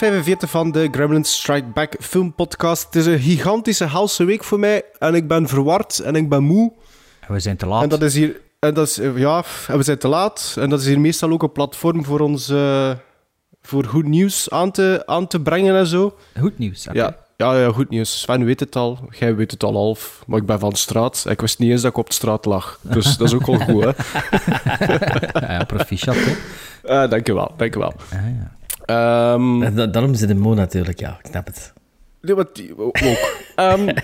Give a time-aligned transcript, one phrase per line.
[0.00, 2.84] 45 van de Gremlins Strike Back film podcast.
[2.84, 6.42] Het is een gigantische halse week voor mij en ik ben verward en ik ben
[6.42, 6.72] moe.
[7.20, 7.82] En we zijn te laat.
[7.82, 8.40] En dat is hier...
[8.58, 10.56] En dat is, ja, en we zijn te laat.
[10.58, 12.48] En dat is hier meestal ook een platform voor ons...
[12.48, 12.90] Eh,
[13.62, 16.16] voor goed nieuws aan te, aan te brengen en zo.
[16.38, 17.16] Goed nieuws, ja.
[17.36, 18.20] Ja, ja, goed nieuws.
[18.20, 21.24] Sven weet het al, jij weet het al half, maar ik ben van straat.
[21.28, 22.78] Ik wist niet eens dat ik op straat lag.
[22.82, 23.90] Dus dat is ook wel goed, hè?
[25.54, 26.32] ja, proficiat, hè?
[26.82, 27.92] Eh, uh, dankjewel, dankjewel.
[28.12, 28.58] Ah, ja.
[28.90, 31.72] En da- daarom zit de Mo natuurlijk, ja, ik snap het.
[32.20, 32.96] Nee, wat die- ook.
[33.56, 33.86] Ehm,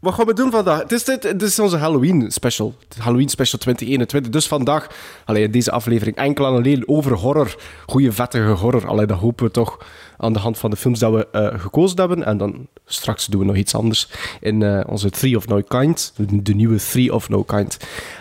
[0.00, 0.78] wat gaan we doen vandaag?
[0.82, 2.74] Het is, dit, dit is onze Halloween special.
[2.98, 4.32] Halloween special 2021.
[4.32, 4.86] Dus vandaag,
[5.24, 7.56] allee, deze aflevering, enkel en alleen over horror.
[7.86, 8.86] Goeie, vettige horror.
[8.86, 9.78] Allee, dat hopen we toch
[10.16, 12.24] aan de hand van de films dat we eh, gekozen hebben.
[12.24, 14.08] En dan straks doen we nog iets anders
[14.40, 16.12] in eh, onze Three of No Kind.
[16.16, 17.76] De, de nieuwe Three of No Kind.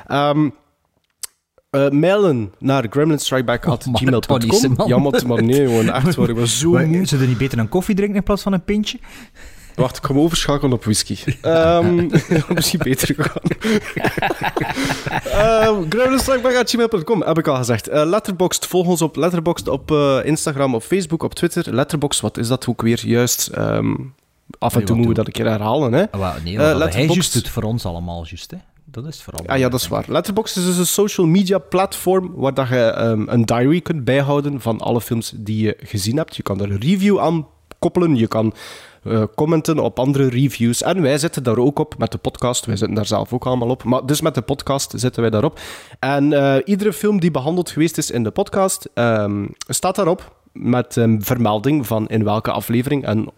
[0.08, 0.50] Ehm
[1.74, 4.52] eh, mailen naar Oh, gremlinstrikeback.gmail.com.
[4.52, 4.88] Simon.
[4.88, 6.30] Ja, maar, maar nee, gewoon echt waar.
[6.30, 7.06] Ik was zo Maar, moe.
[7.06, 9.00] Zullen we niet beter een koffie drinken in plaats van een pintje?
[9.76, 11.18] Wacht, ik ga overschakelen op whisky.
[11.42, 12.10] Ehm
[12.54, 13.42] misschien beter gaan.
[15.78, 17.88] um, Gremlinstrikeback.gmail.com heb ik al gezegd.
[17.88, 21.74] Eh Letterboxd, volg ons op Letterboxd, op eh, Instagram, op Facebook, op Twitter.
[21.74, 23.48] Letterboxd, wat is dat ook weer juist?
[23.48, 23.94] Ehm,
[24.60, 26.12] af en Nee, toe moeten we dat een keer herhalen, hè?
[26.12, 28.58] Ah, nee, hij juist doet voor ons allemaal, juist, hè.
[28.94, 29.46] Dat is vooral.
[29.46, 30.06] Ah ja, dat is waar.
[30.08, 34.62] Letterboxd is dus een social media platform waar dat je ehm, een diary kunt bijhouden
[34.62, 36.36] van alle films die je gezien hebt.
[36.36, 37.48] Je kan er een review aan
[37.80, 38.54] koppelen, je kan
[39.04, 40.82] eh, commenten op andere reviews.
[40.82, 42.66] En wij zitten daar ook op met de podcast.
[42.66, 43.84] Wij zitten daar zelf ook allemaal op.
[43.84, 45.60] Maar dus met de podcast zitten wij daarop.
[46.00, 50.96] En eh, iedere film die behandeld geweest is in de podcast ehm, staat daarop met
[50.96, 53.30] een vermelding van in welke aflevering en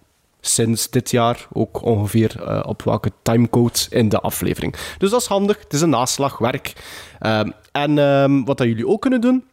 [0.47, 4.75] sinds dit jaar ook ongeveer eh, op welke timecode in de aflevering.
[4.97, 5.59] Dus dat is handig.
[5.59, 6.73] Het is een naslagwerk.
[7.19, 9.44] Ehm, en ehm, wat dat jullie ook kunnen doen,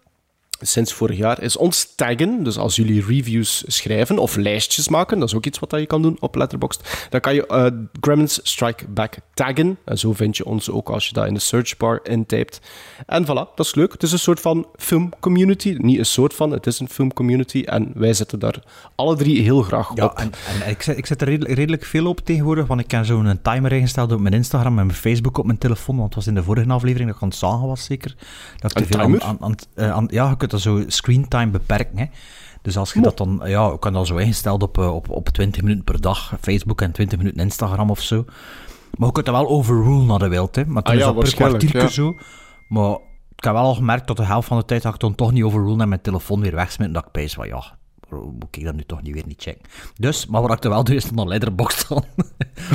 [0.62, 2.44] sinds vorig jaar, is ons taggen.
[2.44, 5.86] Dus als jullie reviews schrijven of lijstjes maken, dat is ook iets wat dat je
[5.86, 7.66] kan doen op Letterboxd, dan kan je eh
[8.00, 9.78] Gremlins Strike Back taggen.
[9.84, 12.60] En zo vind je ons ook als je dat in de searchbar intypt.
[13.06, 13.92] En voilà, dat is leuk.
[13.92, 15.74] Het is een soort van filmcommunity.
[15.78, 17.62] Niet een soort van, het is een filmcommunity.
[17.62, 18.62] En wij zitten daar
[18.94, 20.18] alle drie heel graag Ja, op.
[20.18, 20.30] en,
[20.62, 23.38] en ik, zet, ik zet er redelijk, redelijk veel op tegenwoordig, want ik heb zo'n
[23.42, 26.34] timer ingesteld op mijn Instagram en mijn Facebook op mijn telefoon, want het was in
[26.34, 28.14] de vorige aflevering dat ik aan het zagen was, zeker.
[28.58, 29.20] Dat ik te veel timer?
[29.22, 32.04] aan, aan, aan- eh, aan- ja, je kunt dat zo screentime beperken, hè.
[32.62, 35.28] Dus als je dat dan, ja, ik kan dat zo ingesteld op, eh, op, op
[35.28, 38.24] 20 minuten per dag, Facebook en 20 minuten Instagram of zo.
[38.98, 40.64] Maar je kunt dat wel overrulen naar de wilt, hè.
[40.66, 41.88] Maar dan Ah is ja, dat per kwartiertje ja.
[41.88, 42.16] zo.
[42.68, 42.92] Maar
[43.36, 45.32] ik heb wel al gemerkt dat de helft van de tijd dat ik dan toch
[45.32, 47.78] niet overrulen en mijn telefoon weer wegsmit, dat ik pees van, ja,
[48.20, 49.62] moet ik dat nu toch niet weer niet checken.
[49.98, 52.04] Dus, maar wat ik er wel doe, is dan Letterboxd dan.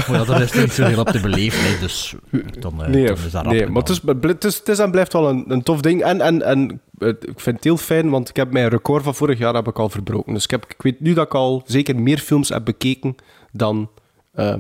[0.08, 1.80] maar ja, daar is er niet zo heel op te beleven, hè.
[1.80, 2.16] Dus
[2.60, 4.92] dan, eh, Nee, dan is dat nee maar het is, het, is, het is en
[4.92, 6.02] blijft wel een, een tof ding.
[6.04, 9.38] En, en, en ik vind het heel fijn, want ik heb mijn record van vorig
[9.38, 10.34] jaar heb ik al verbroken.
[10.34, 13.16] Dus ik, heb, ik weet nu dat ik al zeker meer films heb bekeken
[13.52, 13.90] dan
[14.34, 14.56] eh,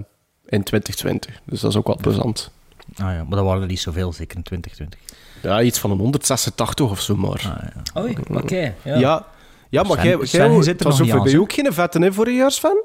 [0.46, 1.42] in 2020.
[1.46, 2.52] Dus dat is ook wel plezant.
[2.96, 5.00] Ah ja, maar dat waren er niet zoveel, zeker in 2020.
[5.42, 7.30] Ja, iets van een 186 of zo maar.
[7.30, 8.02] Ah, ja.
[8.02, 8.74] Oei, oké.
[8.84, 8.98] ja.
[8.98, 9.26] ja.
[9.70, 9.84] Ja.
[9.84, 12.84] maar jij, je zit er was over bij ook geen vette hè, voorjaarsfan?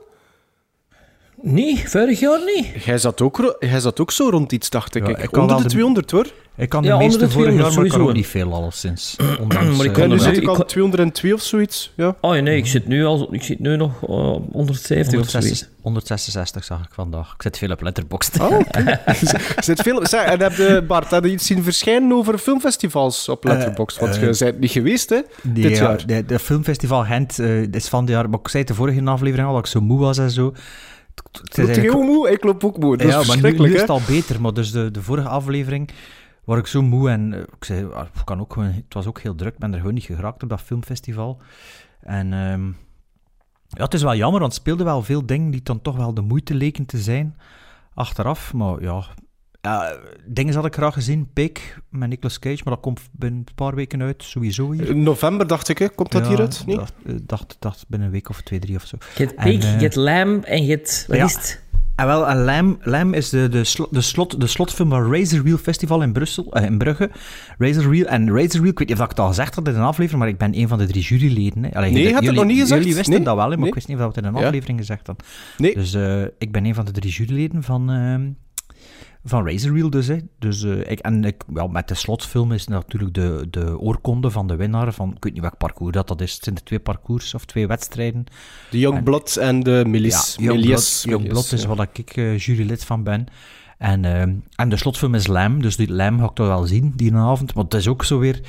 [1.43, 2.85] Nee, vorig jaar niet.
[2.85, 5.07] Jij zat, ook, jij zat ook zo rond iets, dacht ik.
[5.07, 5.19] Ja, ik.
[5.19, 6.27] ik kan Onder wel de de- 200 hoor.
[6.57, 9.17] Ik kan de Ja, meeste vorig jaar, 200 maar ik kan ook niet veel, alleszins.
[9.43, 11.93] Ondanks, Maar ik eh, kan Ja, nu dus- zit ik al kon- 202 of zoiets.
[11.97, 12.17] Ja.
[12.21, 15.43] Oh nee, ik zit nu, al, ik zit nu nog eh, op 170 of 166,
[15.43, 15.69] zoiets.
[15.83, 17.33] 166 zag ik vandaag.
[17.35, 18.41] Ik zit veel op Letterboxd.
[18.41, 18.61] Oh,
[19.65, 20.07] zit veel...
[20.07, 23.99] Zeg, en heb je, Bart, heb je iets zien verschijnen over filmfestivals op Letterboxd?
[23.99, 25.21] Want je bent niet geweest, hè?
[25.43, 26.07] Nee, dit ja, jaar.
[26.07, 28.31] De, de filmfestival Gent eh, is van dit jaar...
[28.31, 30.55] Maar ik zei het de vorige aflevering al dat ik zo moe was en zo.
[31.15, 32.31] Het- Loopt eigenlijk- heel moe?
[32.31, 32.97] Ik loop ook moe.
[32.97, 34.41] Dat ja, is maar nu, nu is het al beter.
[34.41, 35.91] Maar dus de, de vorige aflevering
[36.45, 39.07] was ik zo moe en eh, ik zei, ah, ik kan ook gewoon, het was
[39.07, 39.53] ook heel druk.
[39.53, 41.41] Ik ben er gewoon niet geraakt op dat filmfestival.
[42.01, 42.67] En ehm,
[43.69, 46.15] ja, het is wel jammer, want het speelde wel veel dingen die dan toch wel
[46.15, 47.37] de moeite leken te zijn
[47.95, 48.53] achteraf.
[48.53, 49.05] Maar ja,
[49.63, 51.29] ja dingen had ik graag gezien.
[51.33, 54.89] Pik met Nicolas Cage, maar dat komt binnen een paar weken uit, sowieso hier.
[54.89, 55.89] In november, dacht ik, hè?
[55.89, 56.63] Komt dat Ja, hieruit?
[56.67, 56.77] Nee?
[56.77, 58.97] dacht, eh, dacht, dacht binnen een week of twee, drie of zo.
[59.17, 61.05] Je hebt En, Peek, eh, je hebt Lamb en je hebt...
[61.09, 61.25] Wat ja.
[61.25, 61.61] is het?
[61.97, 65.43] En wel, en Lam, Lam is de, de, slot, de, slot, de slotfilm van Razor
[65.43, 67.11] Wheel Festival in Brussel, eh, in Brugge.
[67.59, 69.75] Razor Wheel, en Razor Wheel, ik weet niet of ik het al gezegd had in
[69.75, 71.63] een aflevering, maar ik ben een van de drie juryleden.
[71.65, 71.75] Hè.
[71.75, 72.81] Allee, Nee, je had het nog niet gezegd?
[72.81, 73.25] Jullie wisten Nee?
[73.25, 73.69] dat wel, hè, maar Nee?
[73.69, 74.47] ik wist niet of we het in een Ja.
[74.47, 75.27] aflevering gezegd hadden.
[75.59, 75.75] Nee.
[75.75, 78.29] Dus eh, ik ben een van de drie juryleden van, ehm,
[79.25, 80.07] Van Razor Wheel dus.
[80.07, 80.17] Hè.
[80.39, 84.47] dus eh, ik, en ik, wel, met de slotfilm is natuurlijk de, de oorkonde van
[84.47, 86.33] de winnaar van, ik weet niet welk parcours dat, dat is.
[86.33, 88.25] Het zijn de twee parcours of twee wedstrijden.
[88.71, 90.37] De Youngblood en de Milies.
[90.39, 91.03] Ja, Milies.
[91.03, 93.27] Youngblood is wat ik eh, jurylid van ben.
[93.79, 94.23] En, eh,
[94.57, 97.55] en de slotfilm is Lam, dus die Lam ga ik toch wel zien die avond.
[97.55, 98.41] Maar het is ook zo weer...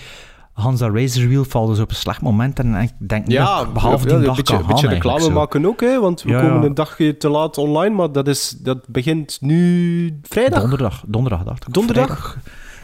[0.53, 2.59] Hansa Razor Wheel valt dus op een slecht moment.
[2.59, 4.93] En ik denk Ja, dat behalve ja, die dag een beetje, kan een beetje gaan
[4.95, 6.65] reclame maken ook, hè, want we Ja, komen ja.
[6.67, 10.59] een dagje te laat online, maar dat, is, dat begint nu vrijdag.
[10.59, 11.73] Donderdag, donderdag dacht ik.
[11.73, 12.37] Donderdag?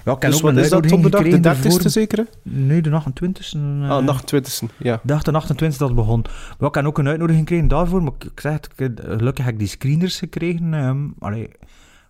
[0.05, 1.89] Ja, ik Dus wat is dat, donderdag de gekregen 30ste ervoor.
[1.89, 2.17] zeker?
[2.17, 2.23] hè?
[2.43, 3.57] Nee, de 28 e
[3.87, 4.99] Ah, nacht 20ste, ja.
[5.03, 6.25] De 28 dat het begon.
[6.59, 8.69] Wel, ik heb ook een uitnodiging gekregen daarvoor, maar ik, zeg het,
[9.05, 10.73] gelukkig heb ik die screeners gekregen.
[10.73, 11.49] ehm, allee,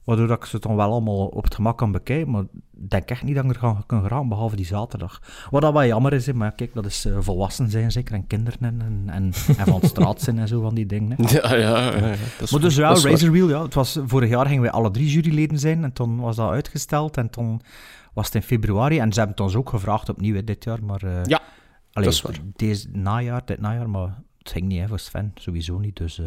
[0.09, 3.09] waardoor dat ik ze dan wel allemaal op het gemak kan bekijken, maar ik denk
[3.09, 5.21] echt niet dat ik er ga- kan geraken, behalve die zaterdag.
[5.49, 8.27] Wat dat wel jammer is, hè, maar kijk, dat is eh, volwassen zijn zeker, en
[8.27, 11.11] kinderen en, en, en, van straat zijn en zo van die dingen.
[11.17, 11.37] Hè.
[11.39, 12.09] Ja, ja, ja, ja.
[12.09, 13.01] Dat is Maar dus ja, waar.
[13.11, 16.19] Razor Wheel, ja, het was, vorig jaar gingen wij alle drie juryleden zijn en toen
[16.19, 17.61] was dat uitgesteld en toen
[18.13, 20.83] was het in februari en ze hebben het ons ook gevraagd opnieuw hè, dit jaar,
[20.83, 21.03] maar...
[21.03, 21.41] eh, Ja,
[21.91, 22.35] allee, dat is waar.
[22.55, 26.25] Deze najaar, dit najaar, maar het ging niet hè, voor Sven, sowieso niet, dus eh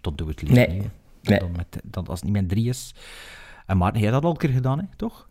[0.00, 0.78] dat doe ik het liever Nee.
[0.80, 0.88] niet.
[1.28, 1.38] Nee.
[1.38, 2.94] Dan met, dan, als het niet met drie is.
[3.66, 5.26] En Maarten, jij dat al een keer gedaan, hè, toch?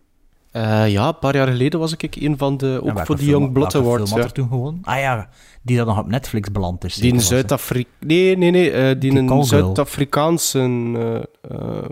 [0.52, 3.40] Eh, ja, een paar jaar geleden was ik een van de, ook voor de film-
[3.40, 4.12] Young Blood Awards.
[4.12, 4.18] Ja.
[4.18, 4.80] er toen gewoon?
[4.84, 5.30] Ah ja,
[5.62, 6.96] die dat nog op Netflix beland is.
[6.96, 7.22] Die in.
[7.22, 7.90] Zuid-Afrika...
[8.00, 8.72] Nee, nee, nee.
[8.72, 9.44] eh, die Die in een.
[9.46, 10.60] Zuid-Afrikaanse...
[10.60, 11.16] eh,
[11.52, 11.86] ehm,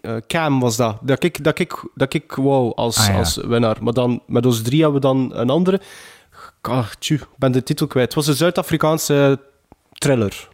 [0.00, 0.98] eh, Cam was dat.
[1.02, 3.18] Dat ik, dat ik, dat ik wou als, Ah, ja.
[3.18, 3.76] als winnaar.
[3.82, 5.80] Maar dan met ons drie hebben we dan een andere.
[6.60, 8.06] Ah, tju, ik ben de titel kwijt.
[8.06, 9.40] Het was een Zuid-Afrikaanse
[9.92, 10.48] thriller.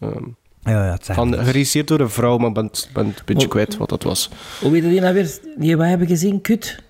[0.00, 0.24] Ehm,
[0.64, 1.42] Ja, ja, het van, niks.
[1.42, 3.50] geregisseerd door een vrouw, maar ik ben, het- ben het een beetje Oh.
[3.52, 4.30] kwijt wat dat was.
[4.60, 5.38] Hoe weet je die nou weer?
[5.56, 6.40] Die wij hebben gezien?
[6.40, 6.82] Kut.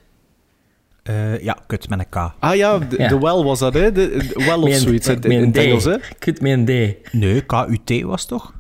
[1.03, 2.17] Eh, ja, kut met een K.
[2.39, 3.09] Ah ja, de, Ja.
[3.09, 3.93] de Well was dat, hè?
[3.93, 5.57] De, de well of zoiets in, het D.
[5.57, 5.97] Engels, hè?
[6.19, 7.13] Kut met een D.
[7.13, 8.53] Nee, KUT was het toch?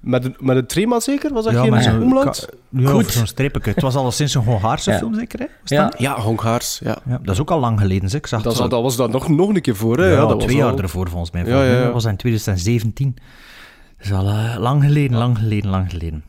[0.00, 1.32] Met een, met een trema zeker?
[1.32, 2.46] Was dat Ja, geen met zo'n omlaut?
[2.50, 3.10] Ka- Ja, Goed.
[3.10, 3.74] zo'n strepenkut.
[3.74, 4.98] Het was al sinds een Hongaarse Ja.
[4.98, 5.46] film, zeker, hè?
[5.60, 5.84] Was Ja.
[5.84, 5.94] dat?
[5.98, 6.98] Ja, Hongaars, ja.
[7.08, 7.20] ja.
[7.22, 8.20] Dat is ook al lang geleden, zeg.
[8.20, 10.06] Ik zag Dat, dat was dat nog, nog een keer voor, hè?
[10.06, 11.44] ja, Ja, dat twee was jaar al- ervoor, volgens mij.
[11.44, 11.90] Ja, ja.
[11.92, 13.16] was dat in 2017.
[14.02, 16.24] Dat is al eh, lang geleden, lang geleden, lang geleden.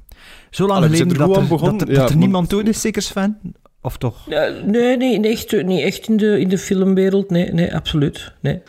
[0.50, 2.50] Zo lang Allee, we geleden er dat er, dat er, Ja, dat er maar- niemand
[2.50, 3.38] dood is, zeker Sven?
[3.82, 4.26] Of toch?
[4.30, 7.30] Ja, nee, nee, niet echt, niet echt in, de, in de filmwereld.
[7.30, 8.32] Nee, nee, absoluut.
[8.42, 8.62] Nee.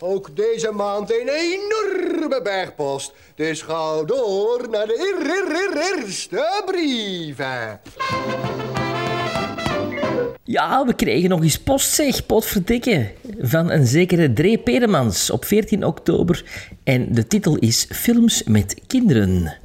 [0.00, 3.12] Ook deze maand een enorme bergpost.
[3.34, 7.80] Dus ga door naar de eer- eer- eer- eerste brieven.
[10.44, 13.10] Ja, we kregen nog eens post, zeg, potverdikke.
[13.38, 16.44] Van een zekere Dree Peremans op 14 oktober.
[16.84, 19.56] En de titel is Films met kinderen.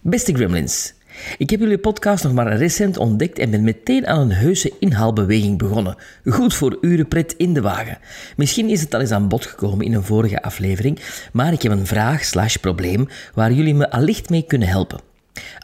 [0.00, 0.94] Beste Gremlins,
[1.38, 5.58] ik heb jullie podcast nog maar recent ontdekt en ben meteen aan een heuse inhaalbeweging
[5.58, 5.96] begonnen.
[6.24, 7.98] Goed voor urenpret in de wagen.
[8.36, 11.00] Misschien is het al eens aan bod gekomen in een vorige aflevering,
[11.32, 15.08] maar ik heb een vraag slash probleem waar jullie me allicht mee kunnen helpen.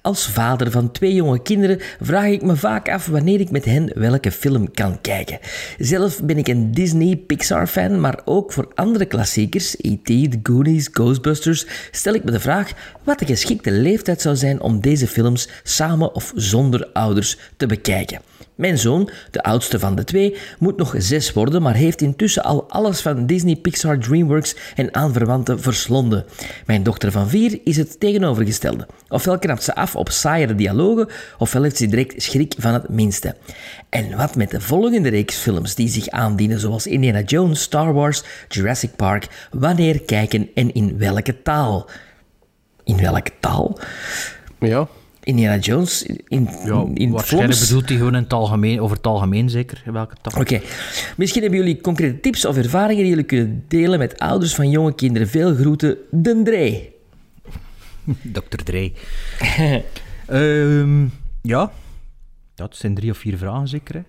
[0.02, 3.90] Als vader van twee jonge kinderen vraag ik me vaak af wanneer ik met hen
[3.94, 5.38] welke film kan kijken.
[5.78, 12.14] Zelf ben ik een Disney-Pixar-fan, maar ook voor andere klassiekers, E.T., The Goonies, Ghostbusters, stel
[12.14, 16.32] ik me de vraag wat de geschikte leeftijd zou zijn om deze films samen of
[16.34, 18.20] zonder ouders te bekijken.
[18.54, 22.70] Mijn zoon, de oudste van de twee, moet nog zes worden, maar heeft intussen al
[22.70, 26.24] alles van Disney, Pixar, DreamWorks en aanverwanten verslonden.
[26.66, 28.86] Mijn dochter van vier is het tegenovergestelde.
[29.08, 31.08] Ofwel knapt ze af op saaiere dialogen,
[31.38, 33.36] ofwel heeft ze direct schrik van het minste.
[33.88, 38.22] En wat met de volgende reeks films die zich aandienen, zoals Indiana Jones, Star Wars,
[38.48, 41.88] Jurassic Park, wanneer kijken en in welke taal?
[42.84, 43.78] In welke taal?
[44.58, 44.88] Ja.
[45.24, 49.50] Indiana Jones in, Ja, in waarschijnlijk bedoelt hij gewoon in het algemeen, over het algemeen
[49.50, 49.82] zeker.
[49.84, 50.40] Welke taal?
[50.40, 50.60] Oké.
[51.16, 54.94] Misschien hebben jullie concrete tips of ervaringen die jullie kunnen delen met ouders van jonge
[54.94, 55.28] kinderen.
[55.28, 56.92] Veel groeten, Den Dree.
[58.36, 58.62] Dr.
[58.64, 58.92] Dre.
[60.26, 61.06] Ehm,
[61.42, 61.72] ja.
[62.54, 63.94] Dat zijn drie of vier vragen zeker.
[63.96, 64.04] Ik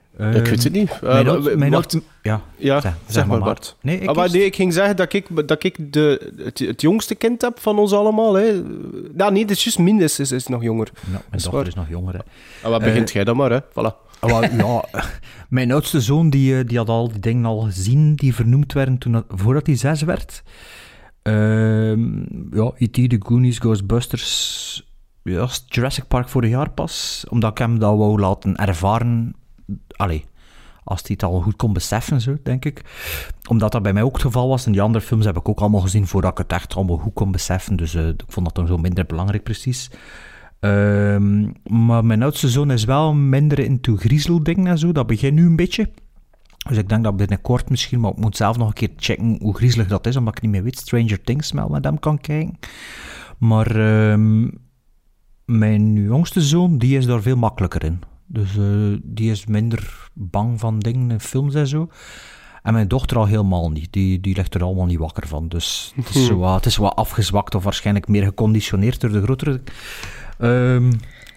[0.45, 0.89] weet het niet.
[0.91, 1.93] Eh, Mijn, wa- oud- mijn wacht.
[1.93, 3.39] oud- ja, Ja, zeg, zeg, maar.
[3.39, 3.75] Bart.
[3.81, 6.81] Nee, ik Ah, maar nee, ik ging zeggen dat ik, dat ik de, het, het
[6.81, 8.33] jongste kind heb van ons allemaal.
[8.33, 8.61] Hè.
[9.17, 10.89] Ja, nee, dat is juist Mindes is, is nog jonger.
[10.93, 11.67] Ja, mijn is dochter waar.
[11.67, 12.13] is nog jonger.
[12.13, 12.19] Hè.
[12.63, 13.59] Ah, wat begint jij dan maar, hè?
[13.61, 14.03] Voilà.
[14.19, 14.83] Ah, ja,
[15.49, 18.97] mijn oudste zoon die, eh, die had al die dingen al gezien die vernoemd werden
[18.97, 20.43] toen dat- voordat hij zes werd.
[21.21, 22.17] Ehm,
[22.55, 24.87] ja, E.T., The Goonies, Ghostbusters,
[25.31, 27.25] ja, Jurassic Park vorig jaar pas.
[27.29, 29.33] Omdat ik hem dat wou laten ervaren.
[29.95, 30.25] Allee,
[30.83, 32.81] als hij het al goed kon beseffen, zo, denk ik.
[33.49, 34.65] Omdat dat bij mij ook het geval was.
[34.65, 37.13] En die andere films heb ik ook allemaal gezien voordat ik het echt allemaal goed
[37.13, 37.75] kon beseffen.
[37.75, 39.91] Dus eh, ik vond dat dan zo minder belangrijk, precies.
[40.59, 44.91] Ehm, maar mijn oudste zoon is wel minder into griezeldingen en zo.
[44.91, 45.89] Dat begint nu een beetje.
[46.67, 49.55] Dus ik denk dat binnenkort misschien, maar ik moet zelf nog een keer checken hoe
[49.55, 50.77] griezelig dat is, omdat ik niet meer weet.
[50.77, 52.59] Stranger Things wel met hem kan kijken.
[53.37, 54.47] Maar ehm,
[55.45, 58.01] mijn jongste zoon, die is daar veel makkelijker in.
[58.27, 61.89] Dus eh, die is minder bang van dingen in films en zo.
[62.63, 63.93] En mijn dochter al helemaal niet.
[63.93, 65.47] Die, die ligt er allemaal niet wakker van.
[65.47, 69.21] Dus het is, zo wat, het is wat afgezwakt of waarschijnlijk meer geconditioneerd door de
[69.21, 69.61] grotere...
[70.39, 70.91] Ehm,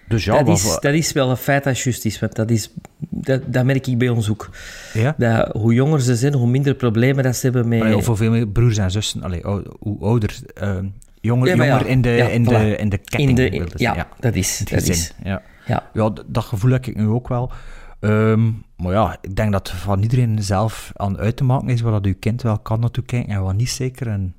[0.07, 2.19] dus ja, dat, is, dat is wel een feit dat juist is.
[2.19, 2.73] Want dat, is
[3.09, 4.49] dat, dat merk ik bij ons ook.
[4.93, 5.15] ja?
[5.17, 7.81] Dat hoe jonger ze zijn, hoe minder problemen dat ze hebben met...
[7.81, 9.41] Allee, of hoeveel meer broers en zussen, allee,
[9.79, 10.85] hoe ouder, ehm,
[11.21, 12.49] jonger, Ja, maar ja, jonger in, de, ja, in, voilà.
[12.49, 13.29] de, in de ketting.
[13.29, 14.59] in de, ja, dat is.
[14.59, 14.93] het Dat gezin.
[14.93, 15.41] is Ja.
[15.93, 16.11] ja.
[16.27, 17.51] Dat gevoel heb ik nu ook wel.
[17.99, 18.45] Ehm,
[18.77, 22.05] maar ja, ik denk dat van iedereen zelf aan uit te maken is wat dat
[22.05, 24.07] uw kind wel kan naartoe kijken en wat niet zeker.
[24.07, 24.35] En,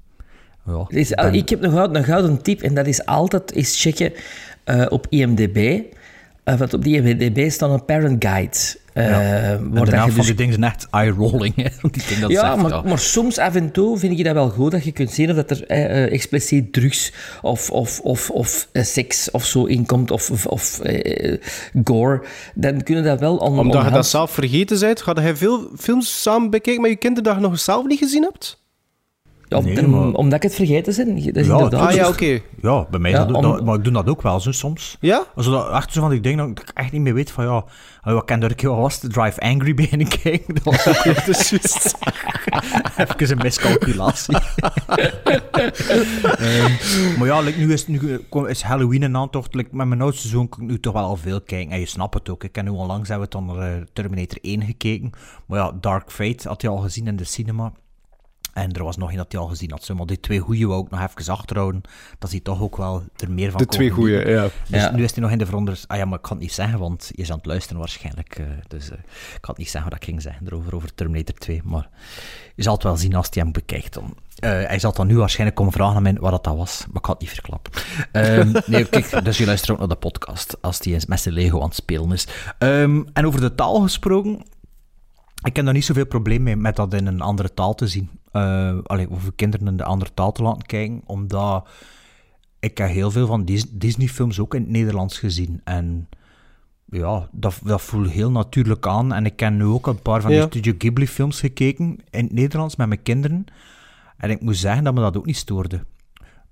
[0.67, 3.81] ja, is- ik ben- ik heb nog een gouden tip en dat is altijd eens
[3.83, 4.13] checken
[4.65, 5.81] eh, op IMDb.
[6.45, 8.57] Eh, want op die IMDb staan een parent guide.
[8.93, 11.55] Eh, en waar de naam je van dus die dingen zijn echt eye-rolling.
[12.29, 12.83] ja, zegt, maar, ja.
[12.83, 15.37] maar soms af en toe vind ik dat wel goed dat je kunt zien of
[15.37, 20.11] dat er eh, eh, expliciet drugs of, of, of, of eh, seks of zo inkomt
[20.11, 21.39] of, of, of eh,
[21.85, 22.23] gore.
[22.55, 26.23] Dan kunnen dat wel on, Omdat je dat zelf vergeten bent, ga je veel films
[26.23, 28.60] samen bekijken met je kinderen dat je nog zelf niet gezien hebt?
[29.51, 31.15] Ja, Nee, dan- maar- Omdat ik het vergeten ben.
[31.25, 32.41] Dat is Ja, inderdaad Ah ja, oké.
[32.63, 34.97] Ja, bij mij Ja, dat, om- dat- maar ik doe dat ook wel zo soms.
[35.01, 35.25] Ja?
[35.35, 37.65] Als dat echt zo van die dingen dat ik echt niet meer weet van ja,
[38.01, 39.03] ah, wat kan een keer wat was?
[39.03, 39.13] het?
[39.13, 40.55] Drive Angry beginnen kijken.
[40.55, 41.97] Dat was ook is juist.
[42.97, 44.37] even een miscalculatie.
[46.39, 49.55] Ehm, maar ja, like, nu is, nu is Halloween een aantocht.
[49.55, 51.73] Like, met mijn oudste zoon kan ik nu toch wel al veel kijken.
[51.73, 52.45] En je snapt het ook.
[52.45, 55.11] Ik heb nu onlangs hebben we dan naar eh, Terminator 1 gekeken.
[55.47, 57.73] Maar ja, Dark Fate had hij al gezien in de cinema.
[58.53, 59.85] En er was nog één dat hij al gezien had.
[59.85, 61.83] Zo, Maar die twee goeie wou ik nog even achterhouden.
[62.19, 64.43] Dat hij toch ook wel er meer van De twee goeie, ja.
[64.43, 64.91] Dus Ja.
[64.91, 65.81] nu is hij nog in de veronder.
[65.87, 68.39] Ah ja, maar ik kan het niet zeggen, want je is aan het luisteren waarschijnlijk.
[68.39, 68.99] eh, dus eh,
[69.35, 71.61] ik kan het niet zeggen wat ik ging zeggen erover, over Terminator 2.
[71.65, 71.89] Maar
[72.55, 73.95] je zal het wel zien als hij hem bekijkt.
[73.95, 74.15] Dan.
[74.39, 76.97] Eh, hij zal dan nu waarschijnlijk komen vragen aan mij wat dat, dat was, maar
[76.97, 77.73] ik kan het niet verklappen.
[78.13, 81.61] Ehm, nee, kijk, dus je luistert ook naar de podcast als hij met zijn Lego
[81.61, 82.27] aan het spelen is.
[82.59, 84.43] Ehm, en over de taal gesproken,
[85.43, 88.11] ik heb daar niet zoveel probleem mee met dat in een andere taal te zien.
[88.33, 91.69] Eh allee, over kinderen in de andere taal te laten kijken, omdat
[92.61, 95.61] ik heb heel veel van Dis- Disney-films ook in het Nederlands gezien.
[95.65, 96.09] En
[96.85, 99.13] ja, dat, dat voelt heel natuurlijk aan.
[99.13, 100.37] En ik heb nu ook een paar van Ja.
[100.39, 103.45] die Studio Ghibli-films gekeken in het Nederlands met mijn kinderen.
[104.17, 105.85] En ik moet zeggen dat me dat ook niet stoorde.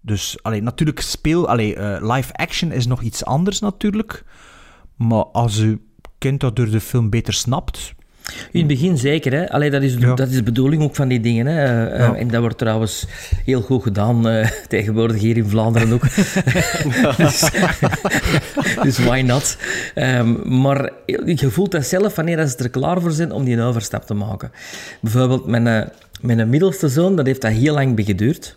[0.00, 1.48] Dus allee, natuurlijk speel...
[1.48, 4.24] Allee, eh, live action is nog iets anders natuurlijk.
[4.96, 5.78] Maar als uw
[6.18, 7.94] kind dat door de film beter snapt...
[8.50, 9.50] In het begin zeker, hè.
[9.50, 10.14] Allee, dat, is, Ja.
[10.14, 11.64] dat is de bedoeling ook van die dingen, hè.
[11.64, 12.14] Eh, eh, Ja.
[12.14, 13.06] En dat wordt trouwens
[13.44, 16.04] heel goed gedaan eh, tegenwoordig hier in Vlaanderen ook.
[17.16, 17.50] dus,
[18.82, 19.56] dus why not?
[19.94, 24.06] Ehm, maar je voelt dat zelf wanneer ze er klaar voor zijn om die overstap
[24.06, 24.50] te maken.
[25.00, 28.56] Bijvoorbeeld mijn, mijn middelste zoon, dat heeft dat heel lang geduurd.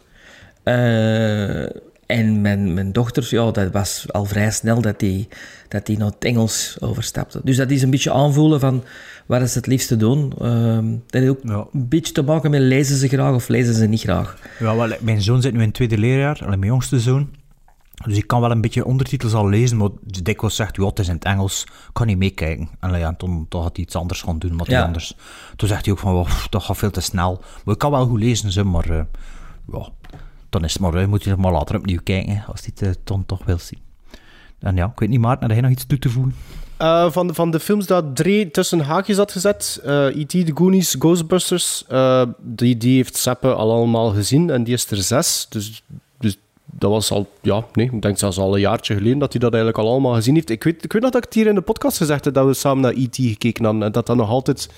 [0.64, 1.66] Eh,
[2.12, 5.28] en mijn, mijn dochter, ja, dat was al vrij snel dat die,
[5.68, 7.42] dat die naar het Engels overstapte.
[7.44, 8.84] Dus dat is een beetje aanvoelen van
[9.26, 10.34] wat is het liefste doen.
[10.42, 11.66] Ehm, dat heeft ook Ja.
[11.74, 14.38] een beetje te maken met lezen ze graag of lezen ze niet graag.
[14.60, 17.30] Ja, wel, mijn zoon zit nu in het tweede leerjaar, mijn jongste zoon.
[18.06, 19.90] Dus ik kan wel een beetje ondertitels al lezen, maar
[20.24, 22.70] dikwijls zegt hij, het is in het Engels, ik kan niet meekijken.
[22.80, 24.84] En ja, toen, toen had hij iets anders gaan doen, wat Ja.
[24.84, 25.16] anders...
[25.56, 27.42] Toen zegt hij ook van, "Wow, dat gaat veel te snel.
[27.66, 29.02] Maar ik kan wel goed lezen, zo, maar eh,
[29.72, 29.90] ja,
[30.52, 33.02] dan is het maar, eh, moet je maar later opnieuw kijken, als hij het eh,
[33.04, 33.80] dan toch wil zien.
[34.60, 36.34] En ja, ik weet niet, Maarten, had jij nog iets toe te voegen?
[36.82, 40.52] Eh, van, de, van de films dat Dre tussen haakjes had gezet, eh E.T., The
[40.54, 45.46] Goonies, Ghostbusters, eh, die, die heeft Seppe al allemaal gezien en die is er zes.
[45.50, 45.84] Dus,
[46.20, 49.40] dus dat was al, ja, nee, ik denk zelfs al een jaartje geleden dat hij
[49.40, 50.50] dat eigenlijk al allemaal gezien heeft.
[50.50, 52.46] Ik weet, ik weet nog dat ik het hier in de podcast gezegd heb dat
[52.46, 53.16] we samen naar E.T.
[53.16, 54.70] gekeken hadden en dat dat nog altijd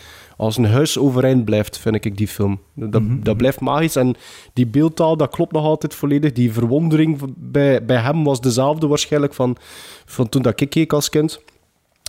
[0.44, 2.60] als een huis overeind blijft, vind ik, die film.
[2.74, 4.16] Dat, dat blijft magisch en
[4.54, 6.32] die beeldtaal, dat klopt nog altijd volledig.
[6.32, 9.58] Die verwondering bij, bij hem was dezelfde waarschijnlijk van,
[10.06, 11.42] van toen dat ik keek als kind.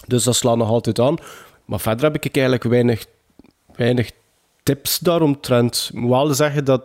[0.07, 1.17] Dus dat slaat nog altijd aan.
[1.65, 3.07] Maar verder heb ik eigenlijk weinig,
[3.75, 4.11] weinig
[4.63, 5.91] tips daaromtrent.
[5.93, 6.83] Ik moet wel zeggen dat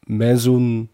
[0.00, 0.88] mijn zoon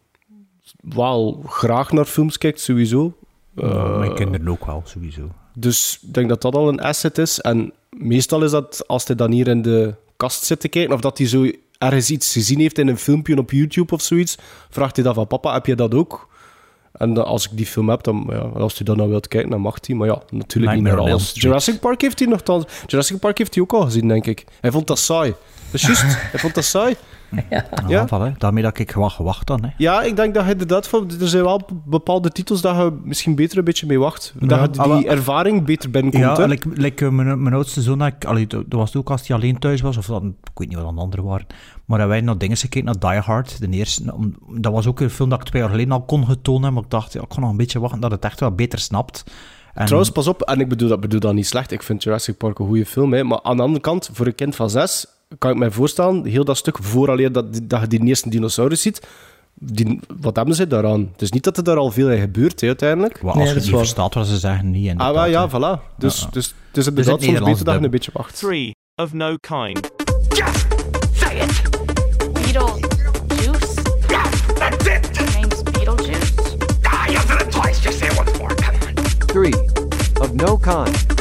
[0.81, 3.17] wel graag naar films kijkt, sowieso.
[3.55, 5.31] Ja, mijn kinderen ook wel, sowieso.
[5.55, 7.41] Dus ik denk dat dat al een asset is.
[7.41, 11.01] En meestal is dat als hij dan hier in de kast zit te kijken, of
[11.01, 14.39] dat hij zo ergens iets gezien heeft in een filmpje op YouTube of zoiets,
[14.71, 16.29] vraagt hij dan van papa, heb je dat ook?
[16.93, 19.61] En als ik die film heb, dan, ja, als hij dat nou wilt kijken, dan
[19.61, 19.97] mag hij.
[19.97, 21.33] Maar ja, natuurlijk niet meer alles.
[21.35, 22.65] Jurassic Park heeft hij nogthans...
[22.87, 24.45] Jurassic Park heeft hij ook al gezien, denk ik.
[24.61, 25.31] Hij vond dat saai.
[25.71, 26.03] Dat is juist.
[26.33, 26.97] hij vond dat saai.
[27.51, 27.65] Ja.
[27.89, 28.07] Ja.
[28.07, 28.37] voilà.
[28.39, 29.63] Daarmee dat ik gewoon gewacht dan.
[29.65, 29.69] Hè.
[29.77, 31.11] Ja, ik denk dat je inderdaad van...
[31.21, 34.33] Er zijn wel bepaalde titels dat je misschien beter een beetje mee wacht.
[34.41, 36.25] Dat Ja, je die ervaring beter binnenkomt.
[36.25, 36.47] Ja, hè.
[36.47, 39.37] like, like, eh, mijn, mijn oudste zoon, ik, allee, dat dat was ook als hij
[39.37, 41.47] alleen thuis was, of dat, ik weet niet wat dan de anderen waren.
[41.85, 44.15] Maar dat wij naar dingen gekeken, naar Die Hard, de eerste.
[44.15, 46.83] om- Dat was ook een film dat ik twee jaar geleden al kon getoond maar
[46.83, 49.25] ik dacht, ja, ik kan nog een beetje wachten dat het echt wel beter snapt.
[49.75, 51.71] En, Trouwens, pas op, en ik bedoel dat, bedoel dat niet slecht.
[51.73, 53.13] Ik vind Jurassic Park een goede film.
[53.13, 53.25] Hè.
[53.25, 55.07] Maar aan de andere kant, voor een kind van zes,
[55.39, 59.07] kan ik mij voorstellen, heel dat stuk vooraleer dat, dat je die eerste dinosaurus ziet,
[59.55, 61.09] die, wat hebben ze daaraan?
[61.13, 63.23] Het is niet dat er daar al veel in gebeurt, hè, uiteindelijk.
[63.23, 63.79] Nee, als dat je is niet waar.
[63.81, 64.95] verstaat wat ze zeggen, niet.
[64.97, 65.97] Ah, wel, ja, voilà.
[65.99, 66.29] Dus, Ja.
[66.31, 68.39] dus het is inderdaad soms beter dat je een beetje wacht.
[68.39, 69.91] Three of no kind.
[73.29, 73.75] Beetlejuice?
[74.59, 75.03] That's it!
[75.35, 76.33] Name's Beetlejuice?
[76.85, 77.81] Ah, you said it twice.
[77.81, 78.55] Just say it once more.
[78.55, 78.95] Come on.
[79.27, 79.55] Three
[80.21, 81.16] of no kind.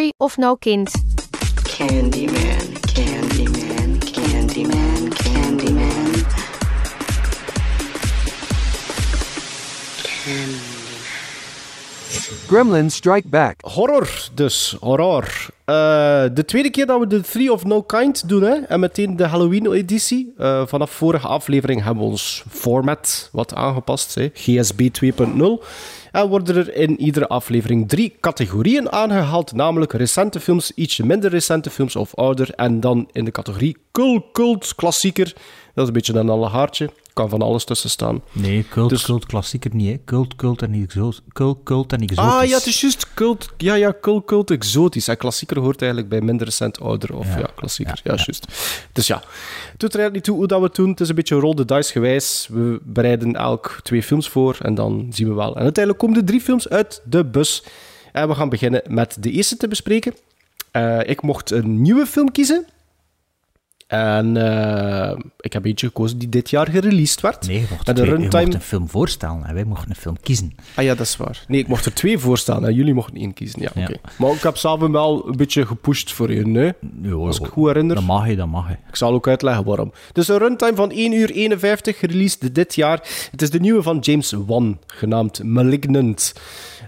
[0.00, 0.88] Three of no kind.
[1.76, 6.24] Candyman, Candyman, Candyman, Candyman.
[12.46, 13.60] Gremlins Strike Back.
[13.60, 14.76] Horror, dus.
[14.80, 15.24] Horror.
[15.64, 15.74] Eh,
[16.34, 19.26] de tweede keer dat we de Three of No Kind doen, hè, en meteen de
[19.26, 20.32] Halloween-editie.
[20.38, 25.62] Eh, vanaf vorige aflevering hebben we ons format wat aangepast, hè, GSB 2.0.
[26.10, 31.70] En worden er in iedere aflevering drie categorieën aangehaald, namelijk recente films, ietsje minder recente
[31.70, 32.50] films of ouder.
[32.54, 35.32] En dan in de categorie cult, cult, klassieker.
[35.74, 36.90] Dat is een beetje een alle haartje.
[37.12, 38.22] Kan van alles tussen staan.
[38.32, 39.88] Nee, cult, Dus- cult, klassieker niet.
[39.90, 39.98] Hè.
[40.04, 41.20] Cult, cult en exotisch.
[41.32, 42.32] Cult, cult en exotisch.
[42.32, 43.48] Ah ja, het is juist cult.
[43.56, 45.08] Ja, ja, cult, cult, exotisch.
[45.08, 47.14] En klassieker hoort eigenlijk bij minder recent ouder.
[47.16, 48.00] Of ja, Ja, klassieker.
[48.04, 48.46] ja, Ja, juist.
[48.92, 49.16] Dus ja,
[49.70, 50.90] het doet er eigenlijk niet toe hoe dat we het doen.
[50.90, 52.46] Het is een beetje roll the dice gewijs.
[52.50, 55.56] We bereiden elk twee films voor en dan zien we wel.
[55.56, 57.62] En uiteindelijk komen de drie films uit de bus.
[58.12, 60.14] En we gaan beginnen met de eerste te bespreken.
[60.70, 62.66] Eh, ik mocht een nieuwe film kiezen.
[63.90, 67.46] En eh, ik heb eentje gekozen die dit jaar gereleased werd.
[67.46, 70.54] Nee, je mocht, twee- runtime- mocht een film voorstellen en wij mochten een film kiezen.
[70.74, 71.44] Ah ja, dat is waar.
[71.48, 73.60] Nee, ik mocht er twee voor staan en jullie mochten één kiezen.
[73.62, 73.82] Ja, Ja.
[73.82, 73.96] oké.
[74.18, 76.72] Maar ik heb zelf hem wel een beetje gepusht voor je, nee?
[77.02, 77.94] Ja, Als ik goed herinner.
[77.94, 78.76] Dat mag je, dat mag je.
[78.88, 79.92] Ik zal ook uitleggen waarom.
[80.12, 83.00] Dus een runtime van 1 uur 51, gereleased dit jaar.
[83.30, 86.32] Het is de nieuwe van James Wan, genaamd Malignant.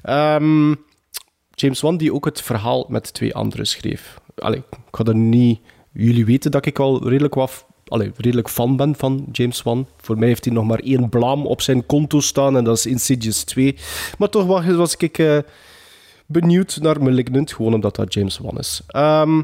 [0.03, 0.75] Ehm,
[1.55, 4.19] James Wan, die ook het verhaal met twee anderen schreef.
[4.35, 5.61] Allee, ik ga er niet...
[5.93, 7.67] Jullie weten dat ik al redelijk wat...
[7.87, 9.89] Allee, redelijk fan ben van James Wan.
[9.97, 12.87] Voor mij heeft hij nog maar één blaam op zijn konto staan en dat is
[12.87, 13.77] Insidious 2.
[14.19, 15.39] Maar toch was, ik eh,
[16.27, 18.83] benieuwd naar Malignant, gewoon omdat dat James Wan is.
[18.87, 19.43] Ehm,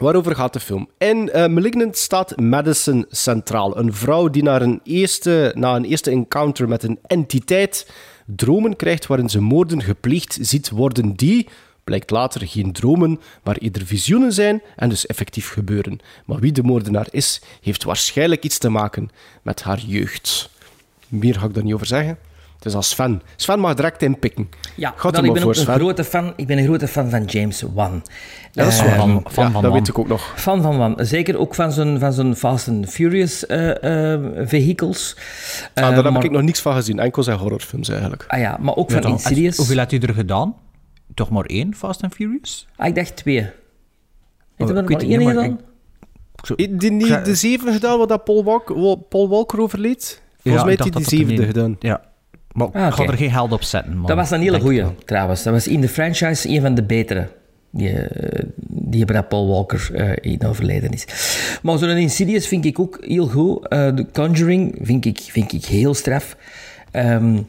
[0.00, 0.88] Waarover gaat de film?
[0.98, 3.78] In eh, Malignant staat Madison centraal.
[3.78, 7.90] Een vrouw die naar een eerste, na een eerste encounter met een entiteit
[8.26, 11.48] dromen krijgt waarin ze moorden gepleegd ziet worden die,
[11.84, 15.98] blijkt later, geen dromen, maar eerder visioenen zijn en dus effectief gebeuren.
[16.26, 19.10] Maar wie de moordenaar is, heeft waarschijnlijk iets te maken
[19.42, 20.50] met haar jeugd.
[21.08, 22.18] Meer ga ik daar niet over zeggen.
[22.56, 23.22] Het is als Sven.
[23.36, 24.48] Sven mag direct inpikken.
[24.76, 25.74] Ja, Gaat wel, er ik ben voor, een Sven.
[25.74, 26.32] grote fan.
[26.36, 28.02] Ik ben een grote fan van James Wan.
[28.52, 28.96] Ja, dat is Eh, waar.
[28.96, 29.72] van- van Ja, Van dat Wan.
[29.72, 30.32] weet ik ook nog.
[30.36, 30.94] Fan van Wan.
[31.00, 35.14] Zeker ook van zijn, van zijn Fast and Furious eh, eh, vehicles.
[35.16, 35.22] Ah,
[35.84, 36.98] Eh, daar heb maar- ik nog niks van gezien.
[36.98, 38.24] Enkel zijn horrorfilms eigenlijk.
[38.28, 39.56] Ah ja, maar ook Ja, van dan- Insidious.
[39.56, 40.54] Hoeveel had u er gedaan?
[41.20, 42.66] Toch maar één, Fast and Furious?
[42.76, 43.34] Ah, ik dacht twee.
[43.36, 43.52] Heeft
[44.58, 45.60] er ik maar weet het één maar gedaan?
[46.56, 50.22] ik- die niet de zeven gedaan wat dat Paul, Walk, Wal- Paul Walker overleed?
[50.42, 51.76] Volgens Ja, mij heeft hij die zevende er gedaan.
[51.80, 52.00] Ja.
[52.52, 53.96] Maar Ah, ik ga er geen geld op zetten.
[53.96, 54.06] man.
[54.06, 54.94] Dat was een hele goeie, wel.
[55.04, 55.42] trouwens.
[55.42, 57.28] Dat was in de franchise een van de betere.
[57.70, 61.04] Die, eh, die hebben dat Paul Walker eh, in overleden is.
[61.62, 63.68] Maar zo'n Insidious vind ik ook heel goed.
[63.68, 66.36] Eh The Conjuring vind ik, vind ik heel straf.
[66.90, 67.42] Ehm,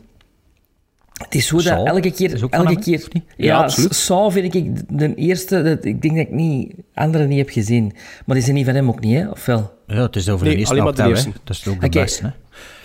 [1.23, 2.33] het is zo dat elke keer...
[2.33, 3.95] is ook van elke keer ja, Ja, absoluut.
[3.95, 5.61] Saw vind ik de eerste...
[5.63, 7.93] Dat, ik denk dat ik niet, andere niet heb gezien.
[8.25, 9.29] Maar die zijn niet van hem ook niet, hè?
[9.29, 9.71] Of wel?
[9.87, 11.23] Ja, het is over Nee, de eerste alleen maar de.
[11.43, 12.29] Dat is ook de beste, hè.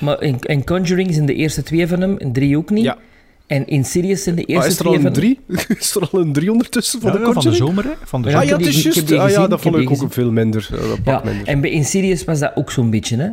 [0.04, 2.84] Maar in, in Conjuring zijn de eerste twee van hem, en drie ook niet.
[2.84, 2.96] Ja.
[3.46, 5.40] En Insidious zijn de eerste is er twee al van een drie?
[5.78, 7.68] is er al een drie ondertussen van Ja, de ja, van de Conjuring?
[7.76, 8.06] zomer, hè.
[8.06, 8.60] Van de Ja, Ah zomer.
[8.60, 9.12] ja, het is juist.
[9.12, 10.68] Ah ja, dat vond ik ook een veel minder.
[10.72, 11.46] een pak Ja, minder.
[11.48, 13.28] en bij Insidious was dat ook zo'n beetje, hè?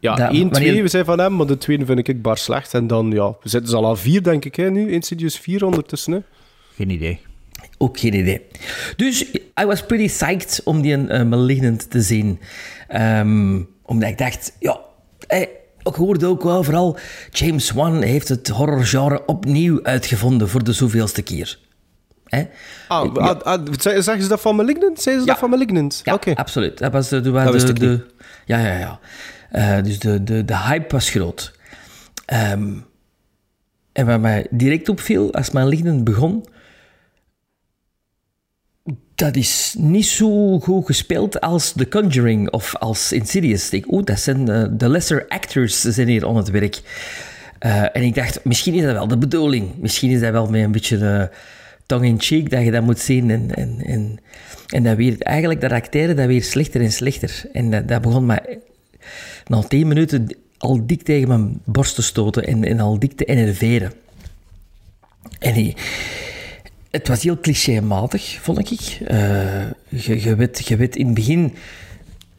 [0.00, 2.38] Ja, dat- 1, wanneer- 2 we zijn van hem, maar de tweede vind ik bar
[2.38, 2.74] slecht.
[2.74, 4.92] En dan, ja, we zitten ze al aan 4, denk ik, hè, nu.
[4.92, 6.18] Insidious 4 ondertussen, hè.
[6.74, 7.20] Geen idee.
[7.78, 8.42] Ook geen idee.
[8.96, 9.22] Dus
[9.60, 12.40] I was pretty psyched om die uh, Malignant te zien.
[12.88, 14.80] Ehm, omdat ik dacht, ja,
[15.26, 15.40] eh,
[15.82, 16.98] ik hoorde ook wel vooral...
[17.30, 21.58] James Wan heeft het horrorgenre opnieuw uitgevonden voor de zoveelste keer.
[22.24, 22.44] Hè?
[22.88, 25.00] Ah, ah, ah, zeg- zeggen ze dat van Malignant?
[25.02, 25.32] Zeggen ze Ja.
[25.32, 26.00] dat van Malignant?
[26.04, 26.32] Ja, Oké.
[26.34, 26.78] absoluut.
[26.78, 27.20] Dat was de...
[27.20, 28.06] de, de,
[28.46, 29.00] ja, ja, ja.
[29.50, 31.58] Eh, dus de, de, de hype was groot.
[32.26, 32.74] Ehm,
[33.92, 36.44] en wat mij direct opviel, als mijn lichten begon,
[39.14, 43.70] dat is niet zo goed gespeeld als The Conjuring of als Insidious.
[43.70, 46.80] Ik oeh, dat zijn eh, de lesser actors zijn hier aan het werk.
[47.58, 49.74] Eh, en ik dacht, misschien is dat wel de bedoeling.
[49.78, 51.22] Misschien is dat wel met een beetje uh,
[51.86, 53.30] tongue-in-cheek dat je dat moet zien.
[53.30, 54.18] En, en, en,
[54.68, 57.44] en dat weer, eigenlijk dat acteren dat weer slechter en slechter.
[57.52, 58.46] En dat, dat begon maar
[59.46, 63.24] na tien minuten al dik tegen mijn borst te stoten en, en al dik te
[63.24, 63.92] enerveren.
[65.38, 65.76] En die,
[66.90, 68.98] het was heel clichématig, vond ik.
[69.10, 71.54] Uh, je, je, weet, je weet in het begin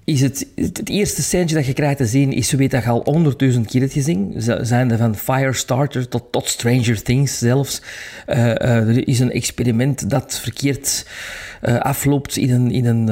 [0.04, 3.02] is het, het eerste scène dat je krijgt te zien, is weet dat je al
[3.04, 4.34] honderdduizend keer hebt gezien.
[4.62, 7.82] Zijn er van Firestarter tot, tot Stranger Things zelfs.
[8.28, 11.08] Uh, uh, er is een experiment dat verkeerd
[11.62, 13.10] afloopt in een, in een,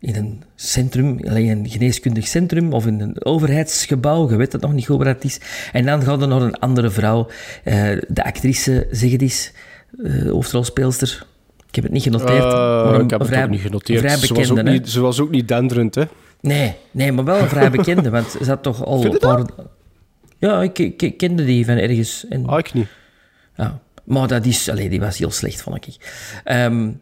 [0.00, 4.30] in een centrum, alleen een geneeskundig centrum of in een overheidsgebouw.
[4.30, 5.40] Je weet het nog niet goed het is.
[5.72, 7.26] En dan gaat er nog een andere vrouw,
[8.08, 9.52] de actrice, zeg het eens,
[9.90, 11.26] de hoofdrolspeelster.
[11.68, 12.44] Ik heb het niet genoteerd.
[12.44, 13.98] Uh, ik heb vrij, het ook niet genoteerd.
[13.98, 16.04] Vrij bekende, ze, was ook niet, ze was ook niet denderend, hè?
[16.40, 19.44] Nee, nee, maar wel een vrij bekende, want ze had toch al een paar...
[20.38, 22.26] Ja, ik, ik, kende die van ergens.
[22.28, 22.46] En...
[22.46, 22.88] Ah, ik niet.
[23.56, 24.68] Ja, maar dat is...
[24.68, 25.96] Allee, die was heel slecht, vond ik.
[26.44, 27.00] Um,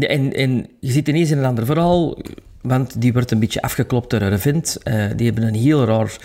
[0.00, 2.18] en, en je zit ineens in een ander verhaal,
[2.62, 4.78] want die wordt een beetje afgeklopt door een vent.
[4.84, 6.16] Uh, die hebben een heel raar,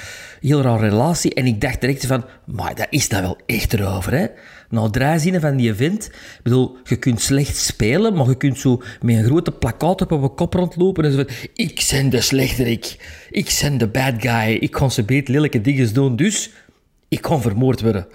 [0.42, 1.34] heel raar relatie.
[1.34, 4.26] En ik dacht direct van, maar dat is dat wel echt erover, hè?
[4.70, 6.06] Nou, draaizinnen van die vent.
[6.06, 10.22] Ik bedoel, je kunt slecht spelen, maar je kunt zo met een grote plakkaat op
[10.22, 12.98] je kop rondlopen en zo van, ik ben de slechterik.
[13.30, 14.54] Ik ben de bad guy.
[14.54, 16.50] Ik kan ze beter lelijke dingen doen, dus
[17.08, 18.08] ik kan vermoord worden.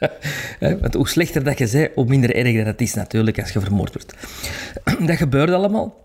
[0.80, 3.60] Want hoe slechter dat je bent, hoe minder erg dat het is natuurlijk als je
[3.60, 4.14] vermoord wordt.
[5.08, 6.02] dat gebeurt allemaal.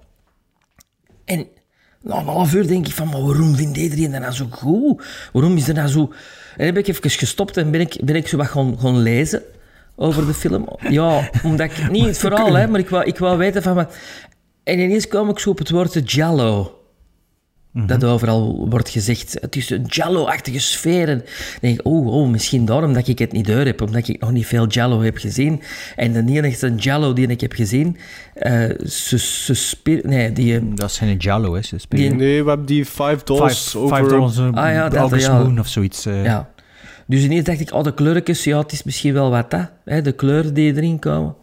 [1.26, 1.48] En
[2.02, 5.04] na een half uur denk ik van, maar waarom vindt iedereen dat nou zo goed?
[5.34, 6.02] Waarom is er nou zo...
[6.58, 8.98] En dan ben ik even gestopt en ben ik, ben ik zo wat gaan, gaan
[8.98, 9.44] lezen
[9.96, 10.78] over de film.
[10.90, 11.90] Ja, omdat ik...
[11.92, 13.76] Niet het verhaal, hè, maar ik wou, ik wou weten van...
[13.76, 13.96] Wat,
[14.64, 16.79] en ineens kwam ik zo op het woord Jallo.
[17.88, 19.38] Dat overal wordt gezegd.
[19.42, 21.10] Het is een Jallo-achtige sfeer.
[21.10, 21.26] En dan
[21.62, 23.82] denk ik, oh, oh, misschien daarom dat ik het niet door heb.
[23.82, 25.62] Omdat ik nog niet veel Jallo heb gezien.
[25.96, 27.98] En de enige Jallo die ik heb gezien...
[28.36, 30.74] Uh, ze, ze nee, die...
[30.74, 31.62] Dat is geen Jallo, hè.
[31.62, 34.10] Ze die, nee, we hebben die Five Dollars Five, over...
[34.10, 35.44] Dollars uh, ah, ja, dat, August ja.
[35.44, 36.06] Moon of zoiets.
[36.06, 36.24] Uh.
[36.24, 36.50] Ja.
[37.08, 39.72] Dus ineens dacht ik, oh, de kleurtjes, ja, het is misschien wel wat dat.
[39.86, 41.36] Hè, de kleuren die erin komen.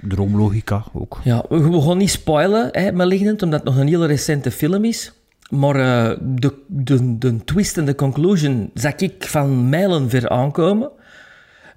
[0.00, 1.20] Droomlogica ook.
[1.24, 4.84] Ja, we, we gaan niet spoilen, hè, Malignant, omdat het nog een hele recente film
[4.84, 5.12] is.
[5.50, 10.90] Maar uh, de, de, de twist en de conclusion zag ik van mijlen ver aankomen.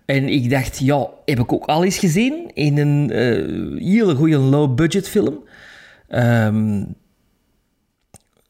[0.05, 4.37] En ik dacht, ja, heb ik ook al eens gezien in een uh, hele goede
[4.37, 5.43] low-budget film.
[6.09, 6.95] Um,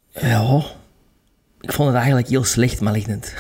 [0.10, 0.64] ja,
[1.62, 3.34] ik vond het eigenlijk heel slecht, Malignant.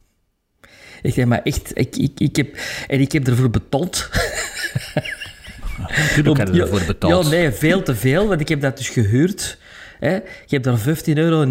[1.02, 4.08] ik zeg maar echt, ik, ik, ik heb, en ik heb ervoor betaald.
[5.96, 7.24] Natuurlijk heb je ervoor betaald.
[7.24, 9.58] Ja, nee, veel te veel, want ik heb dat dus gehuurd.
[10.00, 10.14] Hè.
[10.46, 10.84] Je hebt daar 15,99
[11.14, 11.46] euro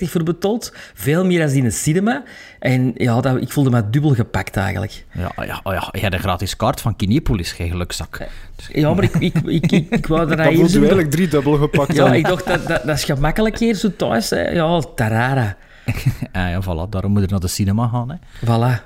[0.00, 0.72] voor betaald.
[0.94, 2.22] Veel meer dan in een cinema.
[2.58, 5.04] En ja, dat, ik voelde me dubbel gepakt eigenlijk.
[5.12, 8.28] Ja, ja, oh ja, je had een gratis kaart van Kinepolis, geen gelukzak.
[8.72, 11.56] Ja, maar ik, ik, ik, ik, ik wou er Dat voelt u eigenlijk drie dubbel
[11.56, 14.30] gepakt Ja, ik dacht, dat, dat, dat is gemakkelijk hier zo thuis.
[14.30, 14.48] Hè.
[14.48, 15.56] Ja, tarara.
[16.32, 18.10] ah, ja, voilà, daarom moet je naar de cinema gaan.
[18.10, 18.16] Hè.
[18.44, 18.82] Voilà.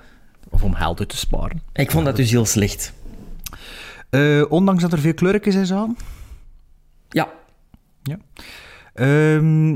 [0.50, 1.62] Of om geld uit te sparen.
[1.72, 2.92] Ik vond dat dus heel slecht.
[4.10, 5.96] Uh, ondanks dat er veel kleurtjes in zaten?
[7.08, 7.28] Ja.
[8.02, 8.16] Ja.
[8.94, 9.74] Um,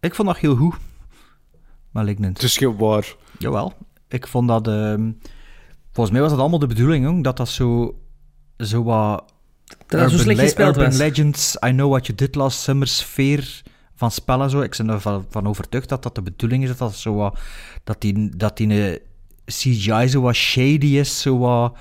[0.00, 0.74] ik vond dat heel goed.
[1.90, 2.36] Malignant.
[2.36, 3.14] Het is heel waar.
[3.38, 3.72] Jawel.
[4.08, 4.66] Ik vond dat...
[4.66, 5.18] Um,
[5.92, 7.98] volgens mij was dat allemaal de bedoeling, jong, dat dat zo...
[8.56, 9.32] Zo wat...
[9.86, 10.96] Dat dat zo slecht gespeeld Urban was.
[10.96, 13.62] Legends, I Know What You Did Last Summer sfeer
[13.94, 14.60] van spellen zo.
[14.60, 17.38] Ik ben ervan van overtuigd dat dat de bedoeling is, dat dat zo wat...
[17.84, 19.00] Dat die, dat die
[19.44, 21.76] CGI zo wat shady is, zo wat...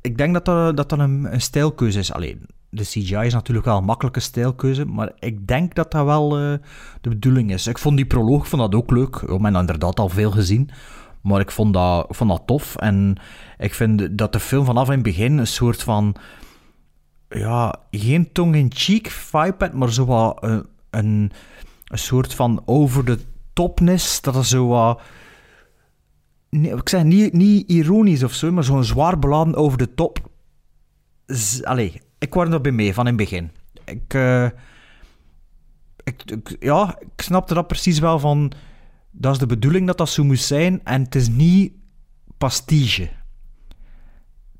[0.00, 2.12] Ik denk dat dat, dat, dat een, een stijlkeuze is.
[2.12, 6.40] Alleen, de CGI is natuurlijk wel een makkelijke stijlkeuze, maar ik denk dat dat wel
[6.40, 6.58] uh,
[7.00, 7.66] de bedoeling is.
[7.66, 9.16] Ik vond die proloog vond dat ook leuk.
[9.16, 10.70] Ik heb inderdaad al veel gezien,
[11.20, 12.76] maar ik vond dat, vond dat tof.
[12.76, 13.16] En
[13.58, 16.16] ik vind dat de film vanaf in het begin een soort van...
[17.28, 21.32] Ja, geen tong-in-cheek vibe had, maar zo wat een, een,
[21.84, 23.18] een soort van over de
[23.52, 24.20] topness.
[24.20, 25.00] Dat is zo wat...
[26.50, 30.30] Ik zeg niet, niet ironisch of zo, maar zo'n zwaar beladen over de top.
[31.62, 33.50] Allee, ik word er bij mee van in het begin.
[33.84, 34.44] Ik, uh,
[36.04, 38.52] ik, ik, ja, ik snapte dat precies wel van...
[39.10, 41.72] Dat is de bedoeling dat dat zo moest zijn en het is niet
[42.38, 43.08] pastiche.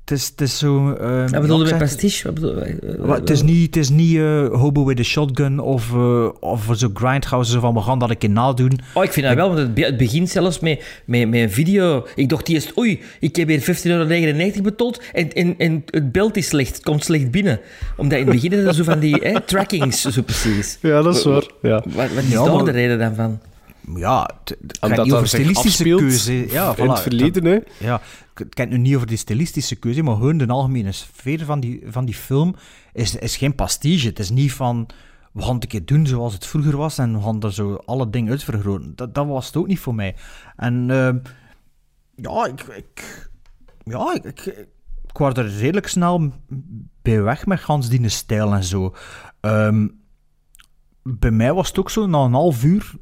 [0.07, 0.83] Het is, het is zo...
[1.31, 2.23] Wat bedoel je ja, zeg- pastiche?
[2.25, 5.93] Wat bedoel, Maar het is niet, het is niet eh, Hobo with a Shotgun of,
[5.93, 8.79] eh of zo Grindhouse zo van we gaan dat een keer nadoen.
[8.93, 11.51] Oh, ik vind dat wel, want het, be- het begint zelfs met, met, met een
[11.51, 12.05] video.
[12.15, 16.37] Ik dacht eerst, oei, ik heb hier 15,99 euro betold en, en, en het beeld
[16.37, 17.59] is slecht, het komt slecht binnen.
[17.97, 20.77] Omdat in het begin er zo van die hè, trackings, zo precies.
[20.81, 21.45] Ja, dat is waar.
[21.61, 21.83] Ja.
[21.85, 23.39] Wat, wat is Ja, daar maar- de reden dan van?
[23.95, 26.51] Ja, het, het gaat niet dat over stilistische keuze.
[26.51, 27.03] Ja, in het voilà.
[27.03, 27.59] verleden, hè.
[27.79, 28.01] Ja,
[28.33, 31.83] het gaat nu niet over die stilistische keuze, maar gewoon de algemene sfeer van die,
[31.87, 32.55] van die film
[32.93, 34.07] is, is geen pastiche.
[34.07, 34.87] Het is niet van,
[35.31, 37.75] we gaan het een keer doen zoals het vroeger was en we gaan er zo
[37.85, 38.95] alle dingen uitvergroten.
[38.95, 40.15] Dat, dat was het ook niet voor mij.
[40.55, 41.17] En ehm,
[42.15, 43.29] ja, ik, ik,
[43.83, 44.67] ja, ik, ik,
[45.19, 46.31] er redelijk snel
[47.01, 48.95] bij weg met gans die stijl en zo.
[49.39, 49.87] Ehm,
[51.03, 52.93] bij mij was het ook zo, na een half uur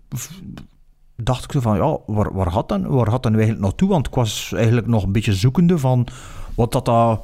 [1.16, 3.90] dacht ik zo van, ja, waar, waar, gaat dat, waar gaat dat nu eigenlijk naartoe?
[3.90, 6.08] Want ik was eigenlijk nog een beetje zoekende van
[6.56, 7.18] wat dat, uh,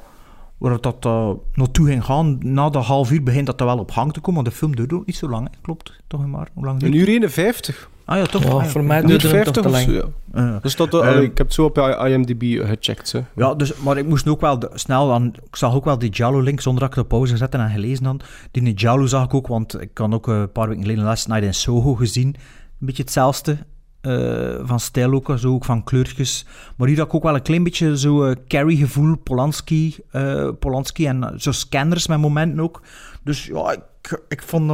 [0.58, 2.38] waar dat uh, naartoe ging gaan.
[2.40, 4.76] Na dat half uur begint dat er wel op gang te komen, want de film
[4.76, 5.56] duurde ook niet zo lang, hè.
[5.62, 6.48] klopt, toch maar?
[6.54, 7.90] Hoe lang Een uur 51.
[8.04, 8.42] Ah ja, toch?
[8.42, 8.68] Ja, Ah, ja.
[8.68, 10.02] voor mij Een uur duurde het toch 50 te lang.
[10.32, 10.58] zo, ja.
[10.62, 13.12] Dus dat, eh, Ehm, allee, ik heb het zo op IMDb gecheckt.
[13.12, 13.20] Hè.
[13.36, 15.26] Ja, dus, maar ik moest ook wel de- snel aan.
[15.26, 18.20] Ik zag ook wel die Jallo-link zonder dat ik op pauze gezet en gelezen dan.
[18.50, 21.28] Die Jallo zag ik ook, want ik had ook eh, een paar weken geleden Last
[21.28, 22.26] Night in Soho gezien.
[22.26, 23.56] Een beetje hetzelfde.
[24.02, 26.46] Eh, van stijl ook, zo ook van kleurtjes.
[26.76, 31.06] Maar hier had ik ook wel een klein beetje zo eh, Carrie-gevoel, Polanski, eh, Polanski
[31.06, 32.82] en zo scanners met momenten ook.
[33.24, 34.70] Dus ja, ik, ik vond...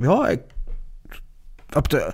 [0.00, 0.40] ja, ik...
[1.76, 2.12] Op de,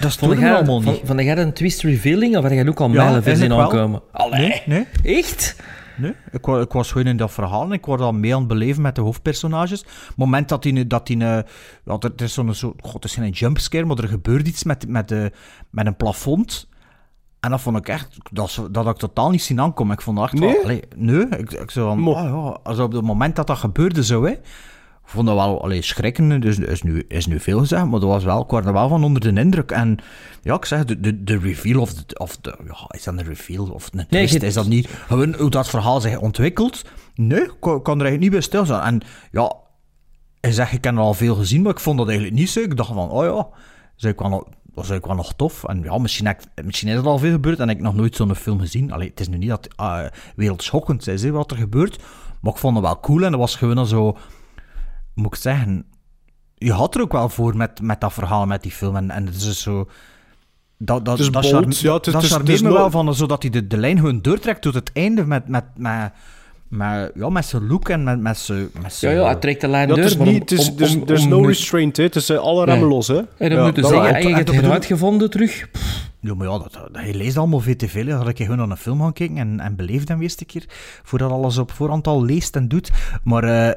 [0.00, 1.00] dat Vond me jij, allemaal niet.
[1.04, 3.60] van jij een twist revealing of had jij ook al Ja, mijlen wel.
[3.60, 4.02] aankomen?
[4.12, 5.16] Allee, Nee, nee.
[5.18, 5.56] echt?
[5.96, 8.48] Nee, ik, ik was gewoon in dat verhaal en ik was al mee aan het
[8.48, 9.80] beleven met de hoofdpersonages.
[9.80, 10.86] Het moment dat hij...
[10.86, 11.42] Dat hij eh,
[11.84, 12.54] ja, het is zo'n...
[12.54, 15.32] Zo, god, het is geen jumpscare, maar er gebeurt iets met, met, de,
[15.70, 16.68] met een plafond.
[17.40, 18.18] En dat vond ik echt...
[18.32, 19.94] Dat, dat had ik totaal niet zien aankomen.
[19.94, 20.52] Ik vond dat echt Nee?
[20.52, 20.62] wel...
[20.62, 22.14] allee, nee, ik, ik zo van...
[22.14, 24.34] Ah ja, also op het moment dat dat gebeurde zo, hè...
[25.06, 28.08] Ik vond dat wel allee, schrikken, dus is nu, is nu veel gezegd, maar dat
[28.08, 29.70] was wel, ik was er wel van onder de indruk.
[29.70, 29.98] En
[30.42, 33.24] ja, ik zeg, de, de, de reveal of de, of de, ja, is dat een
[33.24, 36.84] reveal of een Nee, twist, je- is dat niet, gewoon hoe dat verhaal zich ontwikkelt.
[37.14, 38.82] Nee, ik kon, kon er eigenlijk niet bij stilstaan.
[38.82, 39.00] En
[39.32, 39.52] ja,
[40.40, 42.60] hij zegt, ik heb er al veel gezien, maar ik vond dat eigenlijk niet zo.
[42.60, 43.46] Ik dacht van, oh ja,
[43.96, 45.64] is eigenlijk wel, nog- dat is eigenlijk wel nog tof.
[45.64, 47.94] En ja, misschien, heb ik- misschien is er al veel gebeurd en ik heb nog
[47.94, 48.92] nooit zo'n film gezien.
[48.92, 50.00] Allee, het is nu niet dat uh,
[50.36, 52.02] wereldschokkend is, hè, wat er gebeurt.
[52.40, 54.16] Maar ik vond het wel cool en dat was gewoon zo
[55.16, 55.84] moet ik zeggen,
[56.54, 58.96] je had er ook wel voor met, met dat verhaal, met die film.
[58.96, 59.88] En, en het is dus zo...
[60.78, 62.56] Dat, dat, Het is dat, bold, charme- ja, het is- dat het is- charmeert het
[62.56, 65.26] is me no- wel van, zodat hij de, de lijn gewoon doortrekt tot het einde
[65.26, 66.12] met, met, met,
[66.68, 68.68] met, ja, met zijn look en met, met zijn...
[68.82, 70.04] Met Ja, ja, hij trekt de lijn Ja, door.
[70.04, 72.02] het is niet, het is, om- there's, om- there's om no restraint, hè.
[72.02, 73.06] het is eh, alle remmen los.
[73.08, 73.16] Hè.
[73.16, 75.68] En dan Ja, moeten dat zeggen, en je hebt het uitgevonden terug.
[76.20, 78.06] Ja, maar ja, dat, dat, je leest allemaal veel te veel.
[78.06, 78.18] hè.
[78.18, 80.46] Dat ik gewoon naar een film gaan kijken en, en beleef dan weer eens een
[80.46, 80.64] keer.
[81.02, 82.90] Voordat alles op voorhand al leest en doet.
[83.24, 83.76] Maar eh,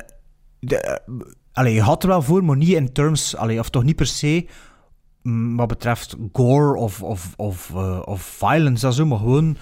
[0.59, 1.15] de, eh,
[1.51, 3.35] allee, je had er wel voor, maar niet in terms...
[3.35, 4.47] Allee, of toch niet per se
[5.21, 9.57] mm, wat betreft gore of, of, of, eh, of violence en zo, maar gewoon...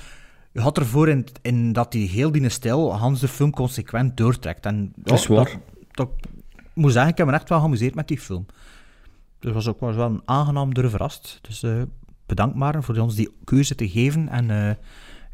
[0.51, 4.65] Je had ervoor in, in dat die heel die stijl Hans de film consequent doortrekt.
[4.65, 5.43] En, ja, Dat is waar.
[5.45, 5.57] Dat,
[5.91, 6.09] dat-
[6.57, 8.45] ik moet zeggen, ik heb me echt wel geamuseerd met die film.
[9.39, 11.39] Dus was ook was wel een aangenaam door verrast.
[11.41, 11.81] Dus eh,
[12.25, 14.29] bedankt maar voor ons die keuze te geven.
[14.29, 14.77] En,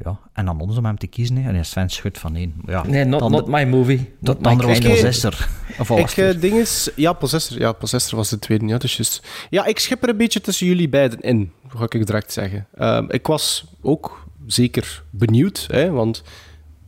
[0.04, 1.36] ja, en aan ons om hem te kiezen.
[1.36, 1.52] Hè.
[1.52, 2.54] En Sven schudt van één.
[2.66, 4.14] Ja, Nee, not, dan- not my movie.
[4.20, 5.48] Dat andere was Possessor.
[5.80, 6.90] Of Ik, het eh, ding is...
[6.96, 9.28] Ja, Possessor, ja, Possessor was de tweede, ja, dat is juist.
[9.50, 12.68] Ja, ik schip er een beetje tussen jullie beiden in, ga ik direct zeggen.
[12.76, 16.24] Ehm, ik was ook zeker benieuwd, hè, want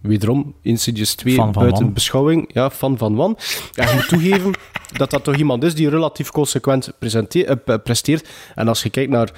[0.01, 2.49] wederom, Insidious 2 Fan van buiten beschouwing.
[2.53, 3.37] Ja, fan van Wan.
[3.71, 4.51] Ja, je moet toegeven
[4.97, 8.29] dat dat toch iemand is die relatief consequent eh, presteert.
[8.55, 9.31] En als je kijkt naar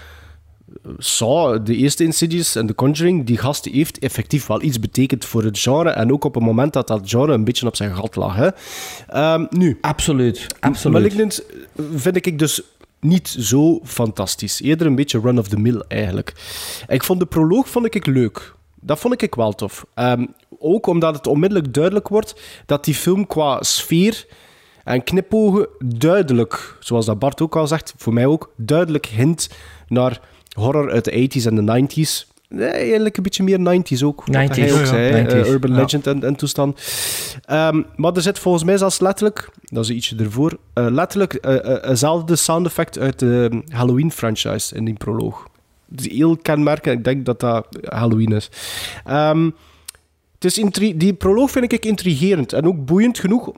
[0.97, 5.43] Saw, de eerste Insidious en The Conjuring, die gast heeft effectief wel iets betekend voor
[5.43, 5.89] het genre.
[5.89, 8.35] En ook op het moment dat dat genre een beetje op zijn gat lag.
[8.35, 8.49] Hè.
[9.07, 10.97] Ehm, nu, Absoluut, absoluut.
[10.97, 11.43] Malignant
[11.95, 12.61] vind ik dus
[12.99, 14.61] niet zo fantastisch.
[14.61, 16.33] Eerder een beetje run-of-the-mill eigenlijk.
[16.87, 18.55] Ik vond de proloog vond ik leuk.
[18.81, 19.85] Dat vond ik wel tof.
[19.93, 20.25] Ehm,
[20.59, 24.25] ook omdat het onmiddellijk duidelijk wordt dat die film qua sfeer
[24.83, 29.49] en knipogen duidelijk, zoals dat Bart ook al zegt, voor mij ook, duidelijk hint
[29.87, 30.21] naar
[30.57, 32.35] horror uit de 80s en de 90s.
[32.49, 34.25] Nee, eigenlijk een beetje meer 90s ook.
[34.25, 35.27] Wat 90s, hij ook ja, zei, ja.
[35.27, 35.77] eh, 90s, Urban ja.
[35.77, 36.81] Legend en, en toestand.
[37.45, 41.89] Ehm, maar er zit volgens mij zelfs letterlijk, dat is ietsje ervoor, eh, letterlijk eh,
[41.89, 45.47] eh, sound effect uit de Halloween-franchise in die proloog.
[45.95, 48.49] Is heel kenmerkend, ik denk dat dat Halloween is.
[49.05, 49.49] Ehm,
[50.33, 53.51] het is intri- die proloog vind ik intrigerend en ook boeiend genoeg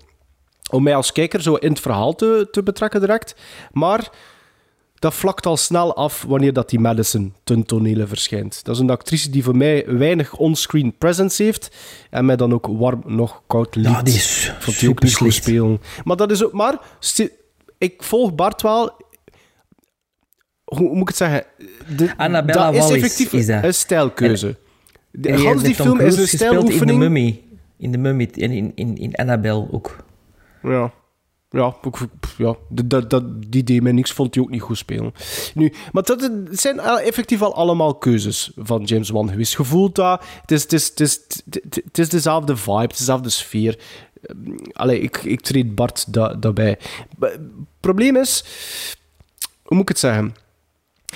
[0.71, 3.35] om mij als kijker zo in het verhaal te, te betrekken direct.
[3.71, 4.09] Maar
[4.99, 8.63] dat vlakt al snel af wanneer dat die Madison ten tonele verschijnt.
[8.63, 11.75] Dat is een actrice die voor mij weinig onscreen presence heeft
[12.09, 13.85] en mij dan ook warm nog koud liet.
[13.85, 15.81] Ja, die is Vond die ook niet goed spelen.
[16.03, 16.53] Maar dat is ook...
[16.53, 16.79] Maar
[17.77, 19.07] ik volg Bart wel...
[20.63, 21.43] Hoe, hoe moet ik het zeggen?
[21.97, 23.63] De, Annabella dat is effectief is dat.
[23.63, 24.55] een stijlkeuze.
[25.11, 26.99] De, En die film is een gespeeld In de stijloefening.
[26.99, 27.43] Mummy.
[27.77, 28.29] In de Mummy.
[28.33, 29.95] En in, in, in Annabelle ook.
[30.63, 30.91] Ja.
[31.51, 31.75] Ja,
[32.37, 35.13] ja dat, dat, die deed niks, vond hij ook niet goed spelen.
[35.53, 39.57] Nu, maar dat het zijn effectief al allemaal keuzes van James Wan geweest.
[39.57, 41.13] Je voelt dat, het is, het is, het is,
[41.83, 43.79] het- is dezelfde vibe, het is dezelfde sfeer.
[44.21, 44.37] Ehm,
[44.73, 46.79] Allee, ik, ik treed Bart da, daarbij.
[47.79, 48.43] Probleem is,
[49.63, 50.35] hoe moet ik het zeggen?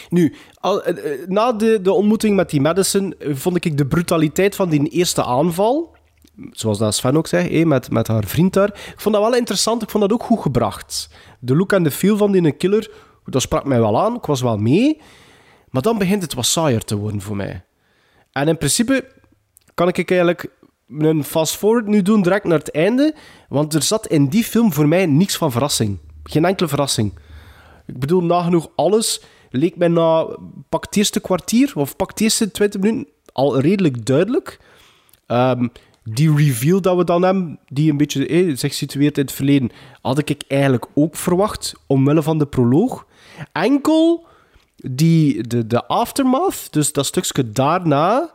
[0.10, 4.56] Nu, eh, eh, na de, de ontmoeting met die Madison eh, vond ik de brutaliteit
[4.56, 5.93] van die eerste aanval,
[6.52, 9.82] zoals dat Sven ook zei, met, met haar vriend daar, ik vond dat wel interessant,
[9.82, 11.10] ik vond dat ook goed gebracht.
[11.40, 12.92] De look en de feel van die killer,
[13.26, 15.02] dat sprak mij wel aan, ik was wel mee,
[15.70, 17.64] maar dan begint het wat saaier te worden voor mij.
[18.32, 19.12] En in principe
[19.74, 20.50] kan ik eigenlijk
[20.98, 23.16] een fast-forward nu doen direct naar het einde,
[23.50, 25.98] want er zat in die film voor mij niks van verrassing.
[26.24, 27.14] Geen enkele verrassing.
[27.86, 30.28] Ik bedoel, nagenoeg alles leek mij na
[30.70, 34.60] pak het eerste kwartier of pak het eerste 20 minuten al redelijk duidelijk.
[35.28, 35.68] Ehm,
[36.04, 39.72] die reveal dat we dan hebben, die een beetje eh, zich situeert in het verleden,
[40.02, 43.06] had ik eigenlijk ook verwacht, omwille van de proloog.
[43.52, 44.26] Enkel
[44.76, 48.34] die, de, de aftermath, dus dat stukje daarna,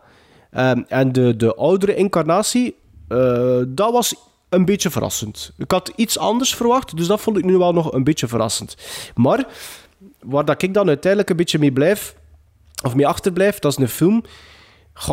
[0.51, 2.75] ehm, en de, de oudere incarnatie,
[3.09, 4.15] eh, dat was
[4.49, 5.53] een beetje verrassend.
[5.57, 8.77] Ik had iets anders verwacht, dus dat vond ik nu wel nog een beetje verrassend.
[9.15, 9.47] Maar
[10.21, 12.15] waar dat ik dan uiteindelijk een beetje mee blijf,
[12.85, 14.25] of mee achterblijf, dat is een film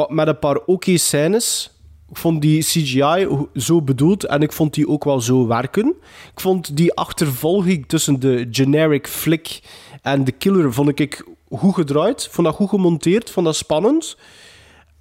[0.08, 1.75] met een paar oké scènes.
[2.10, 5.94] Ik vond die CGI zo bedoeld en ik vond die ook wel zo werken.
[6.34, 9.60] Ik vond die achtervolging tussen de generic flick
[10.02, 12.28] en de killer vond ik goed gedraaid.
[12.32, 14.18] Vond dat goed gemonteerd, vond dat spannend.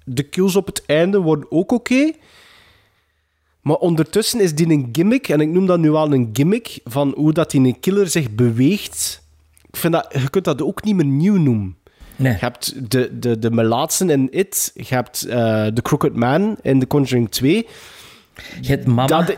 [0.03, 2.11] De kills op het einde worden ook oké.
[3.61, 7.13] Maar ondertussen is die een gimmick, en ik noem dat nu wel een gimmick, van
[7.15, 9.23] hoe dat die een killer zich beweegt.
[9.67, 11.77] Ik vind dat, je kunt dat ook niet meer nieuw noemen.
[12.15, 12.31] Nee.
[12.33, 16.79] Je hebt de, de, de melaatsen in It, je hebt eh The Crooked Man in
[16.79, 17.67] The Conjuring 2.
[18.61, 19.07] Je hebt mama.
[19.07, 19.35] Dat-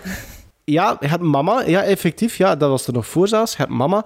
[0.63, 3.51] ja, je hebt mama, ja, effectief, ja, dat was er nog voor zelfs.
[3.51, 4.05] Je hebt mama.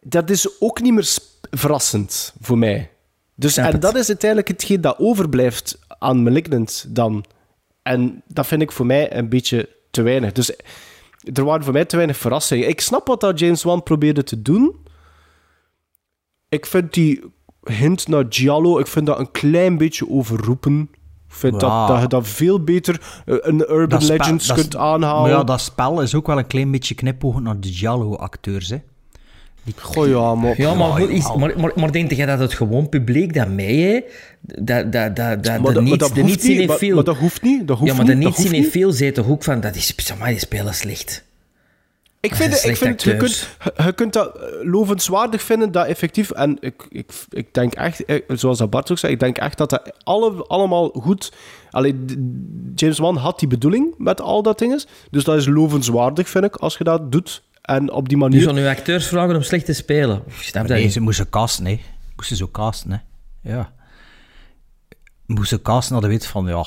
[0.00, 1.16] Dat is ook niet meer
[1.50, 2.90] verrassend voor mij.
[3.34, 3.82] Dus, en het.
[3.82, 7.24] dat is uiteindelijk hetgeen dat overblijft aan Malignant dan.
[7.82, 10.32] En dat vind ik voor mij een beetje te weinig.
[10.32, 10.52] Dus
[11.34, 12.68] er waren voor mij te weinig verrassingen.
[12.68, 14.85] Ik snap wat dat James Wan probeerde te doen.
[16.56, 17.20] Ik vind die
[17.64, 20.88] hint naar Giallo, ik vind dat een klein beetje overroepen.
[21.28, 21.68] Ik vind Ja.
[21.78, 25.22] dat, dat je dat veel beter eh, een Urban spel- Legends kunt aanhalen.
[25.22, 28.76] Maar ja, dat spel is ook wel een klein beetje knipoog naar de Giallo-acteurs, hè.
[29.76, 30.60] Goh, ja, maar...
[30.60, 31.36] Ja, maar, Ja, goed, is, ja.
[31.36, 34.00] maar, maar, maar denk jij dat het gewoon publiek dat mee, hè?
[34.40, 36.94] Dat, dat, dat, dat, Maar de niets, dat de niet, in maar- veel...
[36.94, 38.70] maar dat hoeft niet, dat hoeft ja, maar de niet, niet.
[38.70, 41.24] veel zit toch ook van, dat is, maar, die spelen slecht.
[42.30, 43.48] Ik vind, ik vind je, kunt,
[43.84, 46.30] je kunt dat eh, lovenswaardig vinden, dat effectief...
[46.30, 49.58] En ik, ik, ik denk echt, eh, zoals dat Bart ook zei, ik denk echt
[49.58, 51.32] dat dat alle, allemaal goed...
[51.70, 52.16] Allee, d-
[52.80, 54.82] James Wan had die bedoeling met al dat dingen.
[55.10, 57.42] Dus dat is lovenswaardig, vind ik, als je dat doet.
[57.62, 58.40] En op die manier...
[58.40, 60.22] zullen uw acteurs vragen om slecht te spelen.
[60.40, 61.80] Snap Nee, ze moesten casten, hè.
[62.16, 62.98] Moesten zo casten, hè.
[63.56, 63.72] Ja.
[65.26, 66.66] Moesten casten, je weet van, ja...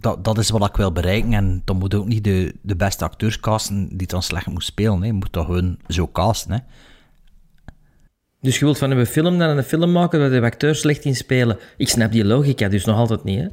[0.00, 1.32] Dat, dat is wat ik wil bereiken.
[1.32, 5.00] En dan moet ook niet de, de beste acteurs casten die dan slecht moet spelen,
[5.00, 5.06] hè.
[5.06, 6.58] Je moet toch gewoon zo casten, hè.
[8.40, 11.16] Dus je wilt van een film dan een film maken waar de acteurs slecht in
[11.16, 11.58] spelen.
[11.76, 13.46] Ik snap die logica dus nog altijd niet, hè?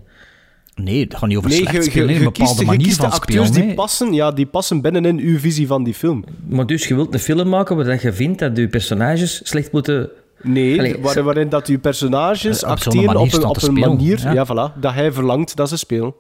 [0.84, 3.47] Nee, het gaat niet over Nee, slecht je, spelen, Een bepaalde kiest, manier van acteurs
[3.47, 6.23] spelen, die passen, ja, die passen binnenin uw visie van die film.
[6.47, 9.71] Maar dus je wilt een film maken waar dat je vindt dat je personages slecht
[9.71, 10.10] moeten...
[10.41, 14.19] Nee, Allee, waar- zo- waarin dat uw personages op acteren op een, op een manier
[14.21, 14.31] ja.
[14.31, 14.45] ja.
[14.47, 16.13] voilà, dat hij verlangt dat ze spelen.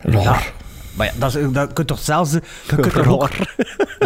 [0.00, 0.52] Raar.
[0.94, 2.32] Maar ja, dat, is, dat kunt toch zelfs...
[2.32, 3.30] Je kunt toch ook-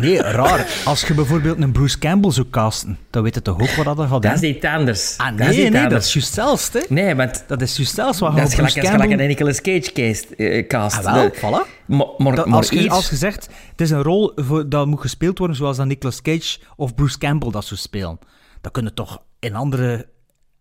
[0.00, 0.66] Nee, raar.
[0.85, 4.09] Als je bijvoorbeeld een Bruce Campbell zou casten, dan weet je toch ook wat dat
[4.09, 4.50] gaat Dat is doen?
[4.50, 5.14] iets anders.
[5.16, 6.07] Ah, dat nee, is iets nee, dat anders.
[6.07, 6.81] is juist zelfs, hè.
[6.88, 9.20] Nee, want Dat is juist zelfs wat je dat is gelijk, Bruce dat is gelijk
[9.20, 9.46] Campbell...
[9.46, 11.05] een Nicolas Cage case, eh, cast.
[11.07, 11.85] Ah, wel, De- voilà.
[11.87, 14.68] Maar, maar, Dat- maar als, je, hier- als je zegt, het is een rol voor,
[14.68, 18.18] dat moet gespeeld worden zoals dat Nicolas Cage of Bruce Campbell dat zou spelen,
[18.61, 20.07] dan kun je toch in andere...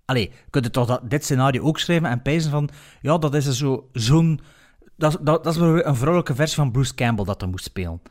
[0.06, 2.70] Allee, kun je toch dat, dit scenario ook schrijven en pijzen van,
[3.02, 4.40] ja, dat is zo- zo'n...
[5.00, 8.02] Dat, dat, dat is wel een vrouwelijke versie van Bruce Campbell dat er moet spelen.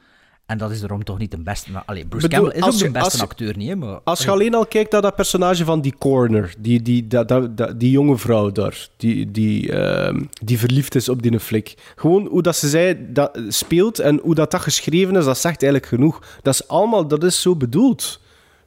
[0.47, 1.71] En dat is daarom toch niet de beste...
[1.87, 4.01] Allee, Bruce Bedoel, Campbell is ook je- de beste als acteur, niet, maar...
[4.05, 7.57] Als je alleen al kijkt naar dat personage van die corner, die, die, dat, dat,
[7.57, 11.75] dat- die jonge vrouw daar, die, die, ehm, die verliefd is op die flik.
[11.97, 15.63] Gewoon hoe dat ze zei, dat speelt en hoe dat, dat geschreven is, dat zegt
[15.63, 16.23] eigenlijk genoeg.
[16.43, 18.21] Dat is allemaal, dat is zo bedoeld.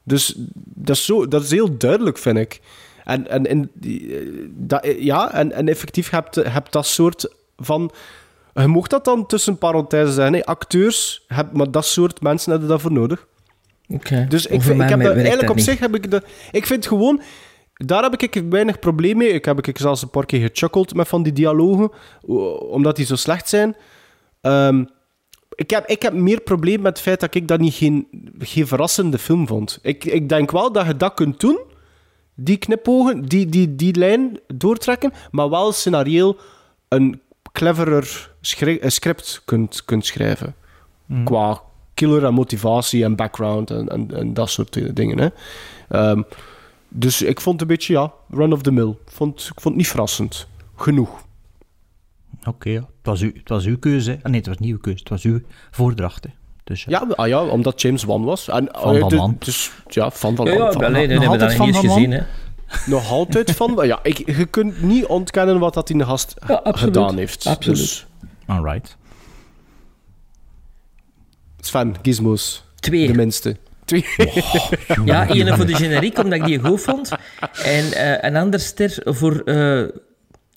[0.04, 2.62] Dus dat is, zo, dat is heel duidelijk, vind ik.
[3.04, 7.34] En, en, en, eh, dat, eh, ja, en, en effectief heb je hebt dat soort
[7.66, 7.92] van...
[8.54, 10.34] Je mocht dat dan tussen parenthèses zeggen.
[10.34, 10.46] hè.
[10.46, 13.28] Acteurs, heb, maar dat soort mensen hebben daarvoor nodig.
[13.88, 14.26] Oké.
[14.30, 15.66] Dus ik, vind, ik heb dat- eigenlijk op niet.
[15.66, 17.22] zich heb ik de, Ik vind gewoon...
[17.74, 19.30] Daar heb ik weinig probleem mee.
[19.30, 21.92] Ik heb ik zelfs een paar keer gechuckeld met van die dialogen,
[22.70, 23.76] omdat die zo slecht zijn.
[24.42, 24.84] Ehm,
[25.56, 28.08] ik, heb, ik heb meer probleem met het feit dat ik dat niet geen,
[28.40, 29.80] geen verrassende film vond.
[29.82, 31.60] Ik, ik denk wel dat je dat kunt doen,
[32.36, 36.38] die knipogen, die, die, die lijn doortrekken, maar wel scenarioel
[36.88, 37.22] een
[37.52, 40.56] cleverer schri- eh, script kunt, kunt schrijven.
[41.24, 41.62] Qua
[41.94, 45.18] killer en motivatie en background en, en, en dat soort eh, dingen.
[45.20, 45.28] Hè.
[45.90, 46.22] Ehm,
[46.88, 48.90] dus ik vond het een beetje, ja, run of the mill.
[48.90, 50.48] Ik vond, ik vond het niet verrassend.
[50.76, 51.24] Genoeg.
[52.46, 52.80] Oké, ja.
[52.80, 54.12] het, was uw, het was uw keuze.
[54.12, 54.18] hè.
[54.18, 55.00] Ah, nee, het was niet uw keuze.
[55.00, 55.40] Het was uw
[55.72, 56.24] voordracht.
[56.24, 56.30] hè.
[56.64, 57.06] Dus, ja.
[57.08, 58.48] Ja, ah, ja omdat James Wan was.
[58.48, 59.36] En, Van eh, Van dus- Man.
[59.40, 60.72] Dus, ja, van Van Ja, ja, Man.
[60.74, 62.24] Van- alleen, nog we hebben dat altijd niet
[62.86, 63.80] Nog altijd van...
[63.86, 66.80] Ja, ik, je kunt niet ontkennen wat dat in de gast Ja, absoluut.
[66.96, 67.46] gedaan heeft.
[67.46, 67.78] Absoluut.
[67.78, 68.06] Dus,
[68.46, 68.98] Alright.
[71.60, 72.64] Sven, gizmos.
[72.80, 73.08] Twee.
[73.08, 73.58] De minste.
[73.86, 74.06] Twee.
[75.06, 77.12] Ja, één voor de generiek, omdat ik die goed vond.
[77.64, 79.40] En eh, een ander ster voor...
[79.46, 79.84] eh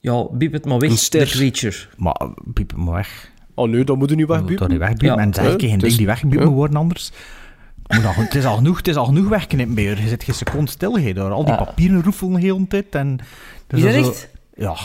[0.00, 1.26] ja, biep het maar weg, Een ster.
[1.26, 1.76] The Creature.
[1.96, 3.30] Maar piep hem weg.
[3.54, 4.66] Oh nee, dan moet je nu Je moet wegbuiten.
[4.66, 5.16] toch niet wegbiepen.
[5.16, 5.42] Ja.
[5.42, 6.44] En Ja, geen het ding die wegbiepen ja.
[6.44, 7.12] moet worden anders.
[7.86, 9.96] Je moet al- het, is al genoeg, het is al genoeg wegknippen bij je.
[10.02, 11.64] Je zit geen seconde stil door al die Ja.
[11.64, 12.94] papieren roefelen de hele tijd.
[12.94, 13.18] En,
[13.66, 14.28] dus Is dat zo- echt?
[14.54, 14.76] Ja.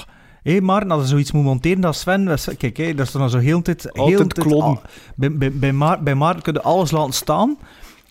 [0.43, 2.25] Hé, maar als je zoiets moet monteren, dat Sven...
[2.25, 3.89] dat Kijk, hé, dat is dan zo heel tijd...
[3.91, 4.79] Heel Altijd tijd
[5.15, 7.57] bij, bij, bij, Maar, bij Maarten kun je alles laten staan.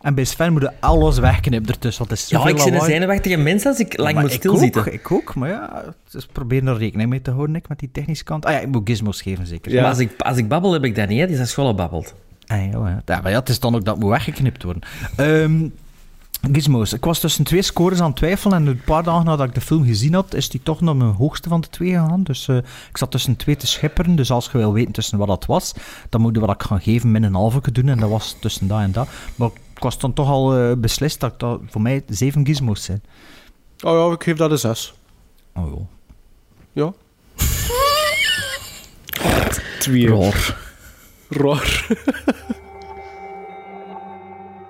[0.00, 1.98] En bij Sven moet je alles wegknippen ertussen.
[2.06, 4.38] Want het is Ja, ik ben een zenuwachtige mens als ik lang Maar moet ik
[4.38, 4.80] stilzitten.
[4.80, 7.90] Ook, ik ook, maar ja, dus probeer er rekening mee te houden, ik, met die
[7.92, 8.44] technische kant.
[8.46, 9.72] Ah ja, ik moet gizmos geven, zeker.
[9.72, 9.80] Ja.
[9.80, 11.26] Maar als ik, als ik babbel, heb ik dat niet, hè.
[11.26, 12.14] Die is als school babbelt.
[12.48, 13.02] Ah, ja, ja.
[13.06, 14.82] Ja, maar ja, het is dan ook dat moet weggeknipt worden.
[15.16, 15.68] Ehm
[16.52, 16.92] Gizmos.
[16.92, 19.60] Ik was tussen twee scores aan het twijfelen en een paar dagen nadat ik de
[19.60, 22.22] film gezien had, is die toch naar mijn hoogste van de twee gegaan.
[22.22, 22.56] Dus eh,
[22.88, 24.16] ik zat tussen twee te schipperen.
[24.16, 25.74] Dus als je wil weten tussen wat dat was,
[26.08, 27.88] dan moet je wat ik ga geven min een halve doen.
[27.88, 29.08] En dat was tussen dat en dat.
[29.34, 33.02] Maar ik was dan toch al eh, beslist dat dat voor mij zeven gizmos zijn.
[33.84, 34.94] Oh ja, ik geef dat een zes.
[35.54, 35.86] Oh joh.
[36.72, 36.92] Ja.
[39.78, 40.32] Twee.
[41.30, 41.60] Raar.
[41.60, 42.34] Raar.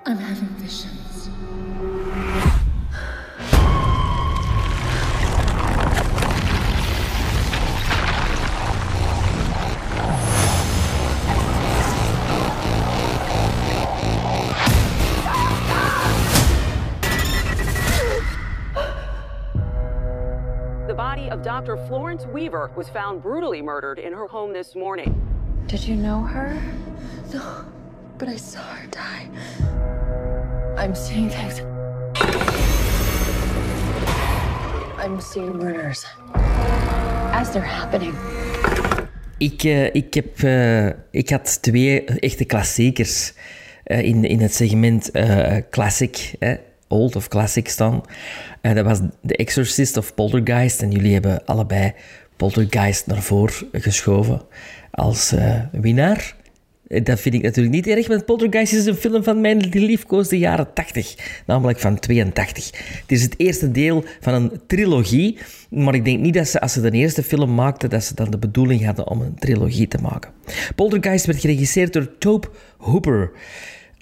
[0.06, 1.28] I'm having visions.
[20.88, 21.76] The body of Dr.
[21.86, 25.27] Florence Weaver was found brutally murdered in her home this morning.
[25.68, 26.56] Did you know her?
[27.30, 27.42] No,
[28.16, 29.28] but I saw her die.
[30.78, 31.60] I'm seeing things.
[34.96, 36.06] I'm seeing murders
[37.32, 38.14] as they're happening.
[39.38, 43.32] Ik, eh, ik, heb, eh, ik had twee echte klassiekers
[43.84, 45.10] eh, in, in het segment
[45.70, 46.52] classic, eh,
[46.86, 48.02] old of classic staan.
[48.60, 50.82] Dat was The Exorcist of Poltergeist.
[50.82, 51.92] En jullie hebben allebei
[52.36, 54.42] Poltergeist naar voren geschoven
[54.98, 56.36] als eh, winnaar.
[56.88, 60.38] Eh, Dat vind ik natuurlijk niet erg, want Poltergeist is een film van mijn liefkoosde
[60.38, 62.70] jaren 80, namelijk van 82.
[63.00, 65.38] Het is het eerste deel van een trilogie,
[65.70, 68.30] maar ik denk niet dat ze, als ze de eerste film maakten, dat ze dan
[68.30, 70.30] de bedoeling hadden om een trilogie te maken.
[70.74, 73.30] Poltergeist werd geregisseerd door Tobe Hooper.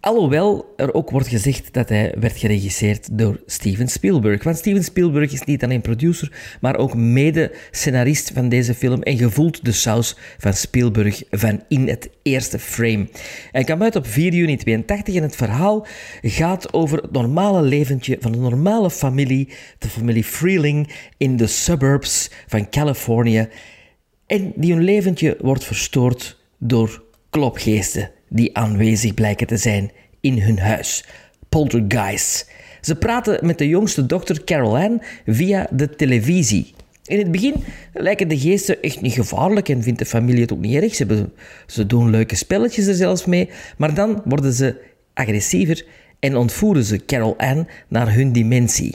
[0.06, 4.42] Alhoewel er ook wordt gezegd dat hij werd geregisseerd door Steven Spielberg.
[4.42, 9.64] Want Steven Spielberg is niet alleen producer, maar ook mede-scenarist van deze film en gevoelt
[9.64, 13.08] de saus van Spielberg van in het eerste frame.
[13.50, 15.86] Hij kwam uit op 4 juni 82 en het verhaal
[16.22, 19.48] gaat over het normale leventje van een normale familie,
[19.78, 23.48] de familie Freeling in de suburbs van Californië.
[24.26, 30.58] En die hun leventje wordt verstoord door klopgeesten die aanwezig blijken te zijn in hun
[30.58, 31.04] huis.
[31.48, 32.46] Poltergeists.
[32.80, 36.74] Ze praten met de jongste dochter Carol Ann via de televisie.
[37.04, 37.54] In het begin
[37.92, 40.94] lijken de geesten echt niet gevaarlijk en vindt de familie het ook niet erg.
[40.94, 41.28] Ze,
[41.66, 44.80] ze doen leuke spelletjes er zelfs mee, maar dan worden ze
[45.14, 45.86] agressiever
[46.20, 48.94] en ontvoeren ze Carol Ann naar hun dimensie.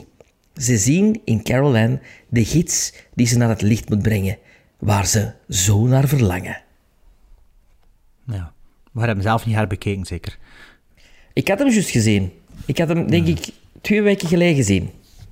[0.54, 4.38] Ze zien in Carol Ann de gids die ze naar het licht moet brengen,
[4.78, 6.61] waar ze zo naar verlangen.
[8.92, 10.38] We hebben hem zelf niet herbekeken, zeker.
[11.32, 12.32] Ik had hem juist gezien.
[12.66, 13.48] Ik had hem, denk ik,
[13.80, 14.90] twee weken geleden gezien.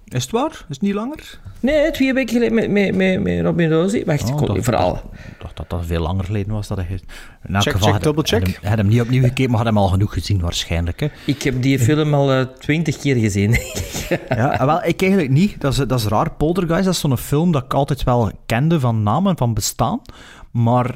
[0.09, 0.51] Is het waar?
[0.51, 1.41] Is het niet langer?
[1.61, 4.05] Nee, twee weken geleden met, met, met, met Robin Rosie.
[4.05, 4.95] Wacht, ik Oh, kon dat- niet vooral.
[5.13, 6.69] Ik dacht dat dat veel langer geleden was.
[6.69, 6.87] Dat hij...
[7.47, 8.41] In elk Check, geval check, had- double check.
[8.47, 11.01] Had hem, had hem niet opnieuw gekeken, maar had hem al genoeg gezien waarschijnlijk.
[11.01, 11.07] Hè.
[11.27, 13.51] Ik heb die film al eh, twintig keer gezien.
[14.29, 15.61] Ja, en wel, ik eigenlijk niet.
[15.61, 16.31] Dat is, dat is raar.
[16.33, 20.01] Poltergeist, dat is zo'n film dat ik altijd wel kende van naam en van bestaan.
[20.51, 20.95] Maar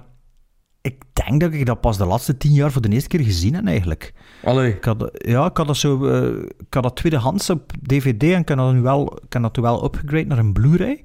[0.85, 3.55] ik denk dat ik dat pas de laatste tien jaar voor de eerste keer gezien
[3.55, 4.12] heb, eigenlijk.
[4.43, 4.74] Allee.
[4.74, 6.07] Ik had, ja, ik had dat zo...
[6.07, 9.57] eh, ik had dat tweedehands op DVD en ik heb dat nu wel, heb dat
[9.57, 11.05] wel upgrade naar een Blu-ray.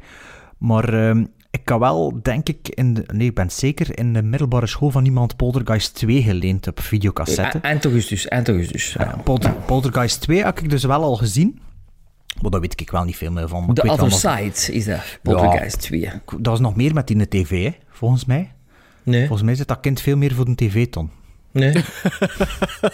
[0.57, 4.21] Maar ehm, ik kan wel, denk ik, in de, nee, ik ben zeker in de
[4.23, 7.59] middelbare school van iemand Poltergeist 2 geleend op videocassette.
[7.59, 8.93] Eind augustus, eind augustus.
[8.93, 9.21] Ja.
[9.23, 11.59] Polter, Poltergeist 2 heb ik dus wel al gezien.
[12.41, 13.73] Maar daar weet ik wel niet veel meer van.
[13.73, 15.19] The Other Side is dat.
[15.23, 16.09] Poltergeist 2.
[16.25, 18.51] Dat was nog meer met die tv, hè, volgens mij.
[19.09, 19.19] Nee.
[19.19, 21.09] Volgens mij zit dat kind veel meer voor de tv, Ton.
[21.51, 21.73] Nee.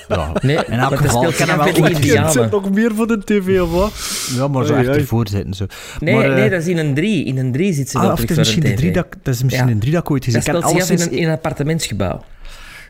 [0.08, 0.32] Ja.
[0.42, 1.90] Nee, in elk dat geval, zich wel ooit.
[1.90, 2.32] Indianen.
[2.32, 3.94] Zit nog meer voor de tv of wat?
[4.36, 5.54] Ja, maar zo echt ervoor zitten.
[5.54, 5.66] Zo.
[6.00, 7.26] Nee, maar, eh, nee, dat is in een 3.
[7.26, 9.04] In een 3 zit ze ah, wel of het terug is voor misschien de drie
[9.04, 9.12] TV.
[9.12, 9.72] dat, dat is misschien Ja.
[9.74, 10.56] een drie dat ik ooit gezien Dat heb.
[10.56, 12.24] Ik speelt zich af in een, in een appartementsgebouw.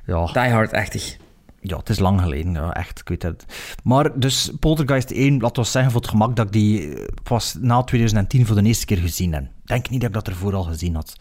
[0.05, 0.25] Ja.
[0.25, 1.17] Die Hard-achtig.
[1.61, 3.45] Ja, het is lang geleden, ja, echt, ik weet het.
[3.83, 7.55] Maar dus Poltergeist 1, laten we zeggen voor het gemak dat ik die eh, pas
[7.59, 9.43] na 2010 voor de eerste keer gezien heb.
[9.65, 11.15] Ik denk niet dat ik dat ervoor al gezien had.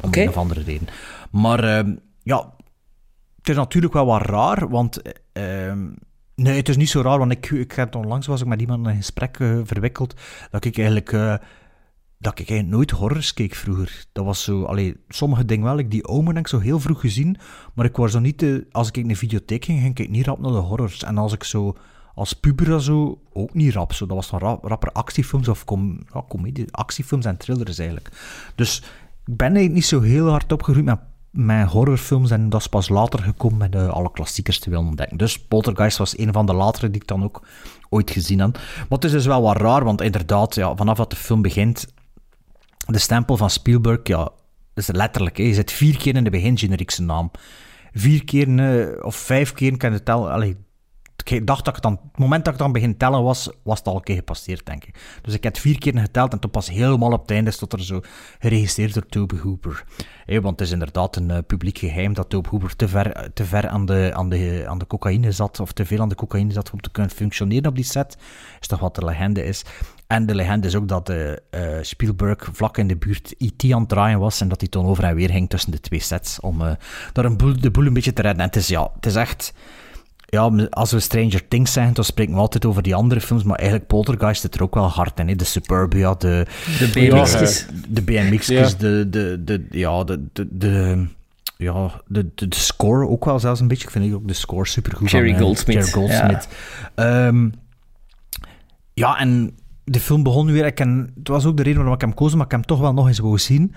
[0.00, 0.88] Om een of andere reden.
[1.30, 2.54] Maar ehm, ja,
[3.36, 5.02] het is natuurlijk wel wat raar, want...
[5.02, 5.88] eh, ehm,
[6.34, 8.84] nee, het is niet zo raar, want ik, ik heb onlangs was ik met iemand
[8.84, 10.14] in een gesprek eh, verwikkeld,
[10.50, 11.12] dat ik eigenlijk...
[11.12, 11.34] eh,
[12.18, 14.04] dat ik eigenlijk nooit horrors keek vroeger.
[14.12, 15.78] Dat was zo, allee, sommige dingen wel.
[15.78, 17.36] Ik die Omen heb ik zo heel vroeg gezien,
[17.74, 20.26] maar ik was zo niet de, als ik in de videotheek ging, ging ik niet
[20.26, 21.02] rap naar de horrors.
[21.02, 21.76] En als ik zo
[22.14, 23.92] als puber zo ook niet rap.
[23.92, 28.08] Zo, dat was dan rap, rapper actiefilms of com, ja, comedie, actiefilms en thrillers eigenlijk.
[28.54, 28.82] Dus
[29.24, 30.98] ik ben niet zo heel hard opgegroeid met,
[31.30, 35.16] met horrorfilms en dat is pas later gekomen met eh, alle klassiekers te willen ontdekken.
[35.16, 37.42] Dus Poltergeist was een van de latere die ik dan ook
[37.88, 38.52] ooit gezien heb.
[38.52, 41.94] Maar het is dus wel wat raar, want inderdaad, ja, vanaf dat de film begint,
[42.86, 44.30] de stempel van Spielberg, ja,
[44.74, 45.36] is letterlijk.
[45.36, 45.42] Hè.
[45.42, 47.30] Je zit vier keer in de begingeneriek zijn naam.
[47.92, 50.32] Vier keer eh, of vijf keer kan je tellen.
[50.32, 50.56] Allee,
[51.24, 53.86] ik dacht dat ik dan, het moment dat ik dan begin tellen was, was het
[53.86, 55.18] al een keer gepasseerd, denk ik.
[55.22, 57.84] Dus ik heb vier keer geteld en toen pas helemaal op het einde stond er
[57.84, 58.00] zo
[58.38, 59.84] geregistreerd door Tobe Hooper.
[60.26, 63.68] Want het is inderdaad een eh, publiek geheim dat Tobe Hooper te ver, te ver
[63.68, 66.70] aan, de, aan, de, aan de cocaïne zat, of te veel aan de cocaïne zat
[66.70, 68.16] om te kunnen functioneren op die set.
[68.60, 69.64] Is toch wat de legende is.
[70.06, 73.72] En de legende is ook dat eh, eh, Spielberg vlak in de buurt E.T.
[73.72, 76.00] aan het draaien was en dat hij toen over en weer ging tussen de twee
[76.00, 76.72] sets om eh,
[77.12, 78.40] daar een boel, de boel een beetje te redden.
[78.40, 79.54] En het is, ja, het is echt...
[80.34, 83.56] Ja, als we Stranger Things zeggen, dan spreken we altijd over die andere films, maar
[83.58, 85.28] eigenlijk Poltergeist zit er ook wel hard in.
[85.28, 85.34] Hè?
[85.34, 86.46] De Suburbia, de...
[86.78, 87.66] De BMX'jes.
[87.68, 88.76] Ja, de BMX'jes, Ja.
[88.78, 89.66] de, de, de...
[89.70, 90.24] Ja, de...
[90.32, 91.06] de, de
[91.56, 93.84] ja, de, de, de score ook wel zelfs een beetje.
[93.84, 95.10] Ik vind ook de score supergoed.
[95.10, 96.48] Jerry van, eh, Goldsmith, Jerry Goldsmith.
[96.94, 97.48] Ehm,
[98.94, 100.66] ja, en de film begon weer.
[100.66, 102.68] Ik ken, het was ook de reden waarom ik hem koos, maar ik heb hem
[102.68, 103.74] toch wel nog eens wou zien.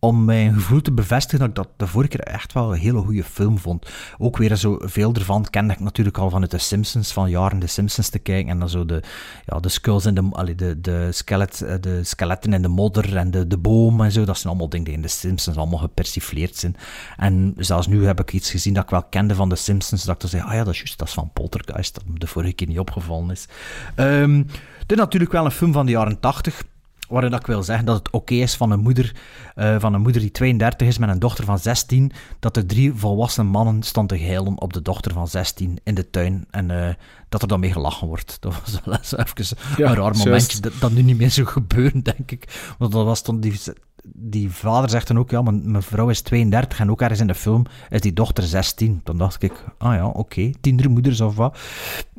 [0.00, 3.00] Om mijn gevoel te bevestigen dat ik dat de vorige keer echt wel een hele
[3.00, 3.88] goede film vond.
[4.18, 7.66] Ook weer zo veel ervan kende ik natuurlijk al vanuit de Simpsons, van jaren de
[7.66, 8.50] Simpsons te kijken.
[8.50, 9.02] En dan zo de,
[9.46, 13.30] ja, de skulls en de, de, de, skelet, eh, de skeletten in de modder en
[13.30, 14.24] de, de boom en zo.
[14.24, 16.76] Dat zijn allemaal dingen die in de Simpsons allemaal gepersifleerd zijn.
[17.16, 20.04] En zelfs nu heb ik iets gezien dat ik wel kende van de Simpsons.
[20.04, 21.94] Dat ik dan zei, ah ja, dat is juist, dat is van Poltergeist.
[21.94, 23.48] Dat de vorige keer niet opgevallen is.
[23.94, 24.42] Ehm
[24.88, 26.62] dit is natuurlijk wel een film van de jaren 80
[27.08, 29.16] waarin ik wil zeggen dat het oké is van een, moeder,
[29.54, 32.92] eh, van een moeder die 32 is met een dochter van 16, dat er drie
[32.94, 36.94] volwassen mannen staan te geilen op de dochter van 16 in de tuin en eh,
[37.28, 38.36] dat er dan mee gelachen wordt.
[38.40, 41.46] Dat was wel eens even Ja, een raar momentje dat, dat nu niet meer zou
[41.46, 42.74] gebeuren, denk ik.
[42.78, 43.60] Want dat was toen die,
[44.04, 47.26] die vader zegt dan ook, ja, mijn, mijn vrouw is 32 en ook ergens in
[47.26, 49.00] de film is die dochter 16.
[49.04, 51.58] Dan dacht ik, ah ja, oké, tienermoeders of wat.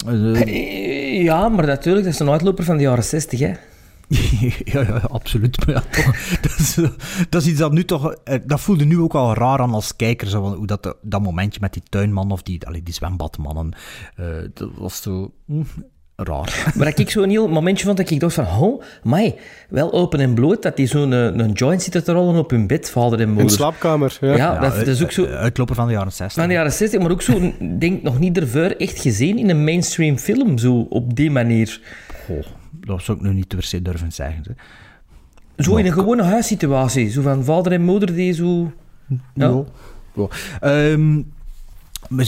[0.08, 3.52] Eh, Ja, maar natuurlijk, dat is een uitloper van de jaren 60, hè.
[4.74, 5.66] ja, ja, absoluut.
[5.66, 6.76] Maar ja, toch, dat, is,
[7.30, 8.14] dat is iets dat nu toch...
[8.24, 10.28] eh, Dat voelde nu ook al raar aan als kijker.
[10.28, 13.74] Zo, van hoe dat, dat momentje met die tuinman of die, allee, die zwembadmannen.
[14.16, 15.32] eh, dat was zo...
[15.46, 15.62] hm,
[16.16, 16.64] raar.
[16.76, 19.36] Maar dat ik zo'n heel momentje vond dat ik dacht van, oh, mai,
[19.70, 22.68] wel open en bloot, dat die zo'n eh, een joint zitten te rollen op hun
[22.68, 23.52] bed, vader en In de moeder.
[23.52, 24.18] slaapkamer.
[24.22, 24.36] Ja.
[24.36, 25.26] Ja, dat, dat is ook zo...
[25.26, 26.40] Uitloper van de jaren 60.
[26.40, 29.64] Van de jaren 60, maar ook zo, denk nog niet ervoor echt gezien in een
[29.64, 31.82] mainstream film, zo op die manier.
[32.26, 32.46] Goh,
[32.90, 34.44] dat zou ik nu niet per se durven zeggen.
[34.44, 35.64] Hè.
[35.64, 38.72] Zo in een gewone huissituatie, zo van vader en moeder die zo...
[39.34, 39.64] Ja.
[40.14, 40.28] Ja.
[40.60, 41.22] Ehm,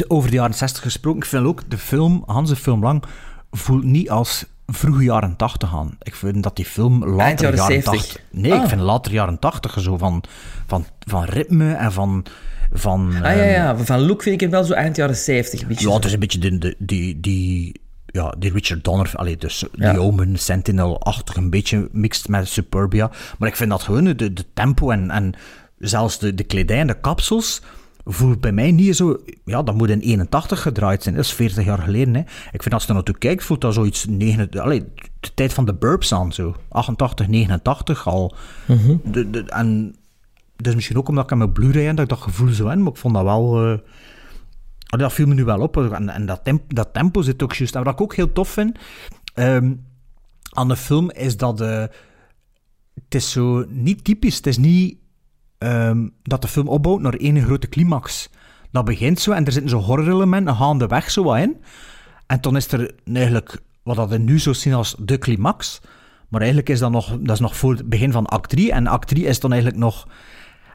[0.08, 3.04] over de jaren 60 gesproken, ik vind ook de film, Hans de film lang,
[3.52, 5.98] voelt niet als vroege jaren 80 aan.
[6.02, 7.94] Ik vind dat die film later jaren jaren 70.
[7.94, 8.24] 80...
[8.32, 8.64] Nee, Ah.
[8.64, 10.24] ik vind later jaren 80 zo van,
[10.68, 12.26] van, van ritme en van...
[12.74, 15.62] van Ah ja, ehm, ja, van look vind ik hem wel zo eind jaren 70.
[15.62, 17.81] Een beetje ja, het is een beetje de, de, die, die...
[18.12, 19.92] ja, die Richard Donner, allee, dus Ja.
[19.92, 23.12] die Omen, Sentinel-achtig, een beetje mixed met Superbia.
[23.40, 25.34] Maar ik vind dat gewoon, de, de tempo en, en
[25.78, 27.62] zelfs de, de kledij en de kapsels
[28.06, 29.18] voelt bij mij niet zo...
[29.46, 32.14] Ja, dat moet in 81 gedraaid zijn, dat is 40 jaar geleden.
[32.16, 32.22] Hè.
[32.52, 34.06] Ik vind als je er naartoe kijkt, voelt dat zoiets...
[34.06, 34.84] negen- Allee,
[35.20, 36.56] de tijd van de Burbs aan, zo.
[36.70, 38.36] 88, 89 al.
[38.68, 38.96] Mhm.
[39.04, 39.96] de, de, en
[40.56, 42.70] dat is misschien ook omdat ik aan mijn Blu-ray heb, dat ik dat gevoel zo
[42.70, 43.66] in, maar ik vond dat wel...
[43.72, 43.78] eh,
[45.00, 45.78] dat viel me nu wel op.
[45.78, 47.76] En, dat, dat tempo zit ook juist.
[47.76, 48.78] En wat ik ook heel tof vind
[49.34, 49.74] ehm,
[50.52, 51.62] aan de film, is dat...
[51.62, 51.84] eh,
[52.94, 54.36] het is zo niet typisch.
[54.36, 54.98] Het is niet
[55.58, 58.30] ehm, dat de film opbouwt naar één grote climax.
[58.72, 61.58] Dat begint zo en er zitten zo horror-elementen gaandeweg zo wat in.
[62.28, 65.82] En dan is er eigenlijk wat we nu zo zien als de climax.
[66.28, 68.72] Maar eigenlijk is dat nog, dat is nog voor het begin van act 3.
[68.72, 70.08] En act 3 is dan eigenlijk nog...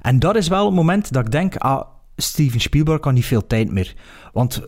[0.01, 1.87] En dat is wel het moment dat ik denk, ah,
[2.17, 3.95] Steven Spielberg kan niet veel tijd meer.
[4.33, 4.63] Want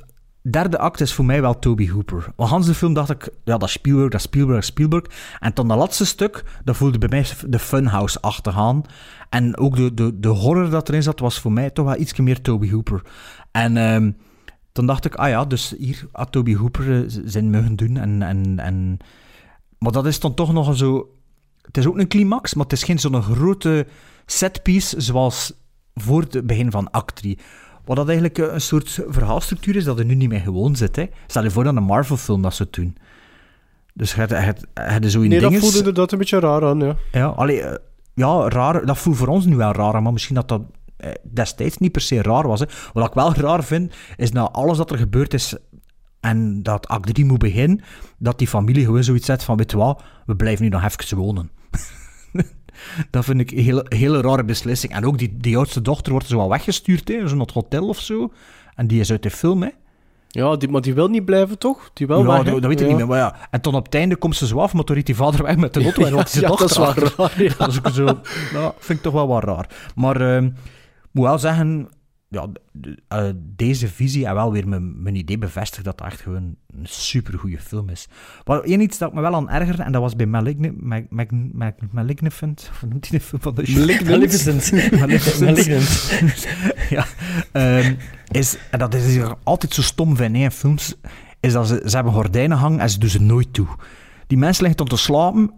[0.51, 2.33] derde act is voor mij wel Toby Hooper.
[2.37, 5.05] Want Hans de film dacht ik, ja, dat Spielberg, dat Spielberg, Spielberg.
[5.39, 8.83] En dan dat laatste stuk, dat voelde bij mij de Funhouse achtergaan.
[9.29, 12.19] En ook de, de, de horror dat erin zat, was voor mij toch wel iets
[12.19, 13.03] meer Toby Hooper.
[13.51, 14.11] En ehm,
[14.73, 17.97] toen dacht ik, ah ja, dus hier had Toby Hooper eh, zijn muggen doen.
[17.97, 18.97] En, en, en...
[19.79, 21.13] Maar dat is dan toch nog zo...
[21.63, 23.87] Het is ook een climax, maar het is geen zo'n grote
[24.27, 25.53] setpiece zoals
[26.01, 27.39] voor het begin van act 3.
[27.85, 30.97] Wat dat eigenlijk eh, een soort verhaalstructuur is dat er nu niet meer gewoon zit.
[30.97, 31.07] Hè.
[31.27, 32.97] Stel je voor dat een Marvel-film dat zou doen.
[33.95, 34.67] Dus je hebt-
[35.13, 36.97] zo in Nee, dat dinges- voelde inderdaad een beetje raar aan, ja.
[37.13, 37.77] ja, allee, eh,
[38.15, 38.87] ja, raar.
[38.87, 40.63] Dat voelt voor ons nu wel raar, maar misschien dat dat
[40.97, 42.61] eh, destijds niet per se raar was.
[42.61, 42.67] Hè.
[42.93, 45.55] Wat ik wel raar vind, is na alles dat er gebeurd is
[46.21, 47.81] en dat act 3 moet beginnen,
[48.19, 51.17] dat die familie gewoon zoiets zet van, weet je wat, we blijven nu nog even
[51.17, 51.51] wonen.
[53.11, 54.93] dat vind ik een hele, hele rare beslissing.
[54.93, 57.89] En ook die, die oudste dochter wordt zo wel weggestuurd, hè, zo naar het hotel
[57.89, 58.33] of zo.
[58.75, 59.69] En die is uit de film, hè.
[60.29, 61.91] Ja, die, maar die wil niet blijven, toch?
[61.93, 62.87] Die wil ja, weg, dat, weet ik Ja.
[62.87, 63.07] niet meer.
[63.07, 63.37] Maar ja.
[63.51, 65.75] En dan op het einde komt ze zo af, maar toen die vader weg met
[65.75, 67.55] de auto en Ja, had zijn ja, dochter dat is wel raar, ja.
[67.59, 68.05] Dat is ook zo...
[68.53, 69.69] Nou, vind ik toch wel wat raar.
[69.95, 70.53] Maar ehm, ik
[71.13, 71.89] moet wel zeggen...
[72.31, 76.21] Ja, de- eh, deze visie en wel weer mijn, mijn idee bevestigt dat het echt
[76.21, 78.09] gewoon een supergoeie film is.
[78.45, 81.27] Maar één iets dat me wel aan ergerde, en dat was bij Maligne, Mag, Mag,
[81.53, 84.09] Mag, Malignant, of noemt hij de film van de Malignant.
[85.41, 86.49] Malignant.
[86.97, 87.05] ja,
[87.53, 87.95] ehm,
[88.31, 90.95] is, en dat is hier altijd zo stom van in films,
[91.41, 93.67] is dat ze, ze hebben gordijnen hangen en ze doen ze nooit toe.
[94.27, 95.51] Die mensen liggen om te slapen.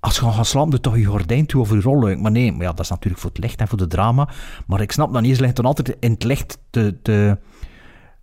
[0.00, 2.18] Als je gaat gaan slapen, doe toch je gordijn toe of je rolluik.
[2.20, 4.28] Maar nee, maar ja, dat is natuurlijk voor het licht en voor de drama.
[4.66, 6.96] Maar ik snap dat niet, ze liggen dan altijd in het licht te...
[7.02, 7.36] te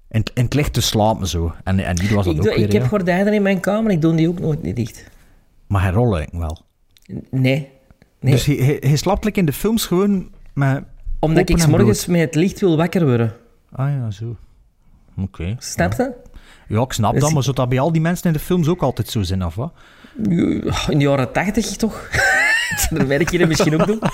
[0.10, 1.54] in, in het licht te slapen zo.
[1.64, 2.66] En, en hier was dat Ik, ook doe- weer.
[2.66, 5.10] ik heb gordijnen in mijn kamer, ik doe die ook nooit niet dicht.
[5.68, 6.62] Maar hij rolluik wel.
[7.32, 7.70] Nee.
[8.20, 8.32] nee.
[8.34, 10.84] Dus hij, hij, hij slaapt like in de films gewoon met
[11.20, 12.18] Omdat ik en s'morgens bloot.
[12.18, 13.34] met het licht wil wakker worden.
[13.72, 14.36] Ah ja, zo.
[15.18, 15.56] Oké.
[15.60, 16.14] Snap je?
[16.68, 18.68] Ja, ik snap Dus dat, maar zou dat bij al die mensen in de films
[18.68, 19.74] ook altijd zo zijn, of wat?
[20.18, 22.10] In de jaren tachtig toch?
[22.90, 24.02] Dat merk je misschien ook doen.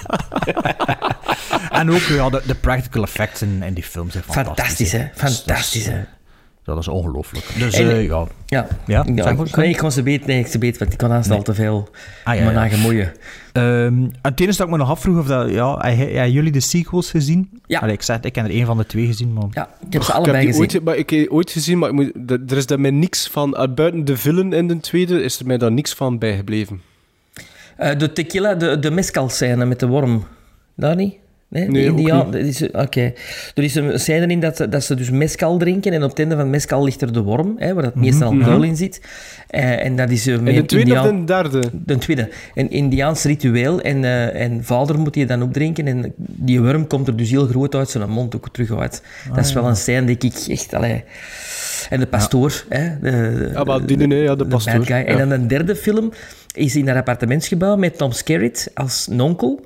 [1.72, 4.56] En ook ja, de, de practical effects in, in die films zijn fantastisch.
[4.56, 5.08] Fantastisch, hè?
[5.16, 6.04] Fantastisch, hè?
[6.74, 7.46] Dat is ongelooflijk.
[7.58, 8.28] Dus En- eh, ja.
[8.46, 11.32] Ja, Ja, ja ik, ik kon ze beet, nee, ik beet, want ik kon haast
[11.32, 11.90] al te veel
[12.24, 12.68] Ah, ja, me ja.
[12.68, 13.12] gemoeien.
[13.52, 17.10] Ehm, het enige dat ik me nog afvroeg, of dat, ja, hebben jullie de sequels
[17.10, 17.50] gezien?
[17.66, 17.80] Ja.
[17.80, 19.44] Allee, ik, zeg, het, ik heb er één van de twee gezien, maar...
[19.52, 20.62] Ja, ik heb ze Ik allebei heb gezien.
[20.62, 22.12] ooit, maar ik heb ooit gezien, maar ik moet,
[22.52, 23.58] er is daar mij niks van...
[23.60, 26.82] uh, buiten de villain in de tweede is er mij daar niks van bijgebleven.
[27.78, 30.24] Eh, de tequila, de, de mescal-scène met de worm.
[30.76, 31.16] Daar niet?
[31.52, 33.14] Nee, Nee, Indiaan- is- Oké.
[33.56, 36.20] Er is een scène in dat, ze- dat ze dus mescal drinken en op het
[36.20, 38.42] einde van mescal ligt er de worm, hè, waar dat meestal Mhm.
[38.42, 39.02] alcohol in zit.
[39.48, 41.70] Eh, en dat is eh, met In de een tweede of Indiaan- de derde?
[41.86, 42.30] De tweede.
[42.56, 43.82] Een Indiaans ritueel.
[43.82, 45.88] En, eh, en vader moet die dan opdrinken.
[45.88, 49.02] En die worm komt er dus heel groot uit zijn mond ook terug uit.
[49.36, 50.74] dat is wel een scène die ik echt...
[50.74, 51.04] Allee.
[51.90, 52.64] En de pastoor.
[52.70, 54.86] Hè, de, Ja, maar die, nee, ja, de pastoor.
[54.86, 56.12] En dan een derde film
[56.54, 59.66] is in dat appartementsgebouw met Tom Skerritt als nonkel.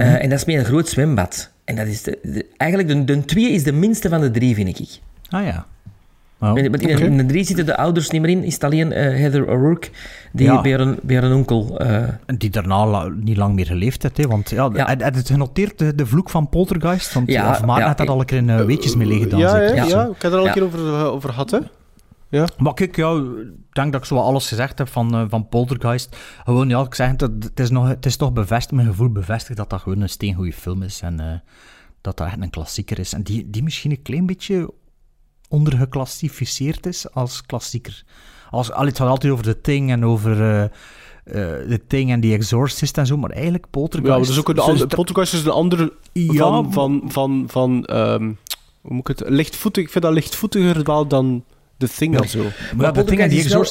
[0.00, 0.14] Eh, Mhm.
[0.16, 1.50] En dat is met een groot zwembad.
[1.64, 4.54] En dat is de, de- eigenlijk de, de twee is de minste van de drie,
[4.54, 4.88] vind ik.
[5.28, 5.66] Ah ja.
[6.38, 8.44] Want in, de drie zitten de ouders niet meer in.
[8.44, 9.88] Is het alleen eh, Heather O'Rourke
[10.32, 10.60] die Ja.
[10.60, 11.78] bij, haar, bij haar onkel...
[11.78, 11.96] eh,
[12.26, 14.86] En die daarna la- niet lang meer geleefd heeft, hè, want ja, Ja.
[14.86, 17.12] Had, had het genoteerd, de, de vloek van Poltergeist?
[17.14, 19.28] Want Ja, of Maarten ja, had dat al een keer in uh, weetjes mee liggen
[19.28, 19.74] dan, ja, zeker?
[19.74, 20.52] ja, ja, ik heb er al een Ja.
[20.52, 21.58] keer over, over gehad, hè?
[22.30, 22.48] Ja.
[22.58, 26.16] Maar kijk, ja, ik denk dat ik zo alles gezegd heb van, eh, van Poltergeist.
[26.44, 29.56] Gewoon, ja, ik zeg het, het is, nog, het is toch bevestigd, mijn gevoel bevestigt
[29.56, 31.00] dat dat gewoon een steengoede film is.
[31.00, 31.38] En eh,
[32.00, 33.12] dat dat echt een klassieker is.
[33.12, 34.72] En die, die misschien een klein beetje
[35.48, 38.04] ondergeclassificeerd is als klassieker.
[38.50, 40.64] Als, allee, het gaat altijd over The Thing en over eh,
[41.68, 44.32] The Thing en The Exorcist en zo, maar eigenlijk Poltergeist...
[44.32, 44.86] Ja, ook een andere...
[44.86, 46.72] is- Poltergeist is een andere Ja, van...
[46.72, 48.32] van, van, van ehm,
[48.80, 49.28] hoe moet ik het...
[49.28, 51.44] Lichtvoetig, ik vind dat lichtvoetiger wel dan
[51.80, 52.42] The Thing en zo.
[52.76, 53.04] Maar wel-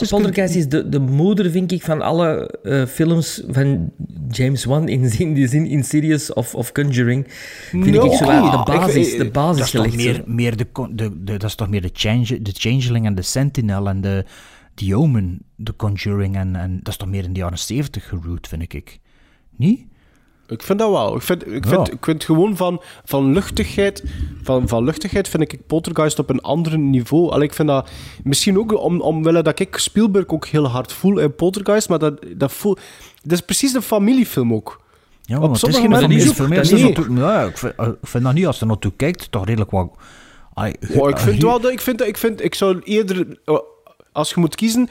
[0.10, 3.92] Poltergeist is de, de moeder, vind ik, van alle eh, films van
[4.30, 7.26] James Wan in, in die zin Insidious of, of Conjuring.
[7.70, 9.96] Vind ik zo wel de basis, ik- de basis dat is toch gelegd.
[9.96, 10.22] meer, zo.
[10.26, 13.88] meer de, de, de, dat is toch meer de, change, de Changeling en de Sentinel
[13.90, 14.26] en de
[14.74, 18.48] The Omen, de Conjuring en, en dat is toch meer in de jaren 70 geroot,
[18.48, 19.00] vind ik.
[19.56, 19.86] Niet?
[20.50, 21.16] Ik vind dat wel.
[21.16, 21.70] Ik vind, ik Ja.
[21.70, 24.04] vind, ik vind gewoon van, van luchtigheid,
[24.44, 27.32] van, van luchtigheid vind ik Poltergeist op een ander niveau.
[27.32, 27.90] Allee, ik vind dat
[28.24, 32.20] misschien ook om, omwille dat ik Spielberg ook heel hard voel in Poltergeist, maar dat,
[32.38, 32.78] dat voel,
[33.24, 34.82] dat is precies een familiefilm ook.
[35.22, 36.50] Ja, Op maar het is geen familiefilm.
[36.50, 36.72] niet.
[36.96, 39.46] naartoe- ja, ik, vind, eh, ik vind dat niet, als je er naartoe kijkt, toch
[39.46, 39.90] redelijk wat...
[40.54, 43.58] Oh, ik vind eh, wel dat ik vind, ik vind, ik zou eerder, eh,
[44.12, 44.90] als je moet kiezen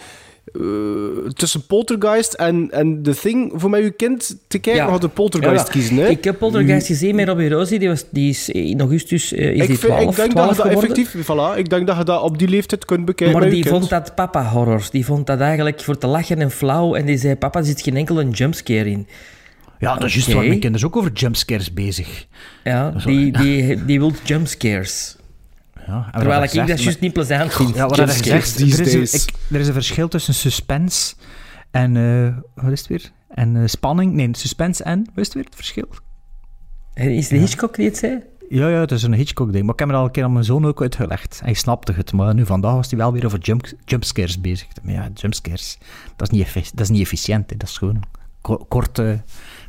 [0.53, 4.91] eh, tussen Poltergeist en, en The Thing voor mij je kind te kijken, Ja.
[4.91, 5.97] had de Poltergeist Ja, kiezen.
[5.97, 6.09] Hè?
[6.09, 9.61] Ik heb Poltergeist gezien met Robbie Rosie, die, was, die is in augustus eh, is
[9.61, 11.97] ik, die vind- 12, ik denk 12 dat je dat effectief, voilà, ik denk dat
[11.97, 13.39] je dat op die leeftijd kunt bekijken.
[13.39, 13.75] Maar die kind.
[13.75, 14.91] vond dat papa-horrors.
[14.91, 16.95] Die vond dat eigenlijk voor te lachen en flauw.
[16.95, 19.07] En die zei, papa, er zit geen enkele jumpscare in.
[19.79, 20.37] Ja, dat is juist waar.
[20.37, 22.27] Mijn kinderen is ook over jumpscares bezig.
[22.65, 25.17] Ja, die, die, die wil jumpscares.
[25.89, 27.75] Ja, Terwijl ik dat juist niet plezant vind.
[27.75, 28.53] Ja, wat jumpscares.
[28.53, 31.15] gezegd, er is, een, ik, er is een verschil tussen suspense
[31.71, 31.97] en...
[31.97, 33.11] eh, wat is het weer?
[33.29, 34.13] En eh, spanning.
[34.13, 34.99] Nee, suspense en...
[34.99, 35.89] Wat is het weer, het verschil?
[36.95, 38.23] En Is de Hitchcock die het zei?
[38.49, 39.65] Ja, ja, het is een Hitchcock-ding.
[39.65, 41.41] Maar ik heb er al een keer aan mijn zoon ook uitgelegd.
[41.45, 44.67] Hij snapte het, maar nu vandaag was hij wel weer over jump, jumpscares bezig.
[44.83, 45.79] Maar ja, jumpscares,
[46.17, 47.51] dat is niet, dat is niet efficiënt.
[47.51, 47.57] hè.
[47.57, 48.03] Dat is gewoon
[48.41, 48.99] ko- kort...
[48.99, 49.13] eh,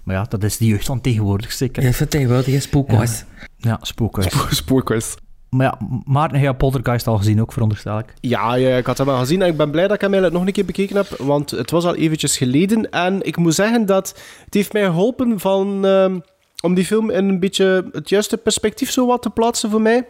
[0.04, 1.84] maar ja, dat is de jeugd van tegenwoordig, zeker.
[1.84, 3.24] Ja, vertegenwoordig, hè, spookhuis.
[3.58, 4.34] Ja, spookhuis.
[4.56, 5.16] Spookhuis.
[5.50, 8.14] Maar ja, Maarten, je Poltergeist al gezien ook, veronderstel ik?
[8.20, 10.40] Ja, ja, ik had hem al gezien en ik ben blij dat ik hem eigenlijk
[10.40, 12.90] nog een keer bekeken heb, want het was al eventjes geleden.
[12.90, 14.08] En ik moet zeggen dat
[14.46, 16.20] het heeft mij geholpen van, ehm,
[16.62, 20.08] om die film in een beetje het juiste perspectief zo wat te plaatsen voor mij.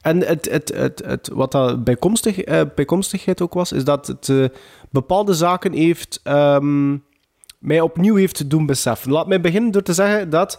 [0.00, 4.28] En het, het, het, het, wat dat bijkomstig, eh, bijkomstigheid ook was, is dat het
[4.28, 4.44] eh,
[4.90, 6.96] bepaalde zaken heeft, ehm,
[7.58, 9.12] mij opnieuw heeft doen beseffen.
[9.12, 10.58] Laat mij beginnen door te zeggen dat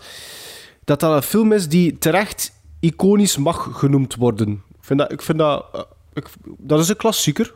[0.89, 4.49] dat, dat een film is die terecht iconisch mag genoemd worden.
[4.51, 5.81] Ik vind dat, ik vind dat, eh,
[6.13, 6.27] ik,
[6.57, 7.53] dat is een klassieker.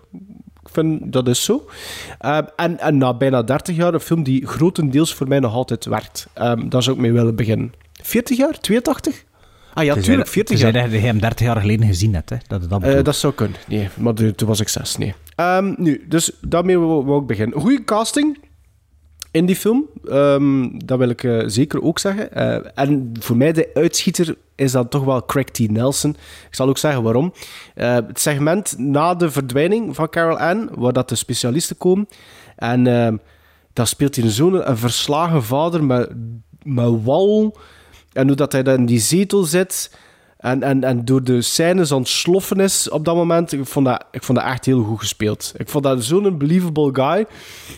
[0.61, 1.65] Ik vind dat is zo.
[2.19, 5.85] Eh, en, en na bijna 30 jaar een film die grotendeels voor mij nog altijd
[5.85, 6.27] werkt.
[6.33, 7.73] Ehm daar zou ik mee willen beginnen.
[8.01, 8.59] 40 jaar?
[8.59, 9.23] 82?
[9.73, 10.89] Ah ja, tuurlijk, dat- 40 tenzij jaar.
[10.89, 12.35] dat je hem 30 jaar geleden gezien hebt, hè?
[12.47, 13.05] Dat, het dat Eh, bedoelt.
[13.05, 13.57] dat zou kunnen.
[13.67, 14.97] Nee, maar toen was ik zes.
[14.97, 15.13] Nee.
[15.35, 17.59] Ehm, nu, dus daarmee wou ik beginnen.
[17.61, 18.37] Goede casting
[19.33, 19.89] in die film.
[20.05, 22.31] Ehm, dat wil ik eh, zeker ook zeggen.
[22.31, 25.69] Eh, en voor mij de uitschieter is dan toch wel Craig T.
[25.69, 26.09] Nelson.
[26.49, 27.33] Ik zal ook zeggen waarom.
[27.75, 32.07] Eh, het segment na de verdwijning van Carol Ann, waar dat de specialisten komen.
[32.55, 33.15] En ehm
[33.73, 36.09] daar speelt hij zo'n een verslagen vader met,
[36.63, 37.57] met wal.
[38.11, 39.97] En hoe dat hij dan in die zetel zit.
[40.43, 43.51] En, en, en door de scènes aan het sloffen is op dat moment.
[43.51, 45.53] Ik vond dat, ik vond dat echt heel goed gespeeld.
[45.57, 47.25] Ik vond dat zo'n believable guy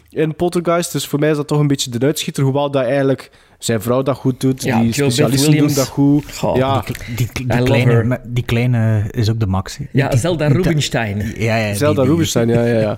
[0.09, 0.91] in Poltergeist.
[0.91, 2.43] Dus voor mij is dat toch een beetje de uitschieter.
[2.43, 4.63] Hoewel dat eigenlijk zijn vrouw dat goed doet.
[4.63, 6.37] Ja, die Joe specialisten doen dat goed.
[6.37, 6.83] Goh, ja.
[7.15, 9.77] Die, die, kleine, die kleine is ook de max.
[9.91, 11.33] Ja, Die- Zelda Rubinstein.
[11.37, 11.73] Ja, ja.
[11.73, 12.97] Zelda die- Rubinstein, ja, ja, ja.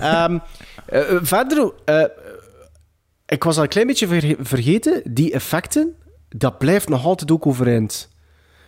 [0.24, 0.38] Ehm,
[0.86, 2.02] eh, verder, eh,
[3.26, 5.92] ik was al een klein beetje verge- vergeten, die effecten,
[6.28, 8.14] dat blijft nog altijd ook overeind.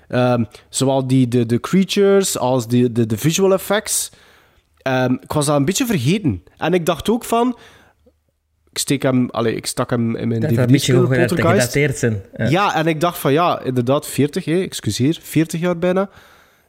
[0.09, 4.11] Ehm, zowel die, de, de creatures als de, de, de visual effects.
[4.77, 6.43] Ehm, ik was dat een beetje vergeten.
[6.57, 7.59] En ik dacht ook van...
[8.71, 12.23] Ik, steek hem, allez, ik stak hem in mijn Dat dat een beetje DVD-speler, zijn.
[12.37, 12.49] Ja.
[12.49, 16.11] Ja, en ik dacht van ja, inderdaad, 40, hè, excuseer, 40 jaar bijna.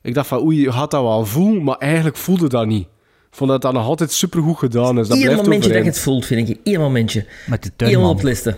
[0.01, 2.87] Ik dacht van oei, je gaat dat wel voelen, maar eigenlijk voelde dat niet.
[3.29, 5.07] Ik vond dat dat nog altijd supergoed gedaan is.
[5.07, 5.95] Dat Eén blijft momentje dat je overeind.
[5.95, 6.59] het voelt, vind ik.
[6.63, 7.25] Eén momentje.
[7.47, 8.09] Met de tuinman.
[8.09, 8.57] op listen.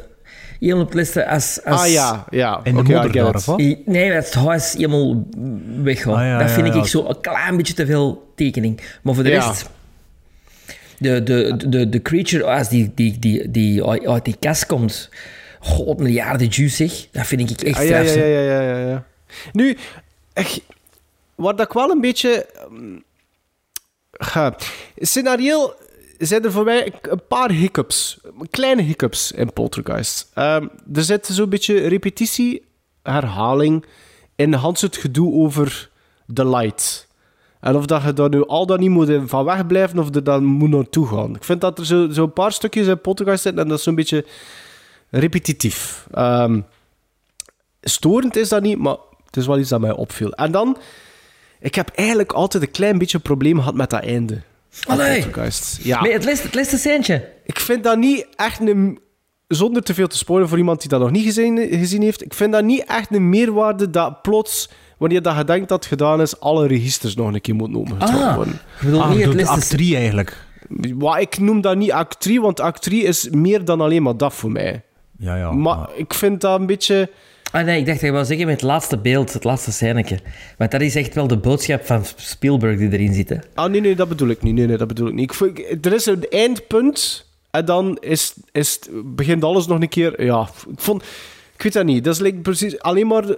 [0.61, 1.81] Op listen als, als...
[1.81, 2.59] Ah ja, ja.
[2.63, 3.59] In de wat?
[3.59, 5.27] I- Nee, het huis helemaal
[5.83, 6.15] weggaat.
[6.15, 6.73] Ah, ja, dat vind ja.
[6.73, 8.81] ik zo een klein beetje te veel tekening.
[9.01, 9.47] Maar voor de Ja.
[9.47, 9.69] rest...
[10.97, 15.09] De, de, de, de creature, als die, die, die, die uit die kast komt...
[15.59, 17.07] God, miljarden juice, zeg.
[17.11, 19.03] Dat vind ik echt Ah, ja, ja, straf, ja, ja, ja.
[19.51, 19.77] Nu,
[20.33, 20.61] echt,
[21.35, 22.45] waar dat ik wel een beetje...
[24.11, 24.55] ga,
[24.97, 25.73] scenario
[26.27, 28.19] zijn er voor mij een paar hiccups.
[28.49, 30.31] Kleine hiccups in Poltergeist.
[30.33, 32.65] Ehm, er zit zo'n beetje repetitie,
[33.03, 33.85] herhaling
[34.35, 35.89] in Hans het gedoe over
[36.25, 37.07] de light.
[37.59, 40.43] En of dat je daar nu al dan niet moet van wegblijven of er dan
[40.43, 41.35] moet naartoe gaan.
[41.35, 43.95] Ik vind dat er zo'n zo paar stukjes in Poltergeist zitten en dat is zo'n
[43.95, 44.25] beetje
[45.09, 46.07] repetitief.
[46.11, 46.61] Ehm,
[47.81, 50.31] storend is dat niet, maar het is wel iets dat mij opviel.
[50.31, 50.77] En dan,
[51.59, 54.41] ik heb eigenlijk altijd een klein beetje probleem gehad met dat einde.
[54.85, 55.21] Allee.
[55.21, 55.79] Poltergeist.
[55.83, 56.01] Ja.
[56.01, 57.29] Nee, het laatste, het laatste centje.
[57.45, 58.99] Ik vind dat niet echt een...
[59.47, 62.33] zonder te veel te spoilen voor iemand die dat nog niet gezien, gezien heeft, ik
[62.33, 66.21] vind dat niet echt een meerwaarde dat plots, wanneer dat je denkt dat het gedaan
[66.21, 68.53] is, alle registers nog een keer moeten opengetrokken Ah, worden.
[68.53, 70.37] ik bedoel Ah, niet je het list act 3 eigenlijk.
[70.95, 74.17] Wat, ik noem dat niet act 3, want act 3 is meer dan alleen maar
[74.17, 74.83] dat voor mij.
[75.17, 75.51] Ja, ja.
[75.51, 77.09] maar ik vind dat een beetje...
[77.51, 80.19] Ah nee, ik dacht dat je wou zeggen met het laatste beeld, het laatste scèneke.
[80.57, 83.29] Want dat is echt wel de boodschap van Spielberg die erin zit.
[83.29, 83.35] Hè?
[83.53, 84.53] Ah, nee, nee, dat bedoel ik niet.
[84.53, 85.23] Nee, nee, dat bedoel ik niet.
[85.23, 89.89] Ik vind- er is een eindpunt en dan is, is, het- begint alles nog een
[89.89, 90.23] keer...
[90.23, 90.41] Ja,
[90.71, 91.03] ik vond...
[91.55, 92.03] Ik weet dat niet.
[92.03, 93.23] Dat is like precies alleen maar...
[93.23, 93.35] eh,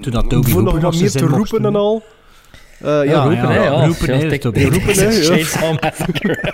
[0.00, 1.76] Toen dat Toby voor nog wat nog meer te roepen en doen.
[1.76, 2.02] al.
[2.80, 3.84] Eh, ja, Ja, roepen, hè, ja.
[3.86, 5.22] roepen, hè, Ja, roepen, hè, ja.
[5.22, 6.52] Chainsaw Massacre.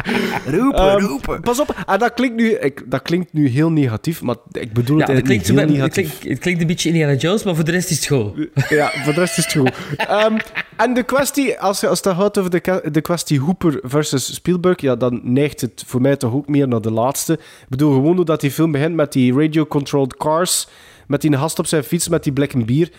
[0.58, 1.40] Roepen, Ehm, roepen.
[1.40, 4.98] Pas op, en dat klinkt, nu, ik, dat klinkt nu heel negatief, maar ik bedoel
[4.98, 7.54] Ja, het eigenlijk klinkt, niet heel het, klinkt, het klinkt een beetje Indiana Jones, maar
[7.54, 8.48] voor de rest is het goed.
[8.68, 9.72] Ja, voor de rest is het goed.
[9.96, 10.36] Ehm,
[10.76, 14.80] en de kwestie, als je als het gaat over de, de kwestie Hooper versus Spielberg,
[14.80, 17.32] ja, dan neigt het voor mij toch ook meer naar de laatste.
[17.32, 20.68] Ik bedoel, gewoon doordat die film begint met die radio-controlled cars,
[21.06, 22.90] met die gast op zijn fiets, met die blikken bier,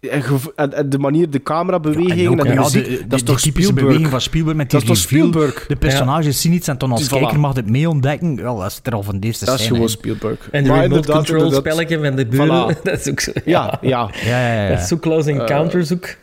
[0.00, 0.22] en,
[0.56, 3.34] en, en de manier, de En en, de ja, muziek, de- de- dat is die
[3.34, 3.84] toch typische Spielberg?
[3.86, 5.28] beweging van Spielberg met die Dat is toch reveal.
[5.28, 5.66] Spielberg?
[5.66, 7.08] De personages zien iets en dan als Voilà.
[7.18, 8.36] kijker mag het mee ontdekken.
[8.36, 9.88] Wel, dat is er al van deze Dat is scène gewoon.
[9.90, 10.48] Spielberg.
[10.50, 12.82] En de Maar remote control spelletje van de buren, Voilà.
[12.82, 13.32] dat is ook zo.
[13.44, 14.10] Ja, ja.
[14.24, 14.68] Ja, ja, ja.
[14.68, 16.14] Dat is zo close encounters ook.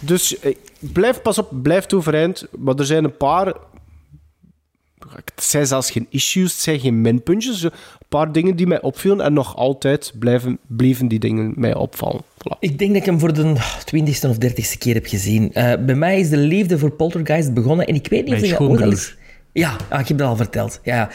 [0.00, 2.46] Dus eh, blijf, pas op, blijf overeind.
[2.58, 3.52] Maar er zijn een paar...
[5.34, 7.62] Het zijn zelfs geen issues, het zijn geen minpuntjes.
[7.62, 7.70] Een
[8.08, 12.22] paar dingen die mij opvielen en nog altijd blijven, bleven die dingen mij opvallen.
[12.22, 12.58] Voilà.
[12.60, 13.54] Ik denk dat ik hem voor de
[13.84, 15.52] twintigste of dertigste keer heb gezien.
[15.52, 18.50] Eh, bij mij is de liefde voor Poltergeist begonnen en ik weet niet of ik
[18.50, 18.92] dat ooit al schoonbroer.
[18.92, 19.16] eens...
[19.52, 20.80] Ja, ah, ik heb dat al verteld.
[20.82, 21.10] Ja, ja.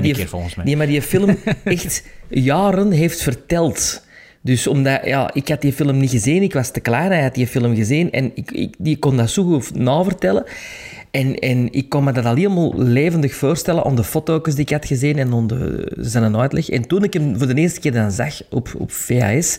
[0.00, 0.64] Die, keer, volgens mij.
[0.64, 4.06] Die die film echt jaren heeft verteld.
[4.40, 7.34] Dus omdat, ja, ik had die film niet gezien, ik was te klaar, hij had
[7.34, 10.44] die film gezien en ik, ik die kon dat zo goed navertellen.
[11.10, 14.70] En, en ik kon me dat al helemaal levendig voorstellen aan de foto's die ik
[14.70, 16.68] had gezien en aan de, zijn uitleg.
[16.68, 19.58] En toen ik hem voor de eerste keer dan zag op, op VHS,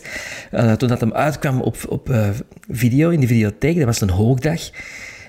[0.50, 2.28] eh, toen dat hem uitkwam op, op eh,
[2.70, 4.70] video, in de videotheek, dat was een hoogdag.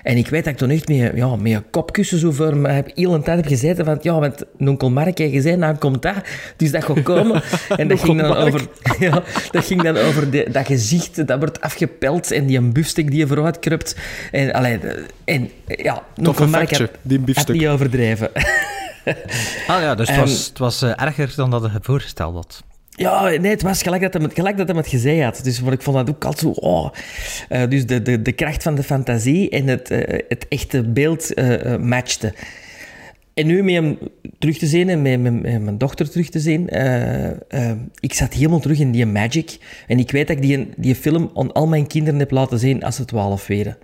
[0.02, 2.68] En ik weet dat ik toen echt met, ja, met een kopkussen zo voor me
[2.68, 6.02] heb, heel een tijd heb gezeten van, ja, want onkel Mark heeft gezegd, nou komt
[6.02, 6.14] dat,
[6.56, 7.42] dus dat gaat komen.
[7.76, 8.66] En dat ging dan over,
[8.98, 13.10] ja, dat ging dan over de, dat gezicht, dat wordt afgepeld en die een biefstuk
[13.10, 13.96] die je vooruit krupt.
[14.30, 14.78] En, allee,
[15.24, 18.30] en ja, onkel Mark had, die had niet overdreven.
[19.66, 22.62] Ah ja, dus het was, het was eh, erger dan dat je voorgesteld had.
[22.96, 25.44] Ja, nee, het was gelijk dat hij gelijk dat hij het gezegd had.
[25.44, 26.60] Dus maar ik vond dat ook altijd zo...
[26.60, 26.90] Oh.
[27.48, 31.34] Eh, dus de, de, de kracht van de fantasie en het, eh, het echte beeld
[31.34, 32.34] eh, matchte.
[33.34, 33.98] En nu met hem
[34.38, 36.68] terug te zien en met, mijn dochter terug te zien,
[38.00, 39.58] ik zat helemaal terug in die magic.
[39.86, 42.82] En ik weet dat ik die, die film aan al mijn kinderen heb laten zien
[42.82, 43.76] als ze twaalf werden.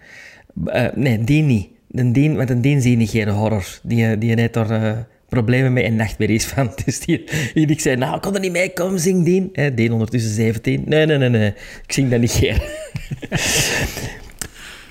[0.67, 1.69] Eh, nee, die niet.
[1.91, 3.81] Een deen, want een deen zie horror.
[3.83, 6.73] Die, die heeft daar problemen mee en nachtmerries van.
[6.85, 7.25] Dus die,
[7.55, 9.53] die ik zei, nou, kon er niet mee komen, zing.
[9.53, 10.83] Eh, Deen ondertussen 17.
[10.87, 11.49] Nee, nee, nee, nee.
[11.87, 12.57] Ik zing dat niet geen.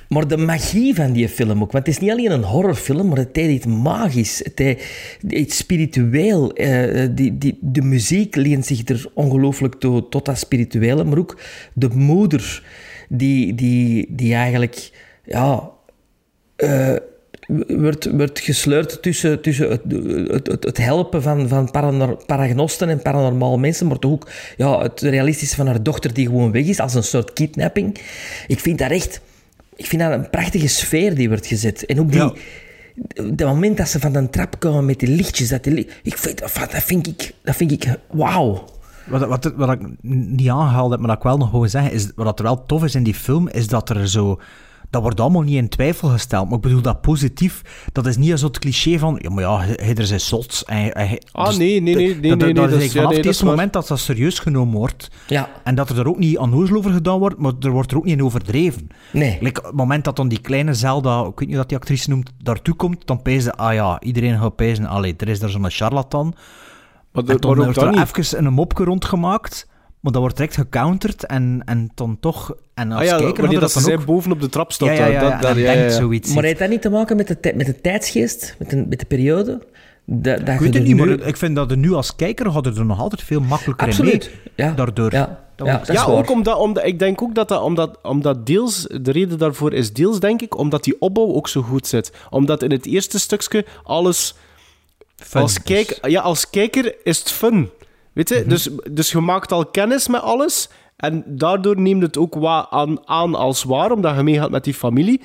[0.08, 1.72] Maar de magie van die film ook.
[1.72, 4.42] Want het is niet alleen een horrorfilm, maar het heeft iets magisch.
[4.44, 4.84] Het heeft
[5.28, 6.54] iets spiritueel.
[6.54, 11.04] Eh, die, die, de muziek leent zich er ongelooflijk toe, tot dat spirituele.
[11.04, 11.40] Maar ook
[11.74, 12.64] de moeder,
[13.10, 14.92] die, die, die eigenlijk...
[15.24, 15.72] Ja,
[16.56, 16.96] eh,
[17.68, 19.82] wordt, wordt gesleurd tussen, tussen het,
[20.32, 24.82] het, het, het helpen van, van paranor- paragnosten en paranormale mensen, maar toch ook ja,
[24.82, 27.98] het realistische van haar dochter die gewoon weg is, als een soort kidnapping.
[28.48, 29.22] Ik vind dat echt...
[29.76, 31.86] Ik vind dat een prachtige sfeer die wordt gezet.
[31.86, 32.20] En ook die...
[32.20, 32.34] Ja.
[33.14, 36.18] Het moment dat ze van de trap komen met die lichtjes, dat, die, li- ik
[36.18, 37.34] vind, dat vind ik...
[37.44, 37.86] Dat vind ik...
[38.12, 38.66] Wauw.
[39.06, 42.08] Wat, wat, wat ik niet aangehaald heb, maar dat ik wel nog wil zeggen, is
[42.16, 44.40] wat er wel tof is in die film, is dat er zo...
[44.90, 47.62] Dat wordt allemaal niet in twijfel gesteld, maar ik bedoel dat positief.
[47.92, 50.66] Dat is niet zo het cliché van, ja, maar ja, hij er zijn slots.
[50.66, 50.92] En,
[51.32, 53.10] Ah, dus nee, nee, nee, nee, dat, nee, dat nee, is dat is- ja, vanaf
[53.10, 55.10] nee, het is moment dat dat serieus genomen wordt.
[55.28, 55.50] Ja.
[55.64, 58.04] En dat er er ook niet onnozel over gedaan wordt, maar er wordt er ook
[58.06, 58.88] niet in overdreven.
[59.12, 59.38] Nee.
[59.42, 62.32] Like, het moment dat dan die kleine Zelda, ik weet niet dat die actrice noemt,
[62.44, 66.34] daartoe komt, dan pezen ah ja, iedereen gaat pezen, allee, er is daar zo'n charlatan.
[67.12, 69.68] Maar, de, En dan maar ook wordt er even een mopje rondgemaakt,
[70.08, 72.56] maar dat wordt direct gecounterd en, en dan toch...
[72.74, 74.06] En als Ah ja, kijker wanneer dat dat zij ook...
[74.06, 74.88] boven op de trap staat.
[74.88, 75.98] Ja, ja, ja, dat- ja, denkt ja.
[76.00, 76.34] zoiets.
[76.34, 78.56] Maar heeft dat niet te maken met de, met de tijdsgeest?
[78.60, 79.62] Met de, met de periode?
[80.06, 82.16] Dat, dat Ik je weet het niet, nu- maar ik vind dat er nu als
[82.16, 84.26] kijker hadden er nog altijd veel makkelijker Absoluut.
[84.26, 84.68] in mee.
[84.68, 84.74] Ja.
[84.74, 85.12] Daardoor.
[85.14, 85.46] Ja.
[85.56, 89.38] Dat Ja, ook omdat, omdat ik denk ook dat dat omdat, omdat deels, de reden
[89.38, 92.12] daarvoor is deels, denk ik, omdat die opbouw ook zo goed zit.
[92.30, 94.36] Omdat in het eerste stukje alles
[95.16, 95.60] Fun als,
[96.02, 97.70] ja, als kijker is het fun.
[98.18, 98.44] Weet je?
[98.48, 100.70] dus, dus je maakt al kennis met alles.
[100.96, 104.74] En daardoor neemt het ook wat aan, aan als waar, omdat je meegaat met die
[104.74, 105.22] familie.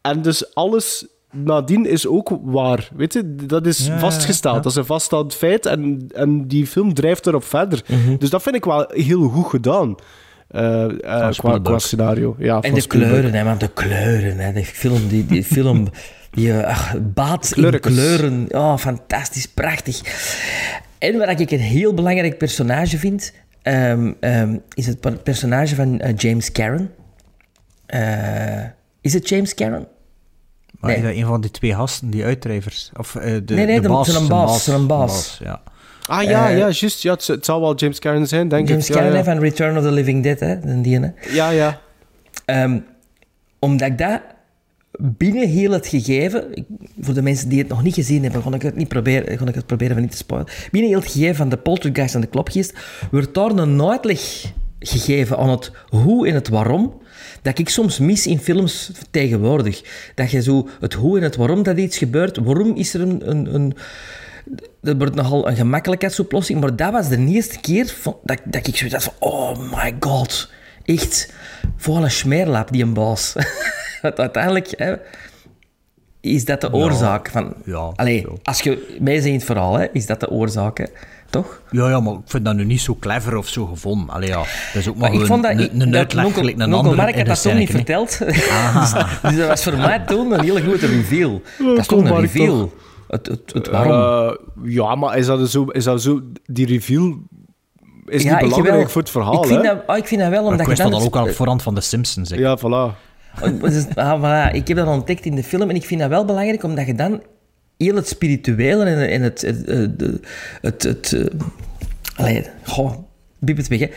[0.00, 2.88] En dus alles nadien is ook waar.
[2.96, 4.54] Weet je, dat is Ja, vastgesteld.
[4.56, 4.60] ja.
[4.60, 7.82] Dat is een vaststaand feit en, en die film drijft erop verder.
[8.18, 9.94] Dus dat vind ik wel heel goed gedaan.
[10.48, 12.36] eh, eh, qua, qua scenario.
[12.38, 13.12] Ja, En de Spielberg.
[13.12, 14.38] kleuren, hè, man, de kleuren.
[14.38, 14.52] Hè.
[14.52, 15.88] Die film, die, die film
[16.30, 18.46] die eh, ach, baat in kleuren.
[18.50, 20.00] Oh, fantastisch, prachtig.
[20.98, 23.32] En wat ik een heel belangrijk personage vind,
[23.62, 26.90] ehm, ehm, is het per- personage van eh, James Cameron.
[27.86, 28.64] Eh,
[29.00, 29.86] is het James Cameron?
[30.80, 31.00] Maar Nee.
[31.00, 32.90] is dat een van die twee gasten, die uitdrijvers?
[32.96, 34.10] Of eh, de, Nee, nee, de de- baas?
[34.10, 35.38] zijn de baas, zijn baas.
[35.42, 35.62] ja.
[36.06, 37.02] Ah ja, ja, juist.
[37.02, 38.92] Ja, het, zal wel James Cameron zijn, denk James ik.
[38.94, 41.08] Cameron ja, hè, van Return of the Living Dead, hè, de die, hè.
[41.30, 41.80] ja, ja.
[42.44, 42.78] Ehm,
[43.58, 44.20] omdat ik dat
[44.98, 46.66] binnen heel het gegeven,
[47.00, 49.46] voor de mensen die het nog niet gezien hebben, ga ik het, niet proberen, ga
[49.46, 50.52] ik het proberen van niet te spoilen.
[50.70, 52.72] Binnen heel het gegeven van de poltergeist en de klopgeest,
[53.10, 57.00] wordt daar een uitleg gegeven aan het hoe en het waarom,
[57.42, 59.82] dat ik soms mis in films tegenwoordig.
[60.14, 63.30] Dat je zo het hoe en het waarom dat iets gebeurt, waarom is er een...
[63.30, 63.76] een, een
[64.80, 67.94] dat wordt nogal een gemakkelijkheidsoplossing, maar dat was de eerste keer
[68.24, 70.50] dat, dat ik zoiets had van, oh my god,
[70.84, 71.32] echt,
[71.76, 73.34] voor een smeerlap, die een baas.
[74.06, 74.94] Want uiteindelijk hè,
[76.20, 77.54] is dat de oorzaak van...
[77.64, 78.38] ja, Allee, zo.
[78.42, 80.84] als je bent in het verhaal, hè, is dat de oorzaak, hè?
[81.30, 81.60] toch?
[81.70, 84.14] Ja, ja, maar ik vind dat nu niet zo clever of zo gevonden.
[84.14, 85.68] Allee, ja, dat is ook maar, Maar ik gewoon vond dat...
[85.70, 87.70] een, een dat uitleg Nonkel- gelijk een Nonkel andere Mark had dat een toen niet
[87.70, 88.18] verteld.
[88.50, 89.22] Ah.
[89.22, 91.42] dus dat was voor mij toen een hele grote reveal.
[91.58, 92.58] dat is toch een reveal.
[92.58, 92.70] toch.
[93.08, 93.92] Het, het, het waarom.
[93.92, 96.20] Eh, ja, maar is dat, zo, is dat zo...
[96.46, 97.16] Die reveal
[98.06, 98.88] is Ja, niet belangrijk wel.
[98.88, 99.68] voor het verhaal, ik vind hè?
[99.74, 101.00] Dat, oh, ik vind dat wel, omdat ik wist je dat dan...
[101.00, 102.30] al ook het- al voorhand van de Simpsons.
[102.30, 102.36] hè.
[102.36, 103.05] Ja, voilà.
[103.60, 106.24] Dus, ah, voilà, ik heb dat ontdekt in de film en ik vind dat wel
[106.24, 107.22] belangrijk, omdat je dan
[107.76, 109.40] heel het spirituele en, en het...
[109.40, 109.66] Het...
[109.66, 110.00] Het...
[110.00, 110.20] het,
[110.60, 111.38] het, het eh,
[112.16, 112.92] allee, goh,
[113.38, 113.88] biep het weg, hè.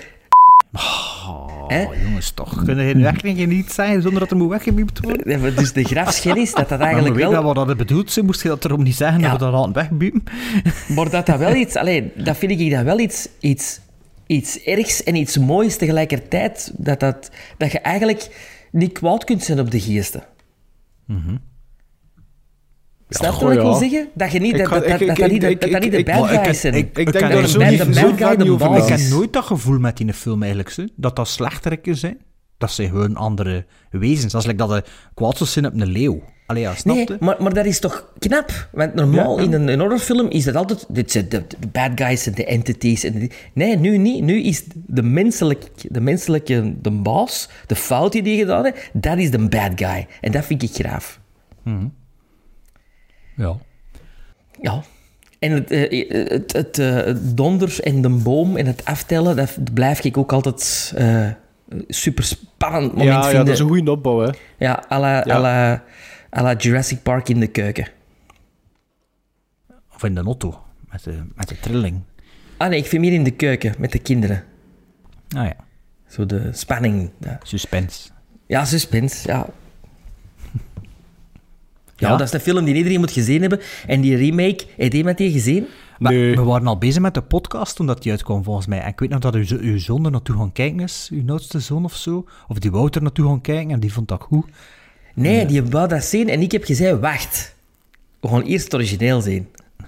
[0.73, 2.63] Oh, jongens, toch.
[2.63, 5.31] Kunnen nu echt niet zijn zonder dat er moet weggebiept worden?
[5.31, 7.53] Ja, maar Dus de grafschennis, dat dat Eigenlijk eigenlijk weet wel...
[7.53, 9.29] wat dat bedoeld is, moest je dat erom niet zeggen Ja.
[9.29, 10.23] dat we dat hadden wegbiepen.
[10.95, 11.75] Maar dat dat wel iets...
[11.75, 13.29] Allee, dat vind ik dat wel iets...
[13.39, 13.79] iets
[14.29, 16.71] iets ergs en iets moois tegelijkertijd.
[16.77, 18.27] Dat, dat, dat je eigenlijk
[18.72, 20.24] niet kwaad kunt zijn op de geesten.
[23.09, 24.09] Snap je wat ik wil zeggen?
[24.13, 24.53] Dat je niet...
[24.53, 25.97] Ik Dat dat- ik- dat ik- dat dat niet de- ik- dat dat niet de
[25.97, 26.74] ik- bad ik- guys zijn.
[26.74, 27.86] ik- Ik ik denk de zo niet, de
[28.57, 32.17] bad Ik heb nooit dat gevoel met die film eigenlijk, dat dat slechteriken zijn.
[32.57, 34.32] Dat ze gewoon andere wezens.
[34.32, 36.24] Dat is like dat de kwaad zou zijn op een leeuw.
[36.50, 37.18] Allee, ja, snap Nee, je?
[37.20, 38.68] maar, maar dat is toch knap?
[38.72, 39.47] Want normaal Ja, ja.
[39.47, 40.86] in een, een horrorfilm is dat altijd...
[40.88, 43.04] Dit zijn de, de bad guys en de entities.
[43.04, 44.24] En nee, nu niet.
[44.24, 49.18] Nu is de, menselijk, de menselijke de baas, de fout die die gedaan heeft, dat
[49.18, 50.08] is de bad guy.
[50.22, 51.20] En dat vind ik graaf.
[53.36, 53.58] Ja.
[54.62, 54.82] Ja.
[55.39, 59.74] En het, eh, het, het, eh, het donder en de boom en het aftellen, dat
[59.74, 61.28] blijf ik ook altijd eh
[61.88, 63.45] super spannend moment Ja, ja, vinden.
[63.45, 64.30] dat is een goede opbouw, hè.
[64.58, 65.36] Ja, à la, Ja.
[65.36, 65.84] à la,
[66.30, 67.88] à la Jurassic Park in de keuken.
[69.95, 70.61] Of in de auto,
[70.91, 72.01] met de, met de trilling.
[72.57, 74.43] Ah nee, ik vind meer in de keuken met de kinderen.
[75.36, 75.55] Ah ja,
[76.07, 77.09] Zo de spanning.
[77.19, 78.09] Ja, suspense.
[78.47, 79.47] ja suspense, ja.
[81.95, 82.17] Ja, Ja?
[82.17, 83.59] dat is een film die iedereen moet gezien hebben.
[83.88, 85.65] En die remake, heeft iemand die gezien?
[85.99, 86.36] Maar Nee.
[86.36, 88.82] We waren al bezig met de podcast toen dat die uitkwam, volgens mij.
[88.82, 91.59] En ik weet nog dat uw, uw zoon er naartoe gaan kijken is, uw oudste
[91.59, 92.25] zoon of zo.
[92.47, 94.45] Of die wou er naartoe gaan kijken en die vond dat goed.
[95.22, 97.55] Nee, die wou dat zien en ik heb gezegd, wacht.
[98.20, 99.47] We gaan eerst het origineel zien.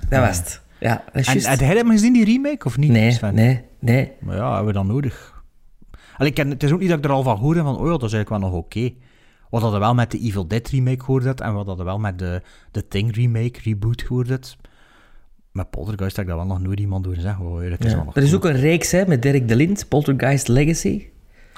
[0.09, 0.61] Dat was het.
[0.79, 1.47] Ja, dat is En juist.
[1.47, 2.91] had jij gezien, die remake, of niet?
[2.91, 3.36] Nee, Sven?
[3.36, 4.11] nee, nee.
[4.19, 5.43] Maar ja, hebben we dat nodig?
[6.17, 7.86] Allee, ik ken, het is ook niet dat ik er al van hoorde van, oh
[7.86, 8.89] ja, dat is eigenlijk wel nog oké.
[9.49, 12.19] Wat hadden wel met de Evil Dead remake gehoord had, en wat hadden wel met
[12.19, 14.57] de, de Thing remake, reboot gehoord had.
[15.51, 17.45] Met Poltergeist heb ik daar wel nog nooit iemand door zeggen.
[17.45, 17.95] Oh, dat is Ja.
[17.95, 21.05] wel nog Er is ook een reeks hè, met Dirk de Lind, Poltergeist Legacy.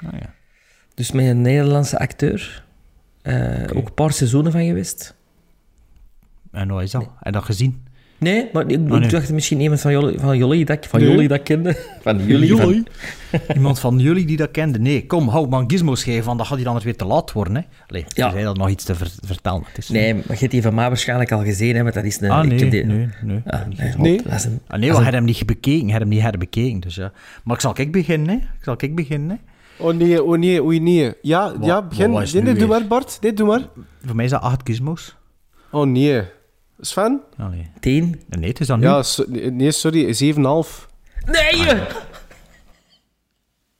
[0.06, 0.34] Ah, ja.
[0.94, 2.63] Dus met een Nederlandse acteur.
[3.24, 5.14] Eh, Ook een paar seizoenen van geweest.
[6.52, 7.02] En hoe is dat?
[7.02, 7.82] Heb je dat gezien?
[8.18, 9.08] Nee, maar ik, Oh, nee.
[9.08, 11.10] dacht misschien iemand van jullie, van jullie dat, van Nee.
[11.10, 11.76] jullie dat kende.
[12.02, 12.56] Van jullie.
[12.56, 12.86] Van,
[13.54, 14.78] Iemand van jullie die dat kende?
[14.78, 17.54] Nee, kom, hou man gizmos geven, want dan gaat hij dan weer te laat worden.
[17.54, 17.62] Hè?
[17.86, 18.30] Allee, Ja.
[18.30, 19.62] zei dat nog iets te ver- vertellen.
[19.76, 22.20] Is, nee, maar je hebt die van mij waarschijnlijk al gezien, hè, want dat is
[22.20, 22.30] een...
[22.30, 23.40] Ah, nee, die- nee, nee.
[23.46, 24.22] Ah, nee, Nee.
[24.22, 26.22] dat is een- Ah, nee, dat we is hebben hem niet bekeken, hebben hem niet
[26.22, 26.80] herbekeken.
[26.80, 27.12] Dus, ja.
[27.44, 28.34] Maar ik zal ik beginnen, hè?
[28.34, 29.36] Ik zal ik beginnen, hè?
[29.76, 31.12] Oh nee, oh nee, oei nee.
[31.22, 32.10] Ja, ja begin.
[32.12, 32.78] wat is Nee, nee, doe weer?
[32.78, 33.18] maar, Bart.
[33.20, 33.60] Nee, doe maar.
[34.06, 35.16] Voor mij is dat acht gizmos.
[35.70, 36.22] Oh nee.
[36.80, 37.20] Sven?
[37.36, 38.22] Een tien.
[38.28, 38.86] Nee, het is dan nu.
[38.86, 40.88] Ja, so- nee, sorry, 7,5.
[41.26, 41.72] Nee!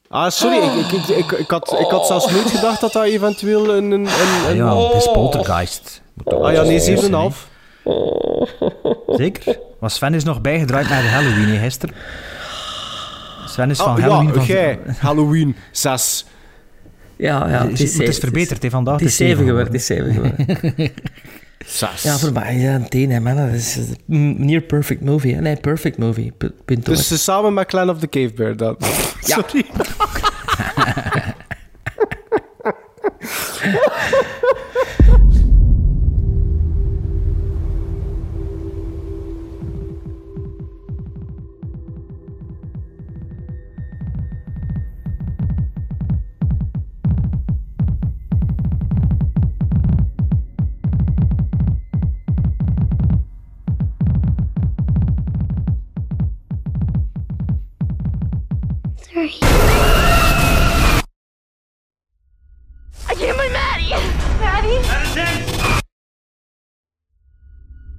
[0.09, 3.05] Ah, sorry, ik, ik, ik, ik, ik, had, ik had zelfs nooit gedacht dat dat
[3.05, 3.91] eventueel een...
[3.91, 6.03] een, een, een- ja, het is poltergeist.
[6.15, 7.37] Moet toch Ah ja, wel nee, serieus zijn, 7,5.
[7.85, 9.17] hè?
[9.17, 9.59] Zeker?
[9.81, 11.95] Maar Sven is nog bijgedraaid naar de Halloween, hè, gisteren.
[13.55, 14.27] Sven is van Ah, Halloween...
[14.27, 14.45] ja, van...
[14.45, 14.79] jij.
[14.99, 16.27] Halloween, 6.
[17.17, 17.67] Ja, ja.
[17.69, 18.99] Het is, het is verbeterd, hè, vandaag.
[19.01, 20.47] Het is zeven geworden, het is zeven geworden.
[21.67, 22.03] Zes.
[22.03, 23.37] Ja, voor mij ja, een tien, hè, man.
[23.37, 23.79] Dat is
[24.09, 25.35] een near perfect movie.
[25.35, 25.41] hè.
[25.41, 26.33] Nee, perfect movie.
[26.39, 28.77] P- Punt Dus eh, samen met Clan of the Cave Bear dan.
[29.21, 29.43] Ja.
[29.49, 29.65] Sorry.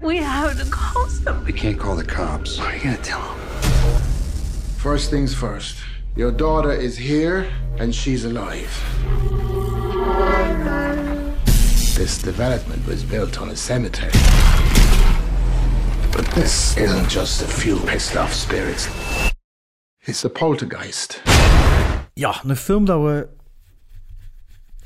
[0.06, 1.51] We have to call somebody.
[1.51, 2.60] We can't call the cops.
[2.60, 3.39] What are you gonna tell them?
[4.78, 5.78] First things first.
[6.16, 7.47] Your daughter is here
[7.80, 8.70] and she's alive.
[11.97, 14.12] This development was built on a cemetery.
[16.12, 18.88] But this isn't just a few pissed off spirits.
[20.01, 21.22] It's a poltergeist.
[22.14, 23.28] Ja, een film dat we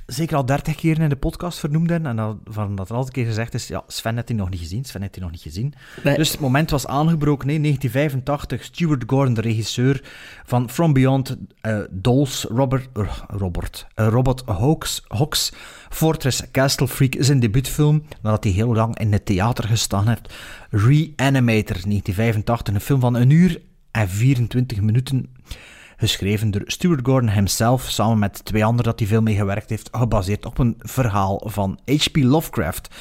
[0.09, 2.09] zeker al dertig keer in de podcast vernoemd hebben.
[2.09, 4.49] En dat, van dat er al een keer gezegd is, ja, Sven heeft die nog
[4.49, 4.85] niet gezien.
[4.85, 5.73] Sven heeft die nog niet gezien.
[6.03, 6.15] Nee.
[6.15, 7.47] Dus het moment was aangebroken.
[7.47, 10.03] Nee, 1985, Stuart Gordon, de regisseur
[10.45, 15.51] van From Beyond, eh, Dolls, Robert, eh, Robert, eh, Robert Hawks, Hawks,
[15.89, 20.33] Fortress Castle Freak, zijn debuutfilm, nadat hij heel lang in het theater gestaan heeft.
[20.69, 25.29] Reanimator, 1985, een film van een uur en 24 minuten.
[25.99, 29.89] Geschreven door Stuart Gordon himself, samen met twee anderen dat hij veel mee gewerkt heeft,
[29.91, 32.15] gebaseerd op een verhaal van H.P.
[32.15, 32.95] Lovecraft.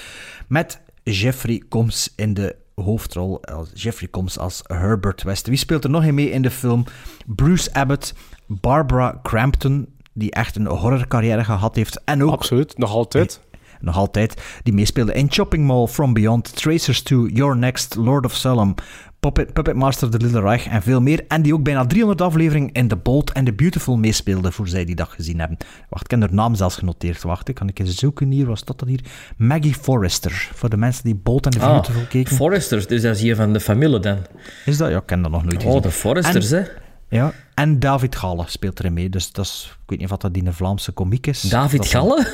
[0.49, 5.47] Met Jeffrey Combs in de hoofdrol, als Jeffrey Combs als Herbert West.
[5.47, 6.85] Wie speelt er nog in mee in de film?
[7.27, 8.15] Bruce Abbott,
[8.47, 12.01] Barbara Crampton, die echt een horrorcarrière gehad heeft.
[12.05, 12.33] En ook...
[12.33, 13.41] Absoluut, nog altijd.
[13.81, 14.43] Nog altijd.
[14.63, 18.75] Die meespeelde in Shopping Mall, From Beyond, Tracers 2, Your Next, Lord of Salem,
[19.21, 21.25] Puppet, Puppet Master, The Little Reich en veel meer.
[21.29, 24.85] En die ook bijna 300 afleveringen in The Bold and The Beautiful meespeelde, voor zij
[24.85, 25.57] die dat gezien hebben.
[25.89, 27.23] Wacht, ik heb haar naam zelfs genoteerd.
[27.23, 28.47] Wacht, ik kan ik eens zoeken hier.
[28.47, 29.01] Wat staat dat hier?
[29.37, 30.51] Maggie Forrester.
[30.55, 32.37] Voor de mensen die Bold and The Ah, Beautiful keken.
[32.37, 34.19] Forresters, dus dat is hier van de familie dan.
[34.65, 34.91] Is dat?
[34.91, 35.83] Ja, ik ken dat nog nooit Oh, gezien.
[35.83, 36.69] de Forresters, En- hè.
[37.17, 39.11] Ja, en David Galle speelt erin mee.
[39.11, 41.41] Dus dat is, ik weet niet of dat die een Vlaamse komiek is.
[41.41, 42.27] David Galle?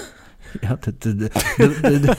[0.60, 2.16] Ja, de, de, de,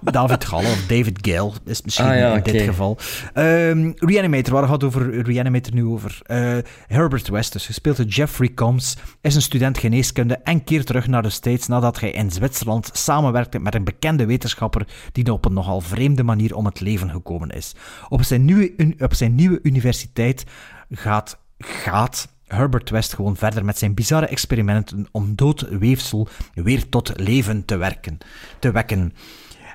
[0.12, 2.98] David Galle of David Gale is misschien Ah, ja, in dit geval.
[3.34, 6.18] Ehm, Reanimator, waar gaat over Reanimator nu over?
[6.22, 6.56] Eh,
[6.86, 11.22] Herbert West, dus gespeeld door Jeffrey Combs, is een student geneeskunde en keert terug naar
[11.22, 15.80] de States nadat hij in Zwitserland samenwerkte met een bekende wetenschapper die op een nogal
[15.80, 17.74] vreemde manier om het leven gekomen is.
[18.08, 20.44] Op zijn nieuwe, op zijn nieuwe universiteit
[20.90, 27.12] gaat, gaat Herbert West gewoon verder met zijn bizarre experimenten om dood weefsel weer tot
[27.16, 28.18] leven te, werken,
[28.58, 29.12] te wekken.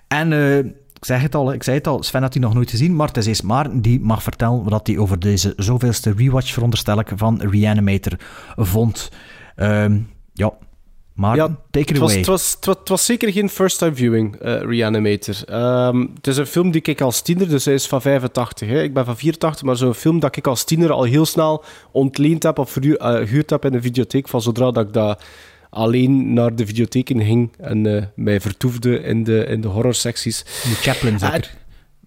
[0.08, 0.58] En eh,
[1.04, 3.08] ik zeg het al, ik zei het al, Sven had die nog nooit gezien, maar
[3.08, 7.42] het is Maarten die mag vertellen wat hij over deze zoveelste rewatch, veronderstel ik, van
[7.42, 8.14] Reanimator
[8.56, 9.12] vond.
[9.56, 10.00] Ehm,
[10.34, 10.54] ja,
[11.14, 12.18] Maarten, take it Het was, away.
[12.18, 15.36] het, was, het, was, het was zeker geen first-time viewing, eh, Reanimator.
[15.46, 18.68] Ehm, het is een film die ik als tiener, dus hij is van 85.
[18.68, 18.82] Hè.
[18.84, 22.44] Ik ben van 84, maar zo'n film dat ik als tiener al heel snel ontleend
[22.44, 24.28] heb of eh, gehuurd heb in de videotheek.
[24.28, 25.24] Van zodra dat ik dat
[25.70, 30.46] alleen naar de videotheken ging en eh, mij vertoefde in de, in de horrorsecties.
[30.64, 31.54] Die Chaplin zeker.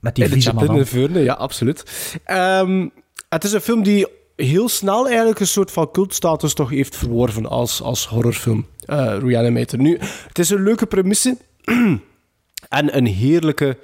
[0.01, 1.85] Met die de Chaplin en Veurne, ja, absoluut.
[2.25, 2.89] Ehm,
[3.29, 7.47] het is een film die heel snel eigenlijk een soort van cultstatus toch heeft verworven
[7.47, 8.67] als, als horrorfilm.
[8.87, 9.79] eh, Reanimator.
[9.79, 11.37] Nu, het is een leuke premisse
[12.69, 13.79] en een heerlijke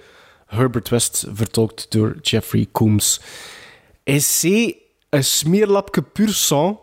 [0.47, 3.21] Herbert West vertolkt door Jeffrey Combs.
[4.03, 6.79] Is een smeerlapje puur sang,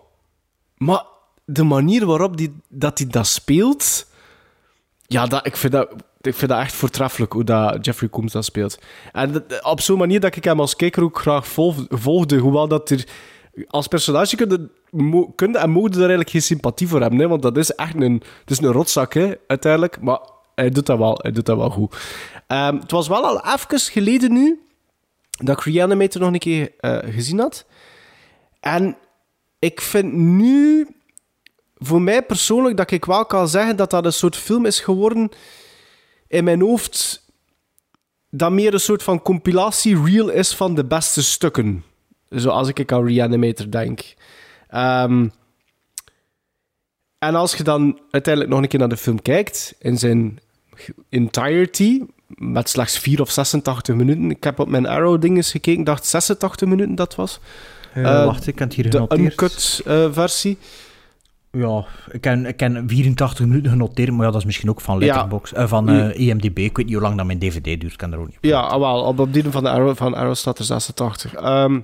[0.77, 1.03] maar
[1.45, 4.07] de manier waarop die, dat hij dat speelt...
[5.07, 5.91] Ja, dat, ik, vind dat,
[6.21, 8.79] ik vind dat echt voortreffelijk hoe dat Jeffrey Combs dat speelt.
[9.11, 12.37] En op zo'n manier dat ik hem als kijker ook graag vol- volgde.
[12.37, 13.07] Hoewel dat er...
[13.67, 17.19] Als personage kun je, mo- kun je en mogen er eigenlijk geen sympathie voor hebben.
[17.19, 17.27] Hè?
[17.27, 20.01] Want dat is echt een, het is een rotzak, hè, uiteindelijk.
[20.01, 20.19] Maar
[20.55, 21.95] hij doet dat wel, hij doet dat wel goed.
[22.47, 24.59] Ehm, het was wel al even geleden nu
[25.43, 27.65] dat ik Reanimator nog een keer eh, gezien had.
[28.59, 28.97] En
[29.59, 30.87] ik vind nu
[31.77, 35.29] voor mij persoonlijk dat ik wel kan zeggen dat dat een soort film is geworden
[36.27, 37.27] in mijn hoofd
[38.29, 41.83] dat meer een soort van compilatie reel is van de beste stukken.
[42.29, 44.13] Zoals ik aan Reanimator denk.
[44.67, 45.27] Ehm,
[47.19, 50.39] en als je dan uiteindelijk nog een keer naar de film kijkt, in zijn
[51.09, 54.29] entirety, met slechts 4 of 86 minuten.
[54.29, 57.39] Ik heb op mijn Arrow-dinges gekeken, dacht 86 minuten dat was.
[57.93, 59.19] Eh, wacht, ik heb het hier De genoteerd.
[59.31, 60.57] uncut eh, versie.
[61.51, 64.97] Ja, ik heb, ik heb 84 minuten genoteerd, maar ja, dat is misschien ook van.
[64.97, 65.89] Letterboxd, van Mm.
[65.89, 66.57] eh, EMDB.
[66.57, 68.37] Ik weet niet hoe lang dat mijn DVD duurt, ik kan er ook niet.
[68.41, 69.01] Ja, ah, wel.
[69.03, 71.33] Op, op die van, de Arrow, van Arrow staat er 86.
[71.33, 71.79] Ehm,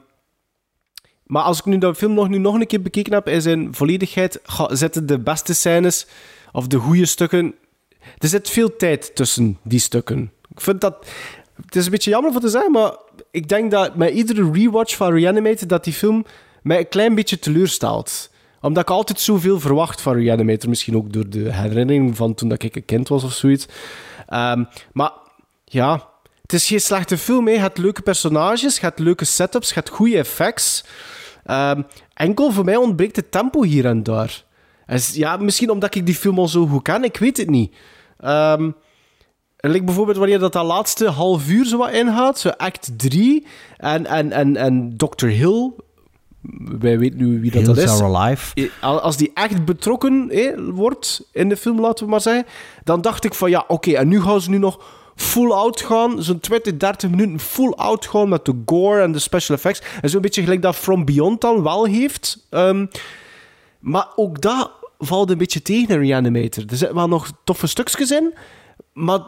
[1.25, 3.75] maar als ik nu de film nog, nu nog een keer bekeken heb in zijn
[3.75, 6.07] volledigheid, ga, zitten de beste scènes
[6.51, 7.55] of de goede stukken.
[8.17, 10.31] Er zit veel tijd tussen die stukken.
[10.49, 11.07] Ik vind dat.
[11.65, 12.97] Het is een beetje jammer voor te zeggen, maar
[13.31, 16.25] ik denk dat met iedere rewatch van Reanimator dat die film
[16.61, 18.29] mij een klein beetje teleurstelt.
[18.61, 20.69] Omdat ik altijd zoveel verwacht van Reanimator.
[20.69, 23.67] Misschien ook door de herinnering van toen dat ik een kind was of zoiets.
[24.27, 25.11] Ehm, maar
[25.65, 26.07] ja,
[26.45, 27.47] het is geen slechte film.
[27.47, 27.53] hè.
[27.53, 30.83] Je hebt leuke personages, hebt leuke setups, hebt goede effects.
[31.43, 31.81] Ehm,
[32.13, 34.43] enkel voor mij ontbreekt het tempo hier en daar.
[34.85, 37.75] En ja, misschien omdat ik die film al zo goed ken, ik weet het niet.
[38.19, 38.69] Ehm
[39.71, 43.45] like bijvoorbeeld wanneer dat, dat laatste half uur zo wat ingaat, zo act 3,
[43.77, 45.27] en, en, en, en Dr.
[45.27, 45.71] Hill,
[46.79, 48.01] wij weten nu wie dat, dat is.
[48.01, 48.69] Alive.
[48.81, 52.45] Als die echt betrokken eh, wordt in de film, laten we maar zeggen,
[52.83, 54.79] dan dacht ik van ja, oké, en nu gaan ze nu nog
[55.15, 59.19] full out gaan, zo'n 20, 30 minuten full out gaan met de gore en de
[59.19, 59.81] special effects.
[60.01, 62.47] En zo'n beetje gelijk dat From Beyond dan wel heeft.
[62.49, 62.85] Ehm,
[63.79, 66.63] maar ook dat valt een beetje tegen in Reanimator.
[66.67, 68.33] Er zitten wel nog toffe stukjes in,
[68.93, 69.19] maar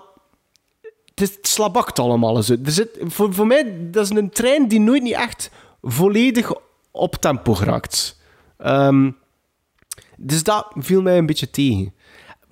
[1.06, 2.44] het, is, het slabakt allemaal.
[2.44, 2.56] Zo.
[2.66, 5.52] Er zit, voor, voor mij dat is een trein die nooit niet echt
[5.82, 6.52] volledig
[6.92, 8.20] op tempo geraakt.
[8.58, 9.12] Ehm,
[10.18, 11.94] dus dat viel mij een beetje tegen.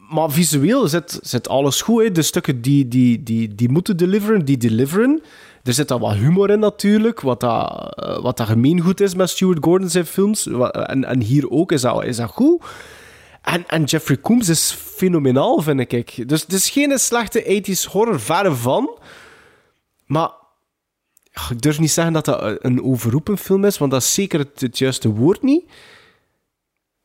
[0.09, 2.15] Maar visueel zit, zit alles goed.
[2.15, 5.21] De stukken die, die, die, die moeten deliveren, die deliveren.
[5.63, 9.29] Er zit dan wat humor in natuurlijk, wat dat, eh, wat dat gemeengoed is met
[9.29, 10.47] Stuart Gordon zijn films.
[10.71, 12.63] En, en hier ook is dat, is dat goed.
[13.41, 16.29] En, en Jeffrey Combs is fenomenaal, vind ik.
[16.29, 18.99] Dus het is geen slechte 80s horror, verre van.
[20.05, 20.29] Maar
[21.49, 24.61] ik durf niet zeggen dat dat een overroepen film is, want dat is zeker het,
[24.61, 25.71] het juiste woord niet.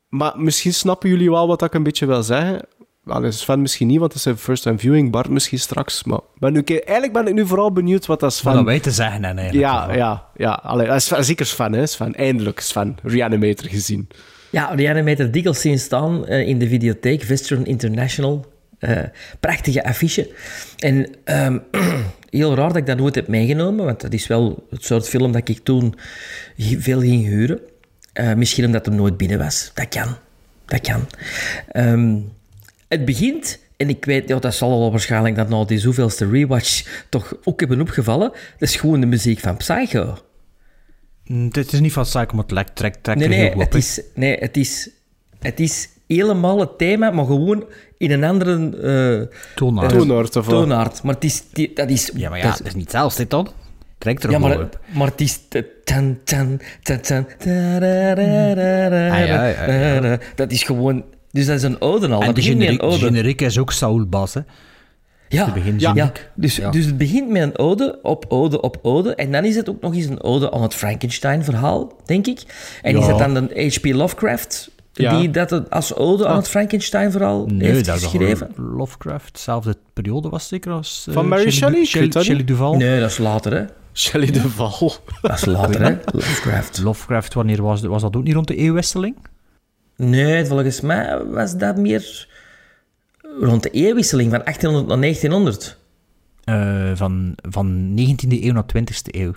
[0.09, 2.61] Maar misschien snappen jullie wel wat ik een beetje wil zeggen.
[3.19, 5.11] Wel, Sven misschien niet, want het is een first time viewing.
[5.11, 6.05] Bart misschien straks.
[6.05, 8.55] Maar ben nu, eigenlijk ben ik nu vooral benieuwd wat dat Sven...
[8.55, 9.73] Wat wij te zeggen hebben eigenlijk.
[9.73, 10.53] Ja, ja, ja.
[10.53, 11.87] Allee, dat is Sven- zeker Sven, hè.
[11.87, 12.15] Sven.
[12.15, 12.97] Eindelijk Sven.
[13.03, 14.09] Reanimator gezien.
[14.51, 18.47] Ja, Reanimator dikwijls zien staan eh, in de videotheek, Western International.
[18.79, 18.99] Eh,
[19.41, 20.31] prachtige affiche.
[20.79, 21.59] En ehm,
[22.31, 25.33] heel raar dat ik dat nooit heb meegenomen, want dat is wel het soort film
[25.33, 25.95] dat ik toen
[26.79, 27.61] veel ging huren.
[28.13, 29.71] Eh, misschien omdat hem nooit binnen was.
[29.75, 30.17] Dat kan.
[30.67, 31.07] Dat kan.
[31.69, 32.17] Ehm,
[32.91, 37.05] het begint, en ik weet, ja, dat zal al waarschijnlijk dat na die zoveelste rewatch
[37.09, 40.19] toch ook hebben opgevallen, dat is gewoon de muziek van Psycho.
[41.25, 44.01] Mm, Het is niet van Psycho, maar het lekt- trekt, trekt Nee, nee, het is,
[44.15, 44.91] nee het, is,
[45.39, 47.65] het is helemaal het thema, maar gewoon
[47.99, 48.53] in een andere...
[49.31, 49.93] eh, Toonaard.
[49.93, 50.47] eh, Toonaard, of?
[50.49, 51.03] Toonaard.
[51.03, 51.43] Maar het is...
[51.53, 53.49] die- dat is Ja, maar ja, dat is niet zelfs dit dan.
[53.99, 54.81] Trekt er ja, maar, op.
[54.95, 55.41] maar het is...
[60.35, 61.05] Dat is gewoon...
[61.33, 62.21] Dus dat is een ode al.
[62.21, 62.97] En dat de generiek, de ode.
[62.99, 64.41] generiek is ook Saul Bass, hè.
[65.29, 66.13] Ja, ja.
[66.35, 66.71] Dus, Ja.
[66.71, 69.15] dus het begint met een ode op ode op ode.
[69.15, 72.43] En dan is het ook nog eens een ode aan het Frankenstein-verhaal, denk ik.
[72.83, 73.85] En is het dan een H.P.
[73.85, 75.19] Lovecraft Ja.
[75.19, 76.37] die dat het als ode aan Ah.
[76.37, 78.51] het Frankenstein-verhaal Nee, heeft dat geschreven?
[78.57, 79.39] Lovecraft.
[79.39, 81.05] Zelfde periode was het zeker als...
[81.09, 81.85] eh, Van Mary Shelley?
[81.85, 82.45] Shelley, dat Shelley.
[82.45, 82.75] Duval.
[82.77, 83.65] Nee, dat is later, hè.
[83.93, 84.93] Shelley de Val.
[85.23, 85.97] Dat is later, hè.
[86.13, 86.81] Lovecraft.
[86.83, 89.17] Lovecraft, wanneer was, was dat ook niet rond de eeuwwisseling?
[90.01, 92.27] Nee, volgens mij was dat meer
[93.41, 95.79] rond de eeuwwisseling van 1800 naar 1900.
[96.45, 99.33] Eh, van, van 19e eeuw naar 20e eeuw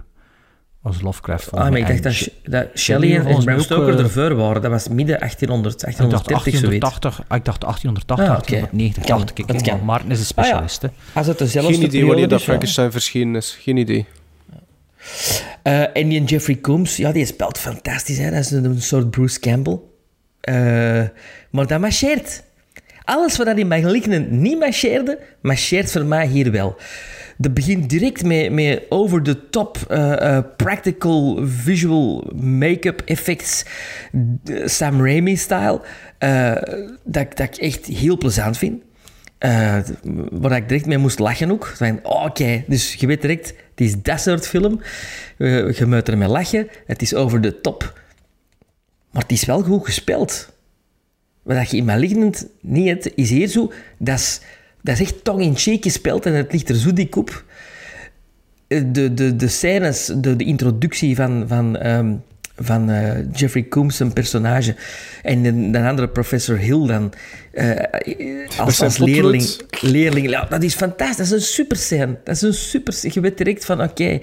[0.81, 1.51] was Lovecraft.
[1.51, 4.61] Ah, maar ik dacht dat, dat Shelley en, en Bram ook, Stoker eh, ervoor waren.
[4.61, 6.79] Dat was midden 1800, Ik dacht 1830 zoiets.
[6.79, 8.51] 1880, ah, ik dacht 1880, Ah, oké.
[8.51, 9.03] 1890.
[9.05, 9.85] Kan, dacht ik, kan.
[9.85, 10.51] Maarten is een Ah, ja.
[10.51, 10.81] specialist.
[10.81, 10.87] hè.
[11.13, 12.41] Als het dezelfde Geen idee periode wanneer dat.
[12.41, 13.57] Frankenstein verschenen is.
[13.61, 14.05] Geen idee.
[15.63, 18.17] Eh, en die Jeffrey Combs, ja, die speelt fantastisch.
[18.17, 18.29] Hè?
[18.31, 19.79] Dat is een, een soort Bruce Campbell.
[20.43, 21.03] Eh,
[21.49, 22.43] maar dat marcheert.
[23.03, 26.75] Alles wat in Malignant niet marcheerde, marcheert voor mij hier wel.
[27.37, 33.65] Dat begint direct met, met over-the-top eh, eh, practical visual make-up effects,
[34.65, 35.81] Sam Raimi-style,
[37.03, 38.81] dat, dat ik echt heel plezant vind.
[40.31, 41.73] Waar ik direct mee moest lachen ook.
[42.03, 44.81] Oh, Oké, dus je weet direct, het is dat soort film.
[45.37, 46.67] Je moet ermee lachen.
[46.85, 48.01] Het is over de top.
[49.13, 50.49] Maar het is wel goed gespeeld.
[51.43, 53.71] Wat dat je in Malignant niet hebt, is hier zo...
[53.97, 54.41] Dat is,
[54.81, 57.43] dat is echt tong-in-cheek gespeeld en het ligt er zo dik op.
[58.67, 62.15] Eh, De, de, de scènes, de, de introductie van, van, ehm,
[62.55, 64.75] van eh, Jeffrey Combs, zijn personage,
[65.23, 67.13] en de, de andere professor Hill dan,
[67.51, 70.29] eh, als, als leerling, leerling.
[70.29, 71.17] Ja, dat is fantastisch.
[71.17, 72.17] Dat is een super scène.
[72.23, 72.93] Dat is een super...
[73.01, 74.19] Je weet direct van, oké,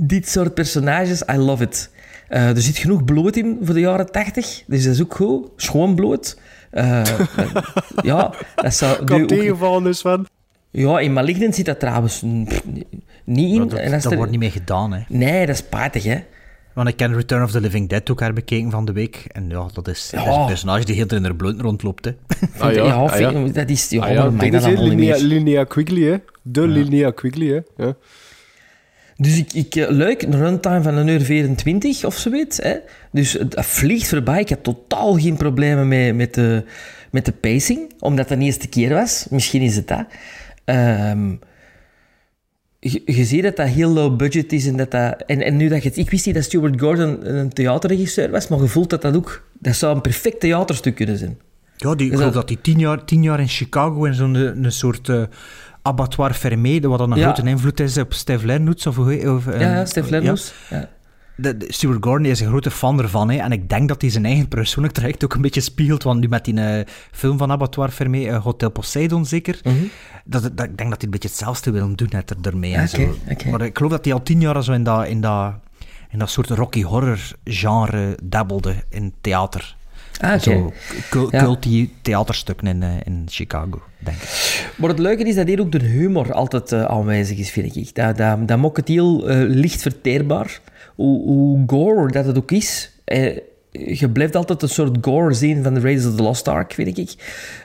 [0.00, 1.90] dit soort personages, I love it.
[2.28, 5.48] Eh, er zit genoeg bloed in voor de jaren 80, dus dat is ook goed.
[5.56, 6.40] Schoon bloed.
[6.70, 7.02] Eh,
[8.02, 9.04] ja, dat zou...
[9.04, 10.26] Kan tegenvallen dus van.
[10.70, 13.68] Ja, in Malignant zit dat trouwens niet in.
[13.68, 15.00] Dat En dat er- wordt niet meer gedaan, hè.
[15.08, 16.18] Nee, dat is spijtig, hè.
[16.74, 19.24] Want ik ken Return of the Living Dead ook herbekeken van de week.
[19.32, 20.40] En ja, dat is, dat is Ja.
[20.40, 22.10] een personage die heel in haar bloed rondloopt, hè.
[22.58, 23.30] Ah ja, ja, ah ja.
[23.52, 23.88] dat is...
[23.88, 24.74] Ja, Ah ja, dat is, hè,
[25.66, 26.22] Quigley.
[26.42, 27.84] De Linnea Quigley, hè.
[27.84, 27.94] Ja.
[29.20, 32.56] Dus ik, ik, eh, leuk, een runtime van een uur 24 of zoiets.
[32.56, 32.74] Hè?
[33.12, 34.40] Dus het vliegt voorbij.
[34.40, 36.64] Ik had totaal geen problemen mee, met, de,
[37.10, 39.26] met de pacing, omdat het de eerste keer was.
[39.30, 40.04] Misschien is het dat.
[40.64, 41.30] Ehm,
[42.78, 44.66] je, je ziet dat dat heel low budget is.
[44.66, 45.98] En, dat dat, en, en nu dat je het...
[45.98, 49.46] Ik wist niet dat Stuart Gordon een theaterregisseur was, maar je voelt dat dat ook...
[49.60, 51.38] Dat zou een perfect theaterstuk kunnen zijn.
[51.76, 54.64] Ja, die, ik geloof dat- hij tien jaar, tien jaar in Chicago in zo'n een,
[54.64, 55.22] een soort eh,
[55.88, 58.86] abattoir fermé, wat dan een grote invloed is op Steve Lernoets.
[58.86, 60.52] Of, of, eh, Ja, ja, Steve Lernoes.
[60.70, 60.88] Ja.
[61.36, 63.30] De, de- Stuart Gordon is een grote fan ervan.
[63.30, 66.02] Hè, en ik denk dat hij zijn eigen persoonlijk traject ook een beetje spiegelt.
[66.02, 69.60] Want nu met die eh, film van Abattoir Fermé, eh, Hotel Poseidon zeker,
[70.24, 72.74] dat, dat, ik denk dat hij een beetje hetzelfde wil doen net er, ermee.
[72.74, 73.16] en Oké, zo.
[73.32, 73.50] oké.
[73.50, 75.52] Maar ik geloof dat hij al tien jaar zo in dat, in dat,
[76.10, 79.76] in dat soort Rocky Horror genre dabbelde in theater.
[80.20, 80.40] Ah.
[80.40, 80.72] Zo
[81.10, 81.42] cul- Ja.
[81.42, 84.70] culty theaterstukken in, eh, in Chicago, denk ik.
[84.76, 87.94] Maar het leuke is dat hier ook de humor altijd eh, aanwezig is, vind ik.
[87.94, 90.60] Dat, dat, dat maakt het heel eh, licht verteerbaar.
[90.94, 92.90] Hoe, hoe gore dat het ook is.
[93.04, 93.38] Eh,
[93.70, 96.98] je blijft altijd een soort gore zien van de Raiders of the Lost Ark, vind
[96.98, 97.14] ik.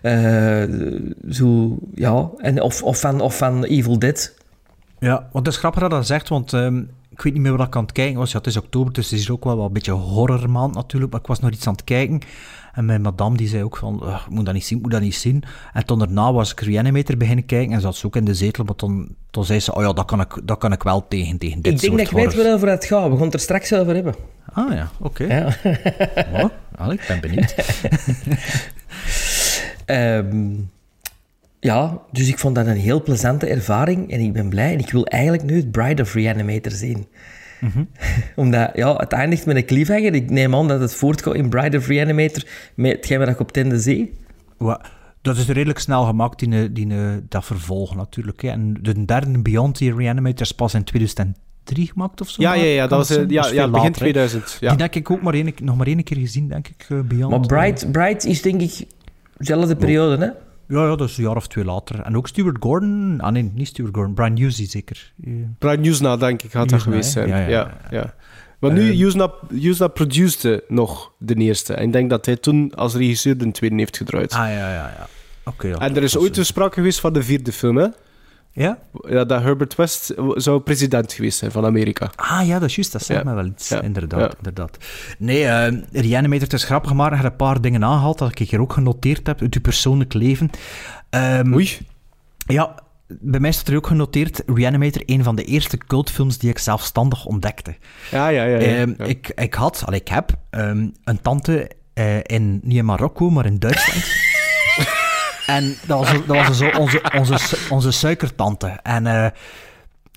[0.02, 0.64] Eh,
[1.30, 2.30] zo, ja.
[2.38, 4.34] En of, of, van, of van Evil Dead.
[5.00, 6.82] Ja, want het is grappig dat dat zegt, want ehm,
[7.14, 8.32] ik weet niet meer wat ik aan het kijken was.
[8.32, 11.22] Ja, het is oktober, dus het is ook wel wat een beetje horrormaand natuurlijk, maar
[11.22, 12.20] ik was nog iets aan het kijken.
[12.74, 14.92] En mijn madame die zei ook van, "Ugh, ik moet dat niet zien, ik moet
[14.92, 15.44] dat niet zien.
[15.74, 18.64] En toen daarna was ik Reanimator beginnen kijken en zat ze ook in de zetel,
[18.64, 21.38] maar toen, toen zei ze, oh ja, dat kan ik, dat kan ik wel tegen,
[21.38, 23.10] tegen dit ik denk soort dat ik weet waarover het gaat.
[23.10, 24.16] We gaan het er straks over hebben.
[24.54, 25.24] Ah ja, oké.
[25.24, 25.46] Ja.
[26.34, 27.56] Oh, wel, ik ben benieuwd.
[29.86, 30.54] Ehm,
[31.64, 34.74] ja, dus ik vond dat een heel plezante ervaring en ik ben blij.
[34.74, 37.08] En ik wil eigenlijk nu het Bride of Reanimator zien.
[38.36, 40.14] Omdat, ja, het eindigt met een cliffhanger.
[40.14, 42.44] Ik neem aan dat het voortkomt in Bride of Reanimator
[42.76, 44.14] met hetgeen wat ik op Tende zie.
[44.58, 44.82] Wa-
[45.22, 47.00] Dat is redelijk snel gemaakt, die, die, eh,
[47.30, 48.42] dat vervolg natuurlijk.
[48.42, 48.48] Hè.
[48.50, 52.42] En de derde Beyond, die Reanimator, is pas in 2003 gemaakt of zo.
[52.42, 53.92] Ja, ja, ja, dat was, eh, ja, Dat ja, begin later, hè.
[53.92, 54.70] 2000, ja.
[54.70, 57.30] Die denk ik ook maar één, nog maar één keer gezien, denk ik, eh, Beyond.
[57.50, 58.86] Maar Bride, Bride is denk ik
[59.38, 60.30] dezelfde periode, hè?
[60.74, 62.00] Ja, ja, dat is een jaar of twee later.
[62.00, 63.20] En ook Stuart Gordon.
[63.22, 64.14] Ah nee, niet Stuart Gordon.
[64.14, 65.14] Brian Newsy zeker.
[65.24, 67.28] Eh, Brian Newsna, denk ik, gaat dat geweest zijn.
[67.28, 68.14] Ja, Ja.
[68.60, 71.74] Maar nu, Newsna, Newsna produceerde nog de eerste.
[71.74, 74.34] En ik denk dat hij toen als regisseur de tweede heeft gedraaid.
[74.34, 75.08] Ah, ja, ja, ja.
[75.46, 77.88] Oké, en er is ooit een sprake geweest van de vierde film, hè?
[78.56, 78.78] Ja?
[79.08, 82.12] Ja, dat Herbert West zou president geweest zijn van Amerika.
[82.16, 82.92] Ah ja, dat is juist.
[82.92, 83.26] Dat zegt Ja.
[83.26, 83.70] mij wel iets.
[83.70, 83.82] Ja.
[83.82, 84.78] Inderdaad, inderdaad.
[85.18, 88.50] Nee, eh Reanimator, het is grappig, maar ik heb een paar dingen aangehaald dat ik
[88.50, 90.50] hier ook genoteerd heb uit uw persoonlijk leven.
[91.10, 91.78] Ehm, Oei.
[92.38, 92.76] Ja,
[93.08, 97.26] bij mij staat er ook genoteerd Reanimator, een van de eerste cultfilms die ik zelfstandig
[97.26, 97.76] ontdekte.
[98.12, 98.58] Ja, ja, ja.
[98.58, 103.30] Ehm, ik, ik had, al ik heb, ehm, een tante eh, in, niet in Marokko,
[103.30, 104.04] maar in Duitsland.
[105.48, 108.68] en dat was, dat was zo onze, onze, onze suikertante.
[108.68, 109.28] En eh,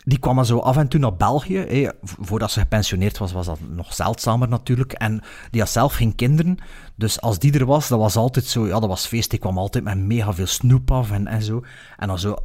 [0.04, 1.90] die kwam zo af en toe naar België.
[2.02, 4.92] Voordat ze gepensioneerd was, was dat nog zeldzamer natuurlijk.
[4.92, 6.58] En die had zelf geen kinderen.
[6.94, 8.66] Dus als die er was, dat was altijd zo...
[8.66, 9.30] Ja, dat was feest.
[9.30, 11.62] Die kwam altijd met mega veel snoep af en, en zo.
[11.96, 12.36] En dan zo...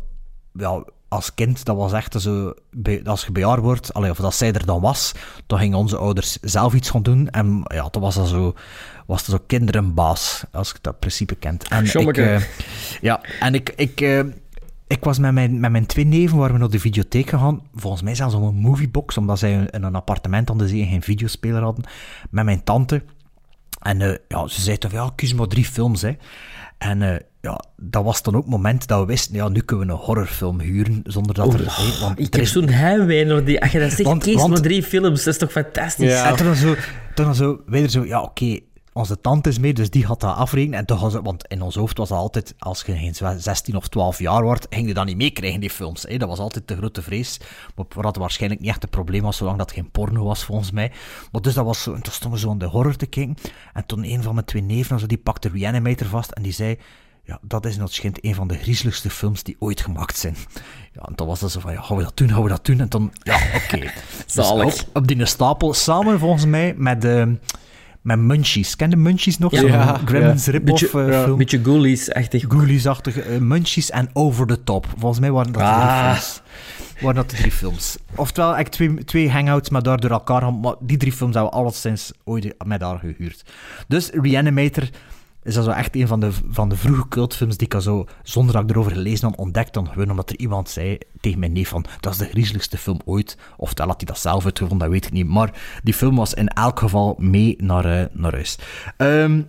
[0.53, 2.53] Ja, als kind, dat was echt zo...
[3.03, 5.11] Als je bejaard wordt, allee, of dat zij er dan was,
[5.47, 7.29] dan gingen onze ouders zelf iets gaan doen.
[7.29, 8.53] En ja, toen was dat zo...
[9.11, 11.67] Was dat zo kinderenbaas, als je dat principe kent.
[11.67, 12.41] En ik, eh,
[13.01, 13.73] ja, en ik...
[13.75, 14.19] ik eh,
[14.87, 17.61] ik was met mijn, met mijn twee neven, waren we naar de videotheek gegaan.
[17.75, 21.01] Volgens mij zelfs om een moviebox, omdat zij in een appartement aan de zee geen
[21.01, 21.83] videospeler hadden.
[22.29, 23.03] Met mijn tante.
[23.81, 26.11] En eh, ja, ze zei toch, ja, kies maar drie films, hè.
[26.77, 29.91] En ja, dat was dan ook het moment dat we wisten, ja, nu kunnen we
[29.91, 31.59] een horrorfilm huren, zonder dat er...
[31.59, 33.61] hè, want Ik er heb zo'n heimwee naar die...
[33.61, 35.23] Als je dat zegt, Want- kies want- maar drie films.
[35.23, 36.13] Dat is toch fantastisch?
[36.21, 36.75] En toen dan zo,
[37.15, 38.59] toen dan zo, wij er zo, ja, oké,
[38.93, 40.87] onze tante is mee, dus die gaat dat afrekenen.
[40.87, 43.75] En gaan ze, want in ons hoofd was dat altijd, als je geen zwe- 16
[43.75, 46.03] of 12 jaar wordt, ging je dat niet meekrijgen, die films.
[46.07, 46.17] Hè?
[46.17, 47.39] Dat was altijd de grote vrees.
[47.75, 50.91] Maar dat waarschijnlijk niet echt een probleem was, zolang dat geen porno was, volgens mij.
[51.31, 53.35] Maar dus dat was zo, en toen stonden we zo aan de horror te kijken.
[53.73, 56.77] En toen een van mijn twee neven, zo, die pakte Reanimator vast en die zei...
[57.23, 60.35] Ja, dat is nog schijnt een van de griezeligste films die ooit gemaakt zijn.
[60.93, 62.65] Ja, en toen was dat zo van, ja, gaan we dat doen, gaan we dat
[62.65, 62.79] doen?
[62.79, 63.77] En toen, ja, oké.
[64.25, 64.81] Dus Zalig.
[64.81, 67.25] op, op die stapel, samen volgens mij met, eh,
[68.01, 68.75] met Munchies.
[68.75, 69.51] Ken je Munchies nog?
[69.51, 69.61] Ja.
[69.61, 70.51] Ja, Gremlins ja.
[70.51, 71.37] rip-off Beetje- eh, film.
[71.37, 72.45] beetje Ghoulies-achtig.
[72.47, 74.85] Ghoulies-achtige eh, Munchies en Over the Top.
[74.97, 76.09] Volgens mij waren dat de Ah.
[76.09, 76.41] drie films.
[77.01, 77.97] waren dat de drie films.
[78.15, 80.53] Oftewel, ik twee, twee hangouts, maar daar door elkaar.
[80.53, 83.43] Maar die drie films hebben we alleszins ooit met haar gehuurd.
[83.87, 84.89] Dus Reanimator
[85.43, 88.05] is dat zo echt een van de, van de vroege cultfilms die ik al zo,
[88.23, 91.51] zonder dat ik erover gelezen had, ontdekt dan gewoon omdat er iemand zei tegen mijn
[91.51, 93.37] neef van, dat is de griezeligste film ooit.
[93.57, 95.27] Oftewel had hij dat zelf uitgevonden, dat weet ik niet.
[95.27, 98.57] Maar die film was in elk geval mee naar, eh, naar huis.
[98.97, 99.41] Ehm,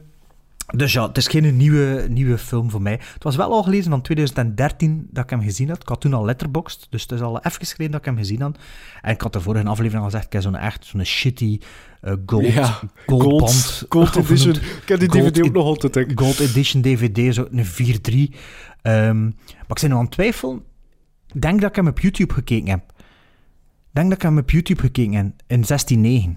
[0.77, 3.01] dus ja, het is geen nieuwe, nieuwe film voor mij.
[3.15, 5.83] Het was wel al gelezen van 2013 dat ik hem gezien had.
[5.83, 8.41] Ik had toen al letterboxd, dus het is al even geleden dat ik hem gezien
[8.41, 8.59] had.
[9.03, 11.59] En ik had de vorige aflevering al gezegd, ik heb zo'n echt zo'n shitty
[12.03, 13.85] uh, gold, Ja, gold, gold- band.
[13.89, 14.55] gold edition.
[14.55, 16.19] Ik heb die Gold DVD ook nog altijd, denk ik.
[16.21, 17.65] Gold edition DVD, zo een
[18.33, 18.35] 4-3.
[18.83, 19.33] Ehm, maar
[19.69, 20.63] ik ben nu aan het twijfelen.
[21.35, 22.83] Ik denk dat ik hem op YouTube gekeken heb.
[22.99, 25.65] Ik denk dat ik hem op YouTube gekeken heb, in
[26.35, 26.37] 16.9.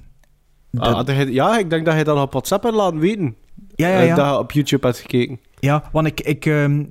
[0.79, 3.35] Ah, dat ja, ik denk dat hij dat op WhatsApp had laten weten.
[3.75, 4.15] Ja, ja, Eh, ja.
[4.15, 5.39] dat op YouTube had gekeken.
[5.59, 6.83] Ja, want ik, ik ehm,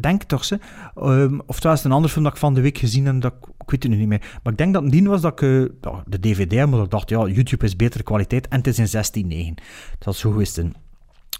[0.00, 0.58] denk toch, ze.
[0.94, 3.32] Ehm of het was een ander film dat ik van de week gezien heb, dat
[3.32, 4.38] ik, ik weet het nu niet meer.
[4.42, 5.40] Maar ik denk dat het dien was dat ik
[5.80, 8.78] eh, de DVD had, maar ik dacht, ja, YouTube is betere kwaliteit en het is
[8.78, 9.24] in
[9.56, 9.62] 16.9.
[9.98, 10.58] Dat was zo geweest.
[10.58, 10.74] in.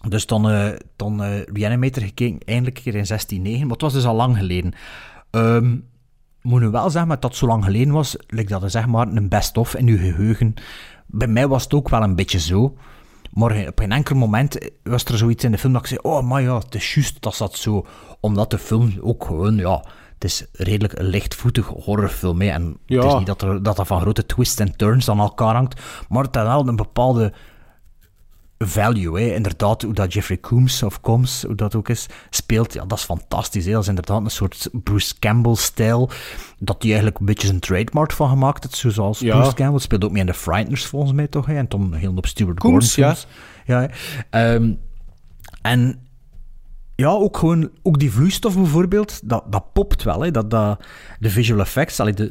[0.09, 1.23] Dus dan, eh dan
[1.53, 4.73] Reanimator gekeken, eindelijk een keer in 16.9, maar het was dus al lang geleden.
[5.31, 5.77] Ehm
[6.45, 8.86] moet nu wel zeggen, maar dat het zo lang geleden was, lijkt dat er zeg
[8.86, 10.55] maar een best-of in uw geheugen.
[11.07, 12.77] Bij mij was het ook wel een beetje zo.
[13.35, 16.23] Maar op een enkel moment was er zoiets in de film dat ik zei: Oh,
[16.23, 17.86] maar ja, het is juist dat zat zo.
[18.20, 19.85] Omdat de film ook gewoon, ja,
[20.15, 22.40] het is redelijk een lichtvoetig horrorfilm.
[22.40, 22.48] Hè.
[22.48, 23.02] En Ja.
[23.02, 25.81] het is niet dat, er, dat dat van grote twists en turns aan elkaar hangt,
[26.09, 27.32] maar het heeft wel een bepaalde
[28.59, 29.20] value.
[29.20, 29.35] Hè.
[29.35, 33.05] Inderdaad, hoe dat Jeffrey Coombs of Combs, hoe dat ook is, speelt, ja, dat is
[33.05, 33.64] fantastisch.
[33.64, 33.72] Hè.
[33.72, 36.10] Dat is inderdaad een soort Bruce Campbell-stijl,
[36.59, 39.36] dat hij eigenlijk een beetje zijn trademark van gemaakt heeft, zoals Ja.
[39.39, 41.55] Bruce Campbell speelt ook mee in The Frighteners volgens mij toch, hè.
[41.56, 43.26] en dan heel op Stuart Coombs, Gordon films.
[43.66, 43.81] Ja.
[43.81, 44.55] hè.
[44.55, 44.72] Ehm,
[45.62, 45.98] en
[46.97, 50.31] ja, ook gewoon, ook die vloeistof bijvoorbeeld, dat, dat popt wel, hè.
[50.31, 50.85] Dat, dat,
[51.18, 52.28] de visual effects, allee, de,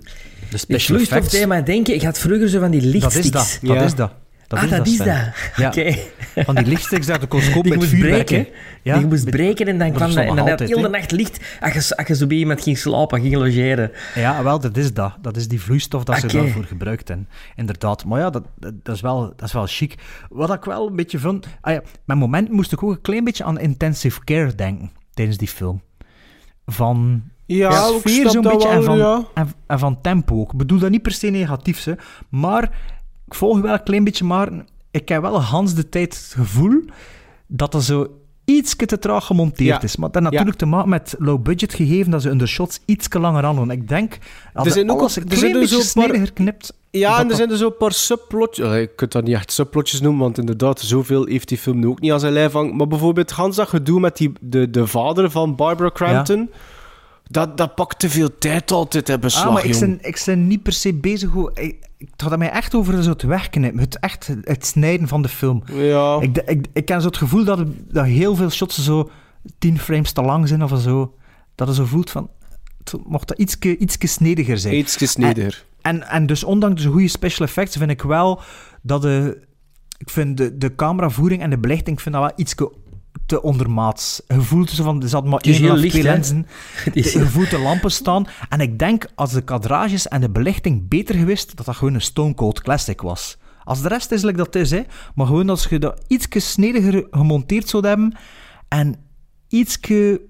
[0.49, 1.37] de special vloeistof effects.
[1.37, 3.25] deed mij denken, ik had vroeger zo van die Dat lichtsticks.
[3.25, 3.83] is dat, dat Ja.
[3.83, 4.11] is dat.
[4.53, 5.33] Dat ah, is dat dat, is Sven.
[5.55, 5.55] dat.
[5.55, 5.67] Ja.
[5.67, 5.95] Oké.
[6.45, 8.47] Van die lichtsteks dat de koolscoop Die met moest vuur breken.
[8.81, 11.11] Ja, die moest breken en dan dat kwam dat, en dan had heel de nacht
[11.11, 13.91] licht als je, als je zo bij iemand ging slapen, ging logeren.
[14.15, 15.17] Ja, wel, dat is dat.
[15.21, 17.27] Dat is die vloeistof dat ze daarvoor gebruikt hebben.
[17.55, 18.05] Inderdaad.
[18.05, 19.95] Maar ja, dat, dat, dat is wel, dat is wel chic.
[20.29, 21.47] Wat ik wel een beetje vond...
[21.61, 25.37] Ah ja, met moment moest ik ook een klein beetje aan intensive care denken tijdens
[25.37, 25.81] die film.
[26.65, 27.23] Van...
[27.45, 29.23] Ja, sfeer zo'n beetje wel, en van, ja.
[29.33, 30.51] en, en van tempo ook.
[30.51, 31.93] Ik bedoel dat niet per se negatief, hè,
[32.29, 32.71] maar
[33.33, 34.49] ik volg wel een klein beetje, maar
[34.91, 36.81] ik heb wel Hans de tijd het gevoel
[37.47, 38.07] dat dat zo
[38.45, 39.81] iets te traag gemonteerd Ja.
[39.81, 39.95] is.
[39.95, 43.07] Maar dat heeft natuurlijk te maken met low budget gegeven, dat ze hun shots iets
[43.09, 43.71] langer aan doen.
[43.71, 44.17] Ik denk,
[44.53, 46.73] als Er er zijn ook alles een er zijn klein er beetje snediger knipt...
[46.91, 48.67] Ja, dat en er dat- zijn er zo'n paar subplotjes.
[48.67, 51.99] Je kunt dat niet echt subplotjes noemen, want inderdaad, zoveel heeft die film nu ook
[51.99, 52.75] niet aan zijn lijf hangen.
[52.75, 56.49] Maar bijvoorbeeld Hans dat gedoe met die, de, de vader van Barbara Crampton,
[57.27, 60.47] dat, dat pakt te veel tijd altijd in beslag, Ah, maar ik ben, ik ben
[60.47, 61.29] niet per se bezig...
[61.29, 61.75] hoe- ik
[62.11, 65.63] het had mij echt over zo het werken, het, echt het snijden van de film.
[65.71, 66.21] Ja.
[66.21, 69.09] Ik, ik, ik ken zo het gevoel dat, het- dat heel veel shots zo
[69.59, 71.15] tien frames te lang zijn of zo.
[71.55, 72.29] Dat je zo voelt van...
[72.83, 74.75] Het mocht dat ietske, ietske snediger zijn.
[74.75, 75.65] Ietske snediger.
[75.81, 78.41] En, en, en dus ondanks de goede special effects vind ik wel
[78.81, 79.47] dat de...
[79.97, 82.71] Ik vind de, de cameravoering en de belichting, ik vind dat wel ietske
[83.25, 84.21] te ondermaats.
[84.27, 86.47] Je voelt zo van, er zat maar één of licht, twee lenzen.
[86.93, 88.27] Je voelt de lampen staan.
[88.49, 92.01] En ik denk, als de kadrages en de belichting beter geweest, dat dat gewoon een
[92.01, 93.37] Stone Cold Classic was.
[93.63, 94.81] Als de rest is, like dat is, hè.
[95.15, 98.17] Maar gewoon als je dat ietske snediger gemonteerd zou hebben
[98.67, 98.95] en
[99.47, 100.21] ietske,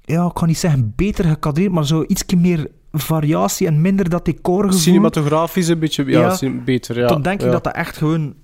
[0.00, 4.24] ja, ik kan niet zeggen beter gekadreerd, maar zo ietske meer variatie en minder dat
[4.24, 4.80] decorgevoel.
[4.80, 7.06] Cinematografisch een beetje ja, beter, ja.
[7.06, 7.52] Dan denk ik ja.
[7.52, 8.34] dat dat echt gewoon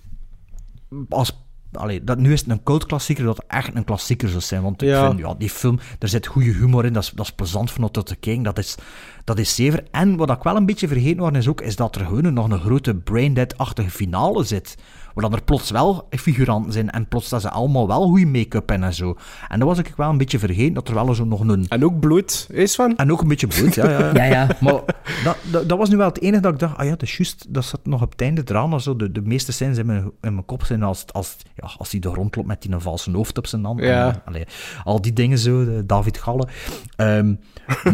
[1.08, 1.41] als
[1.72, 4.62] Allee, dat, nu is het een cult klassieker, dat echt een klassieker zou zijn.
[4.62, 7.32] Want ik vind, ja, die film, er zit goede humor in, dat is, dat is
[7.32, 8.76] plezant van dat te kijken, dat is,
[9.24, 9.84] dat is zever.
[9.90, 12.50] En wat ik wel een beetje vergeten was, is ook, is dat er gewoon nog
[12.50, 14.76] een grote braindead-achtige finale zit.
[15.14, 18.68] Waar dan er plots wel figuranten zijn en plots dat ze allemaal wel goede make-up
[18.68, 19.16] hebben en zo.
[19.48, 21.66] En dat was ik wel een beetje vergeten, dat er wel zo nog een...
[21.68, 22.96] En ook bloed, is van?
[22.96, 23.90] En ook een beetje bloed, ja.
[23.90, 24.56] Ja, Ja, ja.
[24.60, 24.82] Maar
[25.24, 27.16] dat, dat, dat was nu wel het enige dat ik dacht, ah ja, dat is
[27.16, 28.80] juist, dat zat nog op het einde eraan.
[28.80, 28.96] Zo.
[28.96, 32.00] De, de meeste scènes in mijn, in mijn kop zijn als, als, ja, als hij
[32.00, 33.80] er rondloopt met die een valse hoofd op zijn hand.
[33.80, 34.08] Ja.
[34.08, 34.44] En, allee,
[34.84, 36.48] al die dingen zo, de David Galle.
[36.96, 37.34] Ehm,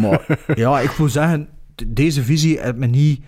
[0.01, 1.49] maar ja, ik moet zeggen,
[1.87, 3.23] deze visie heeft me niet...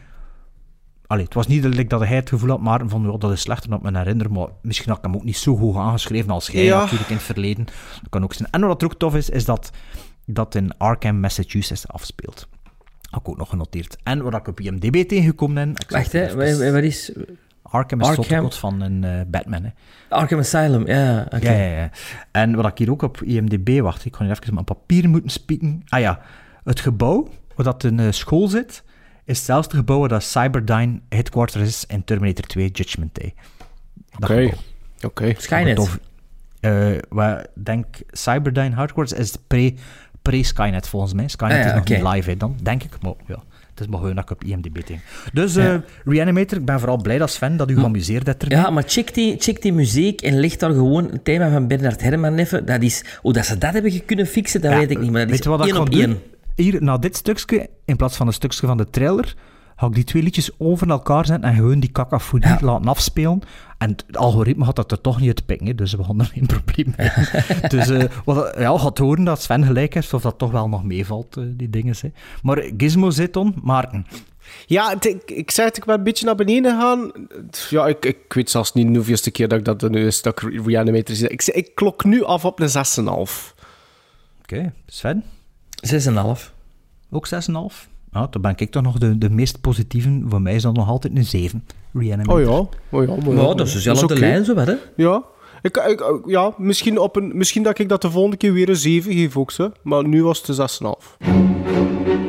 [1.12, 3.32] Allee, het was niet dat ik dat hij het gevoel had, maar van, ja, dat
[3.32, 4.32] is slechter dan ik me herinner.
[4.32, 6.80] Maar misschien had ik hem ook niet zo goed aangeschreven als jij Ja.
[6.80, 7.66] natuurlijk in het verleden.
[7.66, 8.50] Dat kan ook zijn.
[8.52, 9.72] En wat er ook tof is, is dat
[10.26, 12.48] dat in Arkham, Massachusetts afspeelt.
[13.10, 13.98] Had ik ook nog genoteerd.
[14.04, 15.86] En wat ik op IMDb tegengekomen ben...
[15.90, 16.36] Wacht, hè.
[16.72, 17.12] Wat, is...
[17.62, 18.24] Arkham is Arkham?
[18.24, 19.70] slotplot van een eh, Batman, hè.
[20.10, 21.28] Arkham Asylum, ja.
[21.40, 21.90] Ja, ja, ja.
[22.32, 25.10] En wat ik hier ook op IMDb wacht, ik ga hier even op mijn papier
[25.10, 25.82] moeten spieken.
[25.88, 26.20] Ah ja,
[26.64, 28.84] het gebouw waar dat een eh, school zit,
[29.32, 33.34] is hetzelfde gebouw waar dat Cyberdyne headquarters is in Terminator 2 Judgment Day.
[34.20, 34.50] Oké.
[35.06, 35.34] Oké.
[35.38, 36.00] Skynet.
[36.60, 39.74] Eh, waar, denk Cyberdyne headquarters is pre-
[40.22, 41.28] pre-Skynet volgens mij.
[41.28, 42.90] Skynet Ah ja, is nog niet live, hè, dan denk ik.
[43.02, 43.38] Maar ja,
[43.70, 45.00] het is maar gewoon dat ik op IMDb denk.
[45.34, 45.76] Dus eh,
[46.06, 48.58] Reanimator, ik ben vooral blij dat Sven dat u geamuseerd hebt ermee.
[48.58, 52.02] Ja, maar check die, check die muziek en leg daar gewoon het thema van Bernard
[52.02, 52.66] Herrmann even.
[52.66, 55.12] Dat is, hoe dat ze dat hebben kunnen fixen, dat Ja, weet ik niet.
[55.12, 56.00] Maar dat weet is je wat één op doen?
[56.02, 56.20] één.
[56.56, 59.36] Hier, na dit stukje, in plaats van een stukje van de trailer,
[59.76, 63.42] ga ik die twee liedjes over elkaar zetten en gewoon die cacophonie laten afspelen.
[63.78, 66.26] En het algoritme gaat dat er toch niet uit pikken, hè, dus we gaan er
[66.26, 67.10] geen probleem mee.
[67.74, 70.84] dus eh, wat, ja, gaat horen dat Sven gelijk heeft, of dat toch wel nog
[70.84, 71.96] meevalt, eh, die dingen.
[72.02, 72.12] Hè.
[72.42, 74.06] Maar Gizmo zit on, Maarten.
[74.66, 77.12] Ja, ik, ik zei het, ik ben een beetje naar beneden gegaan.
[77.70, 80.42] Ja, ik, ik weet zelfs niet de hoeveelste keer dat ik dat nu is, dat
[80.42, 81.28] ik Reanimator zie.
[81.28, 83.54] Ik, ik klok nu af op een 6,5.
[84.42, 85.24] Oké, Sven?
[85.82, 86.52] 6,5.
[87.10, 87.90] Ook 6,5?
[88.12, 90.22] Ja, dan ben ik toch nog de, de meest positieve.
[90.28, 91.66] Voor mij is dat nog altijd een 7.
[91.94, 92.50] Reanimator.
[92.50, 93.16] Oh ja, oh ja.
[93.26, 94.20] Maar, Maar dat is dezelfde oké.
[94.20, 94.76] lijn, zo wat, hè?
[94.96, 95.24] Ja.
[95.62, 98.76] Ik, ik, ja, misschien, op een, misschien dat ik dat de volgende keer weer een
[98.76, 99.52] 7 geef ook,
[99.82, 100.96] maar nu was het een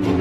[0.06, 0.11] 6,5.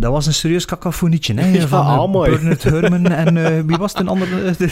[0.00, 1.34] Dat was een serieus kakafonietje.
[1.34, 2.30] Hè, Ja, van eh, ah, mooi.
[2.30, 4.70] Bernard Herrmann en eh, wie was de andere, de,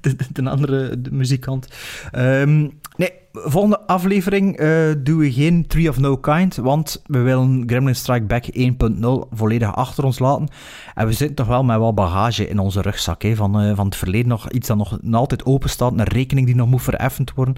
[0.00, 1.68] de, de andere de muzikant?
[2.10, 4.68] Ehm, nee, volgende aflevering eh,
[4.98, 9.74] doen we geen Tree of No Kind, want we willen Gremlin Strike Back 1.0 volledig
[9.74, 10.48] achter ons laten.
[10.94, 13.96] En we zitten toch wel met wat bagage in onze rugzak hè, van, van het
[13.96, 14.50] verleden nog.
[14.50, 17.54] Iets dat nog, nog altijd open staat, een rekening die nog moet vereffend worden.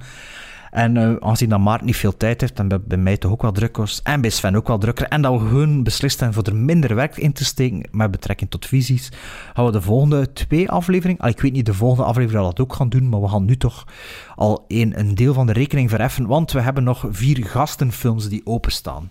[0.73, 3.43] En eh aangezien dat Maarten niet veel tijd heeft, en bij, bij mij toch ook
[3.43, 6.45] wel druk was, en bij Sven ook wel drukker, en dat we gewoon beslist hebben
[6.45, 9.09] voor er minder werk in te steken met betrekking tot visies,
[9.55, 12.67] gaan we de volgende twee afleveringen, ik weet niet de volgende aflevering dat we dat
[12.67, 13.87] ook gaan doen, maar we gaan nu toch
[14.35, 18.47] al een, een deel van de rekening verheffen, want we hebben nog vier gastenfilms die
[18.47, 19.11] openstaan.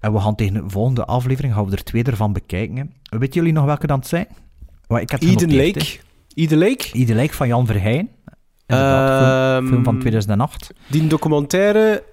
[0.00, 2.92] En we gaan tegen de volgende aflevering, gaan we er twee ervan bekijken.
[3.02, 4.26] Weten jullie nog welke dat zijn?
[4.86, 5.98] Wel, ik heb het Eden Lake.
[6.34, 6.88] Eden Lake?
[6.92, 8.08] Eden Lake van Jan Verheyen.
[8.66, 10.70] Inderdaad, film, film van Ehm, 2008.
[10.88, 12.04] Die documentaire...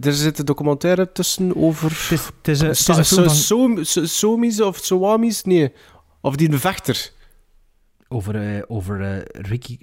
[0.00, 1.90] Er zit een documentaire tussen over...
[2.08, 5.42] Het is een, het is een film so- van- Somis of Soamis?
[5.44, 5.72] Nee.
[6.20, 7.10] Of die een vechter.
[8.08, 9.78] Over, eh, over eh, Ricky,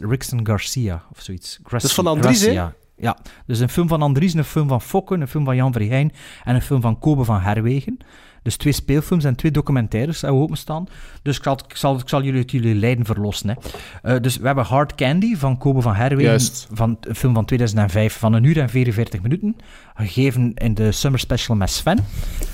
[0.00, 1.58] Rickson Garcia of zoiets.
[1.62, 2.50] Gracia- Dat is van Andries, hè?
[2.96, 6.10] Ja, dus een film van Andries, een film van Fokken, een film van Jan Verheyen
[6.44, 7.98] en een film van Kobe van Herwegen.
[8.44, 10.86] Dus twee speelfilms en twee documentaires hebben we openstaan.
[11.22, 13.48] Dus ik zal, ik zal, ik zal jullie uit jullie lijden verlossen.
[13.48, 13.54] Hè.
[14.02, 16.68] Eh, dus we hebben Hard Candy van Kobe van Herwegen, Juist.
[16.72, 19.56] van een film van 2005 van een uur en 44 minuten.
[19.94, 21.98] Gegeven in de Summer Special met Sven.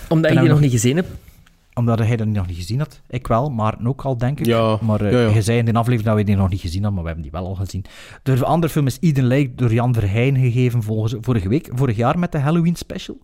[0.09, 1.09] Omdat je die nog niet gezien hebt.
[1.75, 3.01] Omdat hij dat nog niet gezien had.
[3.09, 4.47] Ik wel, maar ook al, denk ik.
[4.47, 5.29] Ja, maar uh, ja, ja.
[5.29, 7.31] je zei in de aflevering dat we die nog niet gezien hadden, maar we hebben
[7.31, 7.85] die wel al gezien.
[8.23, 12.19] De andere film is Eden Lake door Jan Verheyen gegeven volgens, vorige week, vorig jaar
[12.19, 13.19] met de Halloween special.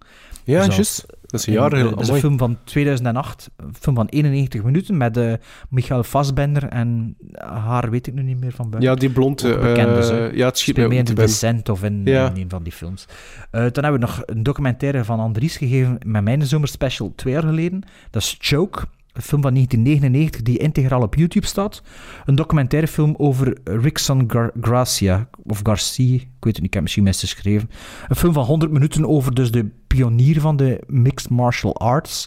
[0.47, 1.06] Ja, Dus juist.
[1.27, 4.06] Dat is een jaar heel eh, Dat is een film van 2008, een film van
[4.06, 5.32] 91 minuten met uh,
[5.68, 8.90] Michael Fassbender en haar weet ik nu niet meer van buiten.
[8.90, 9.55] Ja, die blonde.
[9.55, 10.24] Ook bekend dus, eh, hè.
[10.27, 11.14] ja, het schiet mij in binnen.
[11.14, 12.31] Descent of in, Ja.
[12.31, 13.06] in een van die films.
[13.09, 13.12] Uh,
[13.51, 17.82] dan hebben we nog een documentaire van Andries gegeven met mijn zomerspecial twee jaar geleden.
[18.10, 18.85] Dat is Choke,
[19.17, 21.83] een film van 1999 die integraal op YouTube staat.
[22.25, 26.83] Een documentaire film over Rickson Gar Gracia, of Garcia, ik weet het niet, ik heb
[26.83, 27.71] misschien mis geschreven.
[28.09, 32.27] Een film van 100 minuten over dus de pionier van de mixed martial arts.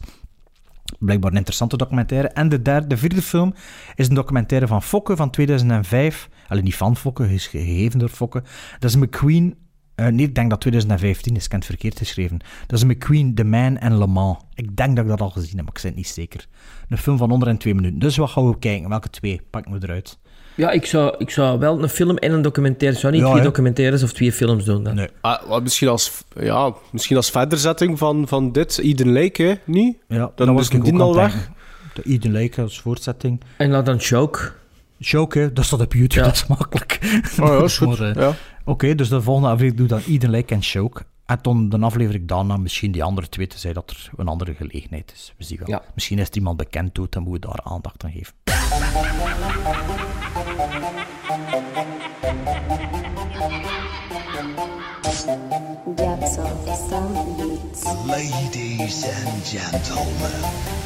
[1.00, 2.28] Blijkbaar een interessante documentaire.
[2.28, 3.54] En de, derde, de vierde film
[3.96, 6.30] is een documentaire van Fokke van 2005.
[6.48, 8.44] Alleen niet van Fokke, is gegeven door Fokke.
[8.80, 9.56] Dat is McQueen
[10.00, 12.40] uh, nee, ik denk dat 2015 is, ik verkeerd geschreven.
[12.68, 14.38] Dat is McQueen, The Man en Le Mans.
[14.54, 16.48] Ik denk dat ik dat al gezien heb, maar ik ben niet zeker.
[16.90, 18.00] Een film van onder en twee minuten.
[18.00, 18.90] Dus wat gaan we kijken?
[18.90, 20.18] Welke twee pakken we eruit?
[20.56, 22.96] Ja, ik zou, ik zou wel een film en een documentaire...
[22.96, 24.84] Ik zou niet Ja, twee documentaires of twee films doen.
[24.84, 24.96] Dan.
[24.96, 25.08] Nee.
[25.22, 29.54] Ah, misschien, als, ja, misschien als verderzetting van, van dit, Eden Lake, hè?
[29.66, 29.98] Niet?
[30.08, 31.50] Ja, Dan was ik die al weg.
[31.94, 33.42] De Eden Lake als voortzetting.
[33.58, 34.52] En laat dan Choke.
[35.00, 36.26] Choke, hè, dat staat op YouTube, Ja.
[36.26, 37.00] dat is makkelijk.
[37.42, 38.00] Oh ja, is goed.
[38.00, 38.36] Eh, Ja.
[38.66, 41.02] Oké, dus de volgende aflevering doe dan Eden Lake en Choke.
[41.30, 45.12] En dan de aflevering daarna misschien die andere twee, te dat er een andere gelegenheid
[45.14, 45.34] is.
[45.38, 45.68] We zien wel.
[45.68, 45.82] Ja.
[45.94, 48.34] Misschien is er iemand bekend doet, dan moeten we daar aandacht aan geven.
[58.06, 60.79] Ladies and gentlemen,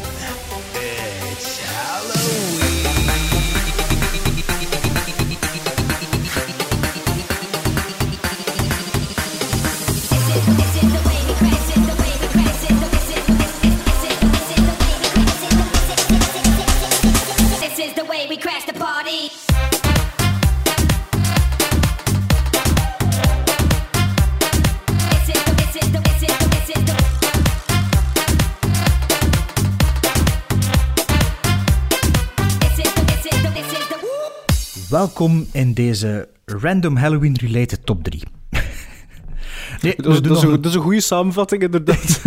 [34.94, 38.23] Welkom in deze random Halloween-related top 3.
[39.81, 42.22] Nee, Dat, is, dat, een, dat is een goede samenvatting, inderdaad.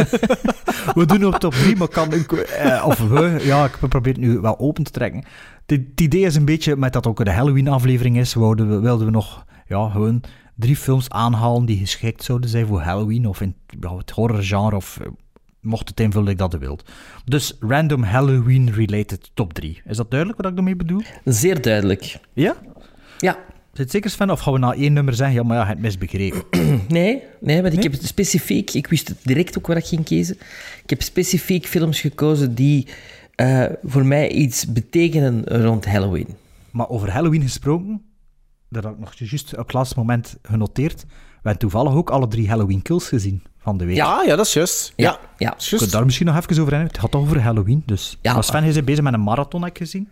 [0.95, 4.23] we doen op top 3, maar kan ik, eh, of we, ja, ik probeer het
[4.23, 5.25] nu wel open te trekken.
[5.67, 9.13] Het idee is een beetje, met dat ook de Halloween-aflevering is, wilden we, wilden we
[9.13, 10.23] nog ja, gewoon
[10.55, 14.99] drie films aanhalen die geschikt zouden zijn voor Halloween, of in ja, het horrorgenre, of
[15.01, 15.09] eh,
[15.61, 16.91] mocht het invullen ik dat je wilt.
[17.25, 19.83] Dus random Halloween-related top 3.
[19.85, 21.03] Is dat duidelijk wat ik daarmee bedoel?
[21.25, 22.19] Zeer duidelijk.
[22.33, 22.57] Ja?
[23.19, 23.39] Ja.
[23.73, 26.45] Zit zeker Sven, of gaan we na één nummer zeggen, ja, maar ja, het misbegrepen.
[26.89, 28.71] Nee, nee, want ik heb specifiek...
[28.71, 30.37] Ik wist het direct ook wat ik ging kiezen.
[30.83, 32.87] Ik heb specifiek films gekozen die
[33.37, 36.29] eh, voor mij iets betekenen rond Halloween.
[36.71, 38.03] Maar over Halloween gesproken,
[38.69, 41.01] dat had ik nog juist op het laatste moment genoteerd.
[41.03, 43.97] We hebben toevallig ook alle drie Halloween kills gezien van de week.
[43.97, 44.93] Ja, ja, dat is juist.
[44.97, 45.53] Ja, Ja, ja.
[45.55, 45.77] Ik juist.
[45.77, 46.89] kan daar misschien nog even over hebben.
[46.91, 47.83] Het gaat toch over Halloween.
[47.87, 48.43] Dus Ja.
[48.43, 50.09] Sven is bezig met een marathon, heb ik gezien.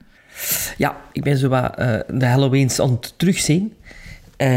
[0.77, 3.73] Ja, ik ben zo wat eh, de Halloweens aan het terugzien.
[4.37, 4.51] Ehm,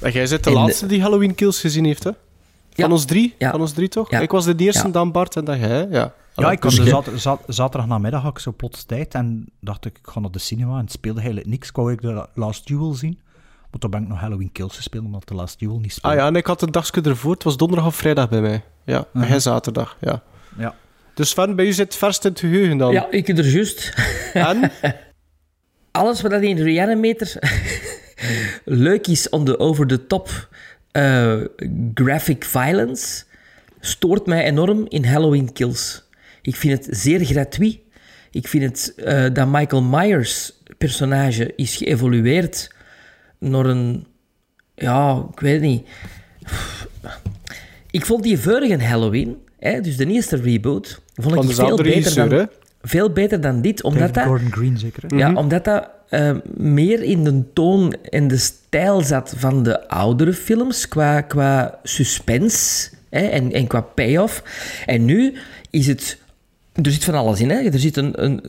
[0.00, 2.10] En jij bent de laatste die Halloween Kills gezien heeft, hè?
[2.10, 2.90] Van Ja.
[2.90, 3.34] ons drie?
[3.38, 3.50] Ja.
[3.50, 4.10] Van ons drie, toch?
[4.10, 4.20] Ja.
[4.20, 4.92] Ik was de eerste, Ja.
[4.92, 6.12] dan Bart en dan jij, ja.
[6.34, 9.46] Ja, ik had dus de zat, zat, zaterdag namiddag had ik zo plots tijd en
[9.60, 11.68] dacht ik, ik ga naar de cinema en het speelde eigenlijk niks.
[11.68, 13.20] Ik wou ik de Last Duel zien.
[13.70, 16.16] Maar toen ben ik nog Halloween Kills gespeeld, omdat de Last Duel niet Ah speelde.
[16.16, 17.32] ja, en ik had een dagje ervoor.
[17.32, 18.64] Het was donderdag of vrijdag bij mij.
[18.84, 19.28] Ja, en Mhm.
[19.28, 20.22] jij zaterdag, ja.
[20.58, 20.74] Ja.
[21.14, 22.92] Dus Sven, bij u zit verst in het geheugen dan.
[22.92, 23.94] ja, ik er juist.
[24.32, 24.70] En?
[25.90, 27.28] Alles wat in Reanimator
[28.64, 30.48] leuk is on the over-the-top
[30.90, 31.40] eh,
[31.94, 33.24] graphic violence,
[33.80, 36.02] stoort mij enorm in Halloween Kills.
[36.42, 37.78] Ik vind het zeer gratuit.
[38.30, 42.74] Ik vind het eh, dat Michael Myers personage is geëvolueerd
[43.38, 44.06] naar een...
[44.74, 45.88] Ja, ik weet het niet.
[47.90, 52.14] Ik vond die vorige Halloween, hè, dus de eerste reboot, vond Van ik veel beter,
[52.14, 52.44] dan, hè?
[52.82, 54.24] veel beter dan dit, omdat David dat...
[54.24, 55.16] Gordon Green zeker, hè?
[55.16, 60.32] Ja, omdat dat eh, meer in de toon en de stijl zat van de oudere
[60.32, 64.42] films, qua, qua suspense hè, en, en qua payoff.
[64.86, 65.34] En nu
[65.70, 66.20] is het...
[66.72, 67.50] Er zit van alles in.
[67.50, 67.56] Hè.
[67.56, 68.40] Er zit een, een,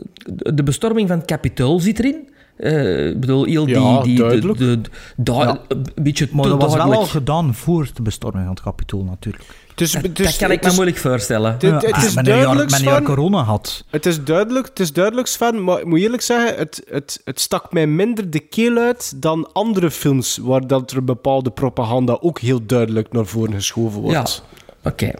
[0.56, 2.30] de bestorming van het Capitool zit erin.
[2.58, 3.80] Eh, ik bedoel, heel die...
[3.80, 4.60] Ja, die de- duidelijk.
[4.60, 5.60] De, de- da- Ja.
[5.68, 9.44] Een beetje Maar dat was wel al gedaan voor de bestorming van het kapitool, natuurlijk.
[9.70, 11.52] Het is, Dat, het is- dat kan ik me is- moeilijk voorstellen.
[11.52, 13.86] Het, het is duidelijk, corona had.
[13.90, 17.40] Het is duidelijk, het is duidelijk, Sven, maar ik moet eerlijk zeggen, het, het, het
[17.40, 22.40] stak mij minder de keel uit dan andere films waar dat er bepaalde propaganda ook
[22.40, 24.44] heel duidelijk naar voren geschoven Ja, wordt.
[24.84, 25.12] oké.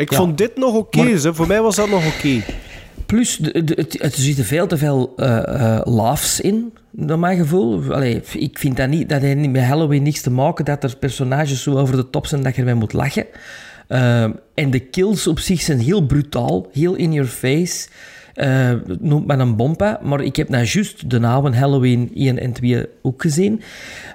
[0.00, 0.16] Ik Ja.
[0.16, 1.34] vond dit nog oké, hè.
[1.34, 2.42] voor mij was dat nog oké.
[3.06, 5.36] Plus, de, de, het, het- er zitten veel te veel eh,
[5.76, 7.92] eh, laughs in, naar mijn gevoel.
[7.94, 11.62] Allee, ik vind dat niet, dat heeft met Halloween niks te maken dat er personages
[11.62, 13.26] zo over de top zijn dat je ermee moet lachen.
[13.88, 17.88] Ehm, en de kills op zich zijn heel brutaal, heel in your face.
[18.34, 18.70] Eh,
[19.00, 22.86] noemt men een bompa, maar ik heb nou juist de oude Halloween 1 en 2
[23.02, 23.60] ook gezien.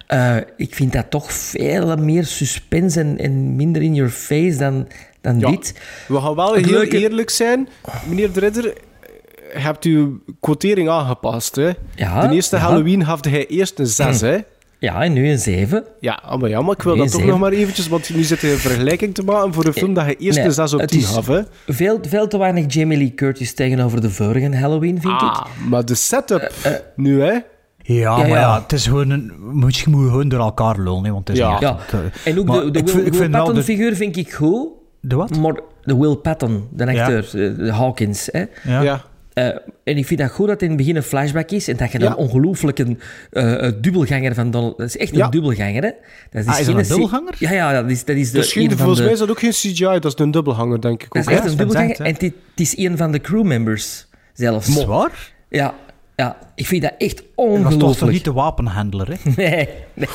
[0.08, 4.88] Eh, ik vind dat toch veel meer suspense en, en minder in your face dan,
[5.26, 5.50] dan Ja.
[5.50, 5.74] dit.
[6.08, 7.70] We gaan wel heel leuke- eerlijk zijn.
[8.10, 11.56] Meneer de Ridder, je hebt uw quotering aangepast.
[11.56, 11.70] Hè?
[11.96, 12.62] Ja, de eerste ja.
[12.62, 14.38] Halloween had hij eerst een 6, hè?
[14.80, 15.84] Ja, en nu een 7.
[16.00, 17.40] Ja, maar, ja, maar ik wil Nee, dat toch zeven.
[17.40, 20.04] nog maar eventjes, want nu zit hij een vergelijking te maken voor een film dat
[20.04, 21.42] hij eerst Nee, een 6 op het 10 is gaf, hè?
[21.68, 25.20] Veel, veel te weinig Jamie Lee Curtis tegenover de vorige Halloween, vind ik.
[25.22, 27.32] Ah, maar de setup Eh, nu, hè?
[27.32, 27.42] Ja,
[27.84, 28.40] Ja, maar ja.
[28.40, 29.32] ja, het is gewoon een...
[29.52, 31.52] Moet je moet gewoon door elkaar lullen, hè, want het is Ja.
[31.52, 31.94] niet Ja, echt...
[31.94, 32.00] eh,
[32.32, 34.68] en ook maar de, de ik ik vind wel de- figuur vind ik goed.
[35.08, 35.38] De wat?
[35.38, 38.30] Maar de Will Patton, de acteur, eh, de Hawkins.
[38.32, 38.44] Hè.
[38.64, 38.82] Ja.
[38.82, 39.04] Ja.
[39.34, 39.46] Eh,
[39.84, 42.00] en ik vind dat goed dat in het begin een flashback is en dat je
[42.00, 42.16] dan Ja.
[42.16, 43.00] ongelooflijk een
[43.32, 44.78] eh, eh, dubbelganger van Donald...
[44.78, 45.30] Dat is echt een Ja.
[45.30, 45.90] dubbelganger, hè.
[45.90, 45.98] Dat
[46.32, 47.36] Ah, is dat geen een dubbelganger?
[47.40, 49.04] Ja, ja, dat is, dat is de, Dus geen, een van volgens de...
[49.04, 51.30] mij is dat ook geen CGI, dat is een dubbelhanger, denk ik dat ook.
[51.30, 51.50] is echt hè?
[51.52, 52.02] een dubbelganger.
[52.02, 54.68] En het is een van de crewmembers zelfs.
[54.68, 55.34] Is het waar?
[55.50, 55.74] Ja,
[56.16, 58.12] ja, ik vind dat echt Dat was toch, ongelooflijk.
[58.12, 59.16] niet de wapenhandelaar, hè?
[59.36, 60.08] Nee, nee.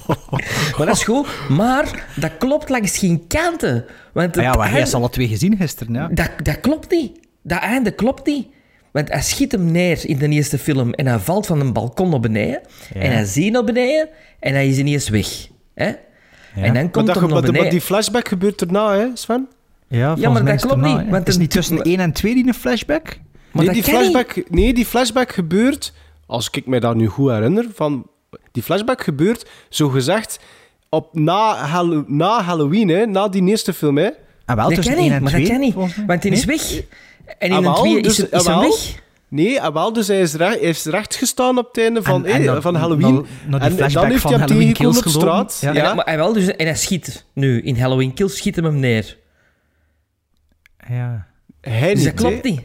[0.76, 1.26] maar dat is goed.
[1.48, 3.84] Maar dat klopt langs geen kanten.
[4.12, 6.08] Want Ah ja, maar hij is alle twee gezien gisteren, ja.
[6.12, 7.18] dat, dat klopt niet.
[7.42, 8.46] Dat einde klopt niet.
[8.92, 12.10] Want hij schiet hem neer in de eerste film en hij valt van een balkon
[12.10, 12.60] naar beneden.
[12.94, 13.00] Ja.
[13.00, 14.08] En hij ziet naar beneden
[14.40, 15.26] en hij is ineens weg.
[15.74, 15.84] Hè?
[15.84, 15.94] En
[16.62, 17.70] dan Maar, komt dat, hij naar maar, maar beneden.
[17.70, 19.48] die flashback gebeurt erna, hè, Sven?
[19.88, 21.10] Ja, maar volgens mij dat klopt erna, niet, hè.
[21.10, 23.18] want Het is niet tussen 1 en 2 die een flashback?
[23.52, 25.92] Maar nee, dat die flashback, nee, die flashback gebeurt,
[26.26, 28.06] als ik me dat nu goed herinner, van,
[28.52, 30.38] die flashback gebeurt, zo gezegd,
[30.88, 31.68] op, na,
[32.06, 33.96] na Halloween, hè, na die eerste film.
[33.98, 34.08] Hè.
[34.44, 35.58] Ah, wel, Dat tussen kan 1 niet, en maar 2.
[35.60, 36.06] dat volgens mij.
[36.06, 36.82] Want hij is weg.
[37.38, 39.00] En in Ah, een dus- is, is ah, weg.
[39.28, 42.26] Nee, ah, wel, dus hij is, recht, hij is recht gestaan op het einde van,
[42.26, 43.00] En- en eh, dan- van Halloween.
[43.14, 45.58] dan- die en dan heeft hij hem Halloween tegengekomen op straat.
[45.60, 45.72] Ja.
[45.72, 45.90] Ja.
[45.90, 47.62] En, maar hij wel, dus, en hij schiet nu.
[47.62, 49.16] In Halloween Kills schiet hem hem neer.
[50.88, 51.26] Ja.
[51.60, 52.60] Hij Dus niet, dat klopt niet.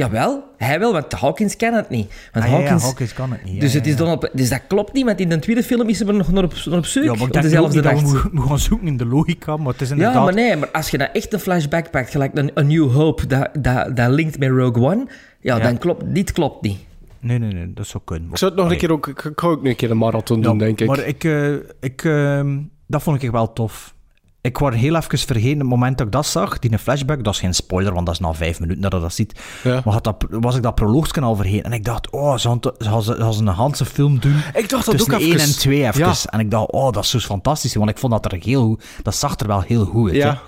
[0.00, 2.12] Jawel, hij wel, want Hawkins kan het niet.
[2.32, 3.54] Want Ah, ja, ja, Hawkins, Hawkins kan het niet.
[3.54, 3.98] ja, dus, ja, het is ja.
[3.98, 6.44] Donald, dus dat klopt niet, want in de tweede film is hij er nog naar
[6.44, 7.04] op, naar op zoek.
[7.04, 8.00] Ja, maar op dezelfde dat
[8.32, 10.14] we gaan zoeken in de logica, maar het is inderdaad...
[10.14, 12.92] Ja, maar nee, maar als je nou echt een flashback pakt, gelijk een A New
[12.92, 15.06] Hope, dat, dat, dat linkt met Rogue One,
[15.40, 15.62] ja, Ja.
[15.62, 16.78] dan klopt, dit klopt niet.
[17.20, 18.30] Nee, nee, nee, dat zou kunnen.
[18.30, 20.52] Ik zou het nog een keer ook, ik ga ook een keer een marathon doen,
[20.52, 20.86] Ja, denk ik.
[20.86, 23.94] Maar ik, eh, ik, ehm, dat vond ik wel tof.
[24.42, 27.40] Ik was heel even vergeten, het moment dat ik dat zag, die flashback, dat is
[27.40, 29.40] geen spoiler, want dat is na vijf minuten dat je dat ziet.
[29.62, 29.80] Ja.
[29.84, 31.64] Maar had dat, was ik dat proloogje al vergeten.
[31.64, 35.14] En ik dacht, oh, ze gaan, ze een Hanse film doen Ik dacht dat tussen
[35.14, 35.98] ook één en twee even.
[35.98, 36.14] Ja.
[36.30, 37.74] En ik dacht, oh, dat is zo fantastisch.
[37.74, 40.16] Want ik vond dat er heel goed, dat zag er wel heel goed uit.
[40.16, 40.40] Ja.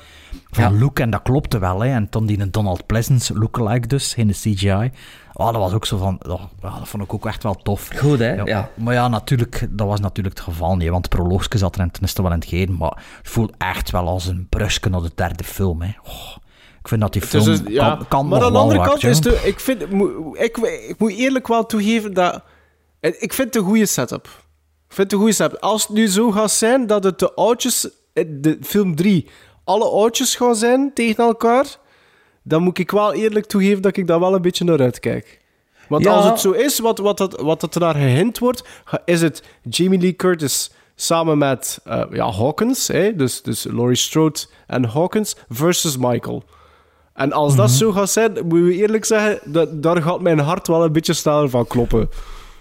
[0.51, 1.81] Van look, en dat klopte wel.
[1.81, 1.89] Hè.
[1.95, 4.91] En toen die een Donald Pleasance lookalike dus, in de CGI.
[5.33, 7.91] Oh, dat was ook zo van, oh, ja, dat vond ik ook echt wel tof.
[7.97, 8.33] Goed, hè?
[8.33, 8.71] Ja.
[8.75, 10.89] Maar ja, natuurlijk, dat was natuurlijk het geval niet.
[10.89, 12.77] Want het proloogje zat er en ten wel in het gegeven.
[12.77, 15.83] Maar het voelt echt wel als een brusje naar de derde film.
[15.83, 15.91] Hè.
[16.05, 16.37] Oh,
[16.81, 19.05] ik vind dat die Het film dus- ja, kan, kan maar aan de andere kant
[19.05, 19.83] is de, ik, vind,
[20.33, 20.57] ik,
[20.89, 22.43] ik moet eerlijk wel toegeven dat
[23.11, 24.27] ik vind het een goede setup.
[24.89, 25.61] Ik vind het een goede setup.
[25.61, 29.29] Als het nu zo gaat zijn dat het de oudjes, in de film 3,
[29.65, 31.77] alle oudjes gaan zijn tegen elkaar,
[32.43, 35.41] dan moet ik wel eerlijk toegeven dat ik daar wel een beetje naar uitkijk.
[35.89, 36.13] Want Ja.
[36.13, 38.65] als het zo is, wat, wat, dat, wat dat er naar gehind wordt,
[39.05, 43.17] is het Jamie Lee Curtis samen met eh, ja, Hawkins, hè?
[43.17, 46.43] Dus, dus Laurie Strode en Hawkins versus Michael.
[47.15, 50.67] En als dat zo gaat zijn, moeten we eerlijk zeggen, dat, daar gaat mijn hart
[50.69, 52.09] wel een beetje sneller van kloppen.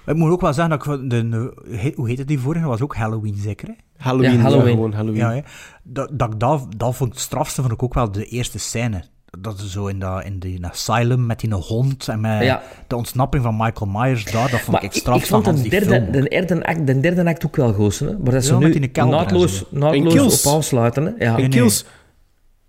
[0.06, 1.10] Ik moet ook wel zeggen dat ik...
[1.10, 2.62] De, de- hoe heet het die vorige?
[2.62, 3.74] Dat was ook Halloween zeker, hè?
[3.98, 4.74] Halloween, Ja, ja, Halloween.
[4.76, 5.20] gewoon Halloween.
[5.20, 5.40] Ja, hè.
[5.84, 8.60] Dat, dat, ik dat, dat vond ik het strafste, vond ik ook wel de eerste
[8.60, 9.04] scène.
[9.40, 12.62] Dat is zo in, dat, in die asylum met die hond en met Ja.
[12.88, 15.46] de ontsnapping van Michael Myers daar, dat vond Maar ik het ik, ik strafste vond
[15.46, 16.12] van de die derde, film.
[16.12, 18.18] de, derde act, de derde act ook wel goed, hè?
[18.18, 21.06] maar dat ze Ja, nu naadloos, naadloos op aansluiten.
[21.06, 21.12] Hè?
[21.26, 21.32] Ja.
[21.36, 21.50] In nee.
[21.50, 21.86] Kills.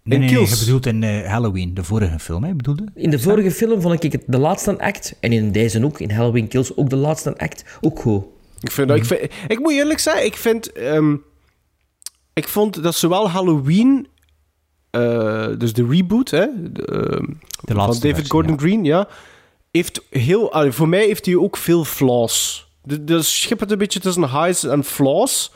[0.05, 2.85] Nee, nee, je bedoelt in eh, Halloween, de vorige film, hè, bedoelde?
[2.95, 6.11] In de vorige film vond ik het de laatste act, en in deze ook, in
[6.11, 8.25] Halloween Kills, ook de laatste act, ook goed.
[8.61, 10.73] Ik, vind, dat- ik, vind, ik moet eerlijk zeggen, ik vind...
[10.73, 11.17] ehm,
[12.33, 14.07] ik vond dat zowel Halloween...
[14.91, 17.25] eh, dus de reboot, hè, de, ehm,
[17.77, 18.59] van David versie, Gordon ja.
[18.59, 19.09] Green, ja,
[19.71, 20.53] heeft heel...
[20.73, 22.67] voor mij heeft hij ook veel flaws.
[22.83, 25.53] De schippert een beetje tussen highs en flaws.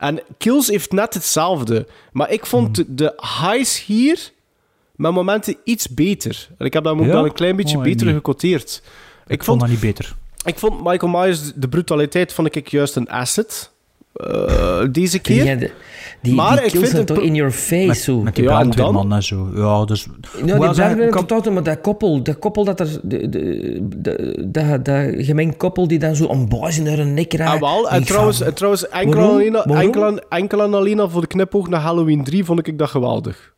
[0.00, 1.86] En Kills heeft net hetzelfde.
[2.12, 2.86] Maar ik vond Hmm.
[2.86, 4.30] de, de highs hier
[4.96, 6.48] met momenten iets beter.
[6.58, 7.06] En ik heb dat ook Ja?
[7.06, 8.14] wel een klein beetje Oh, beter niet.
[8.14, 8.82] gecoteerd.
[9.26, 10.14] Ik, vond dat niet beter.
[10.44, 13.70] Ik vond Michael Myers, de brutaliteit vond ik juist een asset.
[14.12, 15.44] Eh, deze keer.
[15.44, 15.70] Ja, de-
[16.22, 18.20] die, Maar die ik vind zijn het toch in your face, Met, zo.
[18.22, 19.48] met die Ja, en brandweerman en zo.
[19.54, 20.02] Ja, dus...
[20.44, 24.84] Ja, Hoewel die tot maar dat koppel, dat koppel dat er, de, de, de, dat,
[24.84, 27.54] dat gemengd koppel die dan zo een boos in hun nek raakt.
[27.54, 27.90] Ah, wel.
[27.90, 29.34] En trouwens, van, trouwens enkel, en waarom?
[29.34, 29.76] alleen, Waarom?
[29.76, 32.88] enkel, en- enkel en alleen al voor de knipoog naar Halloween 3 vond ik dat
[32.88, 33.54] geweldig.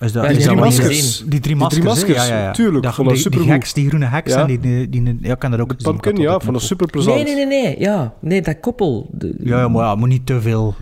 [0.00, 1.18] Is dat, die drie maskers.
[1.18, 1.88] Die drie Die maskers, drie hè?
[1.88, 2.52] maskers, ja, ja, ja.
[2.52, 3.60] tuurlijk, Dat, vond dat die, die supergoed.
[3.60, 4.40] heks, die groene heks, Ja.
[4.40, 6.60] en die, die, die, ja, ik kan dat ook De gezien, pumpkin, ja, dat ook
[6.60, 7.16] super plezant.
[7.16, 7.78] Nee, nee, nee, nee.
[7.80, 9.10] Ja, nee, dat koppel.
[9.12, 10.74] De- Ja, ja, maar ja, moet niet te veel...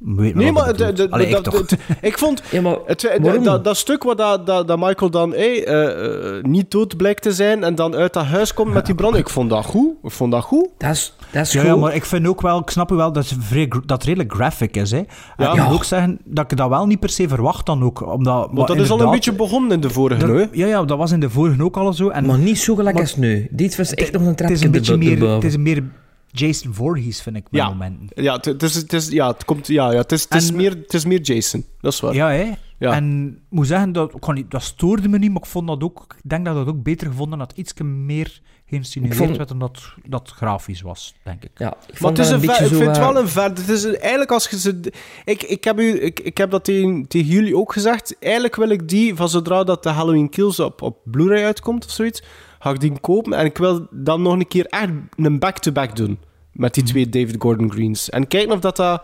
[0.00, 1.06] Nee, maar ik de, bedoel.
[1.06, 1.66] de, Allee, de- ik dat- toch.
[1.66, 1.78] dat-
[2.10, 3.44] ik vond Ja, maar het, dat, waarom?
[3.44, 7.22] dat, dat stuk waar dat, dat, dat Michael dan hey, eh, eh, niet dood blijkt
[7.22, 9.92] te zijn en dan uit dat huis komt met die brand, ik vond dat goed.
[10.02, 10.68] Ik vond dat goed.
[10.78, 11.68] dat is, dat is Ja, goed.
[11.68, 14.32] ja, maar ik vind ook wel, ik snap u wel dat het, dat het redelijk
[14.34, 14.90] graphic is.
[14.90, 14.98] Hè.
[14.98, 15.06] En
[15.36, 15.52] Ja.
[15.52, 18.12] ik moet ook zeggen dat ik dat wel niet per se verwacht dan ook.
[18.12, 20.44] Omdat, Want dat is al een beetje begonnen in de vorige, dat- hè?
[20.52, 22.08] Ja, ja, dat was in de vorige ook al zo.
[22.08, 23.48] En Maar niet zo gelijk Maar- als nu.
[23.50, 25.82] Dit was echt nog een het trapje is een beetje meer, het is meer
[26.30, 27.68] Jason Voorhees, vind ik, met Ja.
[27.68, 28.22] momenten.
[28.22, 30.56] Ja, het, is, het, is, ja, het, komt, ja, ja, het, is, het, is En-
[30.56, 31.64] meer, het is meer Jason.
[31.80, 32.14] Dat is waar.
[32.14, 32.50] Ja, hè?
[32.78, 32.92] Ja.
[32.92, 35.82] En ik moet zeggen, dat, ik niet, dat stoorde me niet, maar ik vond dat
[35.82, 36.14] ook...
[36.22, 37.52] Ik denk dat ik dat ook beter gevonden had.
[37.56, 41.50] Iets meer geïnsinueerd Ik vond- werd dan dat dat grafisch was, denk ik.
[41.54, 43.28] Ja, ik Maar het is dat een een ver- ik vind het eh, wel een
[43.28, 43.42] ver...
[43.42, 44.80] Het is een- eigenlijk als je ze...
[45.24, 48.16] Ik, ik, heb, u, ik, ik heb dat tegen, tegen jullie ook gezegd.
[48.20, 51.90] Eigenlijk wil ik die, van zodra dat de Halloween Kills op, op Blu-ray uitkomt of
[51.90, 52.22] zoiets,
[52.58, 53.32] ga ik die kopen.
[53.32, 56.18] En ik wil dan nog een keer echt een back-to-back doen.
[56.52, 56.84] Met Mhm.
[56.84, 58.10] die twee David Gordon Greens.
[58.10, 59.02] En kijken of dat, dat,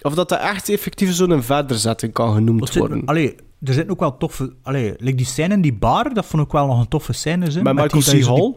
[0.00, 3.02] of dat, dat echt effectief zo'n verderzetting kan genoemd zit- worden.
[3.04, 3.34] allee,
[3.64, 4.52] er zitten ook wel toffe...
[4.62, 7.50] Allee, like die scène in die bar, dat vond ik wel nog een toffe scène.
[7.50, 8.04] Zo, Met Michael C.
[8.10, 8.54] die- Hall.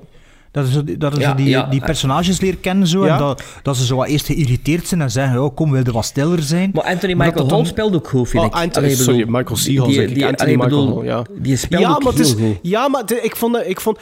[0.52, 1.64] Dat die- dat is Ja, die, ja.
[1.64, 3.12] die personages leren kennen zo, Ja.
[3.14, 5.92] en dat, dat ze zo wat eerst geïrriteerd zijn en zeggen, oh, kom, wil je
[5.92, 6.72] wat stiller zijn?
[6.74, 8.56] Maar Anthony Michael Hall dan- speelt ook goed, vind Oh, ik.
[8.56, 9.78] Anthony- Allee, bedoel, sorry, Michael C.
[9.78, 10.14] Hall die- zeg ik.
[10.16, 11.24] die- Anthony allee, Michael bedoel, Hall, ja.
[11.42, 12.60] Die speelt ja, ook maar het is, heel goed.
[12.62, 13.98] ja, maar het- ik vond, dat- ik vond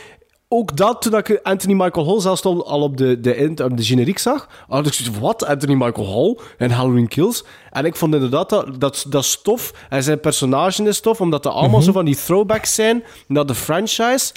[0.52, 3.84] ook dat toen ik Anthony Michael Hall zelfs al, al op de, de, op de
[3.84, 5.46] generiek zag, had ik zoiets van, wat?
[5.46, 7.44] Anthony Michael Hall en Halloween Kills?
[7.72, 9.74] En ik vond inderdaad dat, dat, dat is tof.
[9.90, 11.86] En zijn personage is tof, omdat er allemaal Mhm.
[11.86, 14.32] zo van die throwbacks zijn naar de franchise.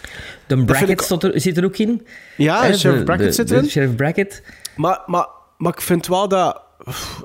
[0.47, 2.07] De Bracket ik- er, zit er ook in.
[2.37, 3.69] Ja, Sheriff de- zit erin.
[3.69, 4.43] Sheriff Brackett.
[4.77, 5.27] Maar, maar,
[5.59, 6.61] maar ik vind wel dat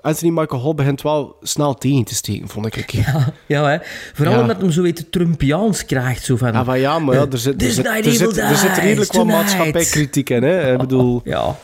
[0.02, 2.76] Anthony Michael Hall begint wel snel tegen te steken, vond ik.
[3.06, 3.78] Ja, ja hè.
[4.14, 4.42] Vooral Ja.
[4.42, 6.24] omdat hem zo weet Trumpiaans krijgt.
[6.24, 8.78] Zo van, Ja, maar ja, maar ja, er zit, er zit, er zit, er zit
[8.78, 10.44] redelijk wat maatschappijkritiek in.
[10.44, 10.72] Hè?
[10.74, 11.22] Ik bedoel...
[11.24, 11.56] Ja.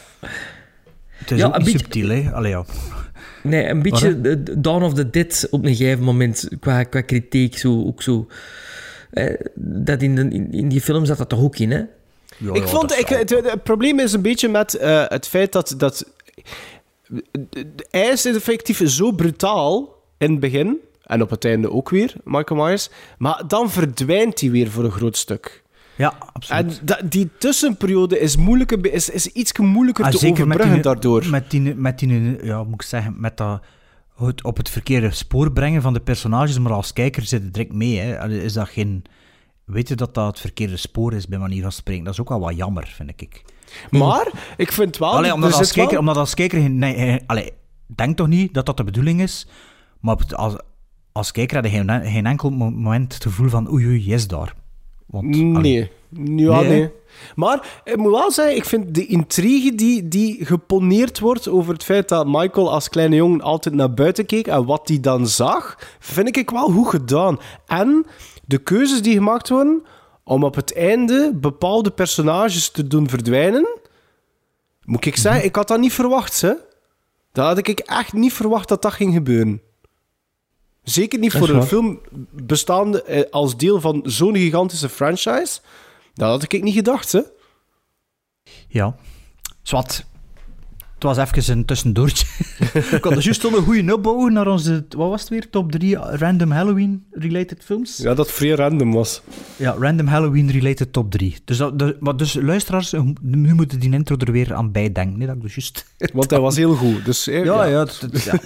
[1.11, 2.31] Het is Ja, ook een niet beetje- subtiel, hè?
[2.33, 2.65] Allee, ja.
[3.43, 7.57] Nee, een beetje de Dawn of the Dead op een gegeven moment qua, qua kritiek.
[7.57, 8.27] Zo, ook zo.
[9.11, 11.77] Eh, dat in, de, in, in die film zat dat toch ook in, hè?
[12.37, 15.73] Ja, ik ja, vond, ik, het probleem is een beetje met eh, het feit dat,
[15.77, 16.05] dat
[17.89, 22.63] hij is effectief zo brutaal in het begin, en op het einde ook weer, Michael
[22.65, 25.63] Myers, maar dan verdwijnt hij weer voor een groot stuk.
[25.97, 26.79] Ja, absoluut.
[26.79, 30.73] En da- die tussenperiode is, moeilijker, is, is iets moeilijker Ah, te zeker met overbruggen
[30.73, 31.29] die, daardoor.
[31.29, 33.61] Met die, met die, ja, moet ik zeggen, met dat
[34.15, 37.73] het op het verkeerde spoor brengen van de personages, maar als kijker zit het direct
[37.73, 37.99] mee.
[37.99, 38.29] Hè.
[38.29, 39.03] Is dat geen...
[39.65, 42.03] Weet je dat dat het verkeerde spoor is, bij manier van spreken?
[42.03, 43.43] Dat is ook wel wat jammer, vind ik.
[43.91, 45.11] Maar ik vind wel...
[45.11, 46.69] Allee, omdat, als wel- kijker, omdat als kijker...
[46.69, 47.51] Nee, allee,
[47.95, 49.47] denk toch niet dat dat de bedoeling is,
[49.99, 50.55] maar als,
[51.11, 54.27] als kijker had je geen, geen enkel mo- moment het gevoel van oei, oei, yes
[54.27, 54.53] daar.
[55.05, 55.91] Want, Nee.
[56.35, 56.89] Ja, Nee, nee.
[57.35, 61.83] Maar ik moet wel zeggen, ik vind de intrigue die, die geponeerd wordt over het
[61.83, 65.77] feit dat Michael als kleine jongen altijd naar buiten keek en wat hij dan zag,
[65.99, 67.37] vind ik wel goed gedaan.
[67.65, 68.05] En
[68.45, 69.83] de keuzes die gemaakt worden
[70.23, 73.79] om op het einde bepaalde personages te doen verdwijnen,
[74.85, 76.53] moet ik zeggen, ik had dat niet verwacht, hè.
[77.31, 79.61] Dat had ik echt niet verwacht dat dat ging gebeuren.
[80.83, 82.01] Zeker niet voor een film
[82.31, 85.59] bestaande eh, als deel van zo'n gigantische franchise.
[86.13, 87.21] Dat had ik niet gedacht, hè?
[88.67, 88.95] Ja.
[89.61, 90.05] Zwat.
[91.03, 92.25] Het was even een tussendoortje.
[92.97, 95.71] ik had dus juist al een goede opbouwen naar onze, wat was het weer, top
[95.71, 97.97] 3 random Halloween-related films.
[97.97, 99.21] Ja, dat vrij random was.
[99.55, 101.35] Ja, random Halloween-related top 3.
[101.45, 105.17] Dus, dat, dat- maar dus luisteraars, nu moeten die intro er weer aan bijdenken.
[105.17, 105.85] Nee, dat ik dus juist...
[106.13, 107.05] Want hij was heel goed.
[107.05, 107.87] Dus, eh, Ja, ja.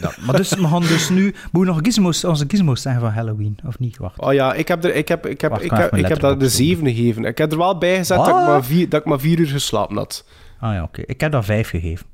[0.02, 0.12] ja.
[0.26, 1.34] Maar dus, we gaan dus nu...
[1.52, 3.98] Moet nog gizmos, onze gizmos zeggen van Halloween, of niet?
[3.98, 4.20] Wacht.
[4.20, 6.38] Oh ja, ik heb, er, ik heb, ik heb, Wacht, ik heb, ik heb daar
[6.38, 7.26] de zeven gegeven.
[7.26, 9.48] Ik heb er wel bij gezet dat ik, maar vier, dat ik maar vier uur
[9.48, 10.26] geslapen had.
[10.60, 11.02] Ah ja, oké.
[11.06, 12.06] Ik heb dat 5 gegeven.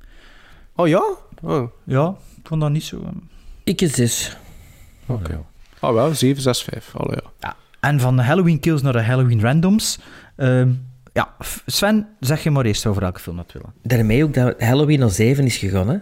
[0.76, 1.04] Oh ja?
[1.42, 3.02] Oh, Ja, ik vond dat niet zo...
[3.06, 3.16] ehm,
[3.64, 4.38] Ik is dus.
[5.06, 5.44] oké.
[5.82, 6.96] Oh wel, 7, 6, 5.
[6.96, 7.56] Allee, ja.
[7.80, 10.00] En van de Halloween kills naar de Halloween randoms.
[10.36, 10.72] ehm,
[11.14, 11.34] Ja,
[11.66, 13.74] Sven, zeg je maar eerst over welke film dat willen.
[13.82, 15.98] Daarmee ook dat Halloween al 7 is gegaan, hè?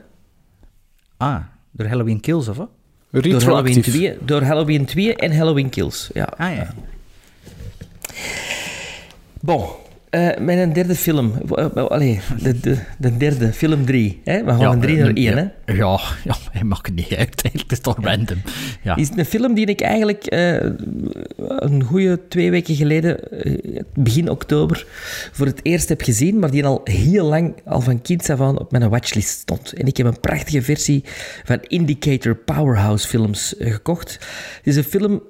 [1.17, 1.37] Ah,
[1.71, 2.69] door Halloween Kills, of wat?
[3.11, 6.09] Door Halloween, 2, door Halloween 2 en Halloween Kills.
[6.13, 6.29] Ja.
[6.37, 6.73] Ah ja.
[9.41, 9.65] Bon,
[10.11, 11.33] eh, mijn derde film.
[11.55, 14.21] Eh, eh, Allee, de, de, de derde, film 3.
[14.23, 14.43] Hè?
[14.43, 15.35] We gaan van 3 eh, naar 1, ja,
[15.65, 15.73] hè?
[15.73, 17.43] Ja, ja, hij mag het niet uit.
[17.51, 18.41] Het is toch random.
[18.81, 18.95] Ja.
[18.95, 20.53] is een film die ik eigenlijk eh,
[21.37, 24.85] een goede twee weken geleden, eh, begin oktober,
[25.31, 28.59] voor het eerst heb gezien, maar die al heel lang, al van kinds af aan,
[28.59, 29.73] op mijn watchlist stond.
[29.73, 31.03] En ik heb een prachtige versie
[31.43, 34.11] van Indicator Powerhouse films eh, gekocht.
[34.57, 35.21] Het is een film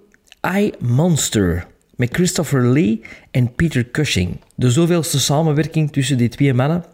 [0.55, 1.67] I, Monster,
[2.01, 3.01] met Christopher Lee
[3.31, 4.39] en Peter Cushing.
[4.55, 6.85] De zoveelste samenwerking tussen die twee mannen.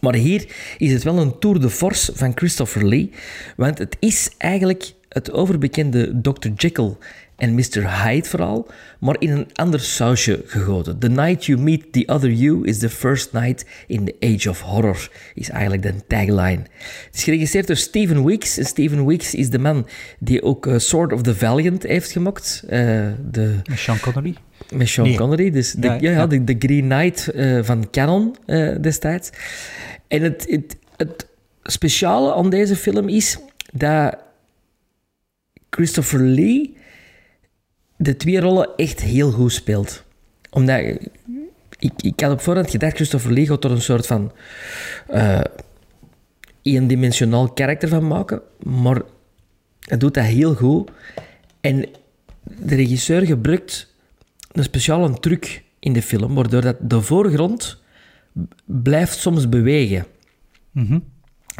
[0.00, 0.46] Maar hier
[0.78, 3.10] is het wel een tour de force van Christopher Lee,
[3.56, 6.48] want het is eigenlijk het overbekende Dr.
[6.56, 6.96] Jekyll
[7.40, 8.02] en Mr.
[8.04, 8.66] Hyde verhaal,
[9.00, 10.98] maar in een ander sausje gegoten.
[10.98, 14.60] The night you meet the other you is the first night in the age of
[14.60, 16.62] horror, is eigenlijk de tagline.
[17.06, 18.58] Het is geregisseerd door Steven Weeks.
[18.58, 19.86] En Steven Weeks is de man
[20.18, 22.62] die ook eh, Sword of the Valiant heeft gemaakt.
[22.68, 22.78] eh,
[23.30, 24.34] de, Met Sean Connery.
[24.74, 25.16] met Sean Nee.
[25.16, 28.36] Connery, dus de, Ja, ja, de, de Green Knight eh, van Canon
[28.80, 29.30] destijds.
[30.08, 31.26] En het, het, het
[31.62, 33.38] speciale aan deze film is
[33.72, 34.16] dat
[35.70, 36.76] Christopher Lee
[38.02, 40.04] de twee rollen echt heel goed speelt.
[40.50, 40.78] Omdat
[41.78, 44.32] ik, ik had op voorhand gedacht, Christopher Lee gaat er een soort van
[45.06, 45.40] eh
[46.62, 49.02] eendimensionaal karakter van maken, maar
[49.80, 50.90] hij doet dat heel goed.
[51.60, 51.88] En
[52.42, 53.94] de regisseur gebruikt
[54.52, 57.82] een speciale truc in de film, waardoor dat de voorgrond
[58.64, 60.06] blijft soms bewegen.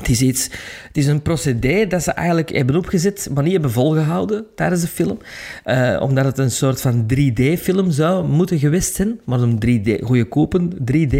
[0.00, 0.44] Het is, iets,
[0.86, 4.86] het is een procedé dat ze eigenlijk hebben opgezet, maar niet hebben volgehouden tijdens de
[4.86, 5.18] film.
[5.64, 10.24] Eh, omdat het een soort van 3D-film zou moeten geweest zijn, maar een 3D, goede
[10.24, 11.16] kopen 3D.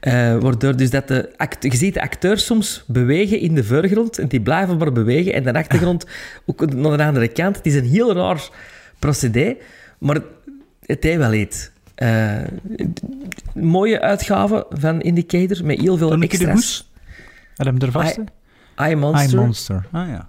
[0.00, 4.18] Eh, waardoor dus dat de act, je ziet de acteurs soms bewegen in de voorgrond
[4.18, 6.06] en die blijven maar bewegen en de achtergrond
[6.46, 7.56] ook naar de andere kant.
[7.56, 8.48] Het is een heel raar
[8.98, 9.56] procedé,
[9.98, 10.20] maar
[10.86, 11.70] het heeft wel iets.
[11.94, 12.36] Eh,
[13.54, 16.90] mooie uitgave van Indicator met heel veel extra's.
[17.56, 18.18] Er vast?
[18.18, 19.38] I, I Monster.
[19.38, 19.86] I Monster.
[19.92, 20.28] Ah ja.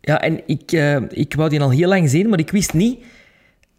[0.00, 3.04] Ja, en ik, eh, ik wou die al heel lang zien, maar ik wist niet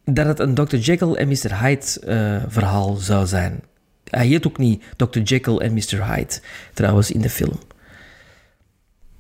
[0.06, 0.76] dat het een Dr.
[0.76, 1.60] Jekyll en Mr.
[1.60, 3.64] Hyde eh, verhaal zou zijn.
[4.10, 5.20] Hij heet ook niet Dr.
[5.20, 6.06] Jekyll en Mr.
[6.14, 6.40] Hyde,
[6.74, 7.60] trouwens, in de film.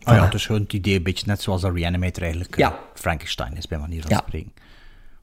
[0.03, 0.31] Ah ja, Voilà.
[0.31, 2.71] dus gewoon het idee een beetje net zoals de Reanimator eigenlijk Ja.
[2.71, 4.17] eh, Frankenstein is, bij manier van Ja.
[4.17, 4.53] spreken.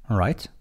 [0.07, 0.53] Alright.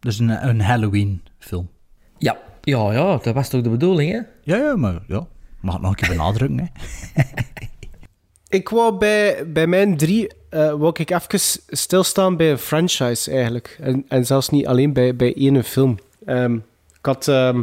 [0.00, 1.70] Dus een, een Halloween film.
[2.18, 4.18] Ja, ja, ja, dat was toch de bedoeling, hè?
[4.42, 5.26] Ja, ja, maar ja.
[5.64, 6.66] Mag het nog een keer benadrukken, hè.
[8.48, 13.76] Ik wou bij, bij mijn drie, eh wou ik even stilstaan bij een franchise eigenlijk.
[13.80, 15.98] En, en zelfs niet alleen bij, bij één film.
[16.24, 16.54] Ehm,
[16.98, 17.62] ik had ehm,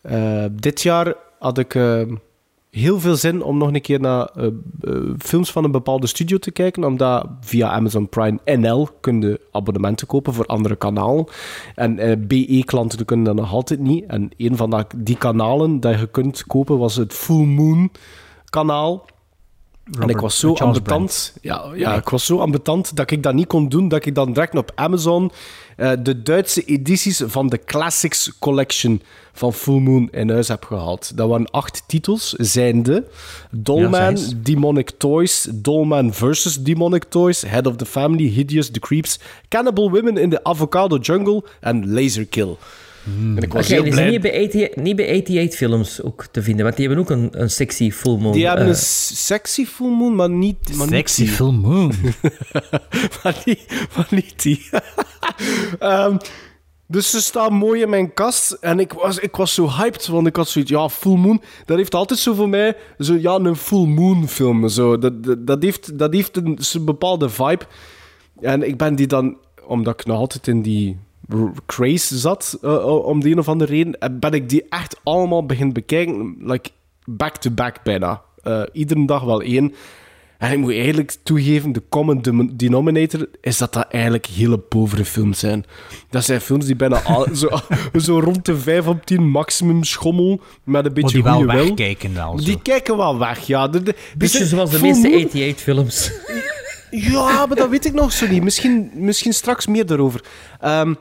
[0.00, 2.14] eh, dit jaar had ik ehm,
[2.70, 4.52] heel veel zin om nog een keer naar eh, eh,
[5.18, 10.06] films van een bepaalde studio te kijken, omdat via Amazon Prime NL kun je abonnementen
[10.06, 11.26] kopen voor andere kanalen.
[11.74, 14.04] En eh, BE-klanten kunnen dat nog altijd niet.
[14.06, 17.90] En een van die kanalen dat je kunt kopen was het Full Moon
[18.44, 19.06] kanaal.
[20.00, 21.34] En ik was zo ambetant.
[21.40, 23.88] Ja, ja, ik was zo ambetant dat ik dat niet kon doen.
[23.88, 25.30] Dat ik dan direct op Amazon
[25.76, 29.02] eh, de Duitse edities van de Classics Collection
[29.32, 31.16] van Full Moon in huis heb gehaald.
[31.16, 33.04] Dat waren acht titels, zijnde
[33.64, 34.32] Ja, is.
[34.36, 36.62] Demonic Toys, Dollman vs.
[36.62, 41.44] Demonic Toys, Head of the Family, Hideous, The Creeps, Cannibal Women in the Avocado Jungle
[41.60, 41.92] en
[43.04, 43.36] Laserkill.
[43.36, 44.02] En ik was heel die blij.
[44.02, 47.10] zijn niet bij, 88, niet bij 88 films ook te vinden, want die hebben ook
[47.10, 48.32] een, een sexy full moon.
[48.32, 50.76] Die hebben eh, een sexy full moon, maar niet...
[50.76, 51.92] Maar Sexy niet full moon.
[53.22, 54.68] maar, niet, maar niet die.
[55.78, 56.16] Ehm,
[56.86, 58.52] dus ze staan mooi in mijn kast.
[58.52, 60.70] En ik was, ik was zo hyped, want ik had zoiets...
[60.70, 62.76] Ja, Full Moon, dat heeft altijd zo voor mij...
[62.98, 64.68] Zo, ja, een Full Moon film.
[64.68, 64.98] Zo.
[64.98, 67.64] Dat, dat, dat heeft, dat heeft een, zo'n bepaalde vibe.
[68.40, 69.36] En ik ben die dan...
[69.66, 70.98] Omdat ik nog altijd in die
[71.66, 75.46] craze zat, eh, om de een of andere reden, eh, ben ik die echt allemaal
[75.46, 76.36] begin bekijken.
[76.40, 76.70] Like,
[77.04, 78.22] back-to-back bijna.
[78.42, 79.74] Eh, iedere dag wel één.
[80.38, 82.22] En ik moet eigenlijk toegeven, de common
[82.54, 85.64] denominator is dat dat eigenlijk hele povere films zijn.
[86.10, 87.48] Dat zijn films die bijna al, zo,
[87.98, 91.64] zo rond de 5 op 10 maximum schommel, met een beetje die wel goede wil.
[91.64, 92.36] wegkijken wel.
[92.36, 93.68] Die kijken wel weg, ja.
[93.68, 96.12] De, de, Beetje de- zoals de meeste Moon- 88 films.
[96.90, 98.42] ja, maar dat weet ik nog zo niet.
[98.42, 100.24] Misschien, misschien straks meer daarover.
[100.60, 100.94] Ehm,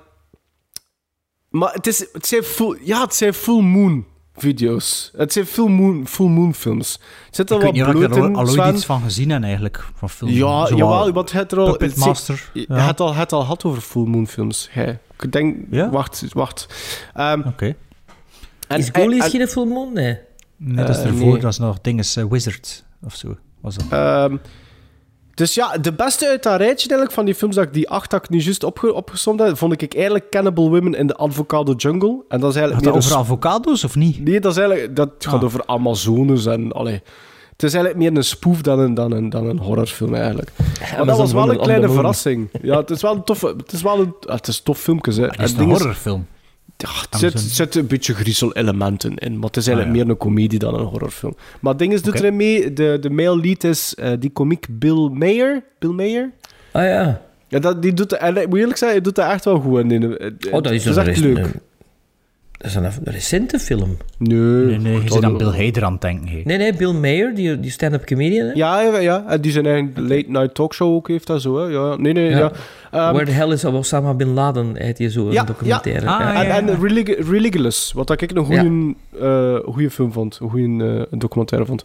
[1.49, 4.05] maar het, is, het, zijn full, ja, het zijn full moon
[4.35, 5.11] video's.
[5.17, 6.93] Het zijn full moon, full moon films.
[6.99, 7.01] Er
[7.35, 9.85] zit er Ik wat weet niet ik er al, ooit iets van gezien heb, eigenlijk.
[9.95, 10.31] Van film.
[10.31, 11.65] Ja, jawel, wat want het er al...
[11.69, 12.49] Puppet het- Master.
[12.53, 12.75] Je Ja.
[12.85, 14.67] hebt al, het al gehad over full moon films.
[14.71, 14.99] Gij.
[15.19, 15.57] Ik denk...
[15.69, 15.89] Ja?
[15.89, 16.67] Wacht, wacht.
[17.13, 17.75] Ehm, Oké.
[18.67, 19.93] is Goalies geen full moon?
[19.93, 20.17] Nee.
[20.57, 21.31] Nee, dat is Eh, ervoor.
[21.31, 21.39] nee.
[21.39, 23.37] Dat is nog dinges uh, Wizards of zo.
[23.61, 23.85] Was dat.
[23.89, 24.37] Ehm,
[25.39, 28.11] dus ja, de beste uit dat rijtje eigenlijk van die films dat ik die acht
[28.11, 31.73] dat ik nu juist opge opgesomd heb, vond ik eigenlijk Cannibal Women in the Avocado
[31.73, 32.23] Jungle.
[32.27, 34.23] En dat is eigenlijk meer over een avocado's of niet?
[34.23, 35.43] Nee, dat, is eigenlijk, dat gaat Ah.
[35.43, 36.71] over Amazones en...
[36.71, 37.01] Allee,
[37.51, 40.51] het is eigenlijk meer een spoof dan een, dan een, dan een horrorfilm, eigenlijk.
[40.97, 42.49] Maar dat was wel een kleine verrassing.
[42.61, 43.47] Ja, het is wel een toffe...
[43.57, 44.13] Het is wel een...
[44.27, 45.27] ah, Het is tof filmpje, hè.
[45.27, 46.25] Het is En een horrorfilm.
[46.81, 46.89] Ja,
[47.19, 50.03] het zit, een beetje griezel-elementen in, maar het is eigenlijk Ah, ja.
[50.03, 51.35] meer een komedie dan een horrorfilm.
[51.59, 54.65] Maar het ding is, doet erin mee, de, de male lead is eh, die komiek
[54.69, 55.63] Bill Mayer.
[55.79, 56.31] Bill Mayer?
[56.71, 57.21] Ah ja.
[57.47, 59.79] Ja, dat, die doet, en ik moet eerlijk zeggen, hij doet dat echt wel goed.
[59.79, 59.91] in.
[59.91, 61.37] in- Oh, dat is, echt leuk.
[61.37, 61.61] een-
[62.59, 63.97] dat is een, recente film.
[64.17, 66.41] Nee, Nee, nee, je dat- zit aan Bill Hader aan het denken.
[66.43, 68.47] Nee, nee, Bill Mayer, die, die stand-up comedian.
[68.47, 68.53] hè?
[68.53, 71.57] Ja, ja, ja, en die zijn eigen late night talkshow ook heeft dat zo.
[71.57, 71.65] Hè.
[71.71, 72.37] Ja, nee, nee, ja.
[72.37, 72.51] Ja.
[72.91, 74.75] Ehm, Where the hell is Osama Bin Laden?
[74.75, 76.05] Heet hij zo, ja, een documentaire.
[76.05, 76.17] ja.
[76.17, 76.43] Ah, Ja.
[76.57, 80.39] En, en Relig- Religulous, wat ik een goede eh, goede film vond.
[80.41, 81.83] Een goede eh, documentaire vond.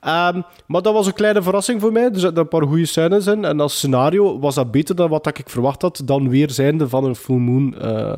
[0.00, 2.02] Ehm, maar dat was een kleine verrassing voor mij.
[2.04, 3.44] Er zitten een paar goede scènes in.
[3.44, 6.02] En als scenario was dat beter dan wat ik verwacht had.
[6.04, 8.16] Dan weer zijnde van een Full Moon eh,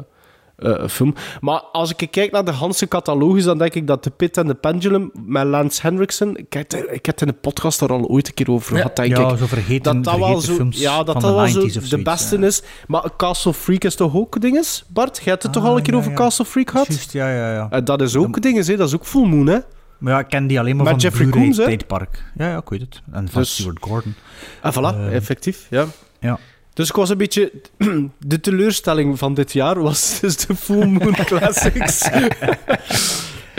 [0.56, 1.14] eh, film.
[1.40, 4.48] Maar als ik kijk naar de Hanse catalogus, dan denk ik dat The Pit and
[4.48, 6.36] the Pendulum met Lance Henriksen...
[6.36, 9.16] Ik ik heb het in de podcast er al ooit een keer over gehad, denk
[9.16, 9.39] Ja, ik.
[9.39, 11.86] zo vergeten, dat dat wel zo, ja, dat dat de wel zo 90s of de
[11.89, 12.47] zoiets, beste ja.
[12.47, 12.62] is.
[12.86, 14.85] Maar Castle Freak is toch ook dinges?
[14.89, 16.12] Bart, jij hebt het toch Ah, al een keer ja, over.
[16.12, 16.86] Castle Freak gehad?
[16.86, 17.66] Juist, ja, ja, ja.
[17.70, 18.76] En dat is ook dinges, hè?
[18.76, 19.59] dat is ook Full Moon, hè?
[19.98, 22.24] Maar ja, ik ken die alleen maar Met van Jeffrey Combs, tijdpark.
[22.36, 23.02] Ja, ja, ik weet het.
[23.12, 24.14] En van Dus- Stuart Gordon.
[24.62, 25.85] En voilà, Eh, effectief, ja.
[26.20, 26.39] Ja.
[26.74, 27.52] Dus ik was een beetje...
[28.18, 32.09] De teleurstelling van dit jaar was dus de Full Moon Classics.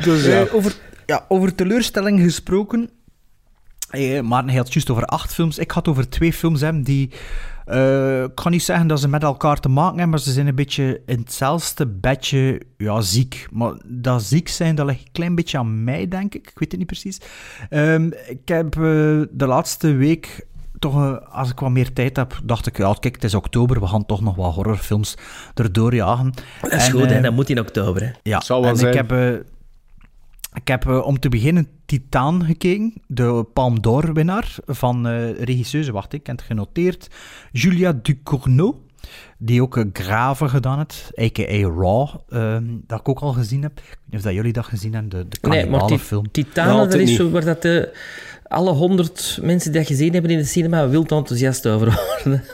[0.03, 0.41] dus ja.
[0.45, 0.75] Eh, over,
[1.05, 2.89] ja, over teleurstelling gesproken.
[3.89, 5.57] Eh, Maarten, hij had het juist over acht films.
[5.57, 7.11] Ik had over twee films hebben die...
[7.65, 10.47] eh, ik ga niet zeggen dat ze met elkaar te maken hebben, maar ze zijn
[10.47, 13.47] een beetje in hetzelfde bedje ja, ziek.
[13.51, 16.47] Maar dat ziek zijn, dat ligt een klein beetje aan mij, denk ik.
[16.47, 17.17] Ik weet het niet precies.
[17.69, 18.71] Ehm, ik heb
[19.31, 20.45] de laatste week
[20.91, 23.79] toch, eh, als ik wat meer tijd heb, dacht ik, ja, kijk, het is oktober,
[23.79, 25.15] we gaan toch nog wat horrorfilms
[25.53, 26.33] erdoor jagen.
[26.61, 27.15] Dat is En, goed, hè?
[27.15, 28.01] eh, dat moet in oktober.
[28.03, 28.11] Hè?
[28.23, 28.89] ja, Zal wel en zijn.
[28.91, 29.31] ik heb, eh,
[30.53, 36.13] ik heb om te beginnen Titaan gekeken, de Palme d'Or winnaar van eh regisseuse, wacht,
[36.13, 37.07] ik heb het genoteerd,
[37.51, 38.75] Julia Ducournau,
[39.37, 41.67] die ook Graven gedaan heeft, a.k.a.
[41.81, 43.77] Raw, ehm, dat ik ook al gezien heb.
[43.79, 46.31] Ik weet niet of dat jullie dat gezien hebben, de, de Nee, maar ti- film.
[46.31, 47.17] Titanen, altijd dat is niet.
[47.17, 47.97] zo waar dat de,
[48.47, 52.43] alle honderd mensen die dat gezien hebben in de cinema wild enthousiast over worden.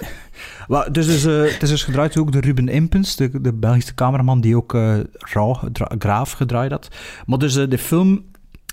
[0.92, 4.42] Dus, dus, eh, het is dus gedraaid ook door Ruben Impens, de, de Belgische cameraman
[4.42, 5.56] die ook eh Raw,
[6.00, 6.88] Graaf gedraaid had.
[7.26, 8.26] Maar dus eh, de film,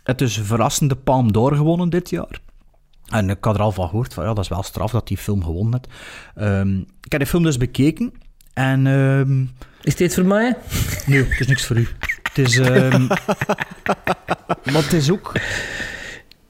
[0.02, 2.40] het is verrassend de Palm d'Or gewonnen dit jaar.
[3.06, 5.16] En ik had er al van gehoord, van, ja, dat is wel straf dat die
[5.16, 5.98] film gewonnen heeft.
[6.34, 8.12] Ehm, ik heb de film dus bekeken
[8.54, 8.86] en...
[8.86, 9.44] ehm,
[9.82, 10.56] Is dit voor mij?
[11.06, 11.88] nee, het is niks voor u.
[12.22, 12.58] Het is...
[12.58, 13.06] ehm,
[14.72, 15.32] maar het is ook...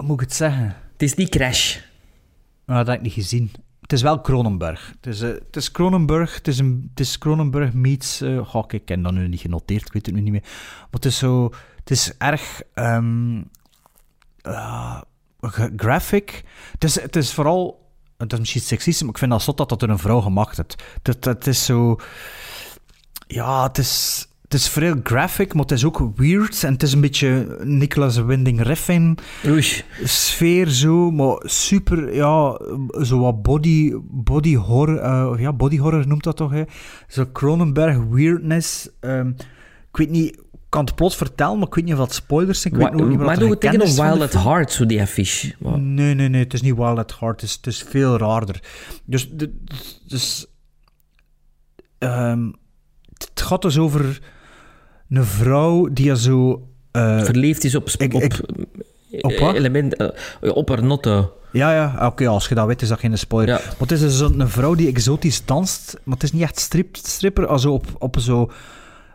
[0.05, 0.77] Moet ik het zeggen?
[0.93, 1.79] Het is niet Crash.
[2.66, 3.51] Nou, dat heb ik niet gezien.
[3.81, 4.23] Het is wel.
[4.23, 6.35] Het is, eh, het is Cronenberg.
[6.35, 8.23] Het is, een, het is Cronenberg meets...
[8.45, 9.87] goh, kijk, ik ken dat nu niet genoteerd.
[9.87, 10.43] Ik weet het nu niet meer.
[10.43, 11.53] Maar het is zo...
[11.77, 12.62] Het is erg...
[12.75, 13.43] ehm,
[14.43, 15.01] eh,
[15.41, 16.45] gra- graphic.
[16.73, 17.87] Het is, het is vooral...
[18.16, 20.57] Het is misschien seksistisch, maar ik vind dat zot dat dat door een vrouw gemaakt
[20.57, 20.83] heeft.
[21.03, 21.97] Het, het is zo...
[23.27, 24.27] Ja, het is...
[24.49, 26.65] Het is vrij graphic, maar het is ook weird.
[26.65, 29.16] En het is een beetje Nicolas Winding Refn
[30.05, 32.61] sfeer zo, maar super, ja,
[33.03, 36.62] zo wat body, body horror, eh, ja, body horror noemt dat toch, hè?
[37.09, 38.89] Zo Cronenberg weirdness.
[39.01, 39.29] ehm,
[39.89, 42.61] ik weet niet, ik kan het plot vertellen, maar ik weet niet of dat spoilers
[42.61, 42.75] zijn.
[42.75, 44.43] Ik weet ook niet wat maar er doe het tegen een Wild at.
[44.43, 45.55] Heart, zo die affiche.
[45.59, 48.62] Nee, nee, nee, het is niet Wild at Heart, het is, het is veel raarder.
[49.05, 49.31] Dus,
[50.07, 50.47] dus
[51.99, 52.51] ehm,
[53.12, 54.20] het gaat dus over
[55.10, 56.62] een vrouw die zo...
[56.90, 58.40] eh, Verliefd is op, ik- op, ik-
[59.24, 59.55] op wat?
[59.55, 60.09] element, eh,
[60.56, 61.32] op haar notto.
[61.52, 63.55] Ja, ja, oké, als je dat weet, is dat geen spoiler.
[63.55, 63.60] Ja.
[63.64, 66.97] Maar het is dus een vrouw die exotisch danst, maar het is niet echt strip,
[66.97, 68.51] stripper, also op, op zo,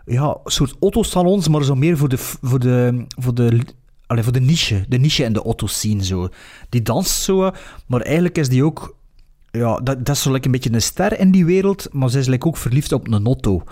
[0.05, 3.59] ja, soort autosalons, maar zo meer voor de, voor de, voor de,
[4.07, 6.29] allee, voor de niche, de niche en de autoscene, zo.
[6.69, 7.51] Die danst zo,
[7.87, 8.95] maar eigenlijk is die ook,
[9.51, 12.19] ja, dat, dat is zo like een beetje een ster in die wereld, maar ze
[12.19, 13.63] is like ook verliefd op een auto.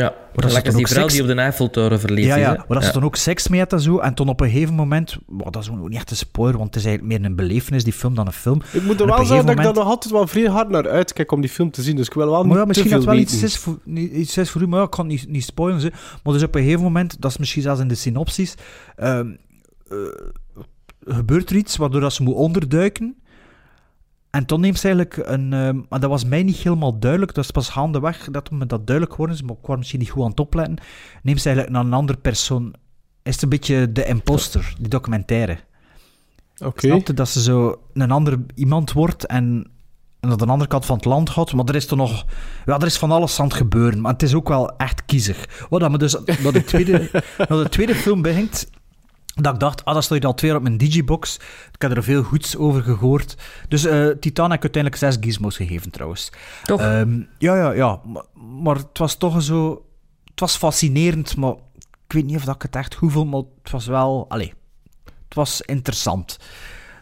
[0.00, 2.36] Ja, dat maar is als dan die vrouw seks- die op de Eiffeltoren verliefd ja,
[2.36, 3.98] ja, maar dat ze dan ook seks mee had en zo.
[3.98, 5.16] En toen op een gegeven moment...
[5.26, 7.84] wow, dat is ook niet echt een spoiler, want het is eigenlijk meer een belevenis,
[7.84, 8.62] die film, dan een film.
[8.72, 10.68] Ik moet er op wel een zeggen dat ik daar nog altijd wel vrij hard
[10.68, 11.96] naar uitkijk om die film te zien.
[11.96, 13.34] Dus ik wil wel Maar ja, misschien dat wel weten.
[13.34, 15.44] iets is, voor, niet- iets is voor u, maar ja, ik kan het niet, niet
[15.44, 15.80] spoilen.
[15.80, 15.92] Ze.
[16.24, 18.54] Maar dus op een gegeven moment, dat is misschien zelfs in de synopsis,
[18.96, 19.30] ehm,
[19.88, 19.96] eh,
[21.06, 23.14] gebeurt er iets waardoor dat ze moet onderduiken.
[24.30, 25.52] En toen neemt ze eigenlijk een...
[25.52, 28.86] ehm, maar dat was mij niet helemaal duidelijk, dat is pas gaandeweg dat me dat
[28.86, 30.78] duidelijk geworden is, maar ik was misschien niet goed aan het opletten.
[31.22, 32.74] Neemt ze eigenlijk naar een andere persoon
[33.22, 35.58] is het een beetje de imposter, die documentaire.
[36.64, 36.86] Oké.
[36.86, 37.14] Snap je?
[37.14, 39.70] Dat ze zo een ander iemand wordt en
[40.20, 41.52] naar de andere kant van het land gaat.
[41.52, 42.24] Maar er is toch nog...
[42.66, 44.00] Ja, er is van alles aan het gebeuren.
[44.00, 45.66] Maar het is ook wel echt kiezig.
[45.68, 46.12] Wat dat me dus...
[46.42, 47.10] Dat de tweede,
[47.48, 48.70] dat de tweede film begint...
[49.42, 51.36] Dat ik dacht, ah, dat je al twee op mijn digibox.
[51.72, 53.36] Ik heb er veel goeds over gehoord.
[53.68, 56.32] Dus eh Titan heb ik uiteindelijk zes gizmos gegeven, trouwens.
[56.62, 56.80] Toch?
[56.80, 58.00] Ehm, ja, ja, ja.
[58.04, 58.24] Maar,
[58.62, 59.84] maar het was toch zo...
[60.24, 61.54] Het was fascinerend, maar
[62.06, 64.26] ik weet niet of dat ik het echt goed vond, maar het was wel...
[64.28, 64.52] Allee,
[65.04, 66.38] het was interessant.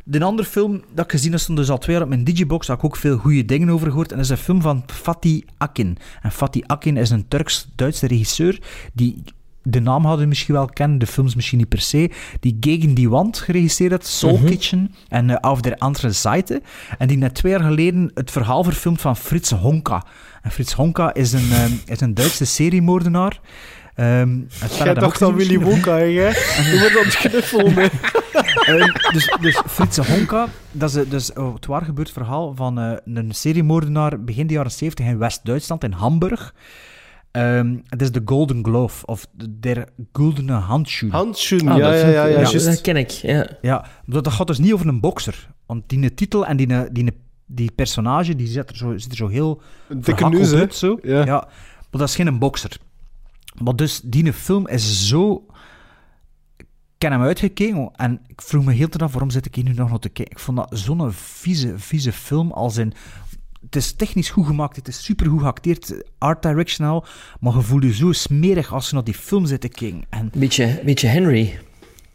[0.05, 2.67] De andere film dat ik gezien heb, stond dus al twee jaar op mijn digibox,
[2.67, 4.11] daar heb ik ook veel goede dingen over gehoord.
[4.11, 5.99] En dat is een film van Fatih Akin.
[6.23, 8.63] En Fatih Akin is een Turks-Duitse regisseur
[8.93, 9.23] die...
[9.71, 12.11] De naam hadden we misschien wel kennen, de films misschien niet per se.
[12.41, 14.47] Die Gegen die Wand geregisseerd heeft, Soul Mhm.
[14.47, 16.63] Kitchen en eh, Auf der andere Seite.
[16.99, 20.05] En die net twee jaar geleden het verhaal verfilmd van Frits Honka.
[20.43, 23.41] En Frits Honka is een, eh, is een Duitse seriemoordenaar.
[23.95, 25.59] Spel Jij dacht aan Willy.
[25.59, 26.03] Wonka, hè?
[26.05, 27.91] Je wordt aan het knuffelen.
[28.67, 32.93] Ehm, dus, dus Fritse Honka, dat is dus, oh, het waar gebeurd verhaal van eh,
[33.05, 36.55] een seriemoordenaar begin de jaren 70 in West-Duitsland, in Hamburg.
[37.31, 41.11] Ehm, het is de Golden Glove, of de der Goldene Handschoen.
[41.11, 42.65] Handschoen, Ah, ja, dat ja, ja, ja, ja, juist.
[42.65, 43.11] dat ken ik.
[43.11, 43.47] Ja.
[43.63, 45.49] Ja, dat gaat dus niet over een bokser.
[45.67, 47.13] Want die titel en die, die,
[47.47, 50.67] die personage, die zit er zo, zit er zo heel Een dikke neus, hè?
[50.71, 50.99] zo.
[51.03, 51.25] Ja.
[51.25, 51.49] Ja.
[51.91, 52.77] maar dat is geen bokser.
[53.63, 55.45] Maar dus, die film is zo...
[56.97, 59.65] Ik heb hem uitgekeken en ik vroeg me heel te af, waarom zit ik hier
[59.65, 60.35] nu nog naar te kijken?
[60.35, 62.93] Ik vond dat zo'n vieze, vieze film als in...
[63.65, 67.05] Het is technisch goed gemaakt, het is super goed geacteerd, art directional,
[67.41, 70.03] maar je voelt je zo smerig als je naar die film zit te kijken.
[70.09, 71.59] En Beetje, beetje Henry.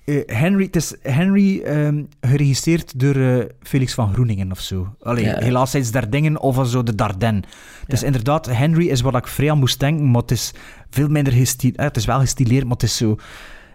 [0.06, 4.96] eh, Henry, het is Henry ehm, geregisseerd door eh, Felix van Groeningen of zo.
[5.02, 5.40] Allee, Ja.
[5.40, 7.44] helaas zijn het Dardingen of zo de Dardenne.
[7.88, 10.52] Dus inderdaad, Henry is wat ik vrij aan moest denken, maar het is
[10.90, 11.80] veel minder gestileerd.
[11.80, 13.16] het is wel gestileerd, maar het is zo...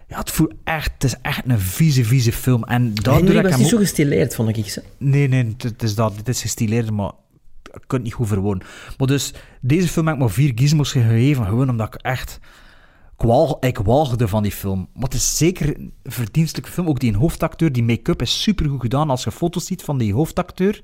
[0.07, 0.91] Ja, het voelt echt...
[0.93, 2.63] Het is echt een vieze, vieze film.
[2.63, 4.69] En daardoor Henry was niet zo gestileerd, vond ik.
[4.69, 4.83] Ze.
[4.97, 6.15] Nee, nee, het, het is dat.
[6.15, 7.11] Het is gestileerd, maar
[7.71, 8.67] ik kan het niet goed verwoorden.
[8.97, 12.39] Maar dus, deze film heb ik maar vier gizmos gegeven, gewoon omdat ik echt...
[13.17, 14.89] Ik, wal, ik walgde van die film.
[14.93, 16.87] Maar het is zeker een verdienstelijke film.
[16.87, 19.09] Ook die hoofdacteur, die make-up is supergoed gedaan.
[19.09, 20.81] Als je foto's ziet van die hoofdacteur,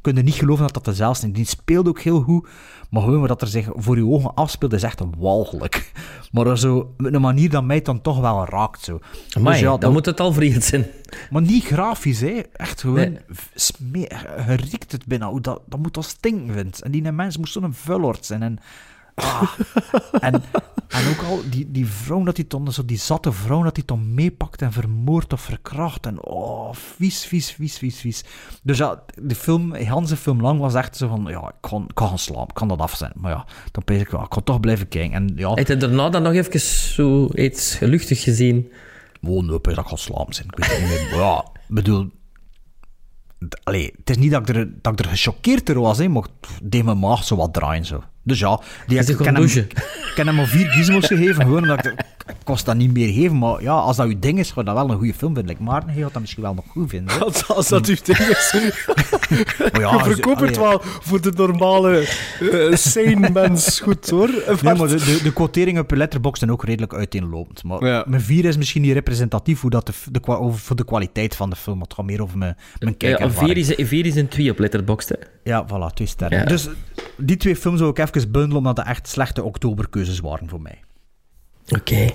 [0.00, 1.32] kun je niet geloven dat dat dezelfde is.
[1.32, 2.48] Die speelt ook heel goed.
[2.90, 5.92] Maar gewoon wat er zich voor je ogen afspeelt, is echt walgelijk.
[6.30, 8.80] Maar zo, met een manier dat mij dan toch wel raakt.
[8.80, 9.00] Zo.
[9.42, 10.86] Dus ja, dan moet het al vreemd zijn.
[11.30, 12.40] maar niet grafisch, hè.
[12.52, 13.18] Echt gewoon...
[13.92, 14.06] Nee.
[14.92, 16.82] het hoe dat, dat moet dat stinken, vindt.
[16.82, 18.42] En die mens moest zo'n vullord zijn.
[18.42, 18.58] En,
[19.22, 19.52] ah.
[20.20, 20.42] en,
[20.88, 24.14] en ook al die, die vrouw dat hij zo die zatte vrouw dat hij dan
[24.14, 26.06] meepakt en vermoordt of verkracht.
[26.06, 28.24] En oh, vies, vies, vies, vies, vies.
[28.62, 31.84] Dus ja, de film, de hele film lang was echt zo van, ja, ik kan,
[31.88, 33.20] ik kan gaan slapen, ik kan dat afzetten.
[33.20, 35.12] Maar ja, dan pees ik ik kan toch blijven kijken.
[35.12, 38.72] En ja, Heb je daarna dan nog even zo iets luchtig gezien?
[39.22, 40.46] Oh, nee, dat ik ga slapen zijn.
[40.46, 41.10] Ik weet het niet meer.
[41.10, 42.10] Maar ja, bedoel...
[43.62, 46.26] Allee, het is niet dat ik er, dat ik er gechoqueerd door was, hè, maar
[46.62, 47.84] deed mijn maag zo wat draaien.
[47.84, 48.02] Zo.
[48.22, 51.86] Dus ja, die, ik, heb hem, ik heb hem maar vier gizmos gegeven, gewoon omdat
[51.86, 51.94] ik...
[52.30, 54.66] Ik kost dat niet meer geven, maar ja, als dat uw ding is, ga je
[54.66, 55.52] dat wel een goede film vinden.
[55.52, 57.20] Like Maarten, hij gaat dat misschien wel nog goed vinden.
[57.24, 58.54] Als, als dat uw ding is.
[59.72, 61.98] Maar ja, je verkoopt het wel voor de normale
[62.40, 64.28] eh, sane mens goed, hoor.
[64.62, 67.64] Nee, maar de, de, de quoteringen per letterbox zijn ook redelijk uiteenlopend.
[67.64, 68.04] Maar Ja.
[68.08, 71.50] mijn vier is misschien niet representatief hoe dat de, de, over, voor de kwaliteit van
[71.50, 71.76] de film.
[71.78, 73.66] maar Het gaat meer over mijn, mijn Ja, kijkervaring.
[73.66, 75.08] vier, is, vier is een twee op Letterboxd.
[75.08, 75.14] hè.
[75.44, 76.38] Ja, voilà, twee sterren.
[76.38, 76.44] Ja.
[76.44, 76.68] Dus
[77.16, 80.80] die twee films wil ik even bundelen, omdat dat echt slechte oktoberkeuzes waren voor mij.
[81.68, 82.10] Oké.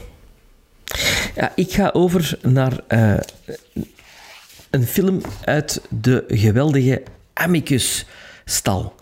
[1.55, 3.17] Ik ga over naar eh,
[4.69, 7.03] een film uit de geweldige
[7.33, 8.95] Amicus-stal.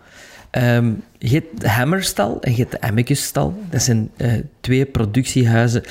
[0.53, 3.63] Ehm, je hebt de Hammer-stal en je hebt de Amicus-stal.
[3.69, 5.83] Dat zijn eh, twee productiehuizen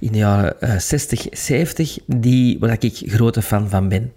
[0.00, 4.12] in de jaren eh, 60, 70, die, waar ik grote fan van ben.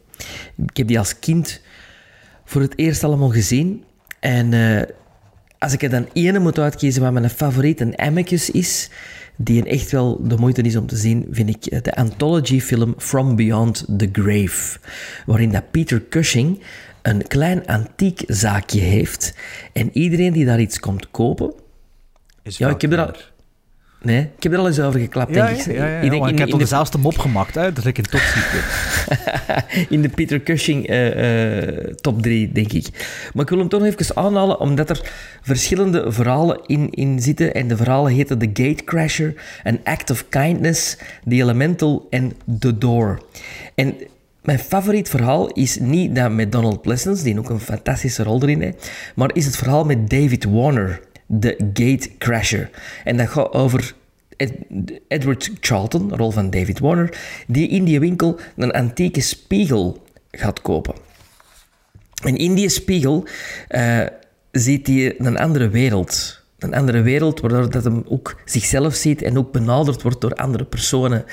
[0.68, 1.62] Ik heb die als kind
[2.46, 3.84] voor het eerst allemaal gezien.
[4.20, 4.82] En eh,
[5.62, 8.90] als ik er dan ene moet uitkiezen wat mijn favoriet een Amicus is,
[9.36, 13.36] die een echt wel de moeite is om te zien, vind ik de anthology-film From
[13.36, 14.80] Beyond the Grave,
[15.26, 16.64] waarin dat Peter Cushing
[17.02, 19.34] een klein antiek zaakje heeft
[19.74, 21.54] en iedereen die daar iets komt kopen...
[22.44, 23.16] Is ja, ik heb er al...
[24.04, 25.76] Nee, ik heb er al eens over geklapt, Ja, denk ik.
[25.76, 27.74] ja, ja, ik denk ik heb in de, dezelfde mop gemaakt, hè?
[27.74, 28.22] dat ik in top
[29.90, 32.88] in de Peter Cushing eh, eh, top 3, denk ik.
[33.34, 35.12] Maar ik wil hem toch nog even aanhalen, omdat er
[35.42, 37.54] verschillende verhalen in, in zitten.
[37.54, 39.34] En de verhalen heten The Gatecrasher,
[39.64, 40.98] An Act of Kindness,
[41.28, 43.26] The Elemental en The Door.
[43.76, 43.96] En
[44.42, 48.62] mijn favoriet verhaal is niet dat met Donald Pleasence, die ook een fantastische rol erin
[48.62, 51.02] heeft, maar is het verhaal met David Warner,
[51.32, 52.70] de Gatecrasher.
[53.04, 53.94] En dat gaat over
[54.38, 54.58] Ed-
[55.08, 57.18] Edward Charlton, rol van David Warner,
[57.48, 60.94] die in die winkel een antieke spiegel gaat kopen.
[62.24, 63.28] En in die spiegel
[63.68, 64.06] eh,
[64.52, 66.40] ziet hij een andere wereld.
[66.60, 70.64] Een andere wereld, waardoor dat hem ook zichzelf ziet en ook benaderd wordt door andere
[70.66, 71.26] personen.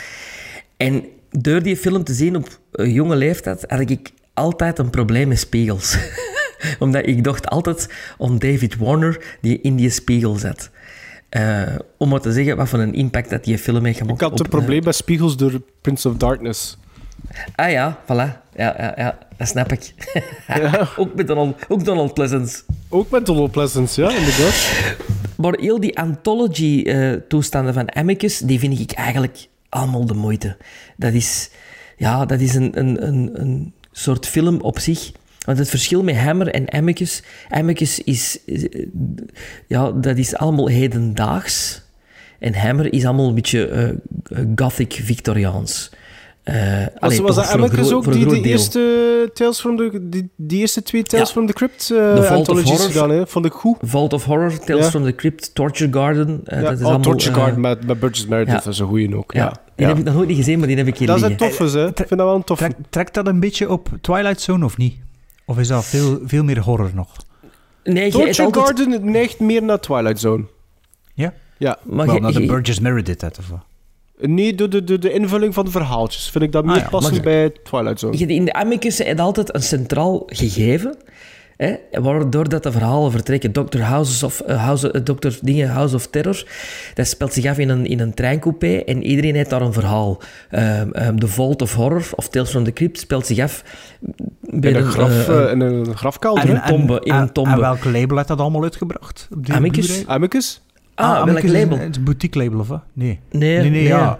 [0.76, 5.28] En door die film te zien op een jonge leeftijd, had ik altijd een probleem
[5.28, 5.96] met spiegels.
[6.78, 10.70] Omdat ik dacht altijd om David Warner die in die spiegel zat.
[11.28, 11.62] Eh,
[11.96, 14.20] om maar te zeggen wat voor een impact dat die film heeft gemaakt.
[14.22, 16.78] Ik had een eh, probleem met spiegels door Prince of Darkness.
[17.54, 18.46] Ah ja, voilà.
[18.56, 19.94] Ja, ja, ja dat snap ik.
[20.96, 22.62] ook met Donald, ook Donald Pleasance.
[22.88, 24.70] Ook met Donald Pleasance, ja, inderdaad.
[25.36, 30.56] Maar heel die anthology-toestanden van Amicus, die vind ik eigenlijk allemaal de moeite.
[30.96, 31.50] Dat is,
[31.96, 35.12] ja, dat is een, een, een, een soort film op zich.
[35.48, 37.22] Want het verschil met Hammer en Amicus...
[37.48, 38.38] Amicus is...
[38.46, 38.86] eh,
[39.66, 41.82] Ja, dat is allemaal hedendaags.
[42.38, 43.88] En Hammer is allemaal een beetje eh,
[44.54, 45.90] gothic Victoriaans.
[46.42, 50.00] Eh, Was, allee, was dat gro- ook die eerste Tales from the...
[50.02, 51.32] Die, die eerste twee Tales Ja.
[51.32, 52.90] from the Crypt The uh, Vault of anthologies Horror.
[52.90, 53.26] gedaan, hè?
[53.26, 53.76] Vond ik goed.
[53.80, 54.90] Vault of Horror, Tales Ja.
[54.90, 56.40] from the Crypt, Torture Garden.
[56.44, 58.60] Ja, dat is oh, allemaal, Torture Garden met, met Burgess Meredith, ja.
[58.64, 59.32] dat is een goeie ook.
[59.32, 59.48] Ja, Ja.
[59.50, 59.88] die Ja.
[59.88, 61.48] heb ik nog nooit niet gezien, maar die heb ik hier Dat is een liggen.
[61.58, 61.86] toffe, hè.
[61.88, 62.64] Ik vind dat wel een toffe.
[62.64, 64.94] Trek- trekt dat een beetje op Twilight Zone of niet?
[65.48, 67.08] Of is dat veel, veel meer horror nog?
[67.84, 70.44] Nee, Torture altijd- Garden neigt meer naar Twilight Zone.
[71.14, 71.34] Ja?
[71.58, 71.78] Ja.
[71.82, 73.60] Maar Wel, je- naar de je- Burgess Meredith, hè, of wat?
[74.20, 76.88] Nee, door de, de, de invulling van de verhaaltjes vind ik dat meer Ah ja,
[76.88, 78.16] passen maar- bij Twilight Zone.
[78.16, 80.96] In de Amicus je altijd een centraal gegeven,
[81.58, 83.52] hè, waardoor dat de verhalen vertrekken.
[83.52, 83.78] Dr.
[83.80, 85.28] House of, eh, House, Dr.
[85.42, 86.44] Dingen, House of Terror,
[86.94, 90.20] dat speelt zich af in een, in een treincoupé en iedereen heeft daar een verhaal.
[90.50, 93.64] Ehm, ehm, The Vault of Horror, of Tales from the Crypt, speelt zich af
[94.40, 97.00] bij In een, graf, eh, in een grafkelder, in een tombe.
[97.02, 97.50] In en, een tombe.
[97.50, 99.28] en welk label heeft dat allemaal uitgebracht?
[99.34, 99.86] Op die Amicus?
[99.86, 100.14] Blu-ray?
[100.14, 100.62] Amicus?
[100.94, 101.76] Ah, welk Amicus is label?
[101.76, 102.82] een- Het een boutique label, of wat?
[102.92, 103.20] Nee.
[103.30, 103.82] Nee, nee, nee.
[103.82, 104.18] ja.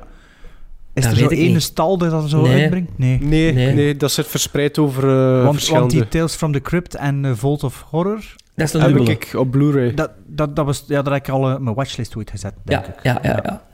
[0.99, 1.63] Is Dat er zo ik ene niet.
[1.63, 2.61] stal dat dat zo Nee.
[2.61, 2.99] uitbrengt?
[2.99, 3.19] Nee.
[3.21, 3.73] Nee, nee.
[3.75, 3.97] Nee.
[3.97, 5.95] dat zit verspreid over eh Want, verschillende...
[5.97, 8.89] want die Tales from the Crypt en eh, Vault of Horror, Dat is een heb
[8.91, 9.11] dubbele.
[9.11, 9.95] ik op Blu-ray.
[9.95, 12.55] dat, dat, dat, was, ja, dat heb ik al eh, op mijn watchlist ooit gezet,
[12.65, 13.03] denk Ja, ik.
[13.03, 13.67] ja, ja, ja.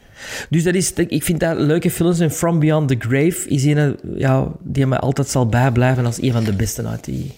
[0.51, 2.19] Dus dat is, ik vind dat leuke films.
[2.21, 6.33] En From Beyond the Grave is een ja, die me altijd zal bijblijven als een
[6.33, 7.33] van de beste uit die,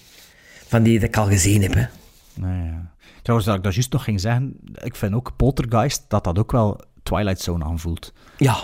[0.66, 1.74] van die dat ik al gezien heb.
[1.74, 1.84] Hè.
[2.34, 2.90] Nee, ja.
[3.22, 6.52] Trouwens, dat ik dat juist nog ging zeggen, ik vind ook Poltergeist, dat dat ook
[6.52, 8.12] wel Twilight Zone aanvoelt.
[8.36, 8.56] Ja,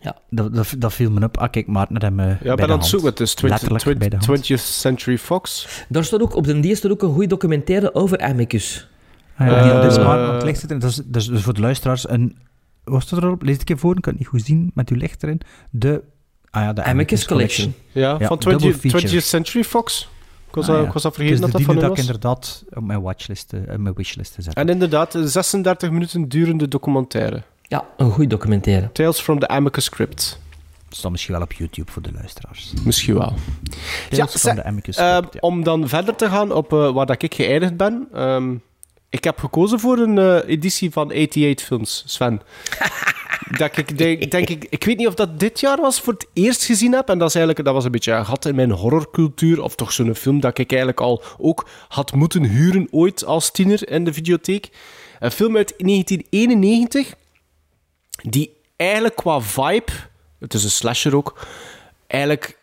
[0.00, 0.16] ja.
[0.30, 1.36] Dat, dat, dat viel me op.
[1.36, 3.08] Ah, kijk, Maarten had hem Ja, bij ben de aan het zoeken.
[3.08, 4.50] Het is 20, Letterlijk bij de hand.
[4.50, 5.68] 20th Century Fox.
[5.88, 8.88] Daar staat ook, op de die staat ook een goede documentaire over Amicus.
[9.36, 10.78] Ah, ja, die Eh, dus Maarten aan het licht zitten.
[10.78, 12.36] Dat is, dat is dus voor de luisteraars een...
[12.84, 13.42] Wat staat erop?
[13.42, 15.40] Lees het een keer voor, ik kan het niet goed zien met uw licht erin.
[15.70, 16.02] De...
[16.50, 17.74] Ah ja, de Amicus Collection.
[17.92, 19.20] Ja, Ja, van double 20, feature.
[19.20, 20.08] 20th Century Fox.
[20.48, 20.86] Ik was, Ah, dat- ja.
[20.86, 21.98] ik was dat is vergeten dat de dat van dat ik was.
[21.98, 24.62] inderdaad op mijn watchlist, eh, op mijn wishlist te zetten.
[24.62, 27.42] En inderdaad, een 36 minuten durende documentaire.
[27.68, 28.92] Ja, een goede documentaire.
[28.92, 29.90] Tales from the Amicus.
[30.88, 32.72] Dat staat misschien wel op YouTube voor de luisteraars.
[32.84, 33.32] Misschien wel.
[34.10, 35.40] Tales Ja, from the Amicus eh, Crypt, ja.
[35.40, 38.08] Om dan verder te gaan op eh, waar dat ik geëindigd ben.
[38.12, 38.54] ehm,
[39.08, 42.40] ik heb gekozen voor een eh, editie van 88 Films, Sven.
[43.58, 46.26] dat ik denk, denk ik, ik weet niet of dat dit jaar was voor het
[46.32, 47.08] eerst gezien heb.
[47.08, 49.62] En dat, is eigenlijk, dat was een beetje een gat in mijn horrorcultuur.
[49.62, 53.90] Of toch zo'n film dat ik eigenlijk al ook had moeten huren ooit als tiener
[53.90, 54.70] in de videotheek.
[55.18, 57.14] Een film uit 1991
[58.22, 59.92] die eigenlijk qua vibe,
[60.38, 61.46] het is een slasher ook,
[62.06, 62.58] eigenlijk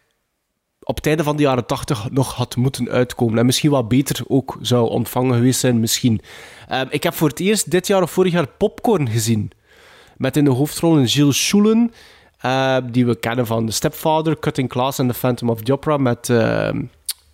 [0.84, 3.38] op het einde van de jaren 80 nog had moeten uitkomen.
[3.38, 6.22] En misschien wat beter ook zou ontvangen geweest zijn, misschien.
[6.68, 9.52] Ehm, ik heb voor het eerst dit jaar of vorig jaar Popcorn gezien.
[10.18, 11.94] Met in de hoofdrol een Gilles Schulen,
[12.40, 15.98] eh, die we kennen van The Stepfather, Cutting Class en The Phantom of the Opera,
[15.98, 16.84] met ehm,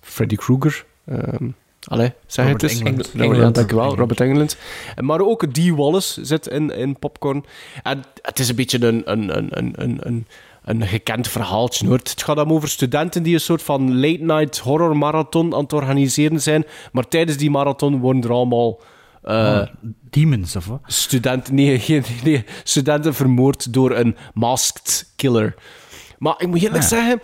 [0.01, 0.85] Freddy Krueger.
[1.05, 1.49] Ehm
[1.87, 3.11] allee, zeg Robert het eens.
[3.13, 3.55] Ja, Englund.
[3.55, 4.57] dankjewel, Robert Englund.
[4.99, 7.45] Maar ook Dee Wallace zit in, in Popcorn.
[7.83, 10.27] En het is een beetje een, een, een, een, een, een,
[10.63, 11.87] een gekend verhaaltje.
[11.87, 11.97] Hoor.
[11.97, 16.41] Het gaat dan over studenten die een soort van late-night horror marathon aan het organiseren
[16.41, 16.65] zijn.
[16.91, 18.79] Maar tijdens die marathon worden er allemaal...
[19.21, 19.67] eh, Ah,
[20.09, 20.79] demons, of wat?
[20.85, 25.55] studenten, nee, geen, nee, studenten vermoord door een masked killer.
[26.17, 26.89] Maar ik moet eerlijk Ah.
[26.89, 27.21] zeggen,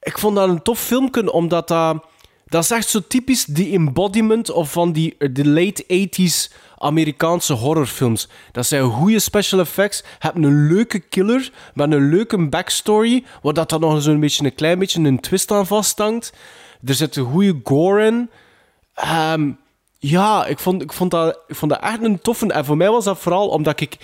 [0.00, 2.06] ik vond dat een tof filmpje, omdat dat...
[2.46, 8.28] Dat is echt zo typisch die embodiment of van die de late 80s Amerikaanse horrorfilms.
[8.52, 9.98] Dat zijn goede special effects.
[9.98, 14.44] Je hebt een leuke killer met een leuke backstory, waar dat dan nog zo'n beetje
[14.44, 16.32] een klein beetje een twist aan vasthangt.
[16.84, 18.30] Er zit een goede gore in.
[18.94, 19.50] Ehm,
[20.08, 22.46] ja, ik vond, ik, vond dat, ik vond dat echt een toffe.
[22.52, 23.96] En voor mij was dat vooral omdat ik...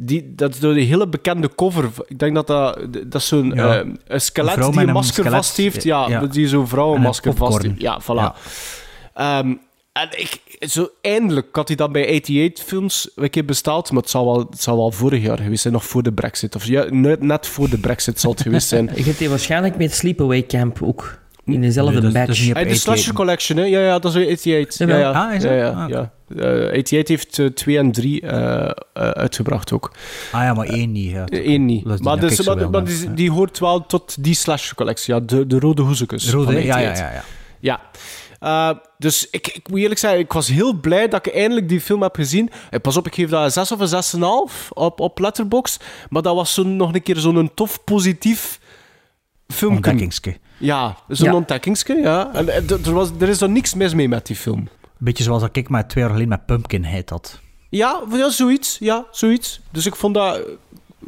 [0.00, 1.90] Die, dat is door die hele bekende cover.
[2.06, 3.78] Ik denk dat dat, dat zo'n Ja.
[3.80, 5.32] eh, een skelet Een vrouw die een een masker skelet.
[5.32, 5.82] vast heeft.
[5.82, 6.26] Ja, Ja.
[6.26, 7.80] die zo'n vrouw een En een masker vast heeft.
[7.80, 8.06] Ja, voilà.
[8.14, 8.34] Ja.
[9.14, 9.54] Ehm,
[9.92, 14.10] En ik, zo eindelijk had hij dat bij 88 films een keer bestaald, maar het
[14.10, 16.54] zal, wel, het zal wel vorig jaar geweest zijn, nog voor de brexit.
[16.54, 18.90] Of ja, net, net voor de brexit zal het geweest zijn.
[18.96, 21.18] Je hebt die waarschijnlijk met Sleepaway Camp ook.
[21.54, 22.38] In dezelfde Nee, dat is- dat batch.
[22.44, 22.76] de 88.
[22.80, 23.64] Slasher Collection, hè?
[23.64, 24.88] Ja, ja, dat is weer 88.
[24.88, 25.10] Ja, ja.
[25.10, 25.58] Ah, is ja, dat?
[25.58, 26.12] ja, Ah, ja.
[26.36, 28.26] Eh, 88 heeft 2 en 3
[28.92, 29.92] uitgebracht ook.
[30.32, 31.10] Ah ja, maar één niet.
[31.10, 31.24] Ja.
[31.28, 31.84] Eén niet.
[31.84, 35.14] Dat is die Maar, dat dus, maar, maar die, hoort wel tot die Slasher Collectie,
[35.14, 35.20] ja.
[35.20, 36.30] De, de rode hoezekes.
[36.30, 36.98] Rode, ja, ja, 88.
[37.06, 37.22] ja, ja.
[37.60, 37.80] Ja.
[38.38, 41.80] Eh, dus ik, ik moet eerlijk zeggen, ik was heel blij dat ik eindelijk die
[41.80, 42.50] film heb gezien.
[42.70, 45.84] Eh, pas op, ik geef dat een 6 of een 6,5 op, op Letterboxd.
[46.08, 48.60] Maar dat was zo, nog een keer zo'n tof, positief
[49.54, 49.76] filmpje.
[49.76, 50.36] Ontdekkingske.
[50.58, 51.34] Ja, zo'n Ja.
[51.34, 52.30] ontdekkingske, ja.
[52.34, 54.68] En, eh, er, was, er is er niks mis mee met die film.
[54.98, 57.40] Beetje zoals dat ik maar twee jaar geleden met Pumpkinhead had.
[57.68, 58.76] Ja, ja zoiets.
[58.80, 59.60] Ja, zoiets.
[59.70, 60.36] Dus ik vond dat...
[60.36, 60.42] eh,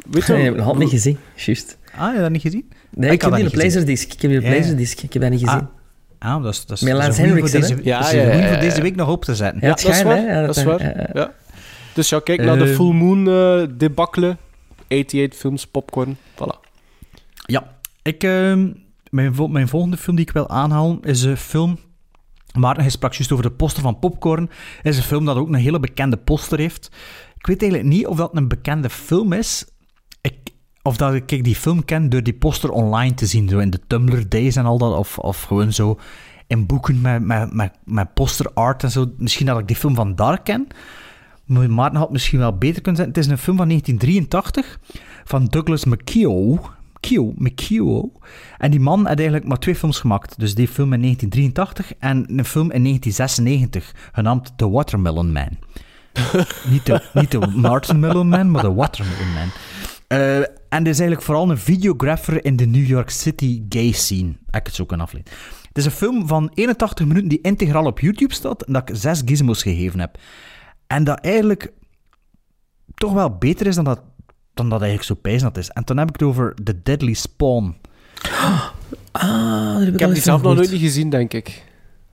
[0.09, 1.17] Weet je, Nee, ik heb het nog niet gezien.
[1.35, 1.77] Juist.
[1.95, 2.71] Ah, heb je dat niet gezien?
[2.89, 3.81] Nee, Ik ik, had heb die dat op niet gezien.
[3.81, 4.13] Laserdisc.
[4.13, 4.57] Ik heb die op Ja, ja.
[4.59, 5.01] Laserdisc.
[5.01, 5.67] Ik heb dat niet gezien.
[6.19, 8.71] Ah, ah dat is, dat is, dat een voor Henriksen, deze, Ja, een ja, ja,
[8.71, 9.61] voor week nog op te zetten.
[9.61, 10.45] Ja, dat is schijnt, waar.
[10.47, 11.09] dat is waar.
[11.13, 11.33] ja.
[11.93, 12.73] Dus ja, kijk naar de Ehm.
[12.73, 14.37] Full Moon eh debakkelen.
[14.89, 16.17] 88 films, popcorn.
[16.35, 16.59] Voilà.
[17.45, 18.71] Ja, ik, ehm,
[19.09, 21.77] mijn, mijn volgende film die ik wil aanhalen is een film.
[22.53, 24.49] Maarten, hij sprak juist over de poster van Popcorn.
[24.81, 26.91] is een film dat ook een hele bekende poster heeft.
[27.37, 29.65] Ik weet eigenlijk niet of dat een bekende film is.
[30.83, 33.49] Of dat ik die film ken door die poster online te zien.
[33.49, 34.97] Zo in de Tumblr Days en al dat.
[34.97, 35.99] Of, of gewoon zo
[36.47, 39.11] in boeken met, met, met, met poster art en zo.
[39.17, 40.67] Misschien dat ik die film van daar ken.
[41.45, 43.07] Maar Maarten had misschien wel beter kunnen zijn.
[43.07, 44.79] Het is een film van 1983
[45.23, 46.69] van Douglas McKeough.
[47.01, 48.15] Keough, McKeough.
[48.57, 50.39] En die man had eigenlijk maar twee films gemaakt.
[50.39, 55.49] Dus die film in 1983 en een film in 1996, genaamd The Watermelon Man.
[56.71, 57.47] niet, de, niet de
[58.23, 59.49] Man, maar de Watermelon Man.
[60.07, 60.37] Eh,
[60.69, 64.29] en is eigenlijk vooral een videographer in de New York City gay scene.
[64.29, 65.33] Ik het zo kunnen afleiden.
[65.67, 68.95] Het is een film van 81 minuten die integraal op YouTube staat en dat ik
[68.95, 70.17] zes gizmos gegeven heb.
[70.87, 71.71] En dat eigenlijk
[72.95, 74.01] toch wel beter is dan dat,
[74.61, 75.69] dan dat eigenlijk zo dat is.
[75.69, 77.75] En toen heb ik het over The Deadly Spawn.
[79.11, 81.63] Ah, heb ik, heb die zelf nog nooit niet gezien, denk ik.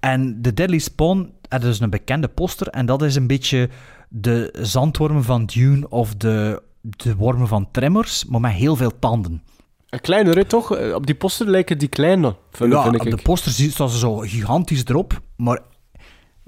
[0.00, 2.66] En The Deadly Spawn, dat is een bekende poster.
[2.68, 3.68] En dat is een beetje
[4.08, 9.42] de zandwormen van Dune of de, de wormen van Tremors, maar met heel veel tanden.
[9.88, 10.76] Een kleiner, hè, toch?
[10.76, 13.00] Eh, Op die poster lijken die kleiner, vind, ja, vind ik.
[13.02, 15.60] op de poster staan ze zo gigantisch erop, maar...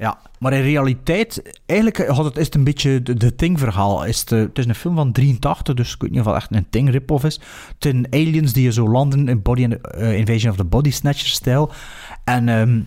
[0.01, 4.05] Ja, maar in realiteit, eigenlijk had het, is het een beetje de, de Thing-verhaal.
[4.05, 6.35] Is het, eh, het is een film van 83, dus ik weet niet of het
[6.35, 7.35] echt een Thing rip-off is.
[7.35, 11.73] Het zijn aliens die zo landen in body, eh, Invasion of the Body Snatcher-stijl.
[12.25, 12.81] En ehm,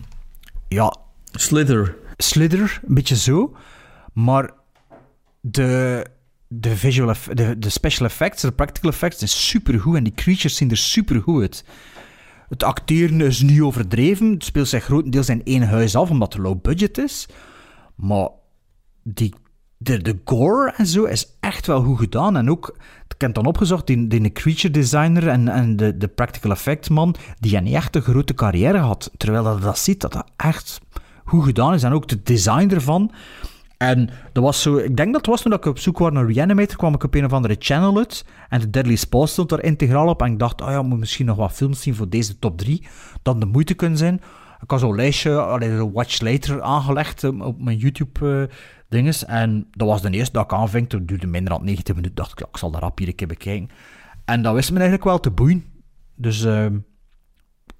[0.68, 0.96] ja...
[1.30, 1.96] Slither.
[2.16, 3.56] Slither, een beetje zo.
[4.12, 4.50] Maar
[5.40, 6.06] de,
[6.48, 9.96] de, visual de, de special effects, de practical effects zijn supergoed.
[9.96, 11.64] En die creatures zien er supergoed uit.
[12.54, 14.30] Het acteren is niet overdreven.
[14.30, 17.28] Het speelt zich grotendeels in één huis af, omdat het low budget is.
[17.94, 18.28] Maar
[19.02, 19.34] die,
[19.76, 22.36] de, de gore en zo is echt wel goed gedaan.
[22.36, 22.76] En ook,
[23.08, 27.14] ik heb dan opgezocht, die, die creature designer en, en de, de practical effects man,
[27.38, 29.10] die niet echt een grote carrière had.
[29.16, 30.80] Terwijl dat, dat ziet, dat dat echt
[31.24, 31.82] goed gedaan is.
[31.82, 33.12] En ook de design ervan.
[33.78, 36.26] En dat was zo, ik denk dat het was toen ik op zoek was naar
[36.26, 38.24] Reanimator, kwam ik op een of andere channel uit.
[38.48, 40.22] En de Deadly Spawn stond daar integraal op.
[40.22, 42.86] En ik dacht, oh ja, moet misschien nog wat films zien voor deze top 3.
[43.22, 44.20] Dat de moeite kunnen zijn.
[44.60, 49.24] Ik had zo'n lijstje, allee, zo'n Watch Later aangelegd eh, op mijn YouTube-dinges.
[49.24, 50.88] en dat was de eerste dat ik aanving.
[50.88, 52.16] Dat duurde minder dan 90 minuten.
[52.16, 53.68] dacht ik, ik zal dat rap hier een keer bekijken.
[54.24, 55.64] En dat wist me eigenlijk wel te boeien.
[56.16, 56.76] Dus, ehm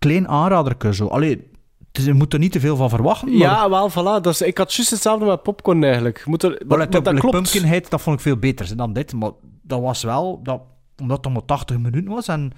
[0.05, 1.07] klein aanrader zo.
[1.07, 1.51] Allee,
[1.99, 3.29] is- je moet er niet te veel van verwachten.
[3.29, 3.37] Maar...
[3.39, 4.27] Ja, wel, voilà.
[4.27, 6.27] Is, ik had juist hetzelfde met popcorn eigenlijk.
[6.27, 7.35] Moet er, Maar dat, dat, dat klopt.
[7.35, 9.13] Pumpkinhead, dat vond ik veel beter dan dit.
[9.13, 9.31] Maar
[9.63, 10.63] dat was wel, dat,
[11.01, 12.53] omdat het maar 80 minuten was en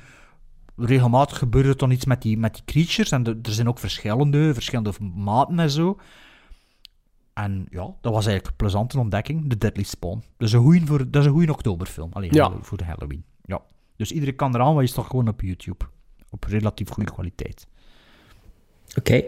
[0.77, 3.11] regelmatig gebeurde er dan iets met die, met die creatures.
[3.11, 5.97] En de- er zijn ook verschillende, verschillende maten en zo.
[7.35, 10.23] En ja, dat was eigenlijk een plezante ontdekking, The Deadly Spawn.
[10.37, 12.53] Dat is een goeie, voor, dat is een goeie oktoberfilm, alleen Ja.
[12.61, 13.25] voor de Halloween.
[13.45, 13.61] Ja.
[13.97, 15.85] Dus iedereen kan eraan, maar je toch gewoon op YouTube.
[16.31, 17.67] Op relatief goede kwaliteit.
[18.99, 19.23] Oké.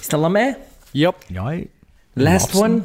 [0.00, 0.56] Is dat aan mij?
[0.90, 1.14] Yep.
[1.26, 1.42] Ja.
[1.42, 1.64] Last
[2.12, 2.62] Laatste.
[2.64, 2.80] one.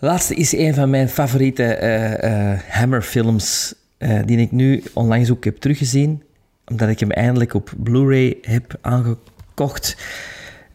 [0.00, 5.44] Laatste is een van mijn favoriete eh, eh, Hammer-films, eh, die ik nu onlangs ook
[5.44, 6.22] heb teruggezien,
[6.66, 9.96] omdat ik hem eindelijk op Blu-ray heb aangekocht.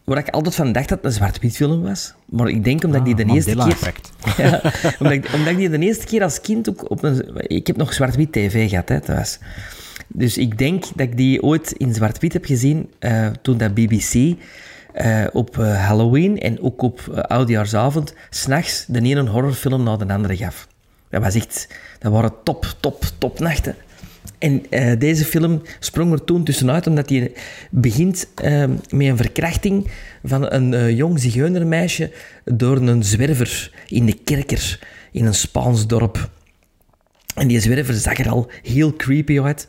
[0.04, 2.14] Waar ik altijd van dacht dat het een zwart-wit film was.
[2.24, 3.94] Maar ik denk omdat ik die de Ah, eerste keer...
[4.44, 4.60] Ja,
[4.98, 7.34] omdat, ik, omdat ik die de eerste keer als kind ook op een...
[7.36, 9.38] Ik heb nog zwart-wit tv gehad, hè, thuis.
[10.16, 14.36] Dus ik denk dat ik die ooit in zwart-wit heb gezien eh, toen dat BBC
[14.94, 20.12] eh, op eh, Halloween en ook op eh, Oudjaarsavond s'nachts de ene horrorfilm na de
[20.12, 20.68] andere gaf.
[21.10, 21.68] Dat was echt...
[21.98, 23.74] Dat waren top, top, top nachten.
[24.38, 24.62] En
[24.98, 27.32] deze film sprong er toen tussenuit omdat hij
[27.70, 28.28] begint
[28.88, 29.90] met een verkrachting
[30.24, 32.12] van een jong zigeunermeisje
[32.44, 34.78] door een zwerver in de kerker
[35.12, 36.30] in een Spaans dorp.
[37.34, 39.66] En die zwerver zag er al heel creepy uit.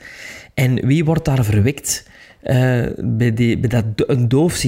[0.53, 2.05] En wie wordt daar verwekt?
[2.45, 4.65] Eh, bij, die, bij dat, een doof